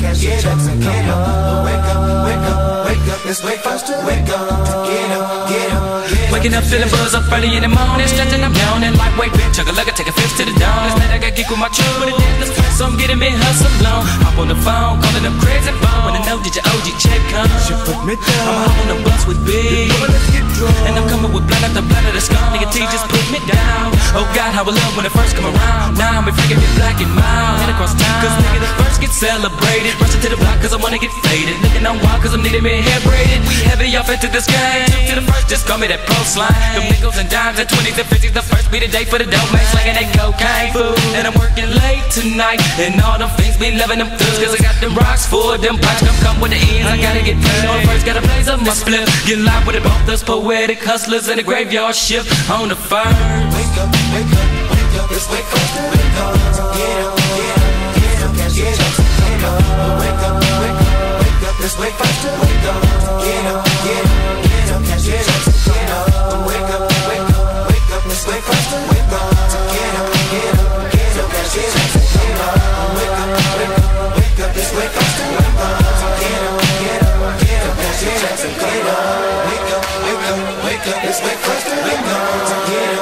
cash 0.01 0.23
your 0.23 0.39
checks 0.39 0.67
and 0.67 0.81
get 0.81 1.80
it's 3.31 3.43
wake 3.47 3.63
up, 3.63 3.79
wake 4.03 4.27
up. 4.27 4.43
Get 4.83 5.07
up, 5.15 5.47
get 5.47 5.71
up, 5.71 6.03
get 6.03 6.19
up. 6.19 6.35
Waking 6.35 6.53
up 6.53 6.67
feeling 6.67 6.91
buzz 6.91 7.15
up 7.15 7.23
early 7.31 7.55
in 7.55 7.63
the 7.63 7.71
morning, 7.71 8.07
stretching 8.11 8.43
I'm 8.43 8.51
yawning. 8.51 8.91
Lightweight 8.99 9.31
bitch, 9.31 9.55
chug 9.55 9.71
a 9.71 9.73
lugger, 9.73 9.95
take 9.95 10.11
a 10.11 10.15
fifth 10.15 10.35
to 10.39 10.43
the 10.43 10.55
dawn. 10.59 10.75
Last 10.83 10.99
night 10.99 11.15
I 11.15 11.19
got 11.23 11.35
geek 11.39 11.47
with 11.47 11.59
my 11.59 11.71
true, 11.71 11.95
but 12.03 12.11
it 12.11 12.15
the 12.19 12.47
so 12.75 12.91
I'm 12.91 12.99
getting 12.99 13.19
me 13.19 13.31
hustle 13.31 13.71
on. 13.87 14.03
Hop 14.27 14.35
on 14.35 14.47
the 14.51 14.59
phone, 14.59 14.99
calling 14.99 15.23
them 15.23 15.39
crazy 15.39 15.71
phone. 15.79 16.11
Wanna 16.11 16.27
know 16.27 16.43
did 16.43 16.59
your 16.59 16.67
OG 16.67 16.87
check 16.99 17.21
come? 17.31 17.47
She 17.63 17.71
put 17.87 17.99
me 18.03 18.19
down. 18.19 18.47
I'm 18.51 18.67
hop 18.67 18.79
on 18.83 18.87
the 18.91 18.97
bus 19.07 19.23
with 19.23 19.39
B. 19.47 19.87
And 20.85 20.93
I'm 20.93 21.07
coming 21.07 21.31
with 21.31 21.47
blood 21.47 21.63
after 21.63 21.81
blood 21.81 22.05
of 22.05 22.13
the 22.13 22.21
skull. 22.21 22.51
Nigga 22.51 22.67
T 22.73 22.83
just 22.91 23.07
put 23.07 23.25
me 23.31 23.39
down. 23.47 23.95
Oh 24.13 24.27
God, 24.35 24.51
how 24.51 24.67
I 24.67 24.73
love 24.75 24.93
when 24.97 25.05
it 25.07 25.13
first 25.15 25.37
come 25.37 25.47
around. 25.47 25.95
Now 25.97 26.19
I'm 26.19 26.27
freaking 26.29 26.59
me 26.59 26.67
black 26.75 26.99
and 26.99 27.11
mild. 27.15 27.63
Head 27.63 27.71
across 27.73 27.95
town. 27.95 28.19
Cause 28.21 28.35
nigga 28.43 28.59
the 28.65 28.71
first 28.81 28.97
get 29.01 29.13
celebrated. 29.13 29.93
Rushing 30.01 30.21
to 30.21 30.29
the 30.33 30.39
block 30.41 30.57
cause 30.61 30.73
I 30.73 30.79
wanna 30.81 30.97
get 30.97 31.13
faded. 31.25 31.57
Looking 31.61 31.85
on 31.85 32.01
wild 32.01 32.21
cause 32.21 32.33
I'm 32.33 32.41
needing 32.41 32.63
me 32.65 32.81
hair 32.81 33.01
We 33.47 33.55
heavy 33.67 33.95
off 33.97 34.09
into 34.09 34.27
this 34.27 34.45
game. 34.47 34.87
To 35.09 35.15
the 35.19 35.25
first, 35.25 35.49
just 35.49 35.67
call 35.67 35.77
me 35.77 35.87
that 35.87 36.01
pro 36.07 36.17
slime. 36.23 36.53
The 36.73 36.81
nickels 36.89 37.17
and 37.17 37.29
dimes 37.29 37.59
and 37.59 37.67
20s 37.67 37.97
and 37.99 38.07
50s. 38.07 38.33
The 38.33 38.41
first 38.41 38.71
be 38.71 38.79
the 38.79 38.87
day 38.87 39.05
for 39.05 39.17
the 39.17 39.27
dope 39.27 39.49
man. 39.51 39.65
Slanging 39.73 39.97
that 39.99 40.09
cocaine 40.15 40.71
food. 40.73 40.97
And 41.17 41.27
I'm 41.27 41.35
working 41.37 41.69
late 41.83 42.05
tonight. 42.11 42.61
And 42.81 42.97
all 43.01 43.17
them 43.19 43.29
things 43.37 43.57
be 43.57 43.71
loving 43.75 43.99
them 43.99 44.09
thugs. 44.15 44.37
Cause 44.41 44.53
I 44.55 44.59
got 44.63 44.77
them 44.81 44.95
rocks 44.95 45.25
for 45.25 45.57
them 45.57 45.77
pipes. 45.77 46.01
Come 46.01 46.17
come 46.23 46.37
with 46.41 46.51
the 46.51 46.61
ends. 46.61 46.87
I 46.87 46.97
gotta 46.97 47.21
get 47.21 47.37
paid. 47.37 47.65
On 47.69 47.79
first, 47.85 48.05
gotta 48.05 48.23
blaze 48.23 48.47
up 48.47 48.59
my 48.61 48.73
split. 48.73 49.05
Get 49.27 49.39
live 49.39 49.65
with 49.67 49.77
it. 49.77 49.83
Both 49.83 50.09
us 50.09 50.23
poetic 50.23 50.79
hustlers 50.83 51.27
in 51.27 51.37
the 51.37 51.43
graveyard 51.43 51.95
shift 51.95 52.29
on 52.49 52.69
the 52.69 52.75
first. 52.75 53.11
Wake 53.53 53.77
up, 53.77 53.89
wake 54.13 54.31
up, 54.33 54.47
wake 54.71 54.95
up, 54.99 55.11
it's 55.11 55.27
wake 55.29 55.45
up, 55.45 55.67
wake 55.91 56.17
up. 56.21 56.33
Get 56.77 56.97
up, 57.01 57.15
get 57.17 58.25
up, 58.25 58.33
get 58.35 58.49
up, 58.49 58.53
get 58.55 58.79
up. 58.79 59.11
Wake 59.21 59.43
up, 59.43 59.99
wake 59.99 60.09
up, 60.09 60.10
wake 61.77 61.93
up, 61.93 61.99
wake 61.99 62.25
up, 62.25 62.41
wake 62.41 62.65
up. 62.65 63.21
Get 63.21 63.45
up, 63.45 63.63
get 63.85 64.03
up, 64.03 64.43
get 64.43 64.71
up, 64.71 64.81
cash 64.83 65.05
your 65.07 65.15
and 65.15 65.27
get 65.65 65.89
up. 65.91 66.07
Wake 66.47 66.71
up, 66.71 66.83
wake 67.07 67.31
up, 67.31 67.67
wake 67.69 67.91
up, 67.91 68.05
it's 68.11 68.25
wake 68.27 68.47
up, 68.49 68.59
wake 68.91 69.13
up. 69.13 69.29
Get 69.71 69.95
up, 69.95 70.09
get 70.31 70.57
up, 70.57 70.91
get 70.91 71.17
up, 71.21 71.29
cash 71.31 71.55
your 71.55 71.71
and 71.71 71.95
get 72.11 72.39
up. 72.41 72.55
Wake 72.97 73.15
up, 73.21 73.29
wake 73.57 73.77
up, 73.77 74.17
wake 74.17 74.39
up, 74.41 74.57
it's 74.57 74.71
wake 74.75 74.97
up, 74.99 75.09
wake 75.37 75.61
up. 75.61 75.77
Get 76.19 76.43
up, 76.43 76.59
get 76.81 77.03
up, 77.03 77.39
get 77.39 77.63
up, 77.67 77.75
cash 77.77 78.03
your 78.03 78.19
and 78.19 78.55
get 78.59 78.87
up. 78.89 78.99
Wake 79.47 79.71
up, 79.71 79.85
wake 80.03 80.25
up, 80.27 80.39
wake 80.65 80.87
up, 80.91 80.99
it's 81.07 81.19
wake 81.21 81.45
up, 81.45 81.59
wake 81.85 82.09
up. 82.09 82.67
Get 82.67 82.91
up, 82.99 83.00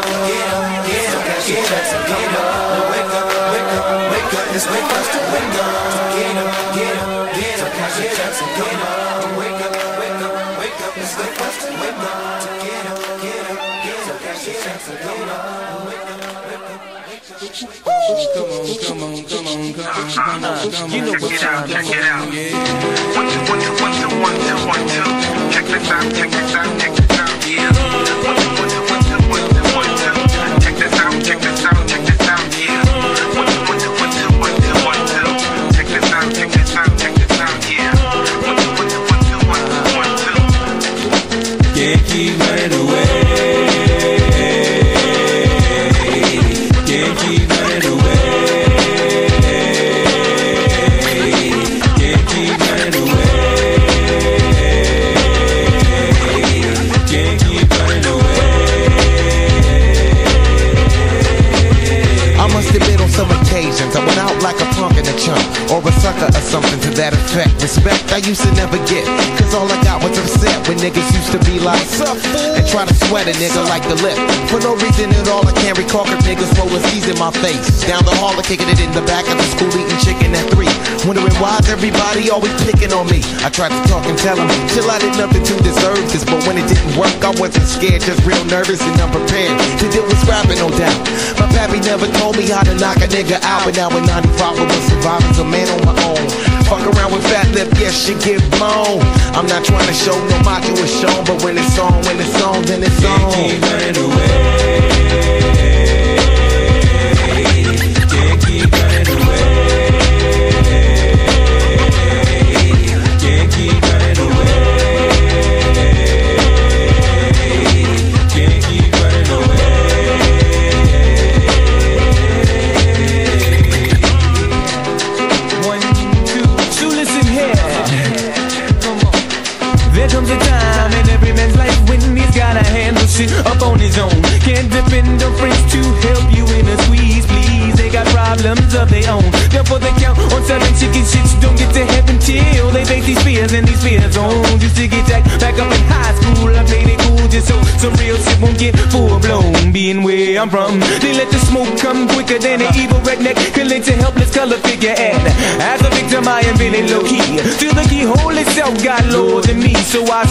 Know 21.19 21.27
what 21.27 21.39
time, 21.41 21.67
check 21.67 21.85
it 21.85 22.01
out. 22.05 22.27
One, 23.13 23.27
two, 23.27 23.39
one, 23.51 23.59
two, 23.59 23.75
one, 23.83 23.91
two, 23.91 24.07
one, 24.21 24.35
two, 24.39 24.55
one, 24.65 24.79
two. 24.87 25.03
Check 25.51 25.65
out, 25.65 25.81
check 25.81 25.81
this 25.81 25.89
out, 25.91 26.13
check 26.15 26.38
something 66.49 66.81
to 66.81 66.89
that 66.97 67.13
effect. 67.13 67.61
Respect 67.61 68.09
I 68.09 68.17
used 68.25 68.41
to 68.41 68.49
never 68.57 68.81
get. 68.89 69.05
Cause 69.37 69.53
all 69.53 69.69
I 69.69 69.77
got 69.85 70.01
was 70.01 70.17
upset 70.17 70.57
when 70.65 70.81
niggas 70.81 71.05
used 71.13 71.29
to 71.29 71.39
be 71.45 71.61
like 71.61 71.85
suck 71.85 72.17
And 72.57 72.65
try 72.65 72.89
to 72.89 72.95
sweat 73.05 73.29
a 73.29 73.33
nigga 73.37 73.61
like 73.69 73.85
the 73.85 73.93
lip. 74.01 74.17
For 74.49 74.57
no 74.57 74.73
reason 74.73 75.13
at 75.13 75.29
all 75.29 75.45
I 75.45 75.53
can't 75.61 75.77
recall 75.77 76.09
cause 76.09 76.25
niggas 76.25 76.49
rolling 76.57 76.81
C's 76.89 77.05
in 77.05 77.17
my 77.21 77.29
face. 77.45 77.85
Down 77.85 78.01
the 78.01 78.17
hall 78.17 78.33
or 78.33 78.41
kicking 78.41 78.65
it 78.65 78.81
in 78.81 78.89
the 78.97 79.05
back 79.05 79.29
of 79.29 79.37
the 79.37 79.45
school 79.53 79.69
eating 79.77 80.01
chicken 80.01 80.33
at 80.33 80.45
three. 80.49 80.73
Wondering 81.05 81.37
why's 81.37 81.69
everybody 81.69 82.33
always 82.33 82.53
picking 82.65 82.89
on 82.97 83.05
me? 83.13 83.21
I 83.45 83.53
tried 83.53 83.69
to 83.69 83.81
talk 83.85 84.03
and 84.09 84.17
tell 84.17 84.35
them 84.35 84.49
Chill 84.73 84.89
I 84.89 84.97
did 84.97 85.13
nothing 85.21 85.45
to 85.45 85.55
deserve 85.61 86.01
this. 86.09 86.25
But 86.25 86.41
when 86.49 86.57
it 86.57 86.65
didn't 86.65 86.97
work 86.97 87.13
I 87.21 87.29
wasn't 87.37 87.69
scared 87.69 88.01
Just 88.01 88.25
real 88.25 88.41
nervous 88.49 88.81
and 88.81 88.97
unprepared. 88.97 89.53
To 89.53 89.85
deal 89.93 90.05
with 90.09 90.17
scrapping 90.25 90.57
no 90.57 90.73
doubt. 90.73 90.97
My 91.37 91.45
pappy 91.53 91.77
never 91.85 92.09
told 92.17 92.41
me 92.41 92.49
how 92.49 92.65
to 92.65 92.73
knock 92.73 92.97
a 93.05 93.07
nigga 93.07 93.37
out 93.45 93.69
But 93.69 93.77
now 93.77 93.93
in 93.93 94.01
95 94.01 94.57
I 94.57 94.65
was 94.65 94.85
surviving 94.89 95.37
a 95.37 95.45
man 95.45 95.69
on 95.77 95.81
my 95.85 95.95
own 96.09 96.38
Fuck 96.69 96.85
around 96.85 97.11
with 97.11 97.23
fat 97.23 97.49
lip, 97.55 97.67
yes, 97.79 98.05
she 98.05 98.13
get 98.13 98.39
blown 98.51 99.01
I'm 99.33 99.47
not 99.47 99.65
trying 99.65 99.87
to 99.87 99.93
show 99.93 100.13
no 100.29 100.39
macho 100.43 100.71
is 100.73 101.01
shown 101.01 101.25
But 101.25 101.43
when 101.43 101.57
it's 101.57 101.79
on, 101.79 101.93
when 102.05 102.19
it's 102.19 102.41
on, 102.43 102.61
then 102.63 102.83
it's 102.83 103.03
on 103.03 103.33
keep 103.33 103.59
running 103.59 103.97
away. 103.97 105.78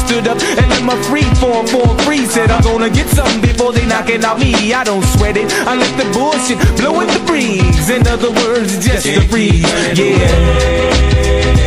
Stood 0.09 0.27
up 0.27 0.41
and 0.41 0.67
let 0.71 0.83
my 0.83 0.97
free 1.03 1.29
form 1.37 1.67
form 1.67 1.97
free. 1.99 2.25
Said 2.25 2.51
I'm 2.51 2.63
gonna 2.63 2.89
get 2.89 3.09
something 3.09 3.41
before 3.43 3.73
they 3.73 3.87
knocking 3.87 4.25
out 4.25 4.39
me. 4.39 4.73
I 4.73 4.83
don't 4.83 5.05
sweat 5.05 5.37
it. 5.37 5.53
I 5.67 5.77
let 5.77 5.93
the 6.01 6.09
bullshit 6.17 6.59
blow 6.79 7.01
in 7.01 7.09
the 7.09 7.23
breeze. 7.27 7.91
In 7.91 8.07
other 8.07 8.31
words, 8.31 8.73
just 8.85 9.07
a 9.07 9.21
breeze. 9.29 9.63
Yeah. 9.99 11.58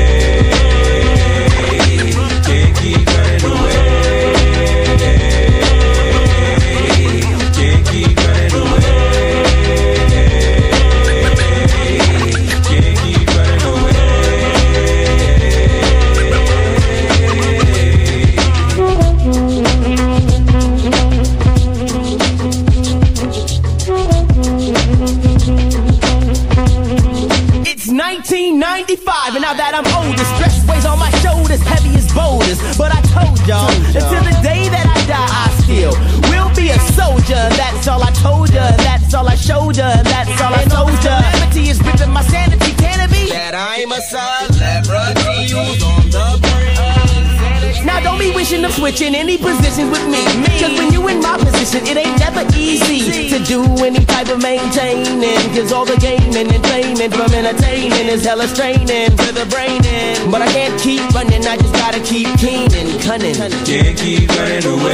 Wishing 48.61 48.65
of 48.65 48.73
switching 48.73 49.15
any 49.15 49.37
positions 49.37 49.89
with 49.89 50.05
me. 50.07 50.23
Cause 50.59 50.77
when 50.77 50.93
you 50.93 51.07
in 51.07 51.19
my 51.19 51.37
position, 51.37 51.85
it 51.87 51.97
ain't 51.97 52.19
never 52.19 52.45
easy 52.55 53.29
to 53.29 53.39
do 53.43 53.63
any 53.83 54.05
type 54.05 54.29
of 54.29 54.41
maintaining. 54.41 55.39
Cause 55.55 55.71
all 55.71 55.85
the 55.85 55.97
gaming 55.97 56.51
and 56.51 56.63
training 56.65 57.11
from 57.11 57.33
entertaining 57.33 58.07
is 58.07 58.23
hella 58.25 58.47
straining 58.47 59.09
to 59.09 59.31
the 59.33 59.45
brain. 59.49 59.83
in. 59.85 60.31
But 60.31 60.41
I 60.41 60.47
can't 60.51 60.79
keep 60.79 61.01
running, 61.13 61.45
I 61.45 61.57
just 61.57 61.73
gotta 61.73 61.99
keep 62.01 62.27
keen 62.37 62.71
and 62.73 63.01
cunning. 63.01 63.35
Can't 63.65 63.97
keep 63.97 64.29
running 64.29 64.65
away. 64.65 64.91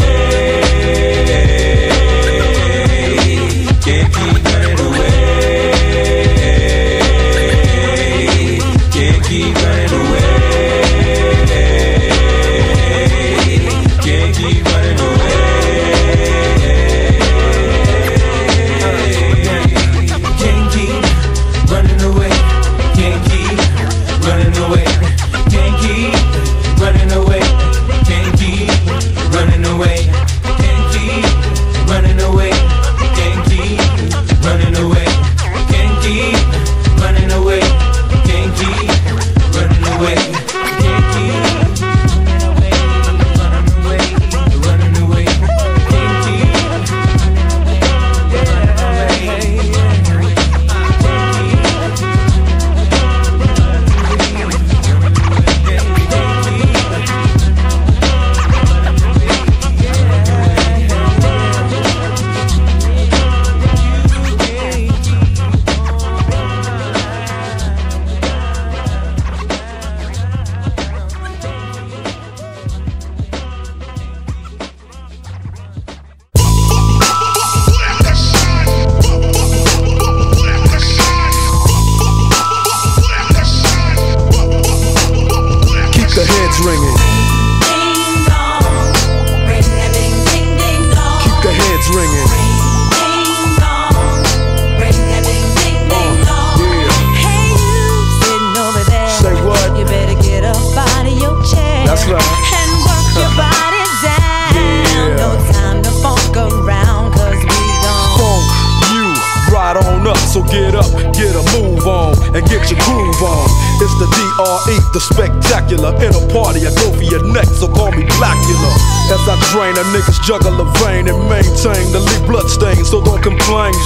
Can't 3.84 4.14
keep 4.14 4.47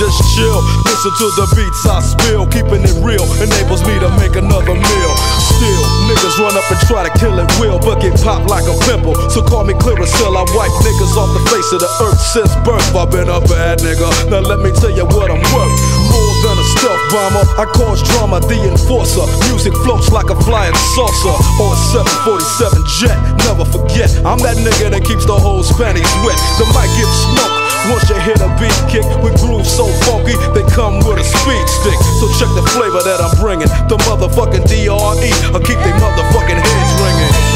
just 0.01 0.33
chill. 0.33 0.65
Listen 0.89 1.13
to 1.13 1.27
the 1.37 1.45
beats 1.53 1.85
I 1.85 2.01
spill. 2.01 2.49
Keeping 2.49 2.81
it 2.81 2.97
real 3.05 3.21
enables 3.37 3.85
me 3.85 4.01
to 4.01 4.09
make 4.17 4.33
another 4.33 4.73
meal. 4.73 5.13
Still, 5.37 5.85
niggas 6.09 6.41
run 6.41 6.57
up 6.57 6.65
and 6.73 6.81
try 6.89 7.05
to 7.05 7.13
kill 7.21 7.37
it 7.37 7.45
will, 7.61 7.77
but 7.77 8.01
get 8.01 8.17
popped 8.17 8.49
like 8.49 8.65
a 8.65 8.73
pimple. 8.89 9.13
So 9.29 9.45
call 9.45 9.63
me 9.63 9.77
Clearasil. 9.77 10.33
I 10.33 10.43
wipe 10.57 10.73
niggas 10.81 11.13
off 11.13 11.29
the 11.37 11.43
face 11.53 11.69
of 11.77 11.85
the 11.85 11.91
earth 12.01 12.19
since 12.33 12.49
birth. 12.65 12.95
I've 12.97 13.13
been 13.13 13.29
a 13.29 13.39
bad 13.45 13.77
nigga. 13.85 14.09
Now 14.33 14.41
let 14.41 14.65
me 14.65 14.73
tell 14.73 14.89
you 14.89 15.05
what 15.05 15.29
I'm 15.29 15.41
worth. 15.53 16.00
More 16.11 16.35
than 16.43 16.55
a 16.59 16.65
stealth 16.75 17.03
bomber, 17.11 17.43
I 17.57 17.65
cause 17.71 18.03
drama, 18.03 18.39
the 18.43 18.59
enforcer. 18.67 19.25
Music 19.49 19.73
floats 19.81 20.11
like 20.11 20.29
a 20.29 20.37
flying 20.43 20.75
saucer 20.95 21.35
or 21.57 21.73
a 21.73 21.79
747 22.27 22.83
jet. 22.99 23.17
Never 23.47 23.65
forget, 23.65 24.11
I'm 24.27 24.39
that 24.43 24.59
nigga 24.59 24.91
that 24.91 25.03
keeps 25.07 25.25
the 25.25 25.35
whole 25.35 25.63
Spanish 25.63 26.07
wet. 26.23 26.37
The 26.59 26.67
mic 26.75 26.89
gets 26.99 27.15
smoke. 27.31 27.55
Once 27.89 28.05
you 28.09 28.19
hit 28.21 28.37
a 28.41 28.49
beat 28.61 28.77
kick 28.91 29.05
with 29.25 29.33
grooves 29.41 29.71
so 29.71 29.87
funky, 30.05 30.37
they 30.53 30.61
come 30.69 31.01
with 31.01 31.17
a 31.17 31.25
speed 31.25 31.65
stick. 31.65 31.97
So 32.21 32.29
check 32.37 32.51
the 32.53 32.65
flavor 32.75 33.01
that 33.01 33.19
I'm 33.19 33.33
bringing. 33.41 33.67
The 33.89 33.97
motherfucking 34.05 34.69
DRE, 34.69 34.91
I'll 34.91 35.65
keep 35.65 35.79
they 35.81 35.93
motherfucking 35.97 36.59
heads 36.61 36.91
ringing. 37.01 37.50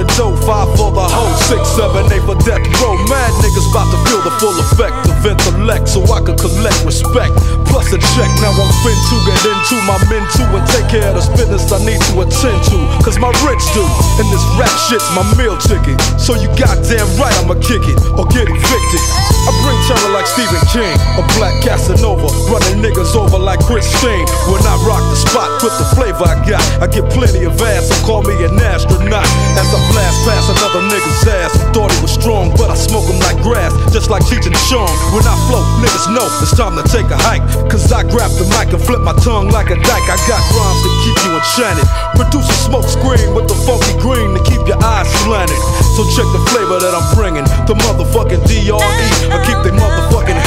The 0.00 0.08
dough, 0.16 0.32
five 0.48 0.68
for 0.80 0.88
the 0.88 1.04
hoe, 1.04 1.28
six, 1.44 1.60
seven, 1.76 2.08
eight 2.08 2.24
for 2.24 2.38
death 2.48 2.64
row. 2.80 2.96
Mad 3.12 3.32
niggas 3.44 3.68
about 3.68 3.84
to 3.92 3.98
feel 4.08 4.24
the 4.24 4.32
full 4.40 4.56
effect 4.56 4.96
of 5.04 5.20
intellect, 5.20 5.92
so 5.92 6.00
I 6.08 6.24
can 6.24 6.40
collect 6.40 6.80
respect. 6.88 7.36
Plus 7.68 7.92
a 7.92 8.00
check, 8.16 8.30
now 8.40 8.50
I'm 8.56 8.72
fin 8.80 8.96
to 8.96 9.16
get 9.28 9.40
into 9.44 9.76
my 9.84 10.00
men 10.08 10.24
too 10.32 10.48
and 10.56 10.64
take 10.72 10.88
care 10.88 11.12
of 11.12 11.20
the 11.20 11.24
business 11.36 11.68
I 11.68 11.84
need 11.84 12.00
to 12.08 12.24
attend 12.24 12.64
to. 12.72 12.78
Cause 13.04 13.20
my 13.20 13.28
rich 13.44 13.60
do, 13.76 13.84
and 14.16 14.26
this 14.32 14.44
rap 14.56 14.72
shit's 14.88 15.04
my 15.12 15.22
meal 15.36 15.60
ticket. 15.60 16.00
So 16.16 16.32
you 16.32 16.48
goddamn 16.56 17.06
right 17.20 17.34
I'ma 17.44 17.60
kick 17.60 17.84
it 17.84 18.00
or 18.16 18.24
get 18.32 18.48
evicted. 18.48 19.04
I 19.44 19.52
bring 19.60 19.76
terror 19.84 20.12
like 20.16 20.24
Stephen 20.24 20.64
King, 20.72 20.96
a 21.20 21.22
black 21.36 21.52
Casanova, 21.60 22.28
running 22.48 22.80
niggas 22.80 23.12
over 23.12 23.36
like 23.36 23.60
Christine. 23.68 24.24
When 24.48 24.64
I 24.64 24.76
rock 24.88 25.04
the 25.12 25.18
spot 25.20 25.48
with 25.60 25.76
the 25.76 25.86
flavor 25.92 26.24
I 26.24 26.40
got, 26.48 26.64
I 26.80 26.86
get 26.88 27.04
plenty 27.12 27.44
of 27.44 27.60
ass, 27.60 27.92
so 27.92 27.96
call 28.08 28.24
me 28.24 28.36
an 28.44 28.56
astronaut. 28.56 29.28
As 29.60 29.68
I 29.68 29.80
blast 29.92 30.18
past 30.24 30.48
another 30.48 30.82
nigga's 30.88 31.26
ass, 31.28 31.52
thought 31.74 31.92
he 31.92 32.00
was 32.00 32.14
strong, 32.14 32.54
but 32.56 32.70
I 32.70 32.76
smoke 32.78 33.04
him 33.10 33.18
like 33.20 33.42
grass, 33.42 33.74
just 33.92 34.08
like 34.08 34.22
Cheech 34.24 34.46
and. 34.46 34.56
When 34.70 35.26
I 35.26 35.34
flow, 35.50 35.66
niggas 35.82 36.14
know 36.14 36.22
it's 36.38 36.54
time 36.54 36.78
to 36.78 36.86
take 36.86 37.10
a 37.10 37.18
hike. 37.18 37.42
Cause 37.66 37.90
I 37.90 38.06
grab 38.06 38.30
the 38.38 38.46
mic 38.54 38.70
and 38.70 38.78
flip 38.78 39.02
my 39.02 39.10
tongue 39.18 39.50
like 39.50 39.66
a 39.66 39.74
dyke. 39.74 40.06
I 40.06 40.14
got 40.30 40.38
rhymes 40.54 40.80
to 40.86 40.90
keep 41.02 41.16
you 41.26 41.32
enchanted. 41.34 41.86
Produce 42.14 42.46
a 42.46 42.58
smoke 42.70 42.86
screen 42.86 43.34
with 43.34 43.50
the 43.50 43.58
funky 43.66 43.90
green 43.98 44.30
to 44.38 44.40
keep 44.46 44.62
your 44.70 44.78
eyes 44.78 45.10
slanted. 45.26 45.58
So 45.98 46.06
check 46.14 46.28
the 46.30 46.42
flavor 46.54 46.78
that 46.78 46.94
I'm 46.94 47.08
bringing. 47.18 47.42
The 47.66 47.74
motherfucking 47.74 48.46
DRE. 48.46 48.78
I 48.78 49.36
keep 49.42 49.58
they 49.66 49.74
motherfucking 49.74 50.39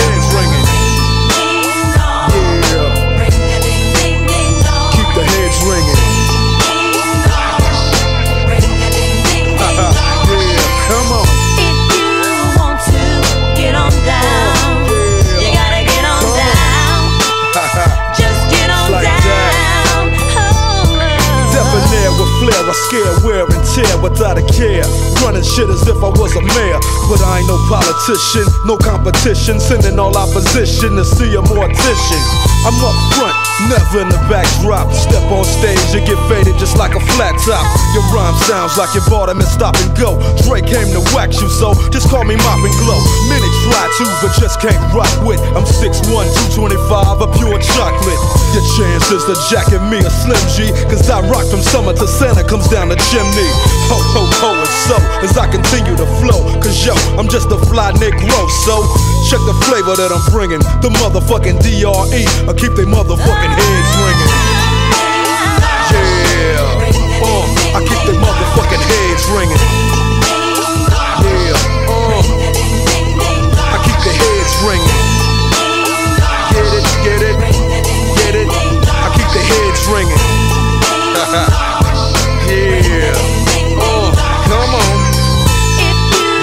flair, 22.94 23.10
I 23.10 23.18
scare, 23.18 23.26
wear 23.26 23.44
and 23.46 23.64
tear 23.74 23.98
without 24.02 24.38
a 24.38 24.46
care. 24.54 24.86
Running 25.22 25.44
shit 25.44 25.70
as 25.70 25.88
if 25.88 25.98
I 25.98 26.10
was 26.10 26.36
a 26.36 26.42
mayor. 26.42 26.80
But 27.10 27.22
I 27.22 27.40
ain't 27.40 27.48
no 27.48 27.58
politician, 27.70 28.46
no 28.66 28.78
competition. 28.78 29.60
Sending 29.60 29.98
all 30.00 30.16
opposition 30.16 30.96
to 30.96 31.06
see 31.06 31.34
a 31.36 31.42
mortician. 31.42 32.22
I'm 32.66 32.78
up 32.80 32.96
front, 33.18 33.36
never 33.70 34.02
in 34.02 34.10
the 34.10 34.22
backdrop. 34.30 34.92
Step 34.94 35.24
on 35.32 35.46
stage, 35.46 35.80
you 35.94 36.02
get 36.06 36.20
faded 36.28 36.58
just 36.58 36.78
like 36.78 36.96
a 36.96 37.02
flat 37.16 37.36
top. 37.46 37.66
Your 37.94 38.04
rhyme 38.14 38.36
sounds 38.48 38.78
like 38.78 38.94
you 38.96 39.02
bought 39.10 39.30
'em 39.30 39.40
and 39.40 39.48
stop 39.48 39.76
and 39.78 39.92
go. 39.98 40.18
Dre 40.44 40.62
came 40.62 40.90
to 40.92 41.02
wax 41.14 41.42
you, 41.42 41.50
so 41.50 41.74
just 41.92 42.10
call 42.10 42.24
me 42.24 42.36
Mop 42.36 42.60
and 42.64 42.76
Glo. 42.82 42.98
Many 43.30 43.48
try 43.66 43.86
to, 44.00 44.06
but 44.22 44.32
just 44.40 44.60
can't 44.60 44.82
rock 44.94 45.12
with. 45.24 45.40
I'm 45.56 45.66
6'1, 45.66 46.28
225, 46.56 47.22
a 47.22 47.28
pure 47.38 47.60
chocolate. 47.60 48.20
Your 48.54 48.66
chances 48.78 49.24
to 49.26 49.36
jacket 49.50 49.82
me 49.90 50.00
a 50.00 50.10
Slim 50.10 50.44
G, 50.56 50.72
cause 50.90 51.10
I 51.10 51.22
rock 51.30 51.46
from 51.50 51.62
summer 51.62 51.94
to 51.94 52.08
Santa 52.08 52.44
comes 52.44 52.68
down 52.68 52.90
the 52.90 52.98
chimney. 53.10 53.50
Ho, 53.90 53.98
ho, 54.14 54.24
ho, 54.42 54.50
and 54.54 54.74
so 54.88 54.96
as 55.22 55.38
I 55.38 55.48
continue 55.48 55.96
to 55.96 56.06
flow, 56.22 56.42
cause 56.62 56.86
yo, 56.86 56.94
I'm 57.18 57.28
just 57.28 57.50
a 57.52 57.58
fly 57.70 57.92
Negro, 57.94 58.50
so 58.66 58.84
check 59.30 59.42
the 59.46 59.54
flavor 59.66 59.96
that 59.96 60.12
I'm 60.12 60.24
bringing. 60.32 60.60
The 60.82 60.90
motherfucking 61.02 61.62
DRE, 61.62 62.24
I 62.50 62.54
keep 62.54 62.74
they 62.76 62.86
motherfucking 62.86 63.53
ringing. 63.58 64.32
Yeah, 65.94 66.58
uh, 67.22 67.78
I 67.78 67.80
keep 67.86 68.02
they 68.08 68.18
motherfucking 68.18 68.82
heads 68.82 69.26
ringing. 69.30 69.62
Yeah, 71.22 71.54
uh, 71.90 72.22
I 73.70 73.78
keep 73.86 74.00
the 74.02 74.14
heads 74.14 74.54
ringing. 74.66 75.00
Get 76.54 76.66
it, 76.74 76.86
get 77.06 77.22
it, 77.22 77.38
get 78.18 78.36
it. 78.36 78.50
I 78.50 79.08
keep 79.14 79.30
the 79.34 79.44
heads 79.44 79.82
ringing. 79.92 80.24
yeah, 82.50 83.14
uh, 83.78 84.10
come 84.50 84.74
on. 84.74 84.98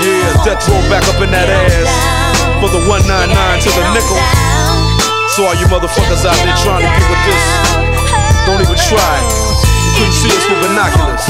Yeah, 0.05 0.45
Death 0.45 0.69
Row 0.69 0.81
back 0.89 1.05
up 1.09 1.21
in 1.23 1.31
that 1.31 1.49
ass 1.51 1.91
for 2.61 2.69
the 2.69 2.81
199 2.89 3.61
to 3.61 3.69
the 3.71 3.85
nickel. 3.95 4.90
So 5.37 5.47
all 5.47 5.55
you 5.55 5.67
motherfuckers 5.71 6.27
out 6.27 6.35
there 6.43 6.57
trying 6.59 6.83
to 6.83 6.91
get 6.91 7.07
with 7.07 7.23
this, 7.23 7.45
don't 8.47 8.61
even 8.61 8.75
try. 8.75 9.15
You 9.23 9.91
couldn't 9.95 10.13
see 10.19 10.27
us 10.27 10.43
with 10.51 10.59
binoculars. 10.59 11.23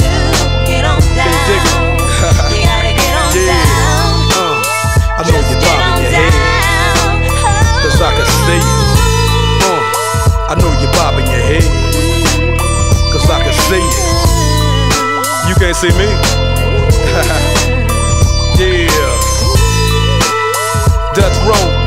Can 0.65 1.29
you 1.29 1.41
dig 1.45 1.61
it? 1.61 1.77
yeah. 2.65 3.61
Uh, 4.33 4.57
I 5.17 5.23
know 5.29 5.37
you're 5.37 5.61
bobbing 5.61 6.01
your 6.01 6.11
head. 6.17 6.33
Cause 7.85 8.01
I 8.01 8.09
can 8.17 8.25
see 8.25 8.57
you. 8.57 8.77
Uh, 9.69 10.49
I 10.49 10.53
know 10.57 10.73
you're 10.81 10.89
bobbing 10.97 11.29
your 11.29 11.45
head. 11.45 11.61
Cause 13.13 13.29
I 13.29 13.37
can 13.45 13.53
see 13.69 13.85
you. 13.85 14.01
You 15.47 15.55
can't 15.61 15.77
see 15.77 15.93
me? 15.93 16.09
yeah. 18.57 19.13
Death 21.13 21.37
Row, 21.45 21.80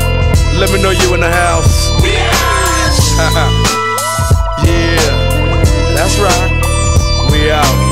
let 0.59 0.71
me 0.71 0.81
know 0.81 0.91
you 0.91 1.13
in 1.13 1.19
the 1.19 1.29
house. 1.29 1.89
yeah, 4.65 5.95
that's 5.95 6.17
right. 6.19 7.29
We 7.31 7.51
out. 7.51 7.84